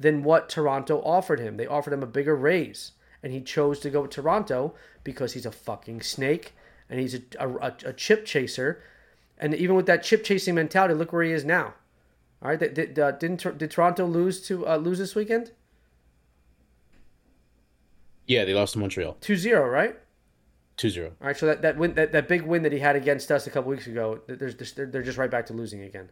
than 0.00 0.22
what 0.22 0.48
Toronto 0.48 1.02
offered 1.02 1.40
him. 1.40 1.56
They 1.56 1.66
offered 1.66 1.92
him 1.92 2.02
a 2.02 2.06
bigger 2.06 2.34
raise, 2.34 2.92
and 3.22 3.32
he 3.32 3.42
chose 3.42 3.78
to 3.80 3.90
go 3.90 4.02
with 4.02 4.10
Toronto 4.10 4.74
because 5.04 5.34
he's 5.34 5.46
a 5.46 5.52
fucking 5.52 6.00
snake 6.00 6.54
and 6.88 6.98
he's 6.98 7.14
a, 7.14 7.22
a, 7.38 7.74
a 7.86 7.92
chip 7.92 8.24
chaser. 8.24 8.82
And 9.38 9.54
even 9.54 9.76
with 9.76 9.86
that 9.86 10.02
chip 10.02 10.24
chasing 10.24 10.54
mentality, 10.54 10.94
look 10.94 11.12
where 11.12 11.22
he 11.22 11.32
is 11.32 11.44
now. 11.44 11.74
All 12.42 12.48
right, 12.48 12.58
did, 12.58 12.74
did, 12.74 12.98
uh, 12.98 13.12
didn't 13.12 13.58
did 13.58 13.70
Toronto 13.70 14.06
lose 14.06 14.40
to 14.48 14.66
uh, 14.66 14.76
lose 14.76 14.98
this 14.98 15.14
weekend? 15.14 15.52
Yeah, 18.26 18.44
they 18.44 18.54
lost 18.54 18.74
to 18.74 18.78
Montreal. 18.78 19.16
2-0, 19.20 19.70
right? 19.70 19.96
2-0. 20.78 21.06
All 21.06 21.12
right, 21.20 21.36
so 21.36 21.46
that, 21.46 21.62
that 21.62 21.76
win 21.76 21.94
that, 21.94 22.12
that 22.12 22.28
big 22.28 22.42
win 22.42 22.62
that 22.62 22.72
he 22.72 22.78
had 22.78 22.96
against 22.96 23.30
us 23.30 23.46
a 23.46 23.50
couple 23.50 23.70
weeks 23.70 23.86
ago, 23.86 24.20
there's 24.26 24.54
just, 24.54 24.76
they're, 24.76 24.86
they're 24.86 25.02
just 25.02 25.18
right 25.18 25.30
back 25.30 25.46
to 25.46 25.52
losing 25.52 25.82
again. 25.82 26.10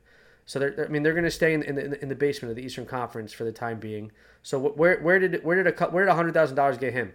So 0.49 0.59
they're, 0.59 0.71
they're 0.71 0.87
I 0.87 0.89
mean 0.89 1.03
they're 1.03 1.13
going 1.13 1.25
to 1.25 1.31
stay 1.31 1.53
in, 1.53 1.63
in 1.63 1.75
the, 1.75 2.03
in 2.03 2.09
the 2.09 2.15
basement 2.15 2.49
of 2.49 2.57
the 2.57 2.63
Eastern 2.63 2.87
Conference 2.87 3.35
for 3.35 3.45
the 3.45 3.53
time 3.53 3.79
being. 3.79 4.11
So 4.43 4.59
where 4.59 4.99
where 5.01 5.19
did 5.19 5.45
where 5.45 5.63
did 5.63 5.67
a 5.67 5.85
where 5.91 6.07
did 6.07 6.15
hundred 6.15 6.33
thousand 6.33 6.57
dollars 6.57 6.79
get 6.79 6.95
him? 6.95 7.13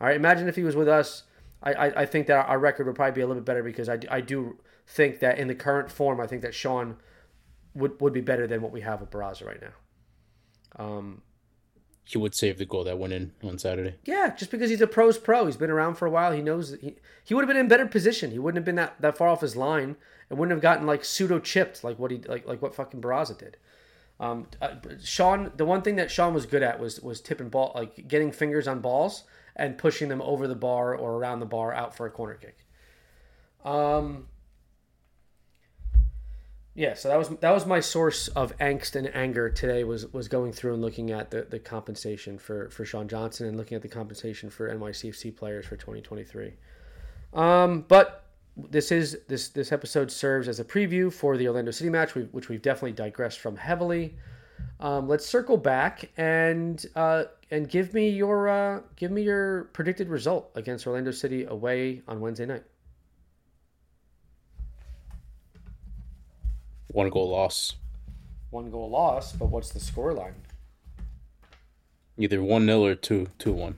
All 0.00 0.06
right, 0.06 0.14
imagine 0.14 0.46
if 0.46 0.54
he 0.54 0.62
was 0.62 0.76
with 0.76 0.86
us. 0.88 1.24
I, 1.64 1.72
I, 1.72 2.02
I 2.02 2.06
think 2.06 2.28
that 2.28 2.46
our 2.46 2.60
record 2.60 2.86
would 2.86 2.94
probably 2.94 3.12
be 3.12 3.22
a 3.22 3.26
little 3.26 3.42
bit 3.42 3.44
better 3.44 3.64
because 3.64 3.88
I, 3.88 3.98
I 4.08 4.20
do 4.20 4.56
think 4.86 5.18
that 5.18 5.36
in 5.38 5.48
the 5.48 5.54
current 5.54 5.90
form, 5.90 6.20
I 6.20 6.28
think 6.28 6.42
that 6.42 6.54
Sean 6.54 6.96
would, 7.74 8.00
would 8.00 8.12
be 8.12 8.22
better 8.22 8.46
than 8.46 8.62
what 8.62 8.72
we 8.72 8.80
have 8.80 9.00
with 9.00 9.10
Barraza 9.10 9.44
right 9.44 9.60
now. 9.60 10.82
Um, 10.82 11.22
he 12.10 12.18
would 12.18 12.34
save 12.34 12.58
the 12.58 12.64
goal 12.64 12.82
that 12.82 12.98
went 12.98 13.12
in 13.12 13.30
on 13.44 13.56
Saturday. 13.56 13.94
Yeah, 14.04 14.34
just 14.34 14.50
because 14.50 14.68
he's 14.68 14.80
a 14.80 14.88
pro's 14.88 15.16
pro. 15.16 15.46
He's 15.46 15.56
been 15.56 15.70
around 15.70 15.94
for 15.94 16.06
a 16.06 16.10
while. 16.10 16.32
He 16.32 16.42
knows 16.42 16.76
he, 16.80 16.96
he 17.22 17.34
would 17.34 17.42
have 17.42 17.48
been 17.48 17.56
in 17.56 17.68
better 17.68 17.86
position. 17.86 18.32
He 18.32 18.38
wouldn't 18.40 18.58
have 18.58 18.64
been 18.64 18.74
that, 18.74 19.00
that 19.00 19.16
far 19.16 19.28
off 19.28 19.42
his 19.42 19.54
line 19.54 19.94
and 20.28 20.36
wouldn't 20.36 20.50
have 20.50 20.60
gotten 20.60 20.88
like 20.88 21.04
pseudo 21.04 21.38
chipped 21.38 21.84
like 21.84 22.00
what 22.00 22.10
he 22.10 22.18
like 22.18 22.48
like 22.48 22.60
what 22.60 22.74
fucking 22.74 23.00
Barraza 23.00 23.38
did. 23.38 23.58
Um, 24.18 24.48
uh, 24.60 24.74
Sean, 25.04 25.52
the 25.56 25.64
one 25.64 25.82
thing 25.82 25.94
that 25.96 26.10
Sean 26.10 26.34
was 26.34 26.46
good 26.46 26.64
at 26.64 26.80
was 26.80 26.98
was 26.98 27.20
tipping 27.20 27.48
ball, 27.48 27.70
like 27.76 28.08
getting 28.08 28.32
fingers 28.32 28.66
on 28.66 28.80
balls 28.80 29.22
and 29.54 29.78
pushing 29.78 30.08
them 30.08 30.20
over 30.22 30.48
the 30.48 30.56
bar 30.56 30.96
or 30.96 31.12
around 31.12 31.38
the 31.38 31.46
bar 31.46 31.72
out 31.72 31.96
for 31.96 32.06
a 32.06 32.10
corner 32.10 32.34
kick. 32.34 32.66
Um, 33.64 34.26
Yeah, 36.80 36.94
so 36.94 37.10
that 37.10 37.18
was 37.18 37.28
that 37.28 37.50
was 37.50 37.66
my 37.66 37.80
source 37.80 38.28
of 38.28 38.56
angst 38.56 38.96
and 38.96 39.14
anger 39.14 39.50
today 39.50 39.84
was 39.84 40.10
was 40.14 40.28
going 40.28 40.50
through 40.50 40.72
and 40.72 40.80
looking 40.80 41.10
at 41.10 41.30
the, 41.30 41.42
the 41.42 41.58
compensation 41.58 42.38
for 42.38 42.70
for 42.70 42.86
Sean 42.86 43.06
Johnson 43.06 43.46
and 43.46 43.58
looking 43.58 43.76
at 43.76 43.82
the 43.82 43.88
compensation 43.88 44.48
for 44.48 44.74
NYCFC 44.74 45.36
players 45.36 45.66
for 45.66 45.76
2023. 45.76 46.54
Um, 47.34 47.84
but 47.86 48.24
this 48.56 48.90
is 48.90 49.18
this 49.28 49.50
this 49.50 49.72
episode 49.72 50.10
serves 50.10 50.48
as 50.48 50.58
a 50.58 50.64
preview 50.64 51.12
for 51.12 51.36
the 51.36 51.48
Orlando 51.48 51.70
City 51.70 51.90
match, 51.90 52.14
which 52.14 52.48
we've 52.48 52.62
definitely 52.62 52.92
digressed 52.92 53.40
from 53.40 53.56
heavily. 53.56 54.16
Um, 54.80 55.06
let's 55.06 55.26
circle 55.26 55.58
back 55.58 56.08
and 56.16 56.82
uh, 56.96 57.24
and 57.50 57.68
give 57.68 57.92
me 57.92 58.08
your 58.08 58.48
uh, 58.48 58.80
give 58.96 59.10
me 59.10 59.20
your 59.20 59.64
predicted 59.74 60.08
result 60.08 60.50
against 60.54 60.86
Orlando 60.86 61.10
City 61.10 61.44
away 61.44 62.00
on 62.08 62.20
Wednesday 62.20 62.46
night. 62.46 62.64
One 66.92 67.08
goal 67.08 67.30
loss. 67.30 67.76
One 68.50 68.70
goal 68.70 68.90
loss, 68.90 69.32
but 69.32 69.46
what's 69.46 69.70
the 69.70 69.78
score 69.78 70.12
line? 70.12 70.34
Either 72.18 72.42
1 72.42 72.66
0 72.66 72.84
or 72.84 72.94
2 72.96 73.28
2 73.38 73.52
1. 73.52 73.76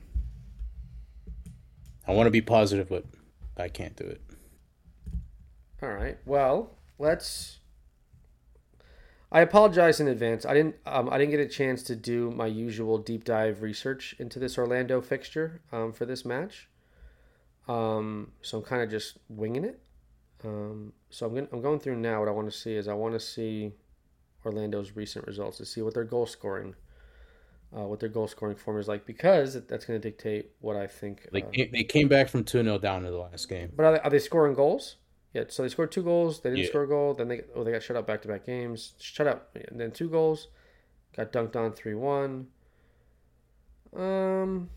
I 2.08 2.12
want 2.12 2.26
to 2.26 2.30
be 2.30 2.40
positive, 2.40 2.88
but 2.88 3.04
I 3.56 3.68
can't 3.68 3.94
do 3.96 4.04
it. 4.04 4.20
All 5.82 5.90
right. 5.90 6.16
Well, 6.24 6.70
let's. 6.98 7.58
I 9.30 9.40
apologize 9.40 10.00
in 10.00 10.08
advance. 10.08 10.46
I 10.46 10.54
didn't. 10.54 10.76
Um, 10.86 11.10
I 11.10 11.18
didn't 11.18 11.32
get 11.32 11.40
a 11.40 11.48
chance 11.48 11.82
to 11.84 11.96
do 11.96 12.30
my 12.30 12.46
usual 12.46 12.96
deep 12.96 13.24
dive 13.24 13.60
research 13.60 14.14
into 14.18 14.38
this 14.38 14.56
Orlando 14.56 15.02
fixture 15.02 15.60
um, 15.70 15.92
for 15.92 16.06
this 16.06 16.24
match. 16.24 16.68
Um, 17.68 18.32
so 18.40 18.58
I'm 18.58 18.64
kind 18.64 18.82
of 18.82 18.90
just 18.90 19.18
winging 19.28 19.64
it. 19.64 19.80
Um, 20.45 20.93
so 21.11 21.26
I'm, 21.26 21.34
going 21.34 21.49
I'm 21.53 21.62
going 21.62 21.78
through 21.78 21.97
now. 21.97 22.20
What 22.20 22.28
I 22.28 22.32
want 22.32 22.51
to 22.51 22.57
see 22.57 22.74
is 22.74 22.88
I 22.88 22.95
want 22.95 23.14
to 23.14 23.20
see 23.20 23.72
Orlando's 24.45 24.97
recent 24.97 25.26
results 25.26 25.59
to 25.59 25.64
see 25.64 25.82
what 25.82 25.95
their 25.95 26.05
goal 26.05 26.26
scoring, 26.26 26.74
uh, 27.76 27.84
what 27.84 28.01
their 28.01 28.09
goal 28.09 28.26
scoring 28.26 28.57
form 28.57 28.78
is 28.78 28.88
like, 28.88 29.07
because 29.07 29.55
that's 29.66 29.84
going 29.84 30.01
to 30.01 30.11
dictate 30.11 30.51
what 30.61 30.76
I 30.76 30.86
think. 30.86 31.28
They, 31.32 31.43
uh, 31.43 31.51
came, 31.51 31.70
they 31.72 31.84
came 31.84 32.09
back 32.09 32.28
from 32.28 32.45
2 32.45 32.62
0 32.62 32.78
down 32.78 33.05
in 33.05 33.12
the 33.12 33.18
last 33.18 33.49
game. 33.49 33.72
But 33.76 33.84
are 33.84 33.93
they, 33.93 34.01
are 34.01 34.11
they 34.11 34.18
scoring 34.18 34.55
goals? 34.55 34.97
Yeah, 35.34 35.45
so 35.49 35.62
they 35.62 35.70
scored 35.70 35.93
two 35.93 36.03
goals. 36.03 36.40
They 36.40 36.51
didn't 36.51 36.64
yeah. 36.64 36.68
score 36.68 36.82
a 36.82 36.88
goal. 36.88 37.14
Then 37.14 37.28
they 37.28 37.43
oh 37.55 37.64
they 37.64 37.72
got 37.72 37.82
shut 37.82 37.97
out 37.97 38.07
back 38.07 38.20
to 38.22 38.28
back 38.28 38.45
games. 38.45 38.93
Shut 38.99 39.26
out. 39.26 39.49
And 39.68 39.80
then 39.80 39.90
two 39.90 40.11
goals. 40.11 40.49
Got 41.16 41.32
dunked 41.32 41.57
on 41.57 41.72
three 41.72 41.95
one. 41.95 42.49
Um. 43.97 44.68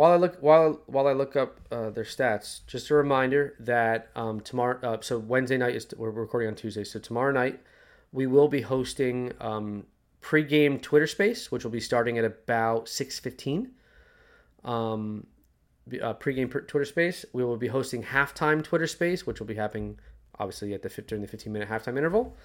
While 0.00 0.12
I 0.12 0.16
look 0.16 0.38
while 0.40 0.80
while 0.86 1.06
I 1.06 1.12
look 1.12 1.36
up 1.36 1.60
uh, 1.70 1.90
their 1.90 2.04
stats, 2.04 2.60
just 2.66 2.88
a 2.88 2.94
reminder 2.94 3.54
that 3.60 4.08
um, 4.16 4.40
tomorrow. 4.40 4.78
Uh, 4.82 4.96
so 5.02 5.18
Wednesday 5.18 5.58
night 5.58 5.76
is 5.76 5.86
we're 5.94 6.08
recording 6.08 6.48
on 6.48 6.54
Tuesday. 6.54 6.84
So 6.84 6.98
tomorrow 6.98 7.32
night 7.32 7.60
we 8.10 8.26
will 8.26 8.48
be 8.48 8.62
hosting 8.62 9.34
um, 9.40 9.84
pregame 10.22 10.80
Twitter 10.80 11.06
Space, 11.06 11.52
which 11.52 11.64
will 11.64 11.70
be 11.70 11.80
starting 11.80 12.16
at 12.16 12.24
about 12.24 12.88
six 12.88 13.18
fifteen. 13.20 13.72
Um, 14.64 15.26
uh, 16.02 16.14
pregame 16.14 16.48
Twitter 16.50 16.86
Space. 16.86 17.26
We 17.34 17.44
will 17.44 17.58
be 17.58 17.68
hosting 17.68 18.04
halftime 18.04 18.64
Twitter 18.64 18.86
Space, 18.86 19.26
which 19.26 19.38
will 19.38 19.46
be 19.46 19.56
happening 19.56 19.98
obviously 20.38 20.72
at 20.72 20.80
the 20.80 20.88
during 21.02 21.20
the 21.20 21.28
fifteen 21.28 21.52
minute 21.52 21.68
halftime 21.68 21.98
interval, 21.98 22.38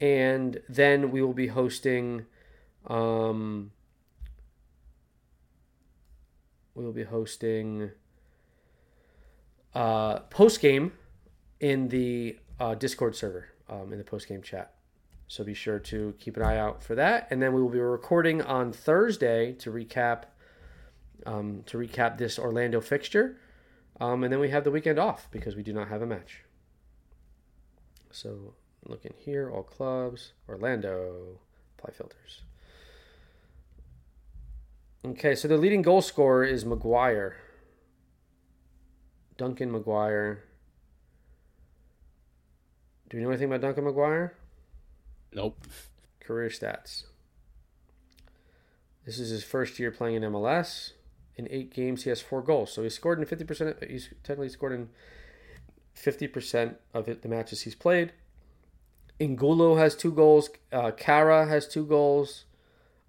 and 0.00 0.60
then 0.68 1.12
we 1.12 1.22
will 1.22 1.32
be 1.32 1.46
hosting. 1.46 2.26
Um, 2.88 3.70
we 6.74 6.84
will 6.84 6.92
be 6.92 7.04
hosting 7.04 7.90
uh, 9.74 10.20
post 10.20 10.60
game 10.60 10.92
in 11.60 11.88
the 11.88 12.38
uh, 12.60 12.74
Discord 12.74 13.16
server 13.16 13.48
um, 13.68 13.92
in 13.92 13.98
the 13.98 14.04
post 14.04 14.28
game 14.28 14.42
chat. 14.42 14.74
So 15.28 15.44
be 15.44 15.54
sure 15.54 15.78
to 15.78 16.14
keep 16.18 16.36
an 16.36 16.42
eye 16.42 16.58
out 16.58 16.82
for 16.82 16.94
that. 16.94 17.26
And 17.30 17.40
then 17.40 17.54
we 17.54 17.62
will 17.62 17.70
be 17.70 17.78
recording 17.78 18.42
on 18.42 18.72
Thursday 18.72 19.52
to 19.54 19.70
recap 19.70 20.24
um, 21.24 21.62
to 21.66 21.78
recap 21.78 22.18
this 22.18 22.38
Orlando 22.38 22.80
fixture. 22.80 23.38
Um, 24.00 24.24
and 24.24 24.32
then 24.32 24.40
we 24.40 24.50
have 24.50 24.64
the 24.64 24.70
weekend 24.70 24.98
off 24.98 25.28
because 25.30 25.54
we 25.54 25.62
do 25.62 25.72
not 25.72 25.88
have 25.88 26.02
a 26.02 26.06
match. 26.06 26.42
So 28.10 28.54
looking 28.84 29.14
here, 29.16 29.50
all 29.50 29.62
clubs, 29.62 30.32
Orlando, 30.48 31.38
apply 31.78 31.94
filters. 31.94 32.42
Okay, 35.04 35.34
so 35.34 35.48
the 35.48 35.56
leading 35.56 35.82
goal 35.82 36.00
scorer 36.00 36.44
is 36.44 36.64
McGuire. 36.64 37.32
Duncan 39.36 39.72
McGuire. 39.72 40.38
Do 43.10 43.16
you 43.16 43.24
know 43.24 43.30
anything 43.30 43.48
about 43.48 43.62
Duncan 43.62 43.84
McGuire? 43.84 44.30
Nope. 45.32 45.66
Career 46.20 46.48
stats. 46.48 47.04
This 49.04 49.18
is 49.18 49.30
his 49.30 49.42
first 49.42 49.80
year 49.80 49.90
playing 49.90 50.16
in 50.16 50.22
MLS. 50.22 50.92
In 51.34 51.48
eight 51.50 51.74
games, 51.74 52.04
he 52.04 52.10
has 52.10 52.20
four 52.20 52.40
goals. 52.40 52.72
So 52.72 52.84
he 52.84 52.88
scored 52.88 53.18
in 53.18 53.26
50%. 53.26 53.90
He's 53.90 54.10
technically 54.22 54.50
scored 54.50 54.72
in 54.72 54.88
50% 55.96 56.76
of 56.94 57.08
it, 57.08 57.22
the 57.22 57.28
matches 57.28 57.62
he's 57.62 57.74
played. 57.74 58.12
Angulo 59.18 59.76
has 59.76 59.96
two 59.96 60.12
goals. 60.12 60.50
Uh, 60.70 60.92
Kara 60.92 61.46
has 61.46 61.66
two 61.66 61.84
goals. 61.84 62.44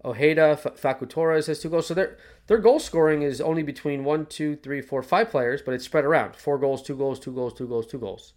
Ojeda, 0.04 0.58
F- 0.64 0.80
Facu 0.80 1.08
Torres 1.08 1.46
has 1.46 1.60
two 1.60 1.70
goals. 1.70 1.86
So 1.86 1.94
their 1.94 2.18
their 2.46 2.58
goal 2.58 2.78
scoring 2.78 3.22
is 3.22 3.40
only 3.40 3.62
between 3.62 4.04
one, 4.04 4.26
two, 4.26 4.56
three, 4.56 4.82
four, 4.82 5.02
five 5.02 5.30
players, 5.30 5.62
but 5.62 5.72
it's 5.74 5.84
spread 5.84 6.04
around. 6.04 6.36
Four 6.36 6.58
goals, 6.58 6.82
two 6.82 6.96
goals, 6.96 7.18
two 7.18 7.32
goals, 7.32 7.54
two 7.54 7.66
goals, 7.66 7.86
two 7.86 7.98
goals. 7.98 8.34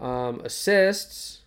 Um, 0.00 0.40
assists. 0.40 1.42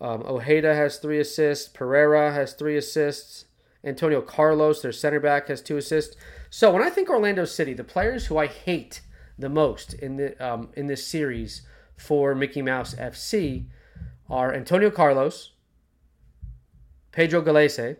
Um, 0.00 0.22
Ojeda 0.26 0.74
has 0.74 0.98
three 0.98 1.18
assists. 1.18 1.68
Pereyra 1.68 2.32
has 2.32 2.52
three 2.52 2.76
assists. 2.76 3.46
Antonio 3.82 4.20
Carlos, 4.20 4.82
their 4.82 4.92
center 4.92 5.20
back, 5.20 5.48
has 5.48 5.62
two 5.62 5.76
assists. 5.76 6.16
So 6.50 6.72
when 6.72 6.82
I 6.82 6.90
think 6.90 7.08
Orlando 7.08 7.44
City, 7.44 7.72
the 7.72 7.84
players 7.84 8.26
who 8.26 8.36
I 8.36 8.46
hate 8.46 9.00
the 9.38 9.48
most 9.48 9.94
in 9.94 10.16
the 10.16 10.46
um, 10.46 10.70
in 10.74 10.88
this 10.88 11.06
series 11.06 11.62
for 11.96 12.34
Mickey 12.34 12.62
Mouse 12.62 12.94
FC 12.94 13.66
are 14.28 14.52
Antonio 14.52 14.90
Carlos, 14.90 15.52
Pedro 17.12 17.40
Gallese, 17.40 17.96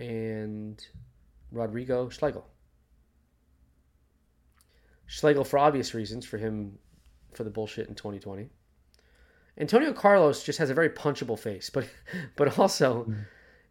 and 0.00 0.84
Rodrigo 1.52 2.08
Schlegel. 2.08 2.46
Schlegel 5.06 5.44
for 5.44 5.58
obvious 5.58 5.94
reasons 5.94 6.24
for 6.24 6.38
him 6.38 6.78
for 7.32 7.44
the 7.44 7.50
bullshit 7.50 7.88
in 7.88 7.94
2020. 7.94 8.48
Antonio 9.58 9.92
Carlos 9.92 10.42
just 10.42 10.58
has 10.58 10.70
a 10.70 10.74
very 10.74 10.88
punchable 10.88 11.38
face, 11.38 11.68
but 11.68 11.86
but 12.36 12.58
also 12.58 13.12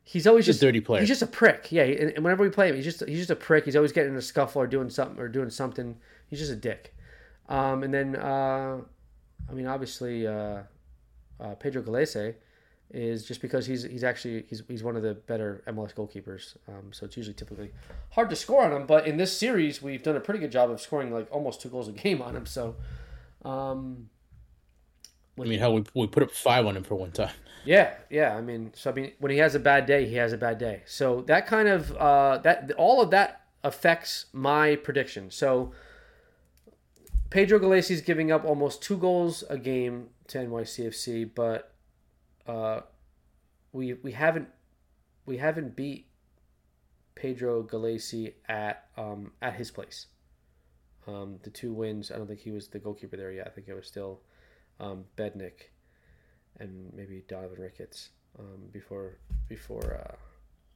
he's 0.03 0.27
always 0.27 0.45
he's 0.45 0.56
just 0.56 0.64
a 0.64 0.68
dirty 0.68 0.81
player. 0.81 0.99
He's 0.99 1.10
just 1.10 1.22
a 1.22 1.27
prick. 1.27 1.72
Yeah, 1.72 1.84
and 1.84 2.23
whenever 2.23 2.43
we 2.43 2.49
play 2.49 2.69
him, 2.69 2.76
he's 2.76 2.85
just 2.85 3.03
he's 3.07 3.19
just 3.19 3.31
a 3.31 3.35
prick. 3.35 3.65
He's 3.65 3.76
always 3.76 3.91
getting 3.91 4.11
in 4.11 4.18
a 4.18 4.22
scuffle 4.22 4.61
or 4.61 4.68
doing 4.68 4.89
something 4.89 5.19
or 5.19 5.27
doing 5.27 5.49
something. 5.49 5.97
He's 6.27 6.39
just 6.39 6.51
a 6.51 6.56
dick. 6.56 6.95
Um, 7.47 7.84
and 7.84 7.93
then 7.93 8.15
uh, 8.15 8.81
I 9.49 9.53
mean, 9.53 9.65
obviously 9.65 10.27
uh, 10.27 10.64
uh, 11.39 11.56
Pedro 11.56 11.81
Gallese 11.81 12.35
is 12.91 13.26
just 13.26 13.41
because 13.41 13.66
he's 13.66 13.84
he's 13.84 14.03
actually 14.03 14.45
he's, 14.49 14.64
he's 14.68 14.84
one 14.84 14.95
of 14.95 15.03
the 15.03 15.14
better 15.14 15.64
MLS 15.68 15.94
goalkeepers. 15.94 16.56
Um, 16.68 16.91
so 16.91 17.06
it's 17.06 17.16
usually 17.16 17.36
typically 17.36 17.72
hard 18.11 18.30
to 18.30 18.36
score 18.36 18.64
on 18.64 18.72
him. 18.72 18.88
But 18.88 19.07
in 19.07 19.18
this 19.18 19.36
series, 19.36 19.82
we've 19.82 20.02
done 20.02 20.16
a 20.16 20.20
pretty 20.20 20.40
good 20.40 20.52
job 20.52 20.72
of 20.72 20.82
scoring 20.82 21.11
like 21.11 21.28
almost 21.32 21.61
two 21.61 21.70
goals 21.70 21.88
a 21.88 21.91
game 21.91 22.22
on 22.22 22.36
him. 22.36 22.45
So, 22.45 22.76
um, 23.45 24.10
I 25.40 25.44
mean, 25.44 25.60
how 25.60 25.72
we 25.72 25.84
we 25.94 26.07
put 26.07 26.24
up 26.24 26.32
five 26.32 26.66
on 26.66 26.76
him 26.76 26.84
for 26.84 26.95
one 26.95 27.11
time. 27.11 27.34
Yeah, 27.66 27.94
yeah. 28.10 28.36
I 28.36 28.41
mean, 28.41 28.72
so 28.76 28.90
I 28.90 28.94
mean, 28.94 29.11
when 29.20 29.32
he 29.32 29.38
has 29.38 29.53
a 29.53 29.60
bad 29.60 29.86
day, 29.86 30.07
he 30.07 30.16
has 30.16 30.34
a 30.34 30.38
bad 30.38 30.57
day. 30.57 30.84
So 30.86 31.22
that 31.28 31.45
kind 31.45 31.68
of 31.68 31.95
uh, 31.95 32.40
that 32.40 32.72
all 32.78 33.02
of 33.02 33.11
that 33.11 33.45
affects 33.64 34.26
my 34.34 34.76
prediction. 34.76 35.32
So. 35.32 35.74
Pedro 37.30 37.60
Gallese's 37.60 38.02
giving 38.02 38.32
up 38.32 38.44
almost 38.44 38.82
two 38.82 38.98
goals 38.98 39.44
a 39.52 39.57
game 39.60 40.07
to 40.30 40.40
NYCFC, 40.40 41.30
but 41.36 41.68
uh, 42.49 42.81
we 43.71 43.93
we 43.93 44.11
haven't 44.11 44.49
we 45.26 45.38
haven't 45.38 45.76
beat 45.76 46.07
Pedro 47.13 47.63
Gallese 47.63 48.34
at 48.47 48.88
um, 48.97 49.31
at 49.41 49.53
his 49.53 49.69
place. 49.69 50.07
Um, 51.07 51.39
the 51.43 51.49
two 51.49 51.73
wins, 51.73 52.11
I 52.11 52.17
don't 52.17 52.27
think 52.27 52.39
he 52.39 52.51
was 52.51 52.67
the 52.67 52.80
goalkeeper 52.80 53.17
there 53.17 53.31
yet. 53.31 53.47
I 53.47 53.49
think 53.51 53.67
it 53.67 53.73
was 53.73 53.88
still 53.88 54.21
um, 54.80 55.05
Bendik 55.17 55.71
and 56.59 56.91
maybe 56.95 57.23
Donovan 57.27 57.61
Ricketts 57.61 58.09
um, 58.38 58.69
before 58.71 59.17
before 59.47 60.01
uh, 60.05 60.15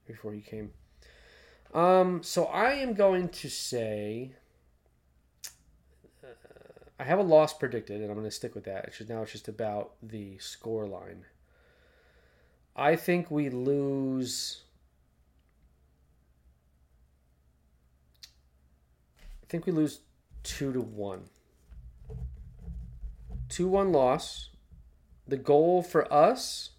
before 0.05 0.33
he 0.33 0.41
came. 0.41 0.71
Um, 1.73 2.21
so 2.21 2.45
I 2.45 2.73
am 2.73 2.93
going 2.93 3.29
to 3.29 3.49
say 3.49 4.33
uh, 6.23 6.27
I 6.99 7.03
have 7.03 7.17
a 7.17 7.23
loss 7.23 7.53
predicted, 7.53 8.01
and 8.01 8.11
I'm 8.11 8.17
going 8.17 8.29
to 8.29 8.31
stick 8.31 8.53
with 8.53 8.65
that. 8.65 8.85
It's 8.85 8.99
just, 8.99 9.09
now 9.09 9.23
it's 9.23 9.31
just 9.31 9.47
about 9.47 9.93
the 10.03 10.37
score 10.37 10.85
line. 10.85 11.25
I 12.75 12.95
think 12.95 13.29
we 13.29 13.49
lose. 13.49 14.63
I 19.43 19.45
think 19.47 19.67
we 19.67 19.71
lose 19.71 19.99
two 20.41 20.73
to 20.73 20.81
one. 20.81 21.25
Two 23.49 23.67
one 23.67 23.91
loss. 23.91 24.49
The 25.27 25.37
goal 25.37 25.83
for 25.83 26.11
us, 26.11 26.71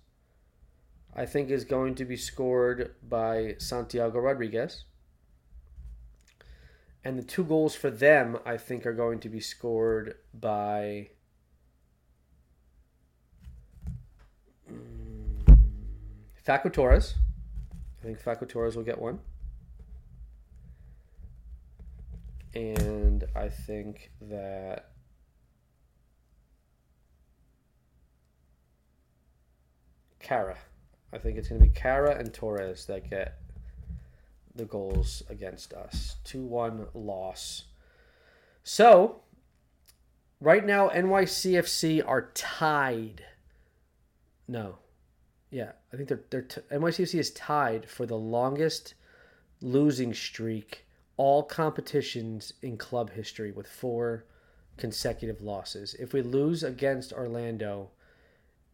I 1.14 1.26
think, 1.26 1.50
is 1.50 1.64
going 1.64 1.94
to 1.94 2.04
be 2.04 2.16
scored 2.16 2.96
by 3.02 3.54
Santiago 3.58 4.18
Rodriguez. 4.18 4.84
And 7.04 7.18
the 7.18 7.22
two 7.22 7.44
goals 7.44 7.74
for 7.76 7.90
them, 7.90 8.38
I 8.44 8.56
think, 8.56 8.84
are 8.84 8.94
going 8.94 9.20
to 9.20 9.28
be 9.28 9.40
scored 9.40 10.16
by. 10.32 11.10
Facu 16.46 16.72
Torres. 16.72 17.14
I 18.02 18.06
think 18.06 18.22
Facu 18.22 18.48
Torres 18.48 18.76
will 18.76 18.82
get 18.82 19.00
one. 19.00 19.20
And 22.54 23.24
I 23.34 23.48
think 23.48 24.10
that. 24.20 24.90
Kara. 30.20 30.56
I 31.12 31.18
think 31.18 31.36
it's 31.36 31.48
going 31.48 31.60
to 31.60 31.66
be 31.66 31.72
Kara 31.72 32.16
and 32.16 32.32
Torres 32.32 32.86
that 32.86 33.08
get 33.08 33.38
the 34.54 34.64
goals 34.64 35.22
against 35.28 35.72
us. 35.72 36.16
2 36.24 36.42
1 36.42 36.86
loss. 36.94 37.64
So, 38.62 39.20
right 40.40 40.64
now, 40.64 40.88
NYCFC 40.88 42.02
are 42.06 42.30
tied. 42.34 43.24
No. 44.48 44.78
Yeah, 45.54 45.70
I 45.92 45.96
think 45.96 46.08
they're, 46.08 46.24
they're 46.30 46.42
t- 46.42 46.62
NYCFC 46.72 47.16
is 47.16 47.30
tied 47.30 47.88
for 47.88 48.06
the 48.06 48.16
longest 48.16 48.94
losing 49.62 50.12
streak, 50.12 50.84
all 51.16 51.44
competitions 51.44 52.54
in 52.60 52.76
club 52.76 53.10
history, 53.10 53.52
with 53.52 53.68
four 53.68 54.24
consecutive 54.76 55.40
losses. 55.40 55.94
If 55.94 56.12
we 56.12 56.22
lose 56.22 56.64
against 56.64 57.12
Orlando, 57.12 57.90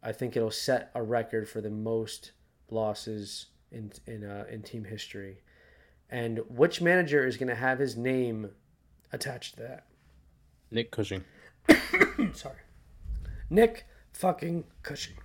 I 0.02 0.12
think 0.12 0.34
it'll 0.34 0.50
set 0.50 0.90
a 0.94 1.02
record 1.02 1.50
for 1.50 1.60
the 1.60 1.68
most 1.68 2.32
losses 2.70 3.48
in 3.70 3.92
in 4.06 4.24
uh, 4.24 4.46
in 4.50 4.62
team 4.62 4.84
history. 4.84 5.42
And 6.08 6.38
which 6.48 6.80
manager 6.80 7.26
is 7.26 7.36
going 7.36 7.50
to 7.50 7.56
have 7.56 7.78
his 7.78 7.94
name 7.94 8.52
attached 9.12 9.56
to 9.56 9.62
that? 9.64 9.86
Nick 10.70 10.90
Cushing. 10.90 11.24
Sorry, 12.32 12.56
Nick 13.50 13.84
fucking 14.14 14.64
Cushing. 14.82 15.18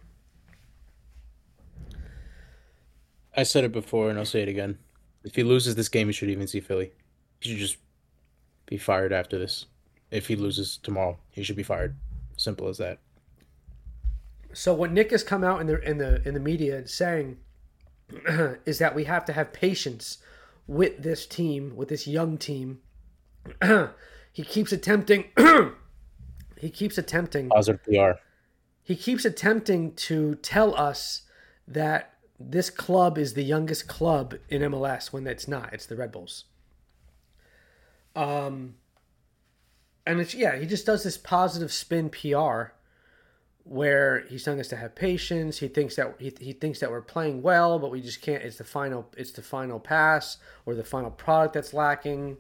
I 3.36 3.44
said 3.44 3.64
it 3.64 3.72
before 3.72 4.10
and 4.10 4.18
I'll 4.18 4.26
say 4.26 4.42
it 4.42 4.48
again. 4.50 4.78
If 5.24 5.36
he 5.36 5.44
loses 5.44 5.76
this 5.76 5.90
game, 5.90 6.08
he 6.08 6.14
should 6.14 6.30
even 6.30 6.48
see 6.48 6.60
Philly. 6.60 6.92
He 7.42 7.50
should 7.50 7.58
just 7.58 7.78
be 8.66 8.78
fired 8.78 9.12
after 9.12 9.38
this. 9.38 9.66
If 10.12 10.28
he 10.28 10.36
loses 10.36 10.78
tomorrow, 10.78 11.18
he 11.32 11.44
should 11.44 11.56
be 11.56 11.64
fired. 11.64 11.96
Simple 12.38 12.68
as 12.68 12.78
that. 12.78 13.00
So 14.54 14.74
what 14.74 14.92
Nick 14.92 15.12
has 15.12 15.24
come 15.24 15.44
out 15.44 15.60
in 15.60 15.68
the 15.68 15.82
in 15.82 15.98
the 15.98 16.26
in 16.26 16.34
the 16.34 16.40
media 16.40 16.88
saying 16.88 17.38
is 18.66 18.80
that 18.80 18.96
we 18.96 19.04
have 19.06 19.26
to 19.26 19.34
have 19.34 19.52
patience 19.52 20.20
with 20.68 21.04
this 21.04 21.26
team, 21.26 21.76
with 21.76 21.90
this 21.90 22.08
young 22.08 22.38
team. 22.38 22.80
he 24.32 24.44
keeps 24.44 24.72
attempting 24.72 25.26
he 26.58 26.70
keeps 26.70 26.98
attempting 26.98 27.50
Positive 27.50 27.84
PR. 27.84 28.20
he 28.82 28.96
keeps 28.96 29.26
attempting 29.26 29.94
to 29.94 30.36
tell 30.36 30.76
us 30.76 31.24
that 31.68 32.15
this 32.40 32.70
club 32.70 33.18
is 33.18 33.34
the 33.34 33.44
youngest 33.44 33.88
club 33.88 34.36
in 34.50 34.62
MLS 34.64 35.14
when 35.14 35.26
it's 35.28 35.48
not. 35.48 35.74
It's 35.74 35.86
the 35.86 35.96
Red 35.96 36.12
Bulls. 36.12 36.46
Um, 38.16 38.76
and 40.06 40.20
it's 40.20 40.34
yeah, 40.34 40.58
he 40.58 40.66
just 40.66 40.86
does 40.86 41.04
this 41.04 41.18
positive 41.18 41.72
spin 41.72 42.10
PR 42.10 42.74
where 43.64 44.20
he's 44.30 44.44
telling 44.44 44.60
us 44.60 44.68
to 44.68 44.76
have 44.76 44.96
patience. 44.96 45.60
He 45.60 45.68
thinks 45.68 45.96
that 45.96 46.16
he, 46.20 46.34
he 46.40 46.54
thinks 46.54 46.80
that 46.80 46.92
we're 46.92 47.02
playing 47.02 47.42
well, 47.42 47.80
but 47.80 47.92
we 47.92 48.02
just 48.02 48.22
can't. 48.22 48.44
It's 48.44 48.58
the 48.58 48.64
final. 48.64 49.10
It's 49.18 49.32
the 49.32 49.42
final 49.42 49.80
pass 49.80 50.38
or 50.66 50.76
the 50.76 50.84
final 50.84 51.12
product 51.12 51.54
that's 51.54 51.74
lacking. 51.74 52.38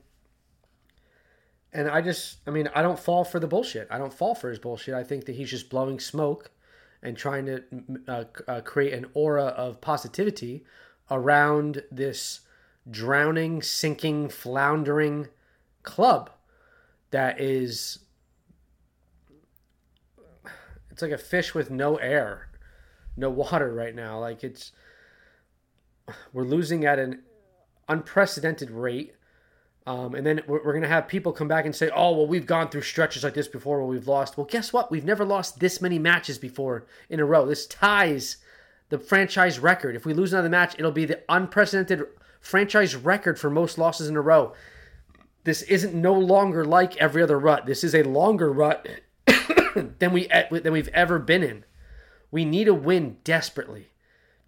And 1.73 1.89
I 1.89 2.01
just, 2.01 2.37
I 2.47 2.51
mean, 2.51 2.69
I 2.73 2.81
don't 2.81 2.97
fall 2.97 3.25
for 3.25 3.37
the 3.37 3.47
bullshit. 3.47 3.87
I 3.91 3.97
don't 3.97 4.13
fall 4.13 4.33
for 4.33 4.49
his 4.49 4.59
bullshit. 4.59 4.93
I 4.93 5.03
think 5.03 5.25
that 5.25 5.35
he's 5.35 5.49
just 5.49 5.69
blowing 5.69 5.99
smoke 5.99 6.51
and 7.01 7.17
trying 7.17 7.45
to 7.45 7.63
uh, 8.07 8.23
uh, 8.47 8.61
create 8.61 8.93
an 8.93 9.05
aura 9.13 9.45
of 9.45 9.81
positivity 9.81 10.63
around 11.11 11.83
this 11.91 12.41
drowning, 12.89 13.61
sinking, 13.61 14.29
floundering 14.29 15.27
club 15.83 16.31
that 17.11 17.39
is 17.39 17.99
it's 20.91 21.01
like 21.01 21.11
a 21.11 21.17
fish 21.17 21.53
with 21.53 21.69
no 21.69 21.97
air, 21.97 22.47
no 23.17 23.29
water 23.29 23.73
right 23.73 23.93
now. 23.93 24.19
Like 24.19 24.43
it's 24.43 24.71
we're 26.31 26.43
losing 26.43 26.85
at 26.85 26.99
an 26.99 27.23
unprecedented 27.89 28.71
rate. 28.71 29.13
Um, 29.87 30.15
and 30.15 30.25
then 30.25 30.41
we're, 30.47 30.63
we're 30.63 30.73
going 30.73 30.81
to 30.81 30.87
have 30.87 31.07
people 31.07 31.31
come 31.31 31.47
back 31.47 31.65
and 31.65 31.75
say, 31.75 31.89
oh, 31.95 32.15
well, 32.15 32.27
we've 32.27 32.47
gone 32.47 32.69
through 32.69 32.81
stretches 32.81 33.23
like 33.23 33.35
this 33.35 33.47
before 33.47 33.77
where 33.77 33.87
we've 33.87 34.07
lost. 34.07 34.35
Well, 34.35 34.47
guess 34.47 34.73
what? 34.73 34.89
We've 34.89 35.05
never 35.05 35.23
lost 35.23 35.59
this 35.59 35.79
many 35.81 35.99
matches 35.99 36.37
before 36.37 36.85
in 37.09 37.19
a 37.19 37.25
row. 37.25 37.45
This 37.45 37.67
ties 37.67 38.37
the 38.89 38.97
franchise 38.97 39.59
record. 39.59 39.95
If 39.95 40.05
we 40.05 40.13
lose 40.13 40.33
another 40.33 40.49
match, 40.49 40.75
it'll 40.77 40.91
be 40.91 41.05
the 41.05 41.21
unprecedented 41.29 42.03
franchise 42.39 42.95
record 42.95 43.39
for 43.39 43.49
most 43.49 43.77
losses 43.77 44.07
in 44.07 44.15
a 44.15 44.21
row. 44.21 44.53
This 45.43 45.61
isn't 45.63 45.93
no 45.93 46.13
longer 46.13 46.65
like 46.65 46.97
every 46.97 47.21
other 47.21 47.39
rut. 47.39 47.65
This 47.67 47.83
is 47.83 47.93
a 47.93 48.03
longer 48.03 48.51
rut 48.51 48.87
than 49.99 50.11
we 50.11 50.27
than 50.51 50.73
we've 50.73 50.89
ever 50.89 51.19
been 51.19 51.43
in. 51.43 51.65
We 52.31 52.45
need 52.45 52.67
a 52.67 52.73
win 52.73 53.17
desperately. 53.23 53.91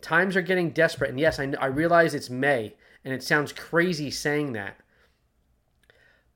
Times 0.02 0.36
are 0.36 0.42
getting 0.42 0.72
desperate, 0.72 1.10
and 1.10 1.20
yes, 1.20 1.40
I, 1.40 1.54
I 1.60 1.68
realize 1.68 2.14
it's 2.14 2.30
May, 2.30 2.76
and 3.04 3.14
it 3.14 3.24
sounds 3.24 3.52
crazy 3.52 4.12
saying 4.12 4.54
that. 4.54 4.78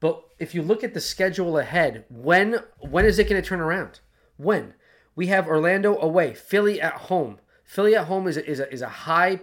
But 0.01 0.21
if 0.39 0.53
you 0.53 0.63
look 0.63 0.83
at 0.83 0.93
the 0.93 0.99
schedule 0.99 1.57
ahead, 1.57 2.03
when 2.09 2.59
when 2.79 3.05
is 3.05 3.19
it 3.19 3.29
going 3.29 3.41
to 3.41 3.47
turn 3.47 3.61
around? 3.61 4.01
When 4.35 4.73
we 5.15 5.27
have 5.27 5.47
Orlando 5.47 5.97
away, 5.97 6.33
Philly 6.33 6.81
at 6.81 6.93
home. 6.93 7.39
Philly 7.63 7.95
at 7.95 8.07
home 8.07 8.27
is 8.27 8.35
a, 8.35 8.45
is 8.45 8.59
a, 8.59 8.73
is 8.73 8.81
a 8.81 8.89
high 8.89 9.39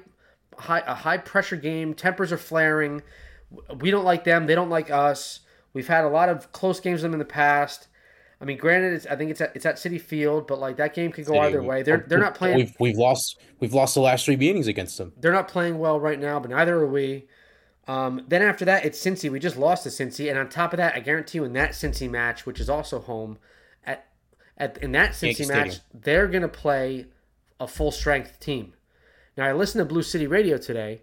high 0.58 0.82
a 0.86 0.94
high 0.94 1.16
pressure 1.16 1.56
game. 1.56 1.94
Tempers 1.94 2.32
are 2.32 2.38
flaring. 2.38 3.02
We 3.80 3.90
don't 3.90 4.04
like 4.04 4.24
them. 4.24 4.46
They 4.46 4.56
don't 4.56 4.68
like 4.68 4.90
us. 4.90 5.40
We've 5.72 5.86
had 5.86 6.04
a 6.04 6.08
lot 6.08 6.28
of 6.28 6.50
close 6.52 6.80
games 6.80 6.98
with 6.98 7.02
them 7.04 7.12
in 7.14 7.20
the 7.20 7.24
past. 7.24 7.86
I 8.40 8.44
mean, 8.44 8.58
granted, 8.58 8.94
it's 8.94 9.06
I 9.06 9.14
think 9.14 9.30
it's 9.30 9.40
at 9.40 9.54
it's 9.54 9.64
at 9.64 9.76
Citi 9.76 10.00
Field, 10.00 10.48
but 10.48 10.58
like 10.58 10.76
that 10.78 10.92
game 10.92 11.12
could 11.12 11.24
go 11.24 11.34
City, 11.34 11.46
either 11.46 11.62
way. 11.62 11.84
They're 11.84 12.04
they're 12.08 12.18
not 12.18 12.34
playing. 12.34 12.56
We've, 12.56 12.74
we've 12.80 12.98
lost. 12.98 13.38
We've 13.60 13.74
lost 13.74 13.94
the 13.94 14.00
last 14.00 14.24
three 14.24 14.36
meetings 14.36 14.66
against 14.66 14.98
them. 14.98 15.12
They're 15.16 15.32
not 15.32 15.46
playing 15.46 15.78
well 15.78 16.00
right 16.00 16.18
now, 16.18 16.40
but 16.40 16.50
neither 16.50 16.78
are 16.78 16.86
we. 16.86 17.28
Um, 17.88 18.24
then 18.28 18.42
after 18.42 18.66
that, 18.66 18.84
it's 18.84 19.02
Cincy. 19.02 19.30
We 19.30 19.40
just 19.40 19.56
lost 19.56 19.84
to 19.84 19.88
Cincy, 19.88 20.28
and 20.28 20.38
on 20.38 20.50
top 20.50 20.74
of 20.74 20.76
that, 20.76 20.94
I 20.94 21.00
guarantee 21.00 21.38
you, 21.38 21.44
in 21.44 21.54
that 21.54 21.70
Cincy 21.70 22.08
match, 22.08 22.44
which 22.44 22.60
is 22.60 22.68
also 22.68 23.00
home, 23.00 23.38
at 23.84 24.06
at 24.58 24.76
in 24.78 24.92
that 24.92 25.12
Cincy 25.12 25.38
Yankee 25.40 25.46
match, 25.46 25.70
Stadium. 25.70 25.82
they're 25.94 26.28
gonna 26.28 26.48
play 26.48 27.06
a 27.58 27.66
full 27.66 27.90
strength 27.90 28.38
team. 28.40 28.74
Now 29.38 29.46
I 29.46 29.52
listened 29.54 29.80
to 29.80 29.86
Blue 29.86 30.02
City 30.02 30.26
Radio 30.26 30.58
today, 30.58 31.00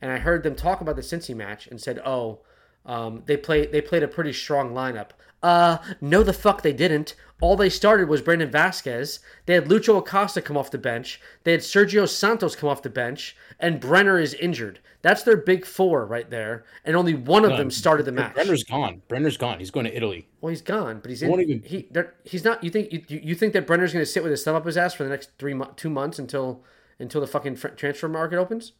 and 0.00 0.10
I 0.10 0.18
heard 0.18 0.42
them 0.42 0.56
talk 0.56 0.80
about 0.80 0.96
the 0.96 1.02
Cincy 1.02 1.36
match 1.36 1.68
and 1.68 1.80
said, 1.80 2.00
"Oh, 2.04 2.40
um, 2.84 3.22
they 3.26 3.36
play 3.36 3.66
they 3.66 3.80
played 3.80 4.02
a 4.02 4.08
pretty 4.08 4.32
strong 4.32 4.74
lineup." 4.74 5.10
Uh, 5.40 5.78
no, 6.00 6.24
the 6.24 6.32
fuck 6.32 6.62
they 6.62 6.72
didn't. 6.72 7.14
All 7.44 7.56
they 7.56 7.68
started 7.68 8.08
was 8.08 8.22
Brandon 8.22 8.50
Vazquez. 8.50 9.18
They 9.44 9.52
had 9.52 9.66
Lucho 9.66 9.98
Acosta 9.98 10.40
come 10.40 10.56
off 10.56 10.70
the 10.70 10.78
bench. 10.78 11.20
They 11.42 11.52
had 11.52 11.60
Sergio 11.60 12.08
Santos 12.08 12.56
come 12.56 12.70
off 12.70 12.80
the 12.80 12.88
bench, 12.88 13.36
and 13.60 13.78
Brenner 13.80 14.18
is 14.18 14.32
injured. 14.32 14.78
That's 15.02 15.22
their 15.24 15.36
big 15.36 15.66
four 15.66 16.06
right 16.06 16.30
there, 16.30 16.64
and 16.86 16.96
only 16.96 17.12
one 17.12 17.44
of 17.44 17.50
No, 17.50 17.56
them 17.58 17.70
started 17.70 18.06
the 18.06 18.12
match. 18.12 18.34
Brenner's 18.34 18.64
gone. 18.64 19.02
Brenner's 19.08 19.36
gone. 19.36 19.58
He's 19.58 19.70
going 19.70 19.84
to 19.84 19.94
Italy. 19.94 20.26
Well, 20.40 20.48
he's 20.48 20.62
gone, 20.62 21.00
but 21.00 21.10
he's 21.10 21.20
in. 21.22 21.38
even- 21.38 21.62
He 21.62 21.86
he's 22.24 22.44
not. 22.44 22.64
You 22.64 22.70
think 22.70 22.90
you, 23.10 23.20
you 23.22 23.34
think 23.34 23.52
that 23.52 23.66
Brenner's 23.66 23.92
going 23.92 24.02
to 24.02 24.10
sit 24.10 24.22
with 24.22 24.30
his 24.30 24.42
thumb 24.42 24.56
up 24.56 24.64
his 24.64 24.78
ass 24.78 24.94
for 24.94 25.04
the 25.04 25.10
next 25.10 25.32
three 25.38 25.54
two 25.76 25.90
months 25.90 26.18
until 26.18 26.64
until 26.98 27.20
the 27.20 27.26
fucking 27.26 27.56
transfer 27.76 28.08
market 28.08 28.38
opens? 28.38 28.72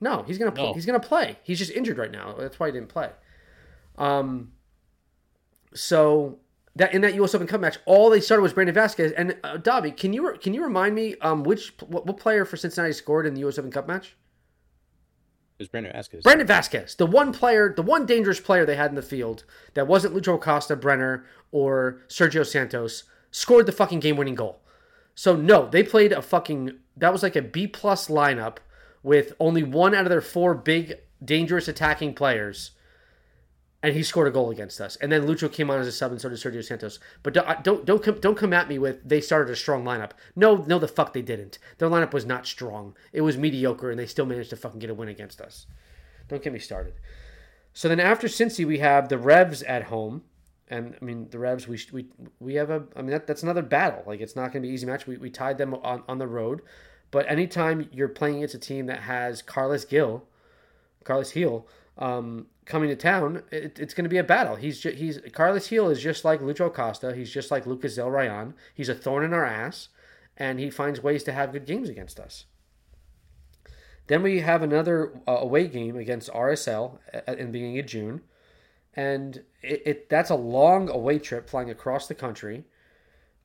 No, 0.00 0.22
he's 0.22 0.38
gonna 0.38 0.52
pl- 0.52 0.66
No. 0.68 0.72
he's 0.74 0.86
gonna 0.86 1.00
play. 1.00 1.40
He's 1.42 1.58
just 1.58 1.72
injured 1.72 1.98
right 1.98 2.12
now. 2.12 2.36
That's 2.38 2.60
why 2.60 2.68
he 2.68 2.72
didn't 2.72 2.88
play. 2.88 3.10
Um. 3.98 4.52
So 5.74 6.38
that 6.80 6.94
in 6.94 7.02
that 7.02 7.14
U.S. 7.16 7.34
Open 7.34 7.46
Cup 7.46 7.60
match, 7.60 7.78
all 7.84 8.08
they 8.08 8.20
started 8.20 8.42
was 8.42 8.54
Brandon 8.54 8.74
Vazquez 8.74 9.12
and 9.14 9.36
uh, 9.44 9.58
Dobby. 9.58 9.90
Can 9.90 10.14
you 10.14 10.34
can 10.40 10.54
you 10.54 10.64
remind 10.64 10.94
me 10.94 11.14
um 11.20 11.44
which 11.44 11.74
what, 11.86 12.06
what 12.06 12.16
player 12.16 12.46
for 12.46 12.56
Cincinnati 12.56 12.94
scored 12.94 13.26
in 13.26 13.34
the 13.34 13.40
U.S. 13.40 13.58
Open 13.58 13.70
Cup 13.70 13.86
match? 13.86 14.16
It 15.58 15.64
was 15.64 15.68
Brandon 15.68 15.92
Vazquez. 15.92 16.22
Brandon 16.22 16.46
Vazquez, 16.46 16.96
the 16.96 17.04
one 17.04 17.34
player, 17.34 17.70
the 17.74 17.82
one 17.82 18.06
dangerous 18.06 18.40
player 18.40 18.64
they 18.64 18.76
had 18.76 18.88
in 18.88 18.96
the 18.96 19.02
field 19.02 19.44
that 19.74 19.86
wasn't 19.86 20.14
Lucho 20.14 20.36
Acosta, 20.36 20.74
Brenner, 20.74 21.26
or 21.52 22.00
Sergio 22.08 22.46
Santos, 22.46 23.04
scored 23.30 23.66
the 23.66 23.72
fucking 23.72 24.00
game-winning 24.00 24.34
goal. 24.34 24.62
So 25.14 25.36
no, 25.36 25.68
they 25.68 25.82
played 25.82 26.12
a 26.12 26.22
fucking 26.22 26.78
that 26.96 27.12
was 27.12 27.22
like 27.22 27.36
a 27.36 27.42
B 27.42 27.66
plus 27.66 28.08
lineup 28.08 28.56
with 29.02 29.34
only 29.38 29.62
one 29.62 29.94
out 29.94 30.06
of 30.06 30.10
their 30.10 30.22
four 30.22 30.54
big 30.54 30.94
dangerous 31.22 31.68
attacking 31.68 32.14
players, 32.14 32.70
and 33.82 33.94
he 33.94 34.02
scored 34.02 34.28
a 34.28 34.30
goal 34.30 34.50
against 34.50 34.80
us. 34.80 34.96
And 34.96 35.10
then 35.10 35.26
Lucho 35.26 35.50
came 35.50 35.70
on 35.70 35.80
as 35.80 35.86
a 35.86 35.92
sub, 35.92 36.12
and 36.12 36.20
so 36.20 36.28
did 36.28 36.38
Sergio 36.38 36.62
Santos. 36.62 36.98
But 37.22 37.34
don't 37.34 37.64
don't 37.64 37.84
don't 37.84 38.02
come, 38.02 38.20
don't 38.20 38.36
come 38.36 38.52
at 38.52 38.68
me 38.68 38.78
with 38.78 39.08
they 39.08 39.20
started 39.20 39.50
a 39.50 39.56
strong 39.56 39.84
lineup. 39.84 40.10
No, 40.36 40.56
no, 40.66 40.78
the 40.78 40.88
fuck 40.88 41.12
they 41.12 41.22
didn't. 41.22 41.58
Their 41.78 41.88
lineup 41.88 42.12
was 42.12 42.26
not 42.26 42.46
strong. 42.46 42.94
It 43.12 43.22
was 43.22 43.36
mediocre, 43.36 43.90
and 43.90 43.98
they 43.98 44.06
still 44.06 44.26
managed 44.26 44.50
to 44.50 44.56
fucking 44.56 44.80
get 44.80 44.90
a 44.90 44.94
win 44.94 45.08
against 45.08 45.40
us. 45.40 45.66
Don't 46.28 46.42
get 46.42 46.52
me 46.52 46.58
started. 46.58 46.94
So 47.72 47.88
then 47.88 48.00
after 48.00 48.26
Cincy, 48.26 48.66
we 48.66 48.78
have 48.78 49.08
the 49.08 49.18
Revs 49.18 49.62
at 49.62 49.84
home. 49.84 50.24
And 50.68 50.94
I 51.00 51.04
mean 51.04 51.28
the 51.30 51.38
Revs, 51.38 51.66
we 51.66 51.80
we 51.90 52.06
we 52.38 52.54
have 52.54 52.70
a. 52.70 52.84
I 52.94 53.02
mean 53.02 53.10
that, 53.10 53.26
that's 53.26 53.42
another 53.42 53.62
battle. 53.62 54.04
Like 54.06 54.20
it's 54.20 54.36
not 54.36 54.52
going 54.52 54.62
to 54.62 54.68
be 54.68 54.74
easy 54.74 54.86
match. 54.86 55.06
We, 55.06 55.16
we 55.16 55.30
tied 55.30 55.58
them 55.58 55.74
on, 55.74 56.04
on 56.06 56.18
the 56.18 56.28
road, 56.28 56.62
but 57.10 57.28
anytime 57.28 57.88
you're 57.92 58.08
playing 58.08 58.36
against 58.36 58.54
a 58.54 58.58
team 58.58 58.86
that 58.86 59.00
has 59.00 59.42
Carlos 59.42 59.84
Gil, 59.84 60.24
Carlos 61.02 61.32
Gil, 61.32 61.66
um, 61.98 62.46
coming 62.70 62.88
to 62.88 62.96
town, 62.96 63.42
it, 63.50 63.78
it's 63.78 63.92
going 63.92 64.04
to 64.04 64.10
be 64.10 64.18
a 64.18 64.24
battle. 64.24 64.56
He's 64.56 64.80
ju- 64.80 64.92
he's 64.92 65.18
Carlos 65.32 65.68
Gil 65.68 65.90
is 65.90 66.00
just 66.00 66.24
like 66.24 66.40
Lucho 66.40 66.72
Costa. 66.72 67.14
He's 67.14 67.30
just 67.30 67.50
like 67.50 67.66
Lucas 67.66 67.98
Zelarayán. 67.98 68.54
He's 68.74 68.88
a 68.88 68.94
thorn 68.94 69.24
in 69.24 69.34
our 69.34 69.44
ass, 69.44 69.88
and 70.36 70.58
he 70.58 70.70
finds 70.70 71.02
ways 71.02 71.22
to 71.24 71.32
have 71.32 71.52
good 71.52 71.66
games 71.66 71.88
against 71.88 72.18
us. 72.18 72.46
Then 74.06 74.22
we 74.22 74.40
have 74.40 74.62
another 74.62 75.20
uh, 75.28 75.38
away 75.38 75.66
game 75.68 75.96
against 75.96 76.30
RSL 76.30 76.98
at, 77.12 77.38
in 77.38 77.46
the 77.46 77.52
beginning 77.52 77.78
of 77.78 77.86
June, 77.86 78.22
and 78.94 79.42
it, 79.62 79.82
it 79.84 80.08
that's 80.08 80.30
a 80.30 80.36
long 80.36 80.88
away 80.88 81.18
trip 81.18 81.50
flying 81.50 81.70
across 81.70 82.06
the 82.08 82.14
country. 82.14 82.64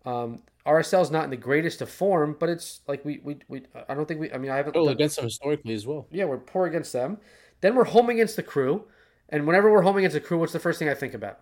Um, 0.06 0.44
RSL's 0.66 1.12
not 1.12 1.26
in 1.26 1.30
the 1.30 1.38
greatest 1.38 1.82
of 1.82 1.90
form, 1.90 2.36
but 2.40 2.50
it's 2.50 2.82
like 2.88 3.04
we 3.04 3.20
we, 3.24 3.38
we 3.48 3.64
I 3.90 3.94
don't 3.94 4.08
think 4.08 4.20
we. 4.20 4.32
I 4.32 4.38
mean, 4.38 4.52
I 4.52 4.58
haven't. 4.58 4.76
Oh, 4.76 4.88
against 4.88 5.18
them 5.18 5.26
historically 5.26 5.74
as 5.74 5.86
well. 5.86 6.08
Yeah, 6.12 6.26
we're 6.26 6.38
poor 6.38 6.66
against 6.68 6.94
them. 6.94 7.18
Then 7.62 7.76
we're 7.76 7.86
home 7.86 8.10
against 8.10 8.36
the 8.36 8.44
crew, 8.44 8.86
and 9.30 9.48
whenever 9.48 9.72
we're 9.72 9.82
home 9.82 9.98
against 9.98 10.16
a 10.16 10.20
crew, 10.20 10.38
what's 10.38 10.54
the 10.54 10.60
first 10.60 10.80
thing 10.80 10.90
I 10.90 10.94
think 10.94 11.14
about? 11.14 11.40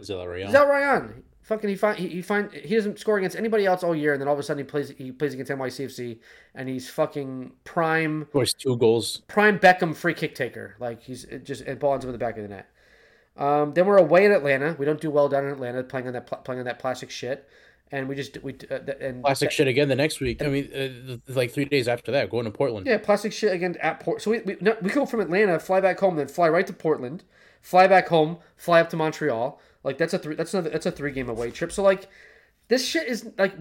Zelarayán. 0.00 0.50
Zell 0.50 0.66
Ryan. 0.66 1.24
Fucking 1.42 1.68
he 1.68 1.76
find 1.76 1.98
he, 1.98 2.08
he 2.08 2.22
find 2.22 2.52
he 2.52 2.76
doesn't 2.76 2.98
score 3.00 3.18
against 3.18 3.36
anybody 3.36 3.66
else 3.66 3.82
all 3.82 3.94
year, 3.94 4.12
and 4.12 4.20
then 4.20 4.28
all 4.28 4.34
of 4.34 4.40
a 4.40 4.42
sudden 4.42 4.64
he 4.64 4.68
plays 4.68 4.90
he 4.90 5.10
plays 5.10 5.34
against 5.34 5.50
NYCFC, 5.50 6.20
and 6.54 6.68
he's 6.68 6.88
fucking 6.88 7.52
prime 7.64 8.26
Scores 8.30 8.54
two 8.54 8.76
goals. 8.76 9.22
prime 9.26 9.58
Beckham 9.58 9.96
free 9.96 10.14
kick 10.14 10.34
taker. 10.34 10.76
Like 10.78 11.02
he's 11.02 11.24
it 11.24 11.44
just 11.44 11.62
it 11.62 11.80
ball 11.80 11.94
up 11.94 12.02
the 12.02 12.18
back 12.18 12.36
of 12.36 12.42
the 12.42 12.48
net. 12.48 12.70
Um, 13.36 13.72
then 13.72 13.86
we're 13.86 13.96
away 13.96 14.26
in 14.26 14.32
Atlanta. 14.32 14.76
We 14.78 14.86
don't 14.86 15.00
do 15.00 15.10
well 15.10 15.28
down 15.28 15.44
in 15.44 15.50
Atlanta 15.50 15.82
playing 15.82 16.06
on 16.06 16.12
that 16.12 16.44
playing 16.44 16.60
on 16.60 16.66
that 16.66 16.78
plastic 16.78 17.10
shit, 17.10 17.48
and 17.92 18.08
we 18.08 18.14
just 18.14 18.42
we 18.42 18.56
uh, 18.70 18.78
and 19.00 19.22
Plastic 19.22 19.50
shit 19.50 19.68
again 19.68 19.88
the 19.88 19.96
next 19.96 20.20
week. 20.20 20.42
I 20.42 20.48
mean, 20.48 20.70
uh, 20.72 21.32
like 21.32 21.50
three 21.50 21.64
days 21.64 21.88
after 21.88 22.12
that, 22.12 22.30
going 22.30 22.44
to 22.44 22.50
Portland. 22.50 22.86
Yeah, 22.86 22.98
plastic 22.98 23.32
shit 23.32 23.52
again 23.52 23.76
at 23.80 24.00
Port. 24.00 24.22
So 24.22 24.30
we 24.30 24.40
we, 24.40 24.56
no, 24.60 24.76
we 24.80 24.90
go 24.90 25.06
from 25.06 25.20
Atlanta, 25.20 25.58
fly 25.58 25.80
back 25.80 25.98
home, 26.00 26.16
then 26.16 26.28
fly 26.28 26.48
right 26.48 26.66
to 26.66 26.72
Portland, 26.72 27.24
fly 27.60 27.86
back 27.86 28.08
home, 28.08 28.38
fly 28.56 28.80
up 28.80 28.90
to 28.90 28.96
Montreal. 28.96 29.60
Like 29.82 29.98
that's 29.98 30.14
a 30.14 30.18
three. 30.18 30.34
That's 30.34 30.54
another. 30.54 30.70
That's 30.70 30.86
a 30.86 30.92
three 30.92 31.12
game 31.12 31.28
away 31.28 31.50
trip. 31.50 31.72
So 31.72 31.82
like, 31.82 32.08
this 32.68 32.86
shit 32.86 33.08
is 33.08 33.30
like. 33.38 33.54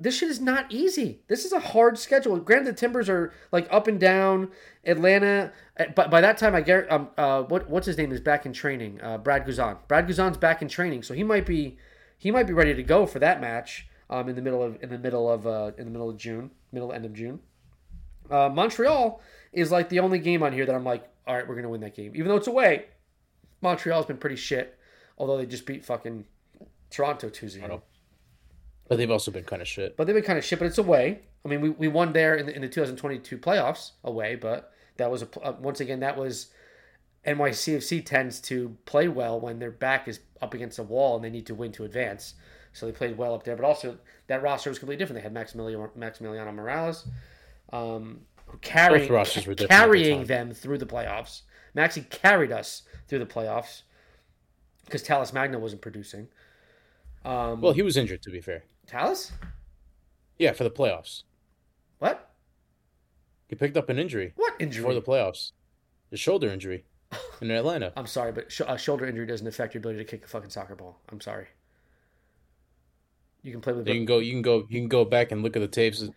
This 0.00 0.16
shit 0.16 0.30
is 0.30 0.40
not 0.40 0.72
easy. 0.72 1.20
This 1.28 1.44
is 1.44 1.52
a 1.52 1.60
hard 1.60 1.98
schedule. 1.98 2.38
Granted, 2.38 2.68
the 2.68 2.72
Timbers 2.72 3.10
are 3.10 3.34
like 3.52 3.68
up 3.70 3.86
and 3.86 4.00
down. 4.00 4.50
Atlanta, 4.86 5.52
uh, 5.78 5.86
but 5.94 6.10
by 6.10 6.22
that 6.22 6.38
time, 6.38 6.54
I 6.54 6.62
get 6.62 6.90
um 6.90 7.10
uh 7.18 7.42
what 7.42 7.68
what's 7.68 7.86
his 7.86 7.98
name 7.98 8.10
is 8.10 8.20
back 8.20 8.46
in 8.46 8.54
training. 8.54 8.98
Uh, 9.02 9.18
Brad 9.18 9.44
Guzan. 9.44 9.76
Brad 9.86 10.08
Guzan's 10.08 10.38
back 10.38 10.62
in 10.62 10.68
training, 10.68 11.02
so 11.02 11.12
he 11.12 11.22
might 11.22 11.44
be 11.44 11.76
he 12.18 12.30
might 12.30 12.46
be 12.46 12.52
ready 12.52 12.74
to 12.74 12.82
go 12.82 13.06
for 13.06 13.18
that 13.18 13.40
match. 13.40 13.88
Um, 14.10 14.28
in 14.28 14.36
the 14.36 14.42
middle 14.42 14.62
of 14.62 14.82
in 14.82 14.90
the 14.90 14.98
middle 14.98 15.30
of 15.30 15.46
uh 15.46 15.72
in 15.78 15.86
the 15.86 15.90
middle 15.90 16.10
of 16.10 16.18
June, 16.18 16.50
middle 16.72 16.92
end 16.92 17.06
of 17.06 17.14
June. 17.14 17.40
Uh, 18.30 18.50
Montreal 18.50 19.20
is 19.52 19.72
like 19.72 19.88
the 19.88 20.00
only 20.00 20.18
game 20.18 20.42
on 20.42 20.52
here 20.52 20.66
that 20.66 20.74
I'm 20.74 20.84
like, 20.84 21.08
all 21.26 21.34
right, 21.34 21.48
we're 21.48 21.54
gonna 21.54 21.70
win 21.70 21.80
that 21.80 21.94
game, 21.96 22.12
even 22.14 22.28
though 22.28 22.36
it's 22.36 22.46
away. 22.46 22.86
Montreal's 23.62 24.04
been 24.04 24.18
pretty 24.18 24.36
shit, 24.36 24.78
although 25.16 25.38
they 25.38 25.46
just 25.46 25.64
beat 25.64 25.84
fucking 25.84 26.26
Toronto 26.90 27.30
2-0. 27.30 27.80
But 28.88 28.98
they've 28.98 29.10
also 29.10 29.30
been 29.30 29.44
kind 29.44 29.62
of 29.62 29.68
shit. 29.68 29.96
But 29.96 30.06
they've 30.06 30.14
been 30.14 30.24
kind 30.24 30.38
of 30.38 30.44
shit, 30.44 30.58
but 30.58 30.66
it's 30.66 30.78
away. 30.78 31.20
I 31.44 31.48
mean, 31.48 31.60
we, 31.60 31.70
we 31.70 31.88
won 31.88 32.12
there 32.12 32.34
in 32.34 32.46
the, 32.46 32.54
in 32.54 32.60
the 32.62 32.68
2022 32.68 33.38
playoffs 33.38 33.92
away, 34.04 34.36
but 34.36 34.72
that 34.98 35.10
was 35.10 35.22
a 35.22 35.40
uh, 35.42 35.56
once 35.60 35.80
again 35.80 36.00
that 36.00 36.16
was 36.16 36.48
NYCFC 37.26 38.04
tends 38.04 38.40
to 38.42 38.76
play 38.84 39.08
well 39.08 39.40
when 39.40 39.58
their 39.58 39.70
back 39.70 40.08
is 40.08 40.20
up 40.42 40.54
against 40.54 40.78
a 40.78 40.82
wall 40.82 41.16
and 41.16 41.24
they 41.24 41.30
need 41.30 41.46
to 41.46 41.54
win 41.54 41.72
to 41.72 41.84
advance. 41.84 42.34
So 42.72 42.86
they 42.86 42.92
played 42.92 43.16
well 43.16 43.34
up 43.34 43.44
there, 43.44 43.56
but 43.56 43.64
also 43.64 43.98
that 44.26 44.42
roster 44.42 44.68
was 44.70 44.78
completely 44.78 45.02
different. 45.02 45.22
They 45.22 45.28
had 45.28 45.32
Maximiliano, 45.34 45.90
Maximiliano 45.96 46.52
Moralez, 46.54 47.06
um, 47.72 48.20
who 48.46 48.58
carrying, 48.58 49.02
Both 49.04 49.10
rosters 49.10 49.46
were 49.46 49.54
different 49.54 49.72
at 49.72 49.76
the 49.86 49.86
carrying 49.86 50.24
them 50.24 50.52
through 50.52 50.78
the 50.78 50.86
playoffs. 50.86 51.42
Maxi 51.76 52.08
carried 52.10 52.52
us 52.52 52.82
through 53.08 53.20
the 53.20 53.26
playoffs 53.26 53.82
because 54.84 55.02
Talles 55.02 55.32
Magno 55.32 55.58
wasn't 55.58 55.82
producing. 55.82 56.28
Um, 57.24 57.60
Well, 57.60 57.72
he 57.72 57.82
was 57.82 57.96
injured, 57.96 58.22
to 58.22 58.30
be 58.30 58.40
fair. 58.40 58.64
Talles? 58.86 59.32
Yeah, 60.38 60.52
for 60.52 60.64
the 60.64 60.70
playoffs. 60.70 61.22
What? 62.00 62.30
He 63.48 63.54
picked 63.56 63.76
up 63.76 63.88
an 63.88 63.98
injury 63.98 64.32
What 64.36 64.54
injury? 64.58 64.82
for 64.82 64.94
the 64.94 65.00
playoffs. 65.02 65.52
The 66.10 66.16
shoulder 66.16 66.48
injury 66.48 66.84
in 67.40 67.50
Atlanta. 67.50 67.92
I'm 67.96 68.06
sorry, 68.06 68.32
but 68.32 68.50
sh- 68.50 68.62
a 68.66 68.78
shoulder 68.78 69.06
injury 69.06 69.26
doesn't 69.26 69.46
affect 69.46 69.74
your 69.74 69.80
ability 69.80 69.98
to 69.98 70.04
kick 70.04 70.24
a 70.24 70.28
fucking 70.28 70.50
soccer 70.50 70.74
ball. 70.74 70.98
I'm 71.10 71.20
sorry. 71.20 71.46
You 73.42 73.52
can 73.52 73.60
play 73.60 73.72
with. 73.72 73.86
You 73.86 73.94
can 73.94 74.04
go. 74.06 74.18
You 74.18 74.32
can 74.32 74.42
go. 74.42 74.66
You 74.68 74.80
can 74.80 74.88
go 74.88 75.04
back 75.04 75.32
and 75.32 75.42
look 75.42 75.56
at 75.56 75.60
the 75.60 75.68
tapes. 75.68 76.08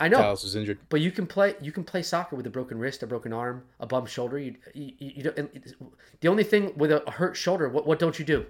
I 0.00 0.08
know, 0.08 0.18
Talles 0.18 0.42
was 0.42 0.56
injured. 0.56 0.78
but 0.88 1.00
you 1.00 1.10
can 1.10 1.26
play. 1.26 1.54
You 1.60 1.72
can 1.72 1.84
play 1.84 2.02
soccer 2.02 2.34
with 2.36 2.46
a 2.46 2.50
broken 2.50 2.78
wrist, 2.78 3.02
a 3.02 3.06
broken 3.06 3.32
arm, 3.32 3.64
a 3.78 3.86
bum 3.86 4.06
shoulder. 4.06 4.38
You, 4.38 4.56
you, 4.74 4.92
you, 4.98 5.12
you 5.16 5.22
don't, 5.22 6.20
the 6.20 6.28
only 6.28 6.44
thing 6.44 6.72
with 6.76 6.90
a 6.90 7.02
hurt 7.10 7.36
shoulder, 7.36 7.68
what, 7.68 7.86
what 7.86 7.98
don't 7.98 8.18
you 8.18 8.24
do? 8.24 8.46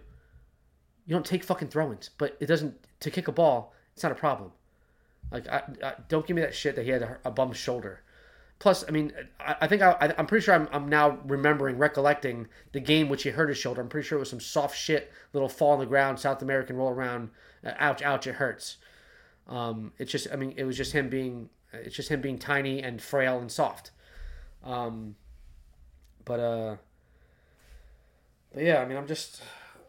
You 1.07 1.15
don't 1.15 1.27
take 1.27 1.45
fucking 1.45 1.69
throw-ins, 1.69 2.11
but 2.19 2.37
it 2.41 2.47
doesn't 2.47 2.75
to 3.01 3.11
kick 3.11 3.29
a 3.29 3.33
ball. 3.33 3.75
It's 3.95 4.03
not 4.03 4.13
a 4.13 4.17
problem. 4.17 4.53
Like, 5.31 5.49
I, 5.49 5.63
I, 5.85 5.95
don't 6.09 6.27
give 6.27 6.37
me 6.37 6.43
that 6.43 6.55
shit 6.55 6.77
that 6.77 6.85
he 6.85 6.91
had 6.91 7.03
a, 7.03 7.19
a 7.25 7.31
bum 7.31 7.53
shoulder. 7.53 8.03
Plus, 8.61 8.85
I 8.87 8.93
mean, 8.93 9.13
I, 9.41 9.57
I 9.63 9.67
think 9.67 9.83
I, 9.83 10.15
I'm 10.17 10.27
pretty 10.27 10.45
sure 10.45 10.55
I'm, 10.55 10.69
I'm 10.71 10.89
now 10.89 11.19
remembering, 11.25 11.79
recollecting 11.79 12.47
the 12.73 12.79
game 12.79 13.09
which 13.09 13.25
he 13.25 13.31
hurt 13.31 13.49
his 13.49 13.59
shoulder. 13.59 13.81
I'm 13.81 13.89
pretty 13.89 14.07
sure 14.07 14.19
it 14.19 14.21
was 14.21 14.31
some 14.31 14.39
soft 14.39 14.77
shit, 14.77 15.11
little 15.33 15.49
fall 15.49 15.73
on 15.73 15.81
the 15.81 15.87
ground, 15.87 16.21
South 16.21 16.43
American 16.43 16.77
roll 16.77 16.91
around. 16.91 17.31
Uh, 17.65 17.73
ouch, 17.79 18.03
ouch, 18.03 18.27
it 18.27 18.35
hurts. 18.35 18.77
Um, 19.49 19.93
it's 19.99 20.13
just, 20.13 20.29
I 20.33 20.37
mean, 20.37 20.55
it 20.57 20.65
was 20.65 20.77
just 20.77 20.93
him 20.93 21.09
being, 21.09 21.49
it's 21.73 21.97
just 21.97 22.11
him 22.11 22.21
being 22.21 22.39
tiny 22.39 22.83
and 22.83 23.01
frail 23.01 23.39
and 23.39 23.51
soft. 23.51 23.91
Um, 24.63 25.17
but 26.27 26.39
uh, 26.39 26.77
but 28.53 28.63
yeah, 28.63 28.83
I 28.83 28.85
mean, 28.85 28.99
I'm 28.99 29.07
just, 29.07 29.41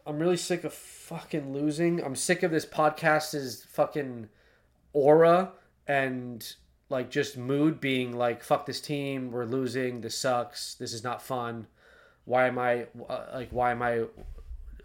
I'm 0.06 0.18
really 0.18 0.38
sick 0.38 0.64
of 0.64 0.72
fucking 0.72 1.52
losing. 1.52 2.02
I'm 2.02 2.16
sick 2.16 2.42
of 2.42 2.50
this 2.50 2.64
podcast's 2.64 3.64
fucking 3.64 4.28
aura 4.94 5.52
and 5.86 6.54
like 6.92 7.10
just 7.10 7.36
mood 7.36 7.80
being 7.80 8.16
like, 8.16 8.44
fuck 8.44 8.66
this 8.66 8.80
team, 8.80 9.32
we're 9.32 9.46
losing, 9.46 10.02
this 10.02 10.16
sucks, 10.16 10.74
this 10.74 10.92
is 10.92 11.02
not 11.02 11.22
fun. 11.22 11.66
Why 12.24 12.46
am 12.46 12.58
I 12.58 12.86
uh, 13.08 13.24
like? 13.34 13.48
Why 13.50 13.72
am 13.72 13.82
I 13.82 14.04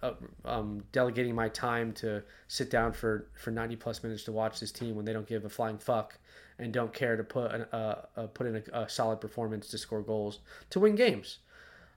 uh, 0.01 0.13
um, 0.45 0.83
delegating 0.91 1.35
my 1.35 1.49
time 1.49 1.91
to 1.91 2.23
sit 2.47 2.69
down 2.69 2.93
for, 2.93 3.27
for 3.35 3.51
90 3.51 3.75
plus 3.75 4.03
minutes 4.03 4.23
to 4.23 4.31
watch 4.31 4.59
this 4.59 4.71
team 4.71 4.95
when 4.95 5.05
they 5.05 5.13
don't 5.13 5.27
give 5.27 5.45
a 5.45 5.49
flying 5.49 5.77
fuck 5.77 6.17
and 6.59 6.73
don't 6.73 6.93
care 6.93 7.15
to 7.15 7.23
put 7.23 7.51
an, 7.51 7.61
uh, 7.71 8.01
uh, 8.15 8.27
put 8.27 8.47
in 8.47 8.55
a, 8.55 8.81
a 8.81 8.89
solid 8.89 9.21
performance 9.21 9.67
to 9.69 9.77
score 9.77 10.01
goals 10.01 10.39
to 10.69 10.79
win 10.79 10.95
games. 10.95 11.39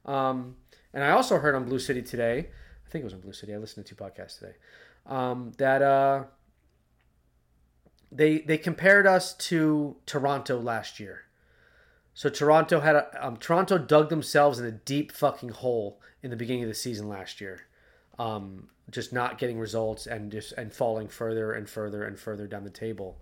Um, 0.04 0.56
and 0.92 1.04
I 1.04 1.10
also 1.10 1.38
heard 1.38 1.54
on 1.54 1.64
Blue 1.64 1.78
City 1.78 2.02
today, 2.02 2.48
I 2.86 2.90
think 2.90 3.02
it 3.02 3.04
was 3.04 3.14
on 3.14 3.20
Blue 3.20 3.32
City. 3.32 3.54
I 3.54 3.58
listened 3.58 3.86
to 3.86 3.94
two 3.94 4.02
podcasts 4.02 4.38
today. 4.38 4.54
Um, 5.06 5.52
that 5.58 5.82
uh, 5.82 6.24
they 8.12 8.38
they 8.38 8.58
compared 8.58 9.06
us 9.06 9.34
to 9.34 9.96
Toronto 10.06 10.58
last 10.60 10.98
year. 11.00 11.22
So 12.14 12.28
Toronto 12.28 12.80
had 12.80 12.96
a 12.96 13.26
um, 13.26 13.36
Toronto 13.36 13.78
dug 13.78 14.08
themselves 14.08 14.58
in 14.58 14.66
a 14.66 14.72
deep 14.72 15.12
fucking 15.12 15.50
hole 15.50 16.00
in 16.22 16.30
the 16.30 16.36
beginning 16.36 16.64
of 16.64 16.68
the 16.68 16.74
season 16.74 17.08
last 17.08 17.40
year, 17.40 17.62
um, 18.18 18.68
just 18.90 19.12
not 19.12 19.38
getting 19.38 19.58
results 19.58 20.06
and 20.06 20.30
just 20.30 20.52
and 20.52 20.72
falling 20.72 21.08
further 21.08 21.52
and 21.52 21.68
further 21.68 22.04
and 22.04 22.18
further 22.18 22.46
down 22.46 22.64
the 22.64 22.70
table, 22.70 23.20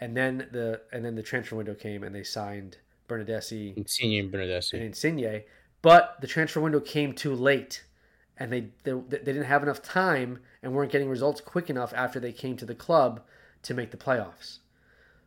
and 0.00 0.16
then 0.16 0.48
the 0.52 0.82
and 0.92 1.04
then 1.04 1.14
the 1.14 1.22
transfer 1.22 1.56
window 1.56 1.74
came 1.74 2.02
and 2.02 2.14
they 2.14 2.22
signed 2.22 2.76
Bernardeschi 3.08 3.76
Insigne 3.76 4.20
and 4.20 4.32
Bernardeschi. 4.32 4.74
and 4.74 4.82
Insigne, 4.82 5.42
but 5.80 6.16
the 6.20 6.26
transfer 6.26 6.60
window 6.60 6.80
came 6.80 7.14
too 7.14 7.34
late, 7.34 7.84
and 8.36 8.52
they, 8.52 8.68
they 8.84 8.92
they 8.92 9.18
didn't 9.18 9.44
have 9.44 9.62
enough 9.62 9.80
time 9.82 10.40
and 10.62 10.74
weren't 10.74 10.92
getting 10.92 11.08
results 11.08 11.40
quick 11.40 11.70
enough 11.70 11.94
after 11.94 12.20
they 12.20 12.32
came 12.32 12.56
to 12.58 12.66
the 12.66 12.74
club 12.74 13.22
to 13.66 13.74
make 13.74 13.90
the 13.90 13.96
playoffs. 13.96 14.58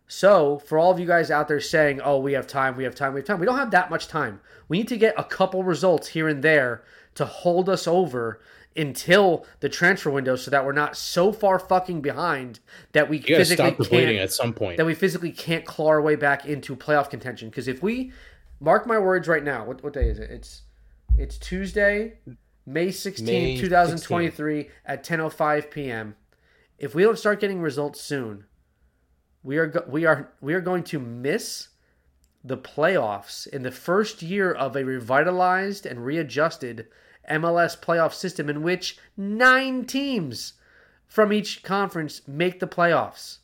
So, 0.07 0.57
for 0.65 0.79
all 0.79 0.91
of 0.91 0.99
you 0.99 1.05
guys 1.05 1.29
out 1.29 1.47
there 1.47 1.59
saying, 1.59 2.01
"Oh, 2.01 2.19
we 2.19 2.33
have 2.33 2.47
time, 2.47 2.75
we 2.75 2.83
have 2.83 2.95
time, 2.95 3.13
we 3.13 3.19
have 3.19 3.27
time," 3.27 3.39
we 3.39 3.45
don't 3.45 3.59
have 3.59 3.71
that 3.71 3.91
much 3.91 4.07
time. 4.07 4.41
We 4.67 4.79
need 4.79 4.87
to 4.87 4.97
get 4.97 5.13
a 5.17 5.23
couple 5.23 5.63
results 5.63 6.09
here 6.09 6.27
and 6.27 6.41
there 6.43 6.83
to 7.15 7.25
hold 7.25 7.69
us 7.69 7.87
over 7.87 8.41
until 8.75 9.45
the 9.59 9.69
transfer 9.69 10.09
window 10.09 10.35
so 10.35 10.49
that 10.49 10.65
we're 10.65 10.71
not 10.71 10.95
so 10.95 11.31
far 11.31 11.59
fucking 11.59 12.01
behind 12.01 12.59
that 12.93 13.09
we 13.09 13.17
You 13.17 13.35
physically 13.35 13.71
stop 13.73 13.89
can't 13.89 14.15
at 14.17 14.31
some 14.31 14.53
point. 14.53 14.77
that 14.77 14.85
we 14.85 14.95
physically 14.95 15.31
can't 15.31 15.65
claw 15.65 15.87
our 15.89 16.01
way 16.01 16.15
back 16.15 16.45
into 16.45 16.75
playoff 16.75 17.09
contention. 17.09 17.49
Because 17.49 17.67
if 17.67 17.83
we 17.83 18.11
mark 18.59 18.87
my 18.87 18.97
words 18.97 19.27
right 19.27 19.43
now, 19.43 19.65
what 19.65 19.83
what 19.83 19.93
day 19.93 20.07
is 20.09 20.17
it? 20.17 20.31
It's 20.31 20.63
it's 21.17 21.37
Tuesday, 21.37 22.13
May 22.65 22.87
16th, 22.87 23.25
May 23.25 23.57
2023 23.57 24.69
at 24.85 25.03
10:05 25.03 25.69
p.m. 25.69 26.15
If 26.80 26.95
we 26.95 27.03
don't 27.03 27.19
start 27.19 27.41
getting 27.41 27.61
results 27.61 27.99
soon, 27.99 28.45
we 29.43 29.57
are 29.57 29.68
go- 29.68 29.85
we 29.88 30.06
are 30.06 30.31
we 30.39 30.53
are 30.53 30.61
going 30.61 30.84
to 30.85 30.99
miss 30.99 31.68
the 32.41 32.57
playoffs 32.57 33.45
in 33.45 33.64
the 33.64 33.72
first 33.72 34.22
year 34.22 34.51
of 34.51 34.77
a 34.77 34.85
revitalized 34.85 35.85
and 35.85 36.06
readjusted 36.06 36.88
MLS 37.30 37.77
playoff 37.77 38.14
system 38.14 38.49
in 38.49 38.64
which 38.64 38.97
9 39.18 39.84
teams 39.85 40.53
from 41.06 41.34
each 41.34 41.64
conference 41.64 42.22
make 42.26 42.61
the 42.61 42.68
playoffs. 42.68 43.39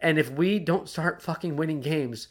And 0.00 0.18
if 0.18 0.30
we 0.30 0.58
don't 0.58 0.88
start 0.88 1.22
fucking 1.22 1.54
winning 1.54 1.80
games 1.80 2.26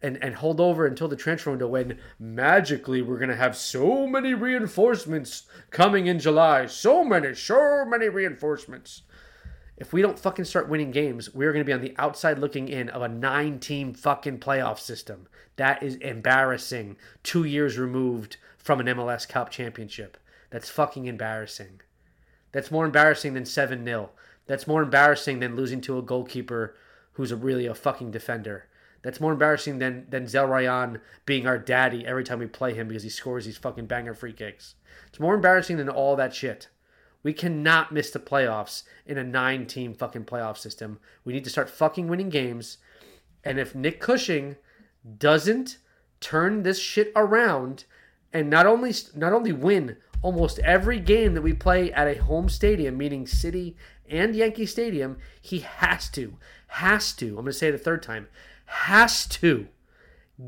and, 0.00 0.16
and 0.22 0.36
hold 0.36 0.58
over 0.58 0.86
until 0.86 1.08
the 1.08 1.16
transfer 1.16 1.50
window 1.50 1.68
when 1.68 1.98
magically 2.18 3.02
we're 3.02 3.18
going 3.18 3.28
to 3.28 3.36
have 3.36 3.56
so 3.56 4.06
many 4.06 4.32
reinforcements 4.32 5.42
coming 5.70 6.06
in 6.06 6.18
July, 6.18 6.64
so 6.64 7.04
many, 7.04 7.34
so 7.34 7.84
many 7.84 8.08
reinforcements. 8.08 9.02
If 9.80 9.94
we 9.94 10.02
don't 10.02 10.18
fucking 10.18 10.44
start 10.44 10.68
winning 10.68 10.90
games, 10.90 11.34
we're 11.34 11.54
going 11.54 11.64
to 11.64 11.66
be 11.66 11.72
on 11.72 11.80
the 11.80 11.94
outside 11.96 12.38
looking 12.38 12.68
in 12.68 12.90
of 12.90 13.00
a 13.00 13.08
nine 13.08 13.58
team 13.58 13.94
fucking 13.94 14.38
playoff 14.38 14.78
system. 14.78 15.26
That 15.56 15.82
is 15.82 15.94
embarrassing. 15.96 16.98
Two 17.22 17.44
years 17.44 17.78
removed 17.78 18.36
from 18.58 18.80
an 18.80 18.86
MLS 18.88 19.26
Cup 19.26 19.48
championship. 19.48 20.18
That's 20.50 20.68
fucking 20.68 21.06
embarrassing. 21.06 21.80
That's 22.52 22.70
more 22.70 22.84
embarrassing 22.84 23.32
than 23.32 23.46
7 23.46 23.82
0. 23.82 24.10
That's 24.46 24.66
more 24.66 24.82
embarrassing 24.82 25.40
than 25.40 25.56
losing 25.56 25.80
to 25.82 25.96
a 25.96 26.02
goalkeeper 26.02 26.76
who's 27.12 27.32
a, 27.32 27.36
really 27.36 27.64
a 27.64 27.74
fucking 27.74 28.10
defender. 28.10 28.66
That's 29.00 29.20
more 29.20 29.32
embarrassing 29.32 29.78
than, 29.78 30.04
than 30.10 30.26
Zelarayán 30.26 31.00
being 31.24 31.46
our 31.46 31.56
daddy 31.56 32.06
every 32.06 32.24
time 32.24 32.40
we 32.40 32.46
play 32.46 32.74
him 32.74 32.88
because 32.88 33.04
he 33.04 33.08
scores 33.08 33.46
these 33.46 33.56
fucking 33.56 33.86
banger 33.86 34.12
free 34.12 34.34
kicks. 34.34 34.74
It's 35.06 35.20
more 35.20 35.34
embarrassing 35.34 35.78
than 35.78 35.88
all 35.88 36.16
that 36.16 36.34
shit. 36.34 36.68
We 37.22 37.32
cannot 37.32 37.92
miss 37.92 38.10
the 38.10 38.18
playoffs 38.18 38.82
in 39.04 39.18
a 39.18 39.24
nine 39.24 39.66
team 39.66 39.94
fucking 39.94 40.24
playoff 40.24 40.56
system. 40.56 40.98
We 41.24 41.32
need 41.32 41.44
to 41.44 41.50
start 41.50 41.68
fucking 41.68 42.08
winning 42.08 42.30
games. 42.30 42.78
And 43.44 43.58
if 43.58 43.74
Nick 43.74 44.00
Cushing 44.00 44.56
doesn't 45.18 45.78
turn 46.20 46.62
this 46.62 46.78
shit 46.78 47.12
around 47.16 47.84
and 48.32 48.48
not 48.48 48.66
only 48.66 48.94
not 49.14 49.32
only 49.32 49.52
win 49.52 49.96
almost 50.22 50.58
every 50.60 51.00
game 51.00 51.34
that 51.34 51.42
we 51.42 51.52
play 51.52 51.92
at 51.92 52.06
a 52.06 52.22
home 52.22 52.48
stadium, 52.48 52.96
meaning 52.96 53.26
City 53.26 53.76
and 54.08 54.34
Yankee 54.34 54.66
Stadium, 54.66 55.18
he 55.40 55.60
has 55.60 56.08
to, 56.10 56.36
has 56.68 57.12
to, 57.14 57.28
I'm 57.28 57.34
going 57.36 57.46
to 57.46 57.52
say 57.52 57.68
it 57.68 57.74
a 57.74 57.78
third 57.78 58.02
time, 58.02 58.28
has 58.66 59.26
to 59.26 59.68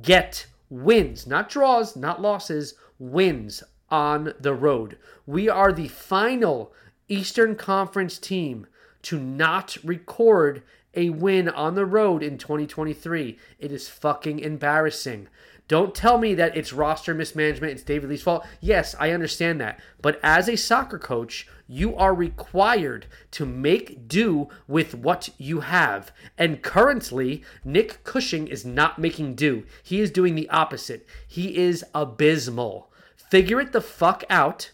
get 0.03 0.47
wins, 0.69 1.27
not 1.27 1.49
draws, 1.49 1.97
not 1.97 2.21
losses, 2.21 2.75
wins 2.99 3.63
on 3.93 4.33
the 4.41 4.55
road. 4.55 4.97
We 5.27 5.49
are 5.49 5.73
the 5.73 5.89
final 5.89 6.73
Eastern 7.09 7.55
Conference 7.55 8.19
team 8.19 8.67
to 9.03 9.21
not 9.21 9.77
record 9.85 10.63
a 10.95 11.11
win 11.11 11.49
on 11.49 11.75
the 11.75 11.87
road 11.87 12.23
in 12.23 12.39
2023. 12.39 13.39
It 13.59 13.71
is 13.71 13.89
fucking 13.89 14.41
embarrassing. 14.41 15.29
Don't 15.69 15.95
tell 15.95 16.19
me 16.19 16.35
that 16.35 16.57
it's 16.57 16.73
roster 16.73 17.15
mismanagement, 17.15 17.73
it's 17.73 17.83
David 17.83 18.11
Lee's 18.11 18.23
fault. 18.23 18.45
Yes, 18.61 18.95
I 18.99 19.11
understand 19.11 19.61
that. 19.61 19.81
But 20.01 20.19
as 20.23 20.49
a 20.49 20.57
soccer 20.57 20.99
coach, 20.99 21.47
you 21.67 21.97
are 21.97 22.15
required 22.15 23.07
to 23.33 23.47
make 23.47 24.07
do 24.09 24.49
with 24.67 24.95
what 24.95 25.31
you 25.39 25.61
have. 25.61 26.13
And 26.37 26.63
currently, 26.63 27.43
Nick 27.65 28.05
Cushing 28.05 28.49
is 28.49 28.65
not 28.67 28.99
making 28.99 29.35
do. 29.35 29.65
He 29.83 30.01
is 30.01 30.11
doing 30.11 30.35
the 30.35 30.49
opposite. 30.51 31.07
He 31.27 31.57
is 31.57 31.85
abysmal. 31.95 32.92
Figure 33.33 33.63
it 33.63 33.73
the 33.73 33.81
fuck 33.81 34.25
out. 34.29 34.73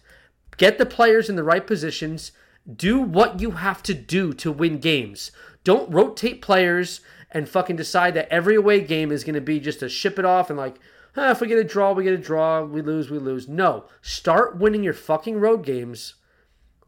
Get 0.57 0.79
the 0.79 0.85
players 0.85 1.31
in 1.31 1.37
the 1.37 1.45
right 1.45 1.65
positions. 1.65 2.33
Do 2.69 2.99
what 2.99 3.41
you 3.41 3.53
have 3.53 3.85
to 3.85 3.95
do 3.95 4.33
to 4.33 4.51
win 4.51 4.79
games. 4.79 5.31
Don't 5.63 5.89
rotate 5.95 6.43
players 6.43 7.01
and 7.31 7.49
fucking 7.49 7.77
decide 7.77 8.15
that 8.15 8.27
every 8.33 8.57
away 8.57 8.81
game 8.81 9.13
is 9.13 9.23
going 9.23 9.37
to 9.37 9.41
be 9.41 9.61
just 9.61 9.79
to 9.79 9.89
ship 9.89 10.19
it 10.19 10.25
off 10.25 10.51
and 10.51 10.59
like, 10.59 10.75
ah, 11.17 11.31
if 11.31 11.41
we 11.41 11.47
get 11.47 11.61
a 11.61 11.63
draw, 11.63 11.93
we 11.93 12.03
get 12.03 12.15
a 12.15 12.19
draw. 12.19 12.65
We 12.65 12.83
lose, 12.83 13.11
we 13.11 13.21
lose. 13.21 13.47
No. 13.47 13.85
Start 14.03 14.59
winning 14.59 14.83
your 14.83 14.93
fucking 14.93 15.39
road 15.39 15.65
games 15.65 16.17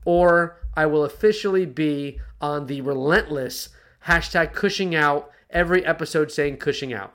or 0.04 0.58
I 0.74 0.86
will 0.86 1.04
officially 1.04 1.66
be 1.66 2.18
on 2.40 2.66
the 2.66 2.80
relentless 2.80 3.68
hashtag 4.08 4.54
Cushing 4.54 4.96
out 4.96 5.30
every 5.50 5.86
episode 5.86 6.32
saying 6.32 6.56
Cushing 6.56 6.92
out. 6.92 7.14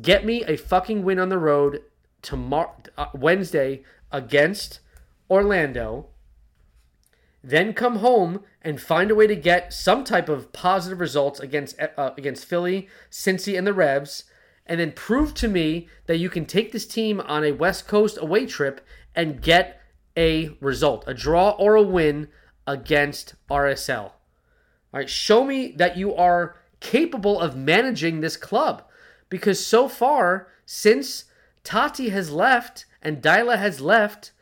Get 0.00 0.24
me 0.24 0.44
a 0.44 0.56
fucking 0.56 1.02
win 1.02 1.18
on 1.18 1.28
the 1.28 1.38
road 1.38 1.80
tomorrow, 2.22 2.74
uh, 2.96 3.06
Wednesday 3.14 3.82
against 4.10 4.80
Orlando. 5.28 6.06
Then 7.44 7.74
come 7.74 7.96
home 7.96 8.42
and 8.62 8.80
find 8.80 9.10
a 9.10 9.14
way 9.14 9.26
to 9.26 9.34
get 9.34 9.72
some 9.72 10.04
type 10.04 10.28
of 10.28 10.52
positive 10.52 11.00
results 11.00 11.40
against 11.40 11.78
uh, 11.80 12.12
against 12.16 12.44
Philly, 12.44 12.88
Cincy, 13.10 13.58
and 13.58 13.66
the 13.66 13.74
Revs, 13.74 14.24
and 14.64 14.78
then 14.78 14.92
prove 14.92 15.34
to 15.34 15.48
me 15.48 15.88
that 16.06 16.18
you 16.18 16.30
can 16.30 16.46
take 16.46 16.70
this 16.70 16.86
team 16.86 17.20
on 17.20 17.44
a 17.44 17.52
West 17.52 17.88
Coast 17.88 18.16
away 18.20 18.46
trip 18.46 18.80
and 19.14 19.42
get 19.42 19.80
a 20.16 20.56
result, 20.60 21.04
a 21.06 21.14
draw 21.14 21.50
or 21.50 21.74
a 21.74 21.82
win 21.82 22.28
against 22.66 23.34
RSL. 23.50 24.12
All 24.92 25.00
right, 25.00 25.10
show 25.10 25.44
me 25.44 25.72
that 25.76 25.96
you 25.96 26.14
are 26.14 26.56
capable 26.80 27.40
of 27.40 27.56
managing 27.56 28.20
this 28.20 28.36
club 28.36 28.84
because 29.28 29.64
so 29.64 29.88
far 29.88 30.48
since 30.66 31.24
Taty 31.64 32.10
has 32.10 32.30
left 32.30 32.86
and 33.00 33.22
Deila 33.22 33.58
has 33.58 33.80
left, 33.80 34.32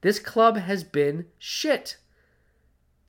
this 0.00 0.18
club 0.18 0.56
has 0.58 0.84
been 0.84 1.26
shit. 1.38 1.96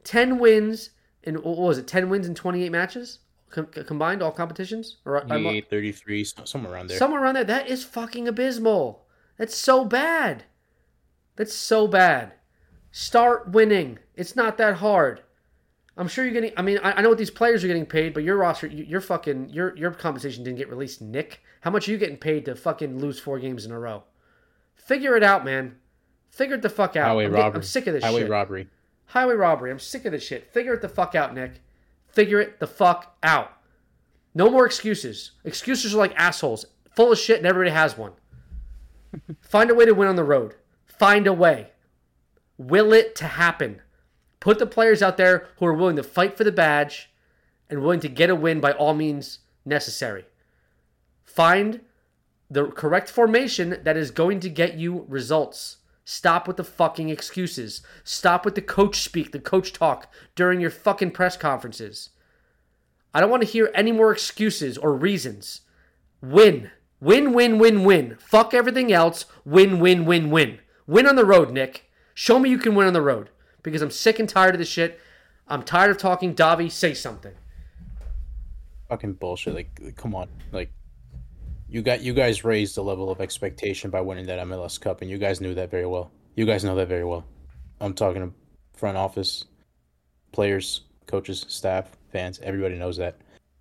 10 0.03 0.39
wins 0.39 0.91
in 1.23 1.35
what 1.35 1.57
was 1.57 1.77
it? 1.77 1.87
10 1.87 2.09
wins 2.09 2.27
in 2.27 2.35
28 2.35 2.71
matches 2.71 3.19
Com- 3.49 3.65
combined 3.65 4.21
all 4.21 4.31
competitions 4.31 4.97
or 5.05 5.17
uh, 5.17 5.21
28, 5.21 5.69
33 5.69 6.23
somewhere 6.23 6.73
around 6.73 6.87
there. 6.87 6.97
Somewhere 6.97 7.23
around 7.23 7.33
there. 7.35 7.43
That 7.43 7.67
is 7.67 7.83
fucking 7.83 8.27
abysmal. 8.27 9.05
That's 9.37 9.55
so 9.57 9.85
bad. 9.85 10.43
That's 11.35 11.55
so 11.55 11.87
bad. 11.87 12.33
Start 12.91 13.49
winning. 13.49 13.99
It's 14.15 14.35
not 14.35 14.57
that 14.57 14.75
hard. 14.75 15.21
I'm 15.99 16.07
sure 16.07 16.23
you're 16.23 16.33
getting. 16.33 16.53
I 16.55 16.61
mean, 16.61 16.79
I, 16.81 16.93
I 16.93 17.01
know 17.01 17.09
what 17.09 17.17
these 17.17 17.29
players 17.29 17.61
are 17.63 17.67
getting 17.67 17.85
paid, 17.85 18.13
but 18.13 18.23
your 18.23 18.37
roster, 18.37 18.67
your 18.67 19.01
fucking, 19.01 19.49
your 19.49 19.75
your 19.75 19.91
compensation 19.91 20.45
didn't 20.45 20.57
get 20.57 20.69
released, 20.69 21.01
Nick. 21.01 21.41
How 21.61 21.71
much 21.71 21.87
are 21.87 21.91
you 21.91 21.97
getting 21.97 22.15
paid 22.15 22.45
to 22.45 22.55
fucking 22.55 22.99
lose 22.99 23.19
four 23.19 23.37
games 23.37 23.65
in 23.65 23.73
a 23.73 23.79
row? 23.79 24.03
Figure 24.75 25.17
it 25.17 25.23
out, 25.23 25.43
man. 25.43 25.75
Figure 26.29 26.55
it 26.55 26.61
the 26.61 26.69
fuck 26.69 26.95
out. 26.95 27.09
Highway 27.09 27.25
I'm, 27.25 27.33
robbery. 27.33 27.43
Getting, 27.43 27.55
I'm 27.57 27.63
sick 27.63 27.87
of 27.87 27.93
this 27.93 28.01
shit. 28.01 28.09
Highway 28.09 28.21
shit. 28.21 28.29
robbery. 28.29 28.67
Highway 29.07 29.33
robbery. 29.33 29.71
I'm 29.71 29.79
sick 29.79 30.05
of 30.05 30.13
this 30.13 30.23
shit. 30.23 30.53
Figure 30.53 30.73
it 30.73 30.81
the 30.81 30.87
fuck 30.87 31.15
out, 31.15 31.35
Nick. 31.35 31.61
Figure 32.07 32.39
it 32.39 32.61
the 32.61 32.67
fuck 32.67 33.17
out. 33.21 33.51
No 34.33 34.49
more 34.49 34.65
excuses. 34.65 35.31
Excuses 35.43 35.93
are 35.93 35.97
like 35.97 36.13
assholes, 36.15 36.65
full 36.95 37.11
of 37.11 37.17
shit, 37.17 37.39
and 37.39 37.45
everybody 37.45 37.71
has 37.71 37.97
one. 37.97 38.13
Find 39.41 39.69
a 39.69 39.75
way 39.75 39.83
to 39.83 39.93
win 39.93 40.07
on 40.07 40.15
the 40.15 40.23
road. 40.23 40.55
Find 40.85 41.27
a 41.27 41.33
way. 41.33 41.71
Will 42.57 42.93
it 42.93 43.15
to 43.17 43.25
happen. 43.25 43.81
Put 44.39 44.59
the 44.59 44.65
players 44.65 45.01
out 45.01 45.17
there 45.17 45.47
who 45.57 45.65
are 45.65 45.73
willing 45.73 45.95
to 45.97 46.03
fight 46.03 46.37
for 46.37 46.43
the 46.43 46.51
badge 46.51 47.09
and 47.69 47.81
willing 47.81 47.99
to 48.01 48.09
get 48.09 48.29
a 48.29 48.35
win 48.35 48.59
by 48.59 48.71
all 48.71 48.93
means 48.93 49.39
necessary. 49.65 50.25
Find 51.25 51.81
the 52.49 52.67
correct 52.67 53.09
formation 53.09 53.79
that 53.83 53.97
is 53.97 54.11
going 54.11 54.39
to 54.39 54.49
get 54.49 54.75
you 54.75 55.05
results. 55.07 55.77
Stop 56.05 56.47
with 56.47 56.57
the 56.57 56.63
fucking 56.63 57.09
excuses. 57.09 57.83
Stop 58.03 58.43
with 58.43 58.55
the 58.55 58.61
coach 58.61 59.01
speak, 59.01 59.31
the 59.31 59.39
coach 59.39 59.71
talk 59.71 60.11
during 60.35 60.59
your 60.59 60.71
fucking 60.71 61.11
press 61.11 61.37
conferences. 61.37 62.09
I 63.13 63.21
don't 63.21 63.29
want 63.29 63.43
to 63.43 63.49
hear 63.49 63.69
any 63.75 63.91
more 63.91 64.11
excuses 64.11 64.77
or 64.77 64.95
reasons. 64.95 65.61
Win. 66.21 66.71
Win, 66.99 67.31
win, 67.33 67.59
win, 67.59 67.83
win. 67.83 68.17
Fuck 68.19 68.53
everything 68.53 68.91
else. 68.91 69.25
Win, 69.45 69.79
win, 69.79 70.05
win, 70.05 70.31
win. 70.31 70.59
Win 70.87 71.07
on 71.07 71.15
the 71.15 71.25
road, 71.25 71.51
Nick. 71.51 71.89
Show 72.13 72.39
me 72.39 72.49
you 72.49 72.57
can 72.57 72.75
win 72.75 72.87
on 72.87 72.93
the 72.93 73.01
road. 73.01 73.29
Because 73.63 73.81
I'm 73.81 73.91
sick 73.91 74.19
and 74.19 74.29
tired 74.29 74.55
of 74.55 74.59
this 74.59 74.69
shit. 74.69 74.99
I'm 75.47 75.63
tired 75.63 75.91
of 75.91 75.97
talking. 75.97 76.35
Davi, 76.35 76.71
say 76.71 76.93
something. 76.93 77.33
Fucking 78.87 79.13
bullshit. 79.13 79.55
Like, 79.55 79.95
come 79.95 80.15
on. 80.15 80.29
Like, 80.51 80.71
you 81.67 81.81
got 81.81 82.01
you 82.01 82.13
guys 82.13 82.43
raised 82.43 82.75
the 82.75 82.83
level 82.83 83.11
of 83.11 83.21
expectation 83.21 83.91
by 83.91 84.01
winning 84.01 84.25
that 84.27 84.39
MLS 84.47 84.79
Cup, 84.79 85.01
and 85.01 85.09
you 85.09 85.17
guys 85.17 85.39
knew 85.41 85.53
that 85.53 85.69
very 85.69 85.85
well. 85.85 86.11
You 86.35 86.45
guys 86.45 86.63
know 86.63 86.75
that 86.75 86.87
very 86.87 87.03
well. 87.03 87.25
I'm 87.79 87.93
talking 87.93 88.21
to 88.21 88.33
front 88.77 88.97
office, 88.97 89.45
players, 90.31 90.81
coaches, 91.05 91.45
staff, 91.47 91.91
fans. 92.11 92.39
Everybody 92.41 92.75
knows 92.75 92.97
that. 92.97 93.17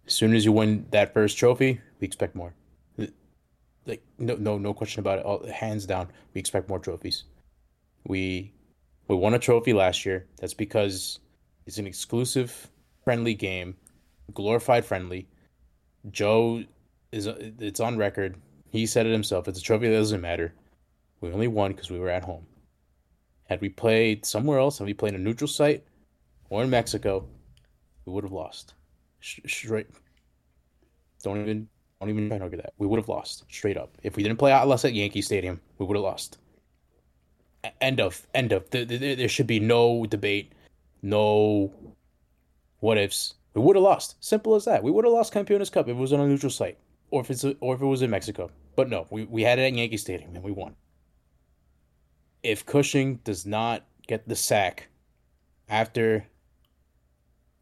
As 0.06 0.14
soon 0.14 0.34
as 0.34 0.44
you 0.44 0.52
win 0.52 0.86
that 0.90 1.12
first 1.12 1.36
trophy, 1.36 1.80
we 2.00 2.06
expect 2.06 2.34
more. 2.34 2.54
Like 3.86 4.02
no 4.18 4.36
no 4.36 4.58
no 4.58 4.74
question 4.74 5.00
about 5.00 5.18
it. 5.18 5.24
All, 5.24 5.46
hands 5.50 5.86
down, 5.86 6.08
we 6.34 6.38
expect 6.38 6.68
more 6.68 6.78
trophies. 6.78 7.24
We 8.06 8.52
We 9.08 9.16
won 9.16 9.34
a 9.34 9.38
trophy 9.38 9.72
last 9.72 10.04
year. 10.04 10.26
That's 10.38 10.54
because 10.54 11.18
it's 11.66 11.78
an 11.78 11.86
exclusive 11.86 12.68
friendly 13.02 13.34
game, 13.34 13.74
glorified 14.34 14.84
friendly. 14.84 15.26
Joe 16.10 16.62
is 17.10 17.26
it's 17.26 17.80
on 17.80 17.96
record. 17.96 18.36
He 18.70 18.86
said 18.86 19.06
it 19.06 19.12
himself. 19.12 19.48
It's 19.48 19.58
a 19.58 19.62
trophy 19.62 19.88
that 19.88 19.96
doesn't 19.96 20.20
matter. 20.20 20.54
We 21.20 21.32
only 21.32 21.48
won 21.48 21.72
because 21.72 21.90
we 21.90 21.98
were 21.98 22.10
at 22.10 22.22
home. 22.22 22.46
Had 23.44 23.62
we 23.62 23.70
played 23.70 24.26
somewhere 24.26 24.58
else, 24.58 24.78
had 24.78 24.86
we 24.86 24.94
played 24.94 25.14
a 25.14 25.18
neutral 25.18 25.48
site 25.48 25.84
or 26.50 26.62
in 26.62 26.70
Mexico, 26.70 27.26
we 28.04 28.12
would 28.12 28.24
have 28.24 28.32
lost. 28.32 28.74
Straight. 29.20 29.88
Don't 31.22 31.40
even 31.40 31.68
don't 31.98 32.10
even 32.10 32.28
try 32.28 32.38
to 32.38 32.44
argue 32.44 32.58
that. 32.58 32.74
We 32.78 32.86
would 32.86 32.98
have 32.98 33.08
lost 33.08 33.44
straight 33.50 33.78
up. 33.78 33.96
If 34.02 34.16
we 34.16 34.22
didn't 34.22 34.38
play 34.38 34.52
Atlas 34.52 34.84
at 34.84 34.92
Yankee 34.92 35.22
Stadium, 35.22 35.60
we 35.78 35.86
would 35.86 35.96
have 35.96 36.04
lost. 36.04 36.38
End 37.80 38.00
of. 38.00 38.26
End 38.34 38.52
of. 38.52 38.68
There, 38.70 38.84
there, 38.84 39.28
should 39.28 39.46
be 39.46 39.60
no 39.60 40.06
debate, 40.06 40.52
no 41.02 41.72
what 42.80 42.98
ifs. 42.98 43.34
We 43.54 43.62
would 43.62 43.76
have 43.76 43.82
lost. 43.82 44.16
Simple 44.24 44.54
as 44.54 44.64
that. 44.66 44.82
We 44.82 44.90
would 44.90 45.04
have 45.04 45.12
lost 45.12 45.34
Campeones 45.34 45.72
Cup 45.72 45.88
if 45.88 45.96
it 45.96 46.00
was 46.00 46.12
on 46.12 46.20
a 46.20 46.26
neutral 46.26 46.50
site, 46.50 46.78
or 47.10 47.20
if 47.20 47.30
it's 47.30 47.44
or 47.44 47.74
if 47.74 47.82
it 47.82 47.86
was 47.86 48.02
in 48.02 48.10
Mexico. 48.10 48.50
But 48.76 48.88
no, 48.88 49.06
we, 49.10 49.24
we 49.24 49.42
had 49.42 49.58
it 49.58 49.62
at 49.62 49.74
Yankee 49.74 49.96
Stadium 49.96 50.34
and 50.36 50.44
we 50.44 50.52
won. 50.52 50.76
If 52.44 52.64
Cushing 52.64 53.16
does 53.24 53.44
not 53.44 53.84
get 54.06 54.28
the 54.28 54.36
sack 54.36 54.88
after 55.68 56.24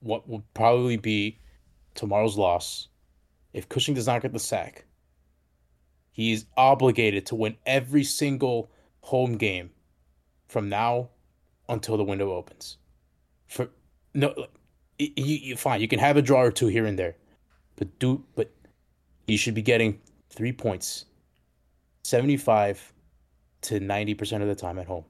what 0.01 0.29
will 0.29 0.45
probably 0.53 0.99
be 0.99 1.39
tomorrow's 1.95 2.37
loss, 2.37 2.89
if 3.55 3.67
Cushing 3.71 3.95
does 3.95 4.07
not 4.07 4.21
get 4.21 4.35
the 4.35 4.39
sack, 4.39 4.85
he 6.13 6.33
is 6.33 6.45
obligated 6.59 7.25
to 7.27 7.35
win 7.35 7.57
every 7.65 8.05
single 8.05 8.71
home 9.01 9.39
game 9.39 9.71
from 10.47 10.69
now 10.69 11.09
until 11.69 11.97
the 11.97 12.05
window 12.05 12.33
opens. 12.33 12.77
For 13.47 13.69
no, 14.15 14.35
you, 14.99 15.11
you 15.17 15.57
fine. 15.57 15.81
You 15.81 15.89
can 15.89 15.99
have 15.99 16.17
a 16.17 16.23
draw 16.23 16.43
or 16.43 16.51
two 16.51 16.69
here 16.69 16.87
and 16.87 16.99
there, 16.99 17.17
but 17.77 17.99
do 17.99 18.25
but 18.35 18.51
you 19.27 19.37
should 19.37 19.55
be 19.55 19.63
getting 19.63 20.01
three 20.31 20.53
points, 20.53 21.07
seventy 22.03 22.37
five 22.37 22.93
to 23.63 23.81
ninety 23.81 24.15
percent 24.15 24.43
of 24.43 24.49
the 24.49 24.55
time 24.55 24.79
at 24.79 24.87
home. 24.87 25.05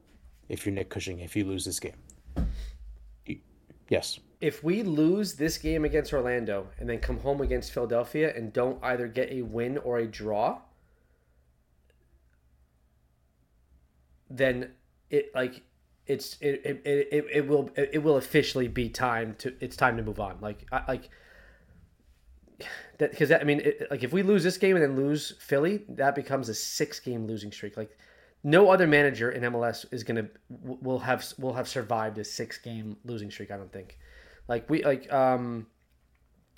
If 0.48 0.64
you're 0.64 0.74
Nick 0.74 0.90
Cushing, 0.90 1.20
if 1.20 1.34
you 1.36 1.44
lose 1.44 1.64
this 1.64 1.80
game, 1.80 1.96
yes. 3.88 4.20
If 4.40 4.62
we 4.62 4.82
lose 4.82 5.34
this 5.34 5.56
game 5.56 5.84
against 5.86 6.12
Orlando 6.12 6.68
and 6.78 6.88
then 6.88 6.98
come 6.98 7.18
home 7.20 7.40
against 7.40 7.72
Philadelphia 7.72 8.32
and 8.36 8.52
don't 8.52 8.78
either 8.82 9.08
get 9.08 9.32
a 9.32 9.40
win 9.42 9.78
or 9.78 9.98
a 9.98 10.06
draw, 10.06 10.60
then 14.28 14.72
it 15.10 15.34
like 15.34 15.62
it's 16.06 16.36
it 16.40 16.62
it, 16.64 16.82
it, 16.84 17.26
it 17.32 17.46
will 17.48 17.70
it 17.76 18.02
will 18.02 18.16
officially 18.16 18.68
be 18.68 18.88
time 18.88 19.34
to 19.38 19.54
it's 19.60 19.76
time 19.76 19.96
to 19.96 20.02
move 20.02 20.20
on. 20.20 20.38
Like 20.40 20.66
I, 20.70 20.82
like 20.88 21.10
that 22.98 23.10
because 23.10 23.30
I 23.32 23.42
mean 23.44 23.60
it, 23.60 23.88
like 23.90 24.02
if 24.02 24.12
we 24.12 24.22
lose 24.22 24.42
this 24.42 24.56
game 24.56 24.76
and 24.76 24.82
then 24.84 24.96
lose 24.96 25.34
Philly 25.40 25.84
that 25.90 26.14
becomes 26.14 26.48
a 26.48 26.54
six 26.54 27.00
game 27.00 27.26
losing 27.26 27.52
streak. 27.52 27.76
Like 27.76 27.96
no 28.44 28.70
other 28.70 28.86
manager 28.86 29.30
in 29.30 29.42
MLS 29.42 29.84
is 29.92 30.04
gonna 30.04 30.28
will 30.48 31.00
have 31.00 31.24
will 31.38 31.54
have 31.54 31.68
survived 31.68 32.18
a 32.18 32.24
six 32.24 32.58
game 32.58 32.96
losing 33.04 33.30
streak 33.30 33.50
I 33.50 33.56
don't 33.56 33.72
think. 33.72 33.98
Like 34.48 34.70
we 34.70 34.84
like 34.84 35.12
um 35.12 35.66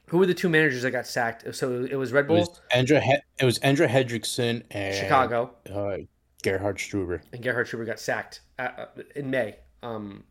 who 0.08 0.18
were 0.18 0.26
the 0.26 0.34
two 0.34 0.48
managers 0.48 0.82
that 0.82 0.90
got 0.90 1.06
sacked? 1.06 1.54
So 1.54 1.84
it 1.84 1.96
was 1.96 2.12
Red 2.12 2.28
Bull 2.28 2.36
it 2.36 2.40
was 2.40 2.60
Andrea 2.72 3.00
he- 3.00 3.18
it 3.38 3.44
was 3.44 3.58
Andrea 3.58 3.88
Hedrickson 3.88 4.62
and 4.70 4.94
Chicago. 4.94 5.54
uh, 5.70 5.98
Gerhard 6.43 6.78
Struber. 6.78 7.20
And 7.32 7.43
Gerhard 7.43 7.66
Struber 7.66 7.86
got 7.86 7.98
sacked 7.98 8.40
at, 8.59 8.78
uh, 8.78 9.02
in 9.16 9.31
May, 9.31 9.56
um, 9.82 10.24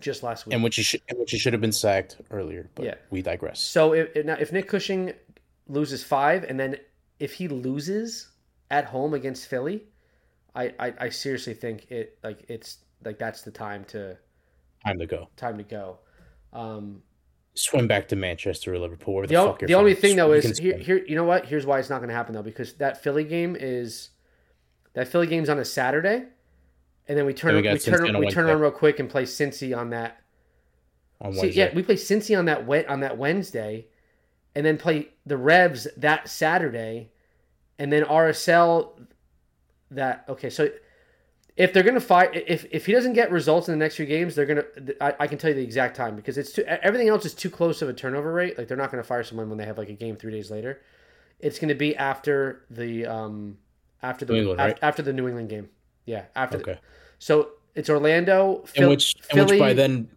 just 0.00 0.22
last 0.22 0.46
week. 0.46 0.54
And 0.54 0.62
which 0.62 0.76
he 0.76 0.82
should, 0.82 1.02
which 1.14 1.30
he 1.30 1.38
should 1.38 1.52
have 1.52 1.60
been 1.60 1.72
sacked 1.72 2.16
earlier. 2.30 2.70
But 2.74 2.84
yeah. 2.84 2.94
we 3.10 3.22
digress. 3.22 3.60
So 3.60 3.92
if 3.92 4.24
now 4.24 4.36
if 4.38 4.52
Nick 4.52 4.68
Cushing 4.68 5.12
loses 5.68 6.02
five, 6.02 6.44
and 6.44 6.58
then 6.58 6.76
if 7.18 7.34
he 7.34 7.48
loses 7.48 8.28
at 8.70 8.84
home 8.86 9.14
against 9.14 9.46
Philly, 9.46 9.84
I, 10.54 10.72
I, 10.78 10.94
I 10.98 11.08
seriously 11.08 11.54
think 11.54 11.90
it 11.90 12.18
like 12.22 12.44
it's 12.48 12.78
like 13.04 13.18
that's 13.18 13.42
the 13.42 13.50
time 13.50 13.84
to 13.86 14.16
time 14.84 14.98
to 14.98 15.06
go. 15.06 15.28
Time 15.36 15.58
to 15.58 15.64
go. 15.64 15.98
Um, 16.52 17.02
swim 17.54 17.86
back 17.86 18.08
to 18.08 18.16
Manchester 18.16 18.74
or 18.74 18.78
Liverpool. 18.78 19.22
the, 19.22 19.28
the, 19.28 19.66
the 19.66 19.74
only 19.74 19.94
thing 19.94 20.16
though 20.16 20.32
is 20.32 20.58
here, 20.58 20.78
here. 20.78 21.04
You 21.06 21.14
know 21.14 21.24
what? 21.24 21.46
Here's 21.46 21.66
why 21.66 21.78
it's 21.78 21.90
not 21.90 21.98
going 21.98 22.08
to 22.08 22.14
happen 22.14 22.34
though, 22.34 22.42
because 22.42 22.74
that 22.74 23.02
Philly 23.02 23.24
game 23.24 23.56
is 23.58 24.10
that 24.94 25.08
Philly 25.08 25.26
game's 25.26 25.48
on 25.48 25.58
a 25.58 25.64
Saturday, 25.64 26.24
and 27.08 27.18
then 27.18 27.26
we 27.26 27.34
turn 27.34 27.54
we, 27.56 27.62
we 27.62 27.78
turn 27.78 28.18
we 28.18 28.30
turn 28.30 28.48
on 28.50 28.60
real 28.60 28.70
quick 28.70 28.98
and 28.98 29.08
play 29.08 29.24
Cincy 29.24 29.76
on 29.76 29.90
that. 29.90 30.20
On 31.20 31.32
See, 31.32 31.50
yeah, 31.50 31.74
we 31.74 31.82
play 31.82 31.96
Cincy 31.96 32.38
on 32.38 32.46
that 32.46 32.66
wet 32.66 32.88
on 32.88 33.00
that 33.00 33.18
Wednesday, 33.18 33.86
and 34.54 34.64
then 34.64 34.78
play 34.78 35.08
the 35.26 35.36
Revs 35.36 35.86
that 35.96 36.28
Saturday, 36.28 37.10
and 37.78 37.92
then 37.92 38.04
RSL 38.04 38.92
that 39.90 40.24
okay. 40.28 40.50
So 40.50 40.70
if 41.56 41.72
they're 41.72 41.82
gonna 41.82 42.00
fight, 42.00 42.30
if 42.34 42.64
if 42.70 42.86
he 42.86 42.92
doesn't 42.92 43.12
get 43.12 43.30
results 43.30 43.68
in 43.68 43.72
the 43.72 43.84
next 43.84 43.96
few 43.96 44.06
games, 44.06 44.34
they're 44.34 44.46
gonna. 44.46 44.64
I, 45.00 45.14
I 45.20 45.26
can 45.26 45.38
tell 45.38 45.50
you 45.50 45.56
the 45.56 45.62
exact 45.62 45.96
time 45.96 46.16
because 46.16 46.38
it's 46.38 46.52
too 46.52 46.64
everything 46.66 47.08
else 47.08 47.24
is 47.26 47.34
too 47.34 47.50
close 47.50 47.82
of 47.82 47.88
a 47.88 47.92
turnover 47.92 48.32
rate. 48.32 48.56
Like 48.56 48.66
they're 48.66 48.76
not 48.76 48.90
gonna 48.90 49.04
fire 49.04 49.22
someone 49.22 49.48
when 49.48 49.58
they 49.58 49.66
have 49.66 49.78
like 49.78 49.90
a 49.90 49.94
game 49.94 50.16
three 50.16 50.32
days 50.32 50.50
later. 50.50 50.80
It's 51.38 51.58
gonna 51.58 51.74
be 51.74 51.96
after 51.96 52.64
the 52.70 53.06
um 53.06 53.58
after 54.02 54.24
the 54.24 54.34
England, 54.34 54.58
right? 54.58 54.78
after 54.82 55.02
the 55.02 55.12
New 55.12 55.26
England 55.26 55.48
game. 55.48 55.68
Yeah, 56.06 56.24
after. 56.34 56.58
Okay. 56.58 56.72
The, 56.72 56.78
so 57.18 57.50
it's 57.74 57.90
Orlando, 57.90 58.64
Phil, 58.66 58.84
in 58.84 58.88
which, 58.90 59.14
in 59.14 59.36
Philly, 59.36 59.52
which 59.52 59.60
by 59.60 59.72
then, 59.72 60.10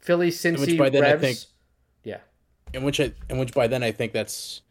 Philly, 0.00 0.30
Cincy, 0.30 0.60
which 0.60 0.78
by 0.78 0.90
then 0.90 1.02
Revs, 1.02 1.22
I 1.22 1.26
think, 1.26 1.38
yeah. 2.04 2.18
In 2.72 2.82
which 2.82 3.00
I, 3.00 3.12
in 3.28 3.38
which 3.38 3.52
by 3.52 3.66
then 3.66 3.82
I 3.82 3.92
think 3.92 4.12
that's 4.12 4.62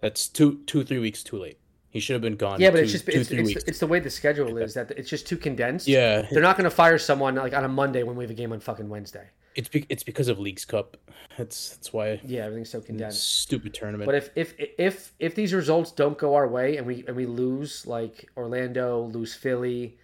that's 0.00 0.28
two 0.28 0.60
two 0.66 0.84
three 0.84 0.98
weeks 0.98 1.22
too 1.22 1.38
late. 1.38 1.58
He 1.90 1.98
should 1.98 2.14
have 2.14 2.22
been 2.22 2.36
gone. 2.36 2.60
Yeah, 2.60 2.70
but 2.70 2.76
two, 2.76 2.82
it's 2.84 2.92
just 2.92 3.06
two, 3.06 3.12
it's, 3.12 3.30
it's, 3.30 3.64
it's, 3.64 3.78
the 3.80 3.86
way 3.86 3.98
the 3.98 4.10
schedule 4.10 4.56
is 4.58 4.74
that 4.74 4.92
it's 4.92 5.10
just 5.10 5.26
too 5.26 5.36
condensed. 5.36 5.88
Yeah, 5.88 6.22
they're 6.30 6.42
not 6.42 6.56
going 6.56 6.64
to 6.64 6.74
fire 6.74 6.98
someone 6.98 7.34
like 7.34 7.52
on 7.52 7.64
a 7.64 7.68
Monday 7.68 8.04
when 8.04 8.14
we 8.16 8.24
have 8.24 8.30
a 8.30 8.34
game 8.34 8.52
on 8.52 8.60
fucking 8.60 8.88
Wednesday. 8.88 9.28
It's 9.54 9.68
be- 9.68 9.86
it's 9.88 10.02
because 10.02 10.28
of 10.28 10.38
Leagues 10.38 10.64
Cup. 10.64 10.96
That's 11.36 11.70
that's 11.70 11.92
why. 11.92 12.20
Yeah, 12.24 12.44
everything's 12.44 12.70
so 12.70 12.80
condensed. 12.80 13.40
Stupid 13.40 13.74
tournament. 13.74 14.06
But 14.06 14.14
if 14.14 14.30
if 14.36 14.54
if 14.78 15.12
if 15.18 15.34
these 15.34 15.52
results 15.52 15.90
don't 15.90 16.16
go 16.16 16.34
our 16.34 16.46
way 16.46 16.76
and 16.76 16.86
we 16.86 17.04
and 17.06 17.16
we 17.16 17.26
lose 17.26 17.86
like 17.86 18.30
Orlando, 18.36 19.02
lose 19.02 19.34
Philly, 19.34 19.98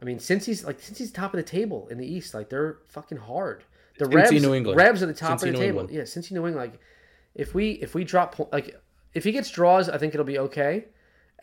I 0.00 0.04
mean, 0.04 0.18
since 0.18 0.46
he's 0.46 0.64
like 0.64 0.80
since 0.80 0.98
he's 0.98 1.10
top 1.10 1.34
of 1.34 1.38
the 1.38 1.42
table 1.42 1.88
in 1.90 1.98
the 1.98 2.06
East, 2.06 2.32
like 2.34 2.48
they're 2.48 2.78
fucking 2.88 3.18
hard. 3.18 3.64
The 3.98 4.04
Cincy, 4.04 4.14
Revs, 4.14 4.42
New 4.42 4.54
England. 4.54 4.76
Revs 4.78 5.02
are 5.02 5.06
the 5.06 5.14
top 5.14 5.30
Cincy, 5.30 5.32
of 5.34 5.40
the 5.40 5.52
New 5.52 5.58
table. 5.58 5.80
England. 5.80 5.90
Yeah, 5.90 6.04
since 6.04 6.30
New 6.30 6.46
England. 6.46 6.56
Like, 6.56 6.80
if 7.34 7.54
we 7.54 7.72
if 7.72 7.94
we 7.94 8.04
drop 8.04 8.38
like 8.52 8.80
if 9.14 9.24
he 9.24 9.32
gets 9.32 9.50
draws, 9.50 9.88
I 9.88 9.98
think 9.98 10.14
it'll 10.14 10.26
be 10.26 10.38
okay. 10.38 10.84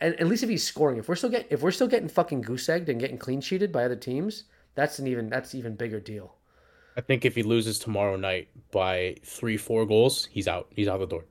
And 0.00 0.18
at 0.20 0.26
least 0.26 0.42
if 0.42 0.48
he's 0.48 0.66
scoring, 0.66 0.96
if 0.98 1.08
we're 1.08 1.14
still 1.14 1.30
getting 1.30 1.48
if 1.50 1.62
we're 1.62 1.72
still 1.72 1.88
getting 1.88 2.08
fucking 2.08 2.42
goose 2.42 2.68
egged 2.68 2.88
and 2.88 2.98
getting 2.98 3.18
clean 3.18 3.40
sheeted 3.40 3.70
by 3.70 3.84
other 3.84 3.96
teams, 3.96 4.44
that's 4.74 4.98
an 4.98 5.06
even 5.06 5.28
that's 5.28 5.54
even 5.54 5.74
bigger 5.74 6.00
deal. 6.00 6.36
I 6.96 7.00
think 7.00 7.24
if 7.24 7.34
he 7.34 7.42
loses 7.42 7.78
tomorrow 7.78 8.16
night 8.16 8.48
by 8.70 9.16
three, 9.24 9.56
four 9.56 9.84
goals, 9.86 10.26
he's 10.30 10.46
out. 10.46 10.68
He's 10.70 10.88
out 10.88 11.00
the 11.00 11.06
door. 11.06 11.24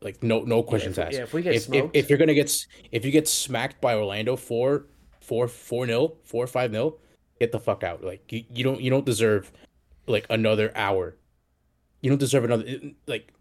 Like 0.00 0.22
no, 0.22 0.40
no 0.40 0.62
questions 0.62 0.96
yeah, 0.96 1.02
if, 1.02 1.08
asked. 1.08 1.16
Yeah, 1.16 1.22
if 1.24 1.34
we 1.34 1.42
get 1.42 1.54
if, 1.54 1.62
smoked, 1.62 1.96
if, 1.96 2.04
if, 2.04 2.10
you're 2.10 2.18
gonna 2.18 2.34
get 2.34 2.66
if 2.90 3.04
you 3.04 3.10
get 3.10 3.28
smacked 3.28 3.80
by 3.80 3.94
Orlando 3.94 4.34
four, 4.36 4.86
four, 5.20 5.46
four 5.46 5.86
nil, 5.86 6.16
four 6.24 6.46
five 6.46 6.70
nil, 6.70 6.98
get 7.38 7.52
the 7.52 7.60
fuck 7.60 7.84
out. 7.84 8.02
Like 8.02 8.32
you, 8.32 8.44
you 8.50 8.64
don't 8.64 8.80
you 8.80 8.90
don't 8.90 9.04
deserve 9.04 9.52
like 10.06 10.26
another 10.30 10.72
hour. 10.74 11.16
You 12.00 12.10
don't 12.10 12.18
deserve 12.18 12.44
another 12.44 12.64
like 13.06 13.32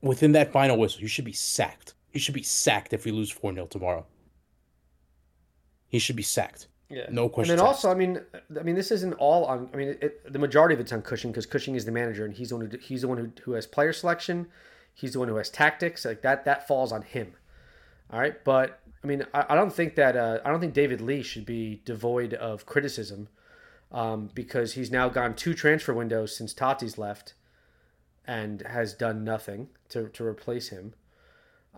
within 0.00 0.32
that 0.32 0.52
final 0.52 0.78
whistle. 0.78 1.00
You 1.00 1.08
should 1.08 1.24
be 1.24 1.32
sacked. 1.32 1.94
You 2.12 2.20
should 2.20 2.34
be 2.34 2.42
sacked 2.42 2.92
if 2.92 3.04
we 3.04 3.10
lose 3.10 3.30
four 3.30 3.52
0 3.52 3.66
tomorrow. 3.66 4.06
He 5.88 5.98
should 5.98 6.16
be 6.16 6.22
sacked. 6.22 6.68
Yeah. 6.90 7.06
No 7.08 7.28
question. 7.28 7.52
And 7.52 7.60
then 7.60 7.66
also, 7.66 7.90
I 7.90 7.94
mean, 7.94 8.20
I 8.58 8.62
mean, 8.62 8.74
this 8.74 8.90
isn't 8.90 9.12
all 9.14 9.44
on. 9.44 9.70
I 9.72 9.76
mean, 9.76 9.88
it, 10.00 10.32
the 10.32 10.40
majority 10.40 10.74
of 10.74 10.80
it's 10.80 10.92
on 10.92 11.02
Cushing 11.02 11.30
because 11.30 11.46
Cushing 11.46 11.76
is 11.76 11.84
the 11.84 11.92
manager 11.92 12.24
and 12.24 12.34
he's 12.34 12.48
the 12.48 12.56
one 12.56 12.68
who 12.68 12.78
he's 12.78 13.02
the 13.02 13.08
one 13.08 13.18
who, 13.18 13.30
who 13.44 13.52
has 13.52 13.66
player 13.66 13.92
selection. 13.92 14.48
He's 14.92 15.12
the 15.12 15.20
one 15.20 15.28
who 15.28 15.36
has 15.36 15.48
tactics. 15.48 16.04
Like 16.04 16.22
that, 16.22 16.44
that 16.44 16.66
falls 16.66 16.90
on 16.90 17.02
him. 17.02 17.34
All 18.12 18.18
right, 18.18 18.42
but 18.44 18.80
I 19.02 19.06
mean, 19.06 19.24
I, 19.32 19.46
I 19.50 19.54
don't 19.54 19.72
think 19.72 19.94
that 19.94 20.16
uh, 20.16 20.40
I 20.44 20.50
don't 20.50 20.60
think 20.60 20.74
David 20.74 21.00
Lee 21.00 21.22
should 21.22 21.46
be 21.46 21.80
devoid 21.84 22.34
of 22.34 22.66
criticism 22.66 23.28
um, 23.92 24.30
because 24.34 24.74
he's 24.74 24.90
now 24.90 25.08
gone 25.08 25.34
two 25.34 25.54
transfer 25.54 25.94
windows 25.94 26.36
since 26.36 26.52
Taty's 26.52 26.98
left 26.98 27.34
and 28.26 28.62
has 28.62 28.94
done 28.94 29.22
nothing 29.22 29.68
to 29.90 30.08
to 30.08 30.24
replace 30.24 30.68
him. 30.68 30.94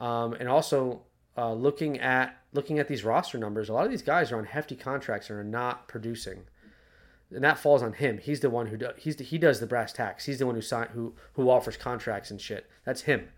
Um, 0.00 0.32
and 0.32 0.48
also, 0.48 1.02
uh, 1.36 1.52
looking 1.52 1.98
at 1.98 2.38
looking 2.52 2.78
at 2.78 2.88
these 2.88 3.04
roster 3.04 3.38
numbers, 3.38 3.68
a 3.68 3.72
lot 3.72 3.84
of 3.84 3.90
these 3.90 4.02
guys 4.02 4.32
are 4.32 4.38
on 4.38 4.44
hefty 4.44 4.76
contracts 4.76 5.30
and 5.30 5.38
are 5.38 5.44
not 5.44 5.88
producing, 5.88 6.42
and 7.30 7.42
that 7.42 7.58
falls 7.58 7.82
on 7.82 7.94
him. 7.94 8.18
He's 8.18 8.40
the 8.40 8.50
one 8.50 8.66
who 8.66 8.76
does 8.76 8.94
he's 8.98 9.16
the, 9.16 9.24
he 9.24 9.38
does 9.38 9.60
the 9.60 9.66
brass 9.66 9.92
tacks. 9.92 10.26
He's 10.26 10.38
the 10.38 10.46
one 10.46 10.54
who 10.54 10.62
sign 10.62 10.88
who 10.94 11.14
who 11.34 11.50
offers 11.50 11.76
contracts 11.76 12.30
and 12.30 12.40
shit. 12.40 12.68
That's 12.84 13.02
him. 13.02 13.28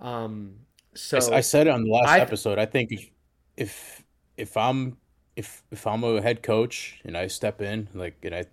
Um, 0.00 0.56
so 0.94 1.18
I, 1.32 1.38
I 1.38 1.40
said 1.40 1.66
it 1.66 1.70
on 1.70 1.84
the 1.84 1.90
last 1.90 2.08
I, 2.08 2.20
episode. 2.20 2.58
I 2.58 2.66
think 2.66 2.92
if 2.92 3.10
if 3.56 4.02
if 4.36 4.56
I'm 4.56 4.98
if 5.36 5.62
if 5.70 5.86
I'm 5.86 6.02
a 6.02 6.20
head 6.20 6.42
coach 6.42 7.00
and 7.04 7.16
I 7.16 7.26
step 7.26 7.60
in, 7.60 7.88
like, 7.94 8.16
and 8.22 8.34
I, 8.34 8.44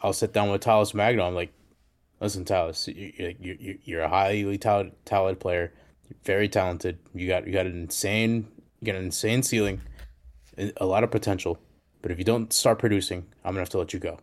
I'll 0.00 0.12
sit 0.12 0.32
down 0.32 0.50
with 0.50 0.60
Talles 0.60 0.94
Magno. 0.94 1.26
I'm 1.26 1.34
like, 1.34 1.52
listen, 2.20 2.44
Talles, 2.44 2.88
you, 2.88 3.34
you, 3.40 3.78
you're 3.84 4.02
a 4.02 4.08
highly 4.08 4.56
talented, 4.58 4.94
talented 5.04 5.40
player, 5.40 5.72
very 6.24 6.48
talented. 6.48 6.98
You 7.14 7.28
got 7.28 7.46
you 7.46 7.52
got 7.52 7.66
an 7.66 7.76
insane, 7.76 8.48
you 8.80 8.86
got 8.86 8.96
an 8.96 9.04
insane 9.04 9.42
ceiling, 9.42 9.80
a 10.76 10.86
lot 10.86 11.04
of 11.04 11.10
potential. 11.10 11.58
But 12.02 12.10
if 12.10 12.18
you 12.18 12.24
don't 12.24 12.52
start 12.52 12.78
producing, 12.78 13.26
I'm 13.44 13.52
gonna 13.52 13.60
have 13.60 13.70
to 13.70 13.78
let 13.78 13.92
you 13.92 13.98
go. 13.98 14.18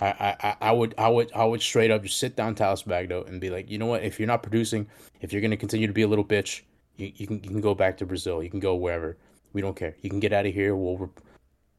I, 0.00 0.36
I, 0.40 0.56
I 0.60 0.72
would 0.72 0.94
I 0.96 1.08
would 1.08 1.32
I 1.34 1.44
would 1.44 1.60
straight 1.60 1.90
up 1.90 2.02
just 2.02 2.18
sit 2.18 2.36
down 2.36 2.54
Talles 2.54 2.86
Magno 2.86 3.24
and 3.24 3.40
be 3.40 3.50
like, 3.50 3.70
you 3.70 3.78
know 3.78 3.86
what? 3.86 4.02
If 4.04 4.20
you're 4.20 4.28
not 4.28 4.42
producing, 4.42 4.86
if 5.20 5.32
you're 5.32 5.42
gonna 5.42 5.56
continue 5.56 5.86
to 5.86 5.92
be 5.92 6.02
a 6.02 6.08
little 6.08 6.24
bitch, 6.24 6.62
you, 6.96 7.12
you 7.16 7.26
can 7.26 7.42
you 7.42 7.50
can 7.50 7.60
go 7.60 7.74
back 7.74 7.96
to 7.98 8.06
Brazil. 8.06 8.42
You 8.42 8.50
can 8.50 8.60
go 8.60 8.74
wherever. 8.74 9.16
We 9.52 9.60
don't 9.60 9.74
care. 9.74 9.96
You 10.02 10.10
can 10.10 10.20
get 10.20 10.32
out 10.32 10.46
of 10.46 10.54
here. 10.54 10.76
We'll 10.76 11.10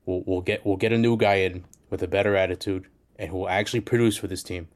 we'll 0.05 0.23
we'll 0.25 0.41
get 0.41 0.65
we'll 0.65 0.77
get 0.77 0.91
a 0.91 0.97
new 0.97 1.15
guy 1.15 1.35
in 1.35 1.63
with 1.89 2.03
a 2.03 2.07
better 2.07 2.35
attitude 2.35 2.87
and 3.17 3.29
who 3.29 3.37
will 3.37 3.49
actually 3.49 3.81
produce 3.81 4.17
for 4.17 4.27
this 4.27 4.43
team, 4.43 4.67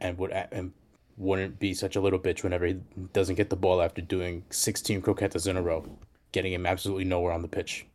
and 0.00 0.18
would 0.18 0.32
and 0.32 0.72
wouldn't 1.20 1.58
be 1.58 1.74
such 1.74 1.96
a 1.96 2.00
little 2.00 2.18
bitch 2.18 2.42
whenever 2.42 2.64
he 2.66 2.78
doesn't 3.12 3.34
get 3.34 3.50
the 3.50 3.56
ball 3.56 3.82
after 3.82 4.00
doing 4.00 4.42
16 4.48 5.02
croquetas 5.02 5.46
in 5.46 5.56
a 5.56 5.62
row, 5.62 5.84
getting 6.32 6.52
him 6.52 6.64
absolutely 6.64 7.04
nowhere 7.04 7.32
on 7.32 7.42
the 7.42 7.48
pitch. 7.48 7.86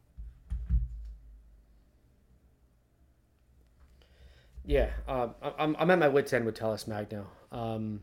Yeah, 4.64 4.89
uh, 5.07 5.30
I'm, 5.57 5.76
I'm 5.80 5.89
at 5.91 5.99
my 5.99 6.07
wits' 6.07 6.34
end 6.34 6.45
with 6.45 6.56
Talles 6.56 6.88
Magno. 6.88 7.27
Um, 7.52 8.02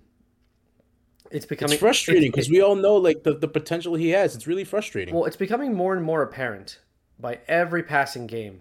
it's 1.31 1.47
becoming 1.47 1.75
it's 1.75 1.81
frustrating 1.81 2.31
because 2.31 2.51
we 2.51 2.61
all 2.61 2.75
know 2.75 2.97
like 2.97 3.23
the, 3.23 3.35
the 3.35 3.49
potential 3.49 3.95
he 3.95 4.11
has. 4.11 4.35
It's 4.35 4.49
really 4.49 4.65
frustrating. 4.65 5.15
Well, 5.15 5.25
it's 5.25 5.37
becoming 5.37 5.73
more 5.73 5.95
and 5.95 6.05
more 6.05 6.23
apparent 6.23 6.81
by 7.19 7.39
every 7.47 7.83
passing 7.83 8.27
game 8.27 8.61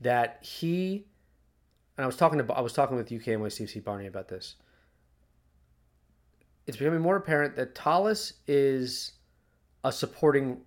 that 0.00 0.38
he. 0.40 1.06
And 1.96 2.04
I 2.04 2.06
was 2.06 2.16
talking 2.16 2.38
to 2.38 2.52
I 2.54 2.60
was 2.60 2.72
talking 2.72 2.96
with 2.96 3.12
UK 3.12 3.38
NYCFC 3.38 3.82
Barney 3.82 4.06
about 4.06 4.28
this. 4.28 4.54
It's 6.66 6.76
becoming 6.76 7.00
more 7.00 7.16
apparent 7.16 7.56
that 7.56 7.74
Talles 7.74 8.34
is 8.46 9.12
a 9.84 9.92
supporting 9.92 10.62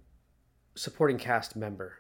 supporting 0.76 1.18
cast 1.18 1.56
member 1.56 1.96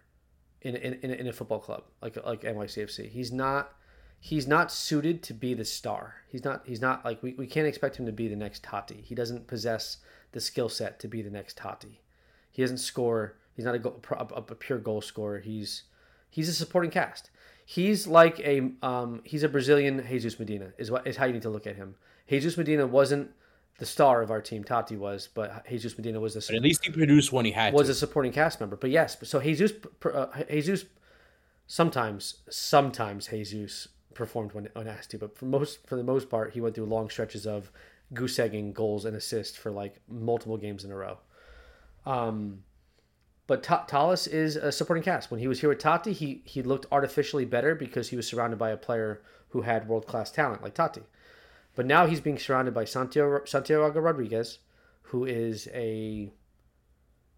in 0.61 0.76
in, 0.76 1.11
in 1.11 1.27
a 1.27 1.34
football 1.34 1.59
club 1.59 1.84
like 2.01 2.17
like 2.26 2.41
NYCFC. 2.41 3.09
He's 3.09 3.31
not 3.31 3.73
he's 4.19 4.47
not 4.47 4.71
suited 4.71 5.23
to 5.23 5.34
be 5.34 5.53
the 5.53 5.65
star. 5.65 6.15
He's 6.27 6.43
not 6.43 6.63
he's 6.65 6.81
not 6.81 7.05
like 7.05 7.21
we, 7.23 7.34
we 7.34 7.47
can't 7.47 7.67
expect 7.67 7.97
him 7.97 8.05
to 8.05 8.11
be 8.11 8.27
the 8.27 8.35
next 8.35 8.63
Taty. 8.63 9.03
He 9.03 9.15
doesn't 9.15 9.47
possess 9.47 9.97
the 10.31 10.39
skill 10.39 10.69
set 10.69 10.99
to 10.99 11.07
be 11.07 11.21
the 11.21 11.30
next 11.30 11.57
Taty. 11.57 11.97
He 12.51 12.61
doesn't 12.61 12.80
score. 12.80 13.38
He's 13.53 13.65
not 13.65 13.76
a, 13.76 13.80
goal, 13.80 14.01
a, 14.11 14.23
a, 14.23 14.41
pure 14.41 14.80
goal 14.80 15.01
scorer. 15.01 15.39
He's 15.39 15.84
he's 16.30 16.49
a 16.49 16.53
supporting 16.53 16.91
cast. 16.91 17.30
He's 17.65 18.07
like 18.07 18.39
a 18.39 18.71
um, 18.81 19.21
he's 19.23 19.43
a 19.43 19.49
Brazilian 19.49 20.05
Jesus 20.07 20.39
Medina 20.39 20.73
is 20.77 20.91
what 20.91 21.05
is 21.07 21.17
how 21.17 21.26
you 21.26 21.34
need 21.34 21.41
to 21.43 21.49
look 21.49 21.67
at 21.67 21.76
him. 21.76 21.95
Jesus 22.27 22.57
Medina 22.57 22.85
wasn't 22.85 23.31
the 23.80 23.85
star 23.85 24.22
of 24.22 24.30
our 24.30 24.41
team. 24.41 24.64
Taty 24.64 24.97
was, 24.97 25.30
but 25.34 25.65
Jesus 25.68 25.97
Medina 25.97 26.19
was 26.19 26.34
the. 26.34 26.45
But 26.47 26.57
at 26.57 26.61
least 26.61 26.85
he 26.85 26.91
produced 26.91 27.31
when 27.31 27.45
he 27.45 27.51
had. 27.51 27.73
Was 27.73 27.88
to. 27.88 27.93
a 27.93 27.95
supporting 27.95 28.31
cast 28.31 28.60
member, 28.60 28.76
but 28.76 28.89
yes, 28.89 29.18
so 29.23 29.39
Jesus 29.39 29.72
uh, 30.06 30.27
Jesus 30.49 30.85
sometimes 31.65 32.35
sometimes 32.49 33.27
Jesus 33.27 33.88
performed 34.14 34.53
when, 34.53 34.68
when 34.73 34.88
asked 34.88 35.11
to, 35.11 35.18
but 35.18 35.38
for 35.38 35.45
most 35.45 35.88
for 35.88 35.95
the 35.95 36.03
most 36.03 36.30
part, 36.30 36.53
he 36.53 36.61
went 36.61 36.76
through 36.76 36.85
long 36.85 37.10
stretches 37.10 37.47
of 37.47 37.72
goose 38.14 38.38
egging 38.38 38.73
goals 38.73 39.06
and 39.06 39.15
assists 39.15 39.57
for 39.57 39.72
like 39.72 40.01
multiple 40.07 40.57
games 40.57 40.84
in 40.84 40.91
a 40.91 40.95
row. 40.95 41.18
Um, 42.06 42.64
but 43.47 43.64
T- 43.64 43.76
Talles 43.88 44.27
is 44.27 44.56
a 44.56 44.72
supporting 44.72 45.03
cast. 45.03 45.31
When 45.31 45.39
he 45.39 45.47
was 45.47 45.61
here 45.61 45.69
with 45.69 45.80
Taty, 45.80 46.11
he 46.11 46.41
he 46.43 46.61
looked 46.61 46.85
artificially 46.91 47.45
better 47.45 47.76
because 47.76 48.10
he 48.10 48.15
was 48.15 48.27
surrounded 48.27 48.60
by 48.60 48.72
a 48.72 48.77
player 48.77 49.22
who 49.49 49.61
had 49.61 49.88
world 49.88 50.06
class 50.06 50.31
talent 50.31 50.61
like 50.61 50.76
Taty. 50.76 51.03
But 51.80 51.85
now 51.85 52.07
he's 52.07 52.19
being 52.19 52.38
surrounded 52.38 52.73
by 52.73 52.84
Santiago, 52.84 53.45
Santiago 53.45 54.01
Rodriguez, 54.01 54.60
who 55.03 55.23
is 55.23 55.69
a 55.73 56.30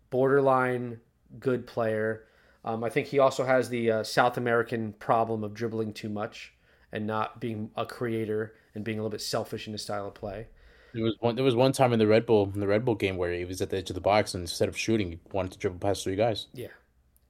borderline 0.10 1.00
good 1.40 1.68
player. 1.68 2.24
Um, 2.66 2.84
I 2.84 2.90
think 2.90 3.06
he 3.06 3.20
also 3.20 3.46
has 3.46 3.70
the 3.70 3.92
uh, 3.92 4.04
South 4.04 4.38
American 4.38 4.94
problem 4.94 5.44
of 5.44 5.54
dribbling 5.54 5.94
too 5.94 6.10
much 6.10 6.54
and 6.92 7.06
not 7.06 7.40
being 7.40 7.70
a 7.76 7.86
creator 7.86 8.56
and 8.74 8.84
being 8.84 8.98
a 8.98 9.04
little 9.04 9.12
bit 9.12 9.22
selfish 9.22 9.68
in 9.68 9.74
his 9.74 9.84
style 9.84 10.08
of 10.08 10.16
play. 10.16 10.48
There 10.96 11.04
was 11.04 11.16
one. 11.20 11.36
There 11.36 11.46
was 11.46 11.54
one 11.54 11.72
time 11.72 11.94
in 11.94 12.00
the 12.00 12.08
Red 12.08 12.26
Bull 12.26 12.52
in 12.52 12.62
the 12.62 12.68
Red 12.68 12.84
Bull 12.84 12.96
game 12.96 13.18
where 13.18 13.32
he 13.32 13.46
was 13.46 13.62
at 13.62 13.70
the 13.70 13.78
edge 13.78 13.92
of 13.92 13.94
the 13.94 14.02
box 14.02 14.34
and 14.34 14.42
instead 14.42 14.70
of 14.70 14.76
shooting, 14.76 15.12
he 15.12 15.20
wanted 15.32 15.52
to 15.52 15.60
dribble 15.60 15.78
past 15.78 16.04
three 16.04 16.16
guys. 16.16 16.48
Yeah, 16.52 16.70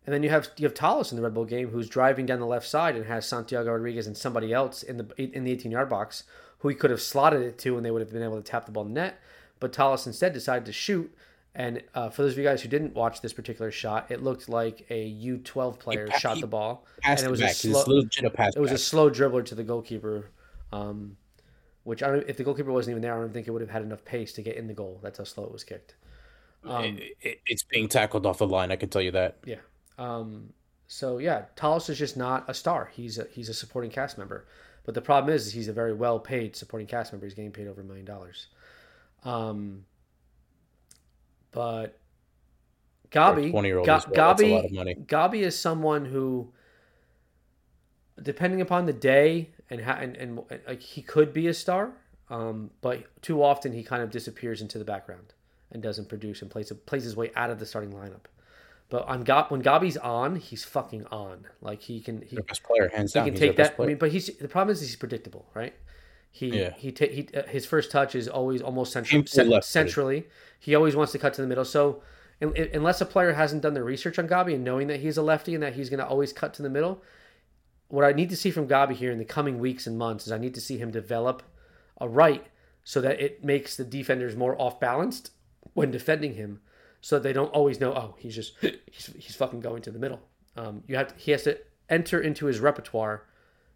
and 0.05 0.13
then 0.13 0.23
you 0.23 0.29
have 0.29 0.49
you 0.55 0.65
have 0.65 0.73
Talles 0.73 1.11
in 1.11 1.17
the 1.17 1.23
Red 1.23 1.33
Bull 1.33 1.43
game 1.43 1.71
who's 1.71 1.89
driving 1.89 2.25
down 2.25 2.39
the 2.39 2.45
left 2.45 2.67
side 2.67 2.95
and 2.95 3.05
has 3.05 3.27
Santiago 3.27 3.73
Rodriguez 3.73 4.07
and 4.07 4.15
somebody 4.15 4.53
else 4.53 4.81
in 4.81 4.95
the 4.95 5.13
in 5.17 5.43
the 5.43 5.51
18 5.51 5.73
yard 5.73 5.89
box 5.89 6.23
who 6.61 6.69
he 6.69 6.75
could 6.75 6.91
have 6.91 7.01
slotted 7.01 7.41
it 7.41 7.57
to 7.59 7.75
and 7.75 7.85
they 7.85 7.91
would 7.91 8.01
have 8.01 8.11
been 8.11 8.23
able 8.23 8.37
to 8.37 8.43
tap 8.43 8.65
the 8.65 8.71
ball 8.71 8.85
net. 8.85 9.19
But 9.59 9.73
Talles 9.73 10.07
instead 10.07 10.33
decided 10.33 10.65
to 10.65 10.73
shoot. 10.73 11.13
And 11.53 11.83
uh, 11.93 12.09
for 12.09 12.21
those 12.21 12.33
of 12.33 12.37
you 12.37 12.43
guys 12.45 12.61
who 12.61 12.69
didn't 12.69 12.93
watch 12.93 13.21
this 13.21 13.33
particular 13.33 13.71
shot, 13.71 14.09
it 14.09 14.23
looked 14.23 14.47
like 14.47 14.85
a 14.89 15.13
U12 15.13 15.79
player 15.79 16.07
he, 16.09 16.17
shot 16.17 16.35
he 16.35 16.41
the 16.41 16.47
ball, 16.47 16.85
and 17.03 17.19
it 17.19 17.29
was 17.29 17.41
a 17.41 17.49
slow. 17.49 17.99
it 17.99 18.57
was 18.57 18.71
a 18.71 18.77
slow 18.77 19.09
dribbler 19.09 19.43
to 19.43 19.55
the 19.55 19.63
goalkeeper, 19.63 20.29
um, 20.71 21.17
which 21.83 22.01
I 22.01 22.07
don't. 22.07 22.29
If 22.29 22.37
the 22.37 22.45
goalkeeper 22.45 22.71
wasn't 22.71 22.93
even 22.93 23.01
there, 23.01 23.13
I 23.13 23.19
don't 23.19 23.33
think 23.33 23.49
it 23.49 23.51
would 23.51 23.59
have 23.59 23.69
had 23.69 23.81
enough 23.81 24.05
pace 24.05 24.31
to 24.33 24.41
get 24.41 24.55
in 24.55 24.67
the 24.67 24.73
goal. 24.73 25.01
That's 25.03 25.17
how 25.17 25.25
slow 25.25 25.43
it 25.43 25.51
was 25.51 25.65
kicked. 25.65 25.95
Um, 26.63 26.85
it, 26.85 27.17
it, 27.19 27.41
it's 27.45 27.63
being 27.63 27.89
tackled 27.89 28.25
off 28.25 28.37
the 28.37 28.47
line. 28.47 28.71
I 28.71 28.77
can 28.77 28.87
tell 28.87 29.01
you 29.01 29.11
that. 29.11 29.39
Yeah. 29.45 29.57
Um, 29.97 30.53
so 30.87 31.17
yeah, 31.17 31.45
Talles 31.57 31.89
is 31.89 31.99
just 31.99 32.15
not 32.15 32.45
a 32.49 32.53
star. 32.53 32.91
He's 32.93 33.17
a, 33.17 33.27
he's 33.29 33.49
a 33.49 33.53
supporting 33.53 33.91
cast 33.91 34.17
member. 34.17 34.45
But 34.83 34.95
the 34.95 35.01
problem 35.01 35.33
is, 35.33 35.47
is 35.47 35.53
he's 35.53 35.67
a 35.67 35.73
very 35.73 35.93
well 35.93 36.19
paid 36.19 36.55
supporting 36.55 36.87
cast 36.87 37.11
member. 37.13 37.25
He's 37.25 37.35
getting 37.35 37.51
paid 37.51 37.67
over 37.67 37.81
a 37.81 37.83
million 37.83 38.05
dollars. 38.05 38.47
Um, 39.23 39.85
but 41.51 41.99
Gabi, 43.11 43.51
Gabi, 44.13 44.61
Gabi 45.05 45.41
is 45.41 45.59
someone 45.59 46.05
who, 46.05 46.51
depending 48.21 48.61
upon 48.61 48.85
the 48.85 48.93
day 48.93 49.49
and 49.69 49.81
ha- 49.81 49.97
and, 49.99 50.15
and, 50.17 50.39
and 50.49 50.61
like 50.67 50.81
he 50.81 51.01
could 51.01 51.33
be 51.33 51.47
a 51.47 51.53
star, 51.53 51.91
um, 52.29 52.71
but 52.81 53.03
too 53.21 53.43
often 53.43 53.73
he 53.73 53.83
kind 53.83 54.01
of 54.01 54.09
disappears 54.09 54.61
into 54.61 54.79
the 54.79 54.85
background 54.85 55.33
and 55.71 55.83
doesn't 55.83 56.09
produce 56.09 56.41
and 56.41 56.49
plays 56.49 56.71
plays 56.85 57.03
his 57.03 57.15
way 57.15 57.31
out 57.35 57.49
of 57.49 57.59
the 57.59 57.65
starting 57.65 57.91
lineup. 57.91 58.25
But 58.91 59.07
on 59.07 59.23
Gab, 59.23 59.49
when 59.49 59.63
Gabi's 59.63 59.95
on, 59.95 60.35
he's 60.35 60.65
fucking 60.65 61.05
on. 61.05 61.47
Like 61.61 61.81
he 61.81 62.01
can, 62.01 62.21
he, 62.21 62.35
best 62.35 62.61
player, 62.61 62.91
hands 62.93 63.13
down. 63.13 63.23
He 63.23 63.31
can 63.31 63.39
take 63.39 63.55
that. 63.55 63.75
I 63.79 63.85
mean, 63.85 63.97
but 63.97 64.11
he's 64.11 64.27
the 64.37 64.49
problem 64.49 64.73
is 64.73 64.81
he's 64.81 64.97
predictable, 64.97 65.47
right? 65.53 65.73
He 66.29 66.59
yeah. 66.59 66.73
he, 66.77 66.91
ta- 66.91 67.07
he 67.09 67.29
uh, 67.33 67.43
his 67.43 67.65
first 67.65 67.89
touch 67.89 68.15
is 68.15 68.27
always 68.27 68.61
almost 68.61 68.91
central, 68.91 69.25
cent- 69.25 69.63
centrally. 69.63 70.27
He 70.59 70.75
always 70.75 70.93
wants 70.93 71.13
to 71.13 71.19
cut 71.19 71.33
to 71.35 71.41
the 71.41 71.47
middle. 71.47 71.63
So 71.63 72.03
unless 72.41 72.99
a 72.99 73.05
player 73.05 73.31
hasn't 73.31 73.61
done 73.61 73.75
the 73.75 73.83
research 73.83 74.19
on 74.19 74.27
Gabi 74.27 74.55
and 74.55 74.63
knowing 74.63 74.87
that 74.87 74.99
he's 74.99 75.15
a 75.15 75.21
lefty 75.21 75.53
and 75.53 75.63
that 75.63 75.75
he's 75.75 75.89
going 75.89 75.99
to 75.99 76.07
always 76.07 76.33
cut 76.33 76.53
to 76.55 76.61
the 76.61 76.69
middle, 76.69 77.01
what 77.87 78.03
I 78.03 78.11
need 78.11 78.29
to 78.29 78.35
see 78.35 78.51
from 78.51 78.67
Gabi 78.67 78.95
here 78.95 79.11
in 79.11 79.19
the 79.19 79.25
coming 79.25 79.59
weeks 79.59 79.87
and 79.87 79.97
months 79.97 80.25
is 80.25 80.33
I 80.33 80.37
need 80.37 80.53
to 80.55 80.61
see 80.61 80.77
him 80.77 80.91
develop 80.91 81.43
a 81.99 82.09
right 82.09 82.45
so 82.83 82.99
that 82.99 83.21
it 83.21 83.43
makes 83.43 83.77
the 83.77 83.85
defenders 83.85 84.35
more 84.35 84.59
off 84.59 84.79
balanced 84.79 85.31
when 85.73 85.91
defending 85.91 86.33
him, 86.33 86.59
so 87.01 87.19
they 87.19 87.33
don't 87.33 87.49
always 87.49 87.79
know. 87.79 87.93
Oh, 87.93 88.15
he's 88.17 88.35
just 88.35 88.53
he's, 88.61 89.07
he's 89.17 89.35
fucking 89.35 89.59
going 89.59 89.81
to 89.83 89.91
the 89.91 89.99
middle. 89.99 90.21
Um, 90.55 90.83
you 90.87 90.95
have 90.95 91.07
to, 91.07 91.15
he 91.17 91.31
has 91.31 91.43
to 91.43 91.57
enter 91.89 92.21
into 92.21 92.45
his 92.45 92.59
repertoire 92.59 93.25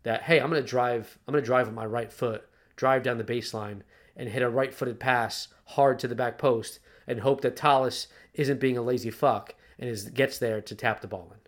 that 0.04 0.24
hey, 0.24 0.40
I'm 0.40 0.50
going 0.50 0.62
to 0.62 0.68
drive 0.68 1.18
I'm 1.28 1.34
going 1.34 1.44
to 1.44 1.46
drive 1.46 1.68
with 1.68 1.76
my 1.76 1.86
right 1.86 2.12
foot, 2.12 2.48
drive 2.76 3.04
down 3.04 3.18
the 3.18 3.24
baseline, 3.24 3.82
and 4.16 4.30
hit 4.30 4.42
a 4.42 4.50
right-footed 4.50 5.00
pass 5.00 5.50
hard 5.70 6.00
to 6.00 6.08
the 6.08 6.16
back 6.16 6.38
post, 6.38 6.80
and 7.08 7.20
hope 7.20 7.42
that 7.42 7.56
Talles 7.56 8.08
isn't 8.34 8.60
being 8.60 8.78
a 8.78 8.82
lazy 8.82 9.10
fuck 9.10 9.56
and 9.80 9.90
is 9.90 10.10
gets 10.10 10.38
there 10.38 10.62
to 10.62 10.76
tap 10.76 11.02
the 11.02 11.08
ball 11.08 11.32
in. 11.34 11.40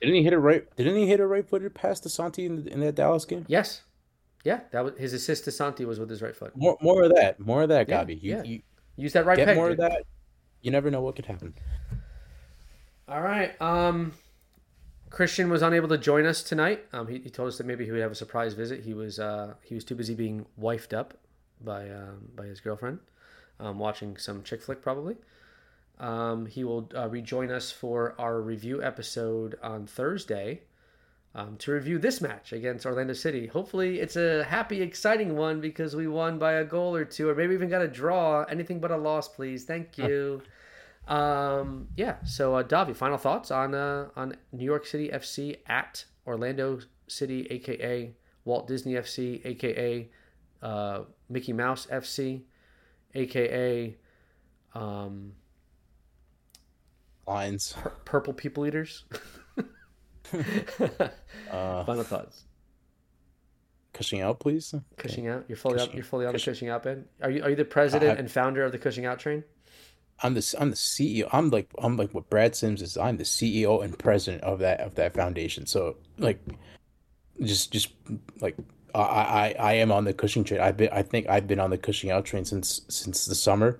Didn't 0.00 0.14
he 0.14 0.22
hit 0.22 0.32
a 0.32 0.38
right? 0.38 0.64
Didn't 0.76 0.96
he 0.96 1.08
hit 1.08 1.20
a 1.20 1.26
right-footed 1.26 1.74
pass 1.74 2.00
to 2.00 2.08
Santi 2.08 2.46
in, 2.46 2.68
in 2.68 2.80
that 2.80 2.94
Dallas 2.94 3.24
game? 3.24 3.44
Yes. 3.48 3.82
Yeah, 4.44 4.60
that 4.70 4.84
was 4.84 4.94
his 4.96 5.12
assist 5.12 5.44
to 5.44 5.50
Santi 5.50 5.84
was 5.84 5.98
with 5.98 6.08
his 6.08 6.22
right 6.22 6.34
foot. 6.34 6.56
More, 6.56 6.78
more 6.80 7.02
of 7.02 7.14
that. 7.16 7.40
More 7.40 7.62
of 7.62 7.68
that, 7.70 7.88
Gabi. 7.88 8.18
Yeah, 8.22 8.36
you, 8.36 8.36
yeah. 8.36 8.42
you 8.44 8.62
use 8.96 9.12
that 9.14 9.26
right. 9.26 9.36
Get 9.36 9.48
peg, 9.48 9.56
more 9.56 9.70
dude. 9.70 9.80
of 9.80 9.90
that. 9.90 10.04
You 10.62 10.70
never 10.70 10.90
know 10.90 11.00
what 11.00 11.16
could 11.16 11.26
happen. 11.26 11.54
All 13.08 13.22
right. 13.22 13.60
Um, 13.60 14.12
Christian 15.10 15.48
was 15.48 15.62
unable 15.62 15.88
to 15.88 15.98
join 15.98 16.26
us 16.26 16.42
tonight. 16.42 16.84
Um, 16.92 17.08
he, 17.08 17.18
he 17.18 17.30
told 17.30 17.48
us 17.48 17.58
that 17.58 17.66
maybe 17.66 17.84
he 17.84 17.90
would 17.90 18.00
have 18.00 18.12
a 18.12 18.16
surprise 18.16 18.54
visit. 18.54 18.84
He 18.84 18.92
was 18.92 19.18
uh, 19.18 19.54
he 19.62 19.74
was 19.74 19.84
too 19.84 19.94
busy 19.94 20.14
being 20.14 20.46
wifed 20.60 20.92
up 20.92 21.14
by 21.60 21.88
um, 21.88 22.30
by 22.34 22.46
his 22.46 22.60
girlfriend, 22.60 22.98
um, 23.60 23.78
watching 23.78 24.16
some 24.16 24.42
chick 24.42 24.62
flick 24.62 24.82
probably. 24.82 25.16
Um, 25.98 26.46
he 26.46 26.62
will 26.62 26.90
uh, 26.94 27.08
rejoin 27.08 27.50
us 27.50 27.72
for 27.72 28.14
our 28.18 28.40
review 28.40 28.82
episode 28.82 29.58
on 29.62 29.86
Thursday 29.86 30.60
um, 31.38 31.56
to 31.58 31.70
review 31.70 31.98
this 32.00 32.20
match 32.20 32.52
against 32.52 32.84
Orlando 32.84 33.12
City. 33.12 33.46
Hopefully, 33.46 34.00
it's 34.00 34.16
a 34.16 34.42
happy, 34.42 34.82
exciting 34.82 35.36
one 35.36 35.60
because 35.60 35.94
we 35.94 36.08
won 36.08 36.36
by 36.36 36.54
a 36.54 36.64
goal 36.64 36.96
or 36.96 37.04
two, 37.04 37.28
or 37.28 37.34
maybe 37.34 37.54
even 37.54 37.68
got 37.68 37.80
a 37.80 37.86
draw. 37.86 38.42
Anything 38.42 38.80
but 38.80 38.90
a 38.90 38.96
loss, 38.96 39.28
please. 39.28 39.64
Thank 39.64 39.96
you. 39.96 40.42
Um, 41.06 41.86
yeah. 41.96 42.16
So, 42.24 42.56
uh, 42.56 42.64
Davi, 42.64 42.94
final 42.94 43.18
thoughts 43.18 43.52
on 43.52 43.72
uh, 43.72 44.08
on 44.16 44.34
New 44.50 44.64
York 44.64 44.84
City 44.84 45.10
FC 45.10 45.58
at 45.68 46.04
Orlando 46.26 46.80
City, 47.06 47.46
aka 47.50 48.12
Walt 48.44 48.66
Disney 48.66 48.94
FC, 48.94 49.40
aka 49.46 50.10
uh, 50.60 51.02
Mickey 51.28 51.52
Mouse 51.52 51.86
FC, 51.86 52.42
aka 53.14 53.96
um, 54.74 55.34
Lines. 57.28 57.74
Pur- 57.78 57.92
Purple 58.04 58.32
People 58.32 58.66
Eaters. 58.66 59.04
Uh, 61.50 61.82
final 61.84 62.04
thoughts. 62.04 62.44
Cushing 63.94 64.20
out, 64.20 64.38
please. 64.38 64.74
Cushing 64.96 65.28
out. 65.28 65.46
You're 65.48 65.56
fully 65.56 65.80
up. 65.80 65.94
You're 65.94 66.04
fully 66.04 66.26
on 66.26 66.32
the 66.32 66.38
Cushing- 66.38 66.52
Cushing 66.52 66.68
out 66.68 66.82
bed. 66.82 67.06
Are 67.22 67.30
you? 67.30 67.42
Are 67.42 67.50
you 67.50 67.56
the 67.56 67.64
president 67.64 68.16
I- 68.18 68.20
and 68.20 68.30
founder 68.30 68.62
of 68.62 68.72
the 68.72 68.78
Cushing 68.78 69.06
out 69.06 69.18
train? 69.18 69.44
I'm 70.22 70.34
the 70.34 70.54
I'm 70.58 70.70
the 70.70 70.76
CEO. 70.76 71.28
I'm 71.32 71.48
like 71.50 71.70
I'm 71.78 71.96
like 71.96 72.12
what 72.12 72.28
Brad 72.28 72.54
Sims 72.54 72.82
is. 72.82 72.96
I'm 72.96 73.16
the 73.16 73.24
CEO 73.24 73.82
and 73.82 73.98
president 73.98 74.42
of 74.44 74.58
that 74.58 74.80
of 74.80 74.94
that 74.96 75.14
foundation. 75.14 75.64
So 75.66 75.96
like, 76.18 76.38
just 77.42 77.72
just 77.72 77.88
like 78.40 78.56
I 78.94 79.00
I 79.00 79.54
I 79.58 79.72
am 79.74 79.90
on 79.90 80.04
the 80.04 80.12
Cushing 80.12 80.44
train. 80.44 80.60
I've 80.60 80.76
been 80.76 80.90
I 80.92 81.02
think 81.02 81.28
I've 81.28 81.46
been 81.46 81.60
on 81.60 81.70
the 81.70 81.78
Cushing 81.78 82.10
out 82.10 82.24
train 82.24 82.44
since 82.44 82.82
since 82.88 83.24
the 83.26 83.34
summer. 83.34 83.78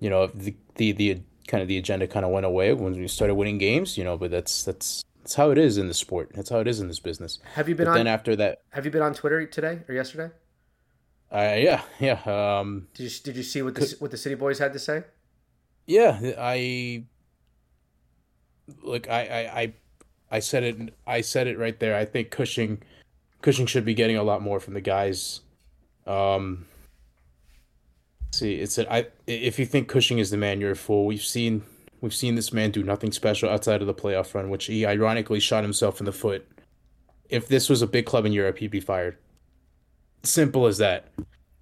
You 0.00 0.10
know 0.10 0.26
the 0.28 0.56
the 0.76 0.92
the 0.92 1.20
kind 1.46 1.62
of 1.62 1.68
the 1.68 1.78
agenda 1.78 2.06
kind 2.08 2.24
of 2.24 2.32
went 2.32 2.46
away 2.46 2.72
when 2.72 2.94
we 2.94 3.06
started 3.06 3.34
winning 3.36 3.58
games. 3.58 3.96
You 3.96 4.04
know, 4.04 4.16
but 4.16 4.30
that's 4.30 4.64
that's 4.64 5.04
that's 5.24 5.36
how 5.36 5.50
it 5.50 5.56
is 5.56 5.78
in 5.78 5.88
the 5.88 5.94
sport. 5.94 6.32
That's 6.34 6.50
how 6.50 6.58
it 6.60 6.68
is 6.68 6.80
in 6.80 6.88
this 6.88 7.00
business. 7.00 7.38
Have 7.54 7.66
you 7.66 7.74
been 7.74 7.86
But 7.86 7.92
on? 7.92 7.96
then 7.96 8.06
after 8.06 8.36
that, 8.36 8.60
have 8.72 8.84
you 8.84 8.90
been 8.90 9.00
on 9.00 9.14
Twitter 9.14 9.46
today 9.46 9.80
or 9.88 9.94
yesterday? 9.94 10.30
uh, 11.32 11.56
yeah 11.58 11.82
yeah 11.98 12.20
um 12.26 12.86
Did 12.92 13.04
you 13.04 13.10
Did 13.24 13.36
you 13.36 13.42
see 13.42 13.62
what 13.62 13.74
the 13.74 13.96
what 14.00 14.10
the 14.10 14.18
City 14.18 14.34
Boys 14.34 14.58
had 14.58 14.74
to 14.74 14.78
say? 14.78 15.02
Yeah, 15.86 16.18
I 16.38 17.04
look. 18.82 19.08
I, 19.08 19.20
I 19.26 19.60
I 19.60 19.72
I 20.30 20.38
said 20.40 20.62
it. 20.62 20.94
I 21.06 21.22
said 21.22 21.46
it 21.46 21.58
right 21.58 21.78
there. 21.80 21.96
I 21.96 22.04
think 22.04 22.30
Cushing, 22.30 22.82
Cushing 23.40 23.64
should 23.66 23.84
be 23.86 23.94
getting 23.94 24.16
a 24.16 24.22
lot 24.22 24.42
more 24.42 24.60
from 24.60 24.74
the 24.74 24.80
guys. 24.82 25.40
Um, 26.06 26.66
see, 28.32 28.54
it's 28.56 28.76
a, 28.78 28.92
I. 28.92 29.06
If 29.26 29.58
you 29.58 29.64
think 29.66 29.88
Cushing 29.88 30.18
is 30.18 30.30
the 30.30 30.36
man, 30.36 30.60
you're 30.60 30.72
a 30.72 30.76
fool. 30.76 31.06
We've 31.06 31.22
seen 31.22 31.62
we've 32.04 32.14
seen 32.14 32.34
this 32.34 32.52
man 32.52 32.70
do 32.70 32.82
nothing 32.82 33.10
special 33.10 33.48
outside 33.48 33.80
of 33.80 33.86
the 33.86 33.94
playoff 33.94 34.34
run, 34.34 34.50
which 34.50 34.66
he 34.66 34.84
ironically 34.84 35.40
shot 35.40 35.64
himself 35.64 36.00
in 36.00 36.04
the 36.04 36.12
foot. 36.12 36.46
If 37.30 37.48
this 37.48 37.70
was 37.70 37.80
a 37.80 37.86
big 37.86 38.04
club 38.04 38.26
in 38.26 38.32
Europe, 38.32 38.58
he'd 38.58 38.70
be 38.70 38.78
fired. 38.78 39.16
Simple 40.22 40.66
as 40.66 40.76
that. 40.78 41.08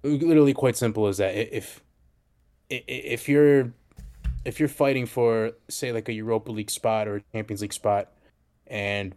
Literally, 0.03 0.53
quite 0.53 0.75
simple 0.75 1.07
as 1.07 1.17
that. 1.17 1.33
If 1.33 1.81
if 2.69 3.29
you're 3.29 3.71
if 4.43 4.59
you're 4.59 4.67
fighting 4.67 5.05
for 5.05 5.53
say 5.69 5.93
like 5.93 6.09
a 6.09 6.13
Europa 6.13 6.51
League 6.51 6.71
spot 6.71 7.07
or 7.07 7.15
a 7.15 7.21
Champions 7.31 7.61
League 7.61 7.71
spot 7.71 8.11
and 8.67 9.15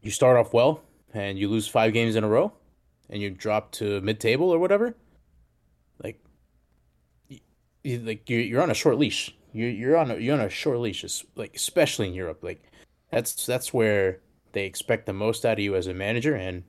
you 0.00 0.10
start 0.10 0.38
off 0.38 0.54
well 0.54 0.82
and 1.12 1.38
you 1.38 1.48
lose 1.48 1.68
5 1.68 1.92
games 1.92 2.16
in 2.16 2.24
a 2.24 2.28
row 2.28 2.52
and 3.10 3.20
you 3.20 3.28
drop 3.30 3.72
to 3.72 4.00
mid-table 4.00 4.48
or 4.48 4.58
whatever 4.58 4.94
like 6.02 6.18
like 7.84 8.30
you're 8.30 8.62
on 8.62 8.70
a 8.70 8.74
short 8.74 8.96
leash 8.96 9.34
you're, 9.52 9.70
you're 9.70 9.96
on 9.96 10.10
a 10.10 10.16
you're 10.16 10.34
on 10.34 10.44
a 10.44 10.48
short 10.48 10.78
leash 10.78 11.24
like 11.36 11.54
especially 11.54 12.08
in 12.08 12.14
Europe 12.14 12.42
like 12.42 12.62
that's 13.10 13.46
that's 13.46 13.72
where 13.72 14.20
they 14.52 14.64
expect 14.64 15.06
the 15.06 15.12
most 15.12 15.44
out 15.44 15.54
of 15.54 15.58
you 15.58 15.74
as 15.74 15.86
a 15.86 15.94
manager 15.94 16.34
and 16.34 16.64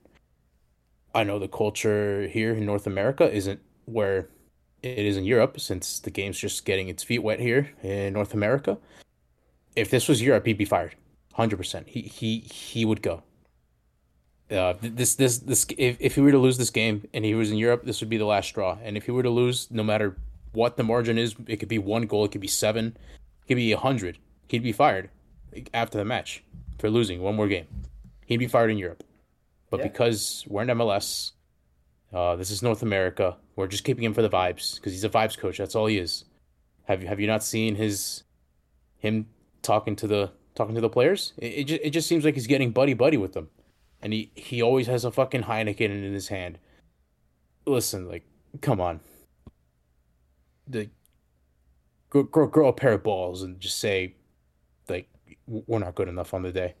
I 1.14 1.22
know 1.22 1.38
the 1.38 1.48
culture 1.48 2.26
here 2.26 2.52
in 2.54 2.66
North 2.66 2.86
America 2.86 3.32
isn't 3.32 3.60
where 3.84 4.28
it 4.82 4.98
is 4.98 5.16
in 5.16 5.24
Europe 5.24 5.60
since 5.60 6.00
the 6.00 6.10
game's 6.10 6.38
just 6.38 6.64
getting 6.64 6.88
its 6.88 7.02
feet 7.02 7.20
wet 7.20 7.40
here 7.40 7.70
in 7.82 8.12
North 8.12 8.34
America. 8.34 8.78
If 9.76 9.90
this 9.90 10.08
was 10.08 10.20
Europe, 10.20 10.46
he'd 10.46 10.58
be 10.58 10.64
fired, 10.64 10.96
hundred 11.32 11.56
percent. 11.56 11.88
He 11.88 12.02
he 12.02 12.40
he 12.40 12.84
would 12.84 13.00
go. 13.00 13.22
Uh, 14.50 14.74
this 14.80 15.14
this 15.14 15.38
this 15.38 15.66
if 15.78 15.96
if 16.00 16.14
he 16.16 16.20
were 16.20 16.32
to 16.32 16.38
lose 16.38 16.58
this 16.58 16.70
game 16.70 17.08
and 17.14 17.24
he 17.24 17.34
was 17.34 17.50
in 17.50 17.58
Europe, 17.58 17.84
this 17.84 18.00
would 18.00 18.10
be 18.10 18.18
the 18.18 18.24
last 18.24 18.48
straw. 18.48 18.76
And 18.82 18.96
if 18.96 19.06
he 19.06 19.10
were 19.10 19.22
to 19.22 19.30
lose, 19.30 19.70
no 19.70 19.82
matter 19.82 20.16
what 20.54 20.76
the 20.76 20.82
margin 20.82 21.18
is, 21.18 21.34
it 21.46 21.56
could 21.58 21.68
be 21.68 21.78
one 21.78 22.06
goal, 22.06 22.24
it 22.24 22.32
could 22.32 22.40
be 22.40 22.48
seven, 22.48 22.96
it 23.42 23.48
could 23.48 23.56
be 23.56 23.72
a 23.72 23.76
hundred. 23.78 24.18
He'd 24.48 24.62
be 24.62 24.72
fired 24.72 25.10
after 25.72 25.98
the 25.98 26.04
match 26.04 26.42
for 26.78 26.88
losing 26.90 27.20
one 27.20 27.34
more 27.36 27.48
game. 27.48 27.66
He'd 28.26 28.38
be 28.38 28.46
fired 28.46 28.70
in 28.70 28.78
Europe. 28.78 29.02
But 29.70 29.80
Yeah. 29.80 29.88
because 29.88 30.44
we're 30.48 30.62
in 30.62 30.68
MLS, 30.70 31.32
uh, 32.12 32.36
this 32.36 32.50
is 32.50 32.62
North 32.62 32.82
America. 32.82 33.36
We're 33.56 33.66
just 33.66 33.84
keeping 33.84 34.04
him 34.04 34.14
for 34.14 34.22
the 34.22 34.28
vibes 34.30 34.76
because 34.76 34.92
he's 34.92 35.04
a 35.04 35.08
vibes 35.08 35.36
coach. 35.36 35.58
That's 35.58 35.74
all 35.74 35.86
he 35.86 35.98
is. 35.98 36.24
Have 36.84 37.02
you 37.02 37.08
have 37.08 37.18
you 37.20 37.26
not 37.26 37.42
seen 37.42 37.74
his 37.76 38.24
him 38.98 39.26
talking 39.62 39.96
to 39.96 40.06
the 40.06 40.30
talking 40.54 40.74
to 40.74 40.80
the 40.80 40.90
players? 40.90 41.32
It 41.38 41.46
it 41.46 41.64
just, 41.64 41.80
it 41.82 41.90
just 41.90 42.08
seems 42.08 42.24
like 42.24 42.34
he's 42.34 42.46
getting 42.46 42.70
buddy 42.72 42.94
buddy 42.94 43.16
with 43.16 43.32
them, 43.32 43.48
and 44.02 44.12
he 44.12 44.30
he 44.34 44.60
always 44.62 44.86
has 44.86 45.04
a 45.04 45.10
fucking 45.10 45.44
Heineken 45.44 45.80
in 45.90 46.12
his 46.12 46.28
hand. 46.28 46.58
Listen, 47.66 48.06
like, 48.08 48.24
come 48.60 48.80
on. 48.80 49.00
The 50.66 50.88
grow, 52.10 52.46
grow, 52.46 52.68
a 52.68 52.72
pair 52.72 52.92
of 52.92 53.02
balls 53.02 53.42
and 53.42 53.60
just 53.60 53.78
say, 53.78 54.14
like, 54.88 55.08
we're 55.46 55.78
not 55.78 55.94
good 55.94 56.08
enough 56.08 56.32
on 56.32 56.42
the 56.42 56.52
day. 56.52 56.74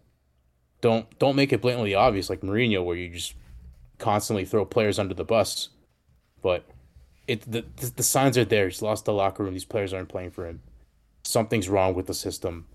Don't 0.80 1.18
don't 1.18 1.36
make 1.36 1.52
it 1.52 1.62
blatantly 1.62 1.94
obvious 1.94 2.30
like 2.30 2.40
Mourinho, 2.40 2.84
where 2.84 2.96
you 2.96 3.08
just 3.08 3.34
constantly 3.98 4.44
throw 4.44 4.64
players 4.64 4.98
under 4.98 5.14
the 5.14 5.24
bus. 5.24 5.70
But 6.42 6.66
it 7.26 7.50
the, 7.50 7.64
the 7.96 8.02
signs 8.02 8.36
are 8.36 8.44
there. 8.44 8.68
He's 8.68 8.82
lost 8.82 9.04
the 9.04 9.12
locker 9.12 9.42
room. 9.42 9.54
These 9.54 9.64
players 9.64 9.92
aren't 9.92 10.08
playing 10.08 10.30
for 10.30 10.46
him. 10.46 10.60
Something's 11.24 11.68
wrong 11.68 11.94
with 11.94 12.06
the 12.06 12.14
system. 12.14 12.66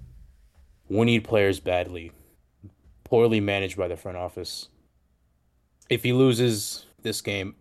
We 0.89 1.05
need 1.05 1.23
players 1.23 1.59
badly. 1.59 2.11
Poorly 3.03 3.39
managed 3.39 3.77
by 3.77 3.87
the 3.87 3.97
front 3.97 4.17
office. 4.17 4.69
If 5.87 6.03
he 6.03 6.13
loses 6.13 6.85
this 7.01 7.21
game, 7.21 7.55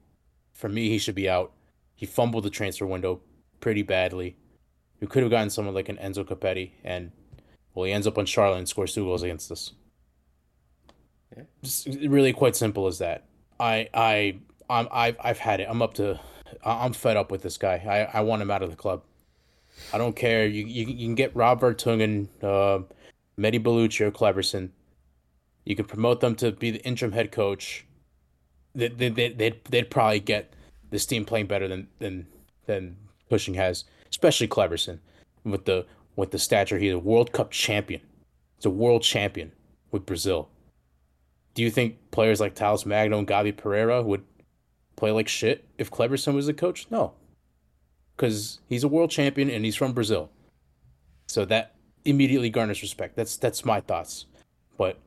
for 0.53 0.69
me, 0.69 0.89
he 0.89 0.99
should 0.99 1.15
be 1.15 1.29
out. 1.29 1.53
He 1.95 2.07
fumbled 2.07 2.45
the 2.45 2.51
transfer 2.51 2.87
window 2.87 3.21
pretty 3.61 3.83
badly. 3.83 4.37
We 5.01 5.07
could 5.07 5.23
have 5.23 5.31
gotten 5.31 5.51
someone 5.51 5.75
like 5.75 5.89
an 5.89 5.97
Enzo 5.97 6.25
Copetti, 6.25 6.73
and 6.85 7.13
well, 7.75 7.85
he 7.85 7.93
ends 7.93 8.07
up 8.07 8.19
on 8.19 8.27
Charlotte 8.27 8.59
and 8.59 8.69
scores 8.69 8.95
two 8.95 9.05
goals 9.05 9.23
against 9.23 9.53
us. 9.53 9.73
Yeah. 11.37 11.45
Just 11.63 11.87
really 11.87 12.33
quite 12.33 12.57
simple 12.57 12.87
as 12.87 12.99
that. 12.99 13.25
I 13.61 13.89
I 13.95 14.39
I'm 14.69 14.89
I've 14.91 15.17
I've 15.21 15.39
had 15.39 15.61
it. 15.61 15.69
I'm 15.71 15.83
up 15.83 15.95
to. 15.95 16.19
I'm 16.65 16.93
fed 16.93 17.17
up 17.17 17.31
with 17.31 17.43
this 17.43 17.59
guy. 17.59 18.09
I 18.13 18.19
I 18.19 18.21
want 18.23 18.43
him 18.43 18.51
out 18.51 18.63
of 18.63 18.71
the 18.71 18.77
club. 18.77 19.03
I 19.93 19.99
don't 19.99 20.17
care. 20.17 20.47
You 20.47 20.67
you, 20.67 20.87
you 20.87 21.07
can 21.07 21.15
get 21.15 21.37
Rob 21.37 21.61
Vartughian, 21.61 22.29
uh, 22.43 22.83
Mehdi 23.39 23.63
Ballouchy, 23.63 24.01
or 24.01 24.11
Kléberson. 24.11 24.71
You 25.65 25.77
can 25.77 25.85
promote 25.85 26.21
them 26.21 26.35
to 26.37 26.53
be 26.53 26.71
the 26.71 26.85
interim 26.85 27.13
head 27.13 27.31
coach. 27.31 27.85
They, 28.75 28.89
they, 28.89 29.09
they, 29.11 29.29
they'd, 29.29 29.65
they'd 29.67 29.91
probably 29.91 30.21
get 30.21 30.55
this 30.91 31.05
team 31.05 31.25
playing 31.25 31.47
better 31.47 31.69
than 31.69 31.89
than 31.99 32.27
than 32.67 32.97
Cushing 33.29 33.55
has, 33.55 33.85
especially 34.11 34.49
Kléberson, 34.49 34.99
with 35.45 35.65
the 35.65 35.87
with 36.17 36.31
the 36.31 36.39
stature. 36.39 36.79
He's 36.79 36.95
a 36.95 36.99
World 36.99 37.33
Cup 37.33 37.51
champion. 37.51 38.01
He's 38.57 38.67
a 38.67 38.71
world 38.71 39.03
champion 39.03 39.53
with 39.91 40.07
Brazil. 40.07 40.49
Do 41.55 41.63
you 41.63 41.71
think 41.71 42.11
players 42.11 42.41
like 42.41 42.55
Talles 42.55 42.87
Magno 42.87 43.19
and 43.19 43.27
Gabi 43.27 43.57
Pereira 43.57 44.03
would 44.03 44.25
play 44.97 45.11
like 45.11 45.29
shit 45.29 45.65
if 45.79 45.91
Kléberson 45.91 46.35
was 46.35 46.47
the 46.47 46.55
coach? 46.55 46.87
No, 46.91 47.15
because 48.17 48.59
he's 48.69 48.85
a 48.85 48.89
world 48.89 49.11
champion 49.11 49.49
and 49.49 49.65
he's 49.65 49.77
from 49.77 49.93
Brazil. 49.93 50.31
So 51.29 51.45
that 51.45 51.75
immediately 52.05 52.51
garners 52.51 52.83
respect. 52.83 53.17
That's 53.17 53.37
that's 53.37 53.65
my 53.65 53.81
thoughts. 53.81 54.27
But 54.77 54.99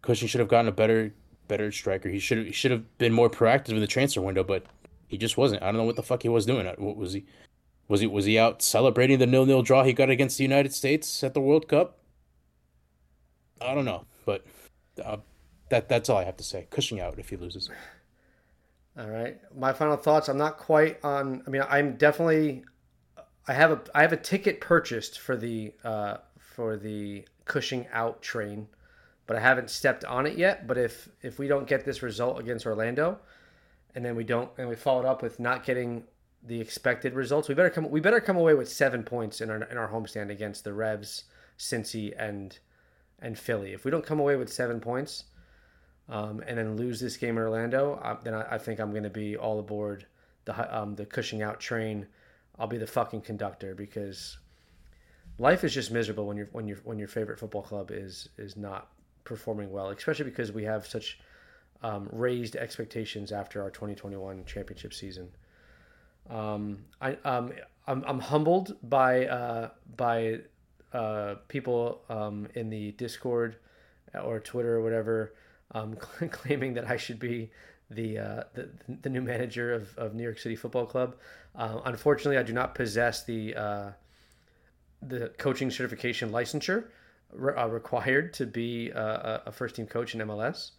Cushing 0.00 0.28
should 0.28 0.40
have 0.40 0.48
gotten 0.48 0.68
a 0.68 0.72
better 0.72 1.12
better 1.48 1.70
striker. 1.70 2.08
He 2.08 2.18
should 2.18 2.46
he 2.46 2.52
should 2.52 2.70
have 2.70 2.98
been 2.98 3.12
more 3.12 3.28
proactive 3.28 3.70
in 3.70 3.80
the 3.80 3.86
transfer 3.86 4.20
window, 4.20 4.42
but 4.42 4.64
he 5.12 5.18
just 5.18 5.36
wasn't. 5.36 5.62
I 5.62 5.66
don't 5.66 5.76
know 5.76 5.84
what 5.84 5.96
the 5.96 6.02
fuck 6.02 6.22
he 6.22 6.30
was 6.30 6.46
doing. 6.46 6.66
What 6.78 6.96
was 6.96 7.12
he? 7.12 7.26
Was 7.86 8.00
he 8.00 8.06
was 8.06 8.24
he 8.24 8.38
out 8.38 8.62
celebrating 8.62 9.18
the 9.18 9.26
nil 9.26 9.44
nil 9.44 9.62
draw 9.62 9.84
he 9.84 9.92
got 9.92 10.08
against 10.08 10.38
the 10.38 10.42
United 10.42 10.72
States 10.72 11.22
at 11.22 11.34
the 11.34 11.40
World 11.40 11.68
Cup? 11.68 11.98
I 13.60 13.74
don't 13.74 13.84
know, 13.84 14.06
but 14.24 14.46
uh, 15.04 15.18
that 15.68 15.90
that's 15.90 16.08
all 16.08 16.16
I 16.16 16.24
have 16.24 16.38
to 16.38 16.44
say. 16.44 16.66
Cushing 16.70 16.98
out 16.98 17.18
if 17.18 17.28
he 17.28 17.36
loses. 17.36 17.68
All 18.98 19.10
right. 19.10 19.38
My 19.54 19.74
final 19.74 19.98
thoughts. 19.98 20.30
I'm 20.30 20.38
not 20.38 20.56
quite 20.56 20.98
on. 21.04 21.42
I 21.46 21.50
mean, 21.50 21.62
I'm 21.68 21.96
definitely. 21.96 22.64
I 23.46 23.52
have 23.52 23.70
a 23.70 23.82
I 23.94 24.00
have 24.00 24.14
a 24.14 24.16
ticket 24.16 24.62
purchased 24.62 25.20
for 25.20 25.36
the 25.36 25.74
uh, 25.84 26.16
for 26.38 26.78
the 26.78 27.26
Cushing 27.44 27.86
out 27.92 28.22
train, 28.22 28.66
but 29.26 29.36
I 29.36 29.40
haven't 29.40 29.68
stepped 29.68 30.06
on 30.06 30.24
it 30.24 30.38
yet. 30.38 30.66
But 30.66 30.78
if 30.78 31.10
if 31.20 31.38
we 31.38 31.48
don't 31.48 31.66
get 31.66 31.84
this 31.84 32.02
result 32.02 32.40
against 32.40 32.64
Orlando, 32.64 33.18
and 33.94 34.04
then 34.04 34.16
we 34.16 34.24
don't 34.24 34.50
and 34.58 34.68
we 34.68 34.76
followed 34.76 35.04
up 35.04 35.22
with 35.22 35.38
not 35.40 35.64
getting 35.64 36.04
the 36.44 36.60
expected 36.60 37.14
results, 37.14 37.48
we 37.48 37.54
better 37.54 37.70
come 37.70 37.88
we 37.90 38.00
better 38.00 38.20
come 38.20 38.36
away 38.36 38.54
with 38.54 38.68
seven 38.68 39.02
points 39.02 39.40
in 39.40 39.50
our 39.50 39.62
in 39.64 39.76
our 39.76 39.88
homestand 39.88 40.30
against 40.30 40.64
the 40.64 40.72
Revs, 40.72 41.24
Cincy, 41.58 42.12
and 42.18 42.58
and 43.20 43.38
Philly. 43.38 43.72
If 43.72 43.84
we 43.84 43.90
don't 43.90 44.04
come 44.04 44.18
away 44.18 44.36
with 44.36 44.52
seven 44.52 44.80
points, 44.80 45.24
um, 46.08 46.42
and 46.46 46.58
then 46.58 46.76
lose 46.76 47.00
this 47.00 47.16
game 47.16 47.36
in 47.36 47.44
Orlando, 47.44 47.94
uh, 48.02 48.16
then 48.22 48.34
I, 48.34 48.54
I 48.54 48.58
think 48.58 48.80
I'm 48.80 48.90
going 48.90 49.04
to 49.04 49.10
be 49.10 49.36
all 49.36 49.60
aboard 49.60 50.06
the 50.44 50.76
um, 50.76 50.96
the 50.96 51.06
Cushing 51.06 51.42
out 51.42 51.60
train. 51.60 52.06
I'll 52.58 52.66
be 52.66 52.78
the 52.78 52.86
fucking 52.86 53.22
conductor 53.22 53.74
because 53.74 54.38
life 55.38 55.64
is 55.64 55.72
just 55.72 55.90
miserable 55.90 56.26
when 56.26 56.36
you're 56.36 56.48
when 56.52 56.66
you 56.66 56.78
when 56.84 56.98
your 56.98 57.08
favorite 57.08 57.38
football 57.38 57.62
club 57.62 57.90
is 57.92 58.28
is 58.36 58.56
not 58.56 58.88
performing 59.24 59.70
well, 59.70 59.90
especially 59.90 60.24
because 60.24 60.50
we 60.50 60.64
have 60.64 60.86
such 60.86 61.20
um, 61.82 62.08
raised 62.12 62.56
expectations 62.56 63.32
after 63.32 63.62
our 63.62 63.70
2021 63.70 64.44
championship 64.44 64.94
season. 64.94 65.28
Um, 66.30 66.84
I 67.00 67.16
um, 67.24 67.52
I'm, 67.86 68.04
I'm 68.06 68.20
humbled 68.20 68.76
by 68.82 69.26
uh, 69.26 69.70
by 69.96 70.40
uh, 70.92 71.36
people 71.48 72.02
um, 72.08 72.48
in 72.54 72.70
the 72.70 72.92
Discord 72.92 73.56
or 74.22 74.40
Twitter 74.40 74.76
or 74.76 74.82
whatever 74.82 75.34
um, 75.72 75.96
claiming 76.30 76.74
that 76.74 76.88
I 76.88 76.96
should 76.96 77.18
be 77.18 77.50
the, 77.90 78.18
uh, 78.18 78.44
the 78.54 78.68
the 79.02 79.10
new 79.10 79.20
manager 79.20 79.74
of, 79.74 79.96
of 79.98 80.14
New 80.14 80.22
York 80.22 80.38
City 80.38 80.56
Football 80.56 80.86
Club. 80.86 81.16
Uh, 81.54 81.80
unfortunately, 81.84 82.38
I 82.38 82.42
do 82.42 82.52
not 82.52 82.74
possess 82.74 83.24
the 83.24 83.54
uh, 83.54 83.90
the 85.02 85.28
coaching 85.38 85.70
certification 85.70 86.30
licensure 86.30 86.84
re- 87.32 87.54
uh, 87.54 87.66
required 87.66 88.32
to 88.34 88.46
be 88.46 88.90
a, 88.90 89.42
a 89.46 89.52
first 89.52 89.76
team 89.76 89.86
coach 89.86 90.14
in 90.14 90.20
MLS. 90.20 90.70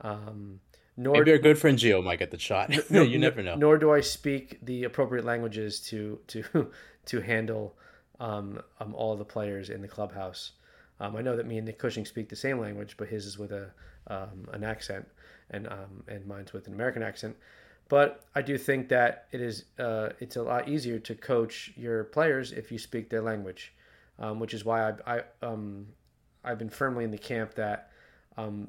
Um, 0.00 0.60
nor 0.96 1.14
maybe 1.14 1.32
our 1.32 1.38
good 1.38 1.58
friend 1.58 1.78
Gio 1.78 2.02
might 2.02 2.18
get 2.18 2.30
the 2.30 2.38
shot. 2.38 2.72
No, 2.90 3.02
you 3.02 3.18
never 3.18 3.42
know. 3.42 3.56
Nor 3.56 3.78
do 3.78 3.92
I 3.92 4.00
speak 4.00 4.58
the 4.62 4.84
appropriate 4.84 5.24
languages 5.24 5.80
to 5.88 6.18
to 6.28 6.70
to 7.06 7.20
handle 7.20 7.76
um, 8.18 8.60
um, 8.80 8.94
all 8.94 9.16
the 9.16 9.24
players 9.24 9.70
in 9.70 9.82
the 9.82 9.88
clubhouse. 9.88 10.52
Um, 10.98 11.16
I 11.16 11.20
know 11.20 11.36
that 11.36 11.46
me 11.46 11.58
and 11.58 11.66
Nick 11.66 11.78
Cushing 11.78 12.06
speak 12.06 12.30
the 12.30 12.36
same 12.36 12.58
language, 12.58 12.96
but 12.96 13.08
his 13.08 13.26
is 13.26 13.38
with 13.38 13.52
a 13.52 13.70
um, 14.06 14.48
an 14.52 14.64
accent, 14.64 15.06
and 15.50 15.66
um, 15.68 16.04
and 16.08 16.26
mine's 16.26 16.52
with 16.52 16.66
an 16.66 16.74
American 16.74 17.02
accent. 17.02 17.36
But 17.88 18.24
I 18.34 18.42
do 18.42 18.58
think 18.58 18.88
that 18.88 19.26
it 19.32 19.40
is 19.40 19.64
uh, 19.78 20.10
it's 20.18 20.36
a 20.36 20.42
lot 20.42 20.68
easier 20.68 20.98
to 21.00 21.14
coach 21.14 21.72
your 21.76 22.04
players 22.04 22.52
if 22.52 22.72
you 22.72 22.78
speak 22.78 23.10
their 23.10 23.22
language, 23.22 23.74
um, 24.18 24.40
which 24.40 24.54
is 24.54 24.64
why 24.64 24.90
I, 24.90 25.16
I 25.16 25.22
um, 25.42 25.88
I've 26.42 26.58
been 26.58 26.70
firmly 26.70 27.04
in 27.04 27.10
the 27.10 27.18
camp 27.18 27.54
that 27.54 27.90
um, 28.36 28.68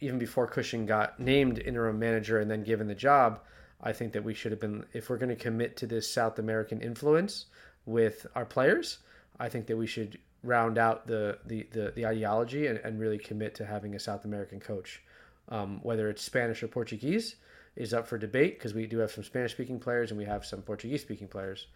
even 0.00 0.18
before 0.18 0.46
Cushing 0.46 0.86
got 0.86 1.18
named 1.18 1.58
interim 1.58 1.98
manager 1.98 2.38
and 2.40 2.50
then 2.50 2.62
given 2.62 2.86
the 2.86 2.94
job, 2.94 3.40
I 3.82 3.92
think 3.92 4.12
that 4.12 4.24
we 4.24 4.34
should 4.34 4.52
have 4.52 4.60
been 4.60 4.84
if 4.92 5.10
we're 5.10 5.18
going 5.18 5.28
to 5.28 5.36
commit 5.36 5.76
to 5.78 5.86
this 5.86 6.10
South 6.10 6.38
American 6.38 6.80
influence 6.80 7.46
with 7.86 8.26
our 8.34 8.44
players, 8.44 8.98
I 9.38 9.48
think 9.48 9.66
that 9.66 9.76
we 9.76 9.86
should 9.86 10.18
round 10.42 10.78
out 10.78 11.06
the 11.06 11.38
the 11.46 11.66
the, 11.72 11.92
the 11.94 12.06
ideology 12.06 12.66
and, 12.66 12.78
and 12.78 12.98
really 12.98 13.18
commit 13.18 13.54
to 13.56 13.66
having 13.66 13.94
a 13.94 13.98
South 13.98 14.24
American 14.24 14.60
coach, 14.60 15.02
um, 15.48 15.80
whether 15.82 16.08
it's 16.08 16.22
Spanish 16.22 16.62
or 16.62 16.68
Portuguese 16.68 17.36
is 17.76 17.92
up 17.92 18.06
for 18.06 18.16
debate 18.16 18.56
because 18.58 18.72
we 18.72 18.86
do 18.86 18.98
have 18.98 19.10
some 19.10 19.24
Spanish 19.24 19.52
speaking 19.52 19.80
players 19.80 20.10
and 20.10 20.18
we 20.18 20.24
have 20.24 20.44
some 20.46 20.62
Portuguese 20.62 21.02
speaking 21.02 21.26
players. 21.26 21.66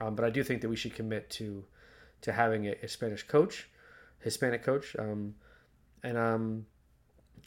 Um, 0.00 0.14
but 0.14 0.24
I 0.24 0.30
do 0.30 0.42
think 0.42 0.60
that 0.62 0.68
we 0.68 0.76
should 0.76 0.94
commit 0.94 1.30
to 1.30 1.64
to 2.22 2.32
having 2.32 2.66
a, 2.66 2.74
a 2.82 2.88
Spanish 2.88 3.22
coach, 3.22 3.68
Hispanic 4.20 4.62
coach, 4.62 4.96
um, 4.98 5.34
and 6.02 6.18
um, 6.18 6.66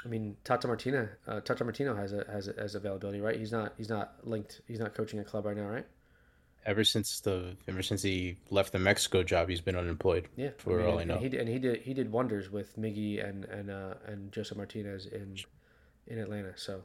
I 0.06 0.08
mean 0.08 0.38
Tata 0.44 0.68
Martino. 0.68 1.10
Uh, 1.28 1.42
Tata 1.42 1.64
Martino 1.64 1.96
has 1.96 2.14
a, 2.14 2.26
has 2.32 2.48
a, 2.48 2.54
has 2.54 2.76
availability, 2.76 3.22
right? 3.22 3.38
He's 3.38 3.52
not 3.52 3.74
he's 3.78 3.90
not 3.90 4.16
linked. 4.24 4.62
He's 4.68 4.80
not 4.80 4.94
coaching 4.94 5.20
a 5.20 5.24
club 5.24 5.46
right 5.46 5.58
now, 5.58 5.68
right? 5.68 5.86
Ever 6.66 6.84
since 6.84 7.20
the 7.22 7.56
ever 7.68 7.82
since 7.82 8.02
he 8.02 8.38
left 8.50 8.72
the 8.72 8.80
Mexico 8.80 9.24
job, 9.24 9.50
he's 9.50 9.62
been 9.62 9.76
unemployed. 9.76 10.28
Yeah, 10.36 10.50
for 10.58 10.80
I 10.80 10.84
mean, 10.84 10.92
all 10.92 11.00
I 11.00 11.04
know. 11.04 11.16
And 11.16 11.34
he, 11.34 11.40
and 11.40 11.50
he 11.50 11.60
did 11.60 11.82
he 11.82 11.94
did 11.94 12.12
wonders 12.12 12.52
with 12.52 12.78
Miggy 12.78 13.28
and 13.28 13.46
and 13.46 13.70
uh, 13.70 13.96
and 14.06 14.32
Josef 14.32 14.58
Martinez 14.58 15.06
in 15.06 15.38
in 16.08 16.20
Atlanta. 16.20 16.54
So 16.56 16.84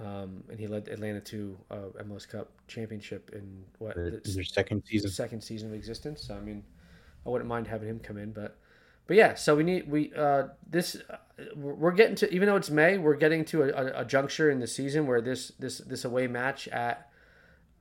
um, 0.00 0.44
and 0.48 0.60
he 0.60 0.66
led 0.66 0.88
Atlanta 0.88 1.20
to 1.20 1.58
uh, 1.70 2.02
MLS 2.04 2.28
Cup 2.28 2.50
championship 2.68 3.30
in 3.32 3.64
what 3.78 3.96
their, 3.96 4.20
their 4.24 4.44
second 4.44 4.84
season. 4.86 5.10
Second 5.10 5.42
season 5.42 5.68
of 5.68 5.74
existence. 5.74 6.22
So, 6.22 6.36
I 6.36 6.40
mean, 6.40 6.62
I 7.26 7.30
wouldn't 7.30 7.48
mind 7.48 7.66
having 7.66 7.88
him 7.88 7.98
come 7.98 8.16
in, 8.16 8.30
but 8.32 8.58
but 9.08 9.16
yeah. 9.16 9.34
So 9.34 9.56
we 9.56 9.64
need 9.64 9.90
we 9.90 10.12
uh, 10.14 10.44
this 10.68 10.96
uh, 11.10 11.16
we're 11.56 11.90
getting 11.90 12.14
to 12.16 12.32
even 12.32 12.46
though 12.46 12.56
it's 12.56 12.70
May, 12.70 12.98
we're 12.98 13.16
getting 13.16 13.44
to 13.46 13.62
a, 13.64 14.02
a, 14.02 14.04
juncture 14.04 14.50
in 14.50 14.60
the 14.60 14.66
season 14.66 15.06
where 15.06 15.20
this 15.20 15.50
this 15.58 15.78
this 15.78 16.04
away 16.04 16.28
match 16.28 16.68
at 16.68 17.10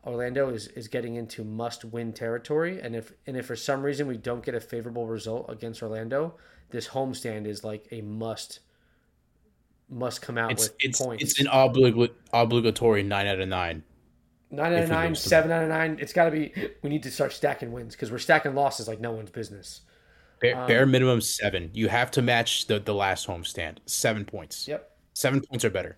Orlando 0.06 0.50
is 0.50 0.68
is 0.70 0.88
getting 0.88 1.16
into 1.16 1.44
must 1.44 1.84
win 1.84 2.14
territory, 2.14 2.80
and 2.82 2.96
if 2.96 3.12
and 3.28 3.36
if 3.36 3.46
for 3.46 3.58
some 3.58 3.84
reason 3.84 4.08
we 4.08 4.18
don't 4.18 4.44
get 4.44 4.56
a 4.56 4.62
favorable 4.62 5.06
result 5.06 5.46
against 5.50 5.84
Orlando, 5.84 6.36
this 6.70 6.88
homestand 6.88 7.46
is 7.46 7.64
like 7.64 7.88
a 7.92 8.02
must 8.02 8.62
must 9.90 10.22
come 10.22 10.38
out 10.38 10.52
it's, 10.52 10.70
with 10.70 10.76
it's, 10.80 11.02
points. 11.02 11.24
It's 11.24 11.40
an 11.42 11.48
oblig- 11.48 12.12
obligatory 12.32 13.04
nine 13.04 13.28
out 13.28 13.42
of 13.42 13.50
nine. 13.50 13.84
Nine 14.50 14.74
out 14.74 14.84
of 14.84 14.90
nine, 14.90 15.14
seven 15.14 15.52
out 15.52 15.64
of 15.64 15.70
nine. 15.70 15.98
It's 16.00 16.14
got 16.14 16.26
to 16.26 16.32
be. 16.32 16.54
We 16.82 16.90
need 16.90 17.04
to 17.04 17.12
start 17.12 17.34
stacking 17.34 17.74
wins 17.74 17.96
because 17.96 18.12
we're 18.12 18.18
stacking 18.18 18.56
losses 18.56 18.88
like 18.88 19.02
no 19.02 19.12
one's 19.12 19.30
business. 19.30 19.82
Bare, 20.40 20.58
um, 20.58 20.68
bare, 20.68 20.86
minimum 20.86 21.22
seven. 21.22 21.72
You 21.74 21.88
have 21.88 22.12
to 22.12 22.22
match 22.22 22.68
the 22.68 22.80
the 22.80 22.94
last 22.94 23.28
homestand. 23.28 23.78
Seven 23.86 24.26
points. 24.26 24.68
Yep. 24.68 24.92
Seven 25.14 25.42
points 25.42 25.66
or 25.66 25.70
better. 25.70 25.98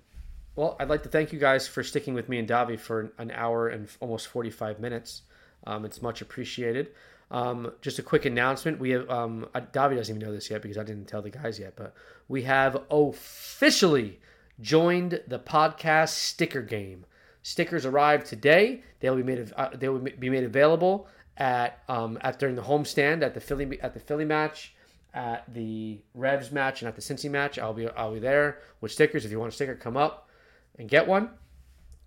Well, 0.55 0.75
I'd 0.79 0.89
like 0.89 1.03
to 1.03 1.09
thank 1.09 1.31
you 1.31 1.39
guys 1.39 1.67
for 1.67 1.83
sticking 1.83 2.13
with 2.13 2.29
me 2.29 2.37
and 2.37 2.47
Davi 2.47 2.79
for 2.79 3.13
an 3.17 3.31
hour 3.31 3.69
and 3.69 3.87
almost 3.99 4.27
forty 4.27 4.49
five 4.49 4.79
minutes. 4.79 5.23
Um, 5.67 5.85
it's 5.85 6.01
much 6.01 6.21
appreciated. 6.21 6.91
Um, 7.31 7.71
just 7.81 7.99
a 7.99 8.03
quick 8.03 8.25
announcement. 8.25 8.79
We 8.79 8.89
have 8.91 9.09
um, 9.09 9.47
Davi 9.53 9.95
doesn't 9.95 10.15
even 10.15 10.27
know 10.27 10.33
this 10.33 10.49
yet 10.49 10.61
because 10.61 10.77
I 10.77 10.83
didn't 10.83 11.05
tell 11.05 11.21
the 11.21 11.29
guys 11.29 11.59
yet, 11.59 11.75
but 11.75 11.93
we 12.27 12.43
have 12.43 12.81
officially 12.89 14.19
joined 14.61 15.21
the 15.27 15.39
podcast 15.39 16.09
sticker 16.09 16.61
game. 16.61 17.05
Stickers 17.43 17.85
arrived 17.85 18.25
today. 18.25 18.83
They'll 18.99 19.15
be 19.15 19.23
made 19.23 19.51
uh, 19.55 19.69
they 19.73 19.89
will 19.89 19.99
be 19.99 20.29
made 20.29 20.43
available 20.43 21.07
at 21.39 21.79
um, 21.87 22.17
at 22.21 22.37
during 22.37 22.55
the 22.55 22.61
homestand 22.61 23.23
at 23.23 23.33
the 23.33 23.39
Philly 23.39 23.79
at 23.81 23.93
the 23.93 23.99
Philly 23.99 24.25
match, 24.25 24.75
at 25.13 25.51
the 25.53 25.99
Revs 26.13 26.51
match, 26.51 26.81
and 26.81 26.89
at 26.89 26.95
the 26.95 27.01
Cincy 27.01 27.29
match. 27.29 27.57
I'll 27.57 27.73
be 27.73 27.87
I'll 27.89 28.13
be 28.13 28.19
there 28.19 28.59
with 28.81 28.91
stickers. 28.91 29.25
If 29.25 29.31
you 29.31 29.39
want 29.39 29.51
a 29.51 29.55
sticker, 29.55 29.75
come 29.75 29.97
up 29.97 30.29
and 30.77 30.89
get 30.89 31.07
one. 31.07 31.29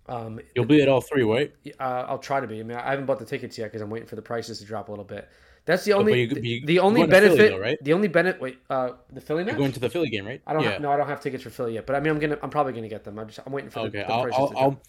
Um, 0.07 0.39
You'll 0.55 0.65
be 0.65 0.81
at 0.81 0.89
all 0.89 1.01
three, 1.01 1.23
right? 1.23 1.53
Uh, 1.79 2.05
I'll 2.07 2.17
try 2.17 2.39
to 2.39 2.47
be. 2.47 2.59
I 2.59 2.63
mean, 2.63 2.77
I 2.77 2.91
haven't 2.91 3.05
bought 3.05 3.19
the 3.19 3.25
tickets 3.25 3.57
yet 3.57 3.65
because 3.65 3.81
I'm 3.81 3.89
waiting 3.89 4.07
for 4.07 4.15
the 4.15 4.21
prices 4.21 4.59
to 4.59 4.65
drop 4.65 4.89
a 4.89 4.91
little 4.91 5.05
bit. 5.05 5.29
That's 5.65 5.85
the 5.85 5.93
only 5.93 6.23
you, 6.23 6.41
you, 6.41 6.65
the 6.65 6.79
only 6.79 7.07
benefit. 7.07 7.37
Philly, 7.37 7.49
though, 7.49 7.57
right? 7.57 7.77
The 7.81 7.93
only 7.93 8.09
benefit. 8.09 8.41
Wait, 8.41 8.57
uh, 8.69 8.91
the 9.13 9.21
Philly 9.21 9.45
match. 9.45 9.53
You're 9.53 9.59
going 9.59 9.71
to 9.71 9.79
the 9.79 9.89
Philly 9.89 10.09
game, 10.09 10.25
right? 10.25 10.41
I 10.45 10.51
don't. 10.51 10.63
Yeah. 10.63 10.71
Have, 10.71 10.81
no, 10.81 10.91
I 10.91 10.97
don't 10.97 11.07
have 11.07 11.21
tickets 11.21 11.41
for 11.41 11.49
Philly 11.49 11.75
yet. 11.75 11.85
But 11.85 11.95
I 11.95 12.01
mean, 12.01 12.09
I'm 12.09 12.19
gonna. 12.19 12.37
I'm 12.43 12.49
probably 12.49 12.73
gonna 12.73 12.89
get 12.89 13.05
them. 13.05 13.17
I'm 13.17 13.27
just. 13.27 13.39
I'm 13.45 13.53
waiting 13.53 13.69
for 13.69 13.79
okay. 13.79 13.99
the, 13.99 14.05
the 14.05 14.11
I'll, 14.11 14.33
I'll, 14.33 14.53
I'll, 14.57 14.81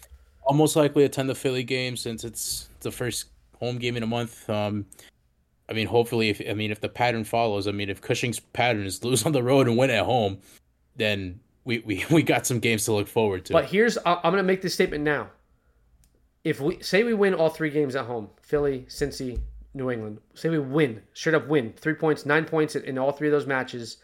I'll, 0.49 0.55
most 0.55 0.75
likely 0.75 1.05
attend 1.05 1.29
the 1.29 1.35
Philly 1.35 1.63
game 1.63 1.95
since 1.95 2.25
it's 2.25 2.67
the 2.81 2.91
first 2.91 3.27
home 3.59 3.77
game 3.77 3.97
in 3.97 4.03
a 4.03 4.07
month. 4.07 4.49
Um, 4.49 4.85
I 5.67 5.73
mean, 5.73 5.87
hopefully, 5.87 6.29
if 6.29 6.41
I 6.47 6.53
mean, 6.53 6.71
if 6.71 6.81
the 6.81 6.89
pattern 6.89 7.23
follows, 7.23 7.67
I 7.67 7.71
mean, 7.71 7.89
if 7.89 8.01
Cushing's 8.01 8.39
pattern 8.39 8.85
is 8.85 9.03
lose 9.03 9.25
on 9.25 9.31
the 9.31 9.43
road 9.43 9.67
and 9.67 9.77
win 9.77 9.89
at 9.89 10.05
home, 10.05 10.39
then 10.95 11.39
we 11.63 11.79
we, 11.79 12.05
we 12.11 12.23
got 12.23 12.45
some 12.45 12.59
games 12.59 12.85
to 12.85 12.93
look 12.93 13.07
forward 13.07 13.45
to. 13.45 13.53
But 13.53 13.65
here's 13.65 13.97
I'm 14.05 14.21
gonna 14.23 14.43
make 14.43 14.61
this 14.61 14.73
statement 14.73 15.03
now 15.03 15.29
if 16.45 16.61
we 16.61 16.81
say 16.81 17.03
we 17.03 17.13
win 17.13 17.33
all 17.33 17.49
three 17.49 17.71
games 17.71 17.95
at 17.95 18.05
home, 18.05 18.29
Philly, 18.39 18.85
Cincy, 18.87 19.41
New 19.73 19.89
England, 19.89 20.19
say 20.35 20.47
we 20.47 20.59
win, 20.59 21.01
straight 21.13 21.35
up 21.35 21.47
win, 21.47 21.73
three 21.75 21.95
points, 21.95 22.25
nine 22.25 22.45
points 22.45 22.75
in 22.75 22.97
all 22.97 23.11
three 23.11 23.27
of 23.27 23.31
those 23.31 23.47
matches. 23.47 23.97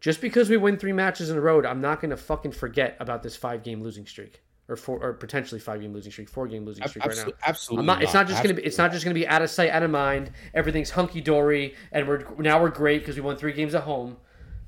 Just 0.00 0.22
because 0.22 0.48
we 0.48 0.56
win 0.56 0.78
three 0.78 0.92
matches 0.92 1.28
in 1.28 1.36
a 1.36 1.40
row, 1.40 1.62
I'm 1.62 1.82
not 1.82 2.00
going 2.00 2.10
to 2.10 2.16
fucking 2.16 2.52
forget 2.52 2.96
about 3.00 3.22
this 3.22 3.36
five 3.36 3.62
game 3.62 3.82
losing 3.82 4.06
streak 4.06 4.40
or 4.70 4.76
four 4.76 4.98
or 5.02 5.12
potentially 5.12 5.60
five 5.60 5.80
game 5.80 5.92
losing 5.92 6.12
streak, 6.12 6.28
four 6.28 6.46
game 6.46 6.64
losing 6.64 6.86
streak 6.86 7.04
absolutely, 7.04 7.32
right 7.32 7.38
now. 7.40 7.48
Absolutely, 7.48 7.86
not, 7.86 8.02
It's 8.02 8.14
not 8.14 8.28
just 8.28 8.42
going 8.42 8.54
to 8.54 8.62
be. 8.62 8.66
It's 8.66 8.78
not 8.78 8.92
just 8.92 9.04
going 9.04 9.14
to 9.14 9.20
be 9.20 9.26
out 9.26 9.42
of 9.42 9.50
sight, 9.50 9.70
out 9.70 9.82
of 9.82 9.90
mind. 9.90 10.30
Everything's 10.54 10.90
hunky 10.90 11.20
dory, 11.20 11.74
and 11.92 12.06
we're 12.06 12.24
now 12.38 12.60
we're 12.62 12.70
great 12.70 13.00
because 13.00 13.16
we 13.16 13.22
won 13.22 13.36
three 13.36 13.52
games 13.52 13.74
at 13.74 13.82
home. 13.82 14.16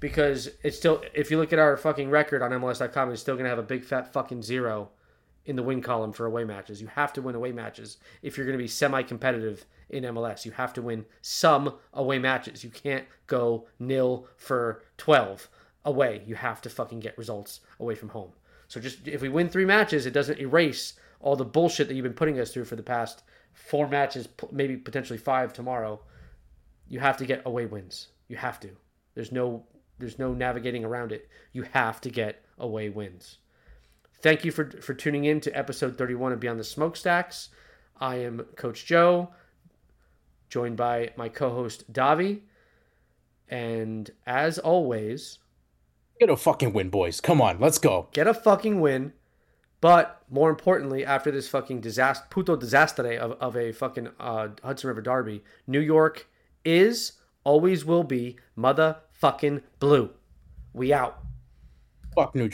Because 0.00 0.50
it's 0.64 0.76
still, 0.76 1.00
if 1.14 1.30
you 1.30 1.38
look 1.38 1.52
at 1.52 1.60
our 1.60 1.76
fucking 1.76 2.10
record 2.10 2.42
on 2.42 2.50
MLS.com, 2.50 3.12
it's 3.12 3.20
still 3.20 3.36
going 3.36 3.44
to 3.44 3.50
have 3.50 3.60
a 3.60 3.62
big 3.62 3.84
fat 3.84 4.12
fucking 4.12 4.42
zero 4.42 4.90
in 5.44 5.54
the 5.54 5.62
win 5.62 5.80
column 5.80 6.12
for 6.12 6.26
away 6.26 6.42
matches. 6.42 6.80
You 6.80 6.88
have 6.88 7.12
to 7.12 7.22
win 7.22 7.36
away 7.36 7.52
matches 7.52 7.98
if 8.20 8.36
you're 8.36 8.46
going 8.46 8.58
to 8.58 8.62
be 8.62 8.68
semi 8.68 9.04
competitive 9.04 9.64
in 9.90 10.02
MLS. 10.04 10.44
You 10.44 10.50
have 10.52 10.72
to 10.72 10.82
win 10.82 11.04
some 11.20 11.74
away 11.92 12.18
matches. 12.18 12.64
You 12.64 12.70
can't 12.70 13.04
go 13.28 13.68
nil 13.78 14.26
for 14.36 14.82
12 14.98 15.48
away. 15.84 16.22
You 16.26 16.34
have 16.34 16.60
to 16.62 16.70
fucking 16.70 16.98
get 16.98 17.16
results 17.16 17.60
away 17.78 17.94
from 17.94 18.08
home. 18.08 18.32
So 18.72 18.80
just 18.80 19.06
if 19.06 19.20
we 19.20 19.28
win 19.28 19.50
three 19.50 19.66
matches, 19.66 20.06
it 20.06 20.14
doesn't 20.14 20.38
erase 20.38 20.94
all 21.20 21.36
the 21.36 21.44
bullshit 21.44 21.88
that 21.88 21.94
you've 21.94 22.04
been 22.04 22.14
putting 22.14 22.40
us 22.40 22.54
through 22.54 22.64
for 22.64 22.74
the 22.74 22.82
past 22.82 23.22
four 23.52 23.86
matches, 23.86 24.26
maybe 24.50 24.78
potentially 24.78 25.18
five 25.18 25.52
tomorrow. 25.52 26.00
You 26.88 26.98
have 27.00 27.18
to 27.18 27.26
get 27.26 27.42
away 27.44 27.66
wins. 27.66 28.08
You 28.28 28.36
have 28.36 28.58
to. 28.60 28.70
There's 29.14 29.30
no 29.30 29.66
there's 29.98 30.18
no 30.18 30.32
navigating 30.32 30.86
around 30.86 31.12
it. 31.12 31.28
You 31.52 31.64
have 31.74 32.00
to 32.00 32.08
get 32.08 32.46
away 32.56 32.88
wins. 32.88 33.36
Thank 34.22 34.42
you 34.42 34.50
for, 34.50 34.70
for 34.80 34.94
tuning 34.94 35.26
in 35.26 35.40
to 35.40 35.52
episode 35.52 35.98
31 35.98 36.32
of 36.32 36.40
Beyond 36.40 36.58
the 36.58 36.64
Smokestacks. 36.64 37.50
I 38.00 38.20
am 38.20 38.38
Coach 38.56 38.86
Joe, 38.86 39.34
joined 40.48 40.78
by 40.78 41.10
my 41.18 41.28
co 41.28 41.50
host 41.50 41.92
Davi. 41.92 42.40
And 43.50 44.10
as 44.26 44.58
always, 44.58 45.40
get 46.22 46.30
a 46.32 46.36
fucking 46.36 46.72
win, 46.72 46.88
boys. 46.88 47.20
Come 47.20 47.40
on, 47.42 47.58
let's 47.58 47.78
go. 47.78 48.08
Get 48.12 48.28
a 48.28 48.34
fucking 48.34 48.80
win. 48.80 49.12
But 49.80 50.22
more 50.30 50.50
importantly, 50.50 51.04
after 51.04 51.32
this 51.32 51.48
fucking 51.48 51.80
disaster, 51.80 52.24
puto 52.30 52.54
disaster 52.54 53.14
of, 53.14 53.32
of 53.32 53.56
a 53.56 53.72
fucking 53.72 54.10
uh, 54.20 54.48
Hudson 54.62 54.86
River 54.86 55.02
Derby, 55.02 55.42
New 55.66 55.80
York 55.80 56.28
is, 56.64 57.14
always 57.42 57.84
will 57.84 58.04
be, 58.04 58.36
motherfucking 58.56 59.62
blue. 59.80 60.10
We 60.72 60.92
out. 60.92 61.18
Fuck 62.14 62.36
New 62.36 62.48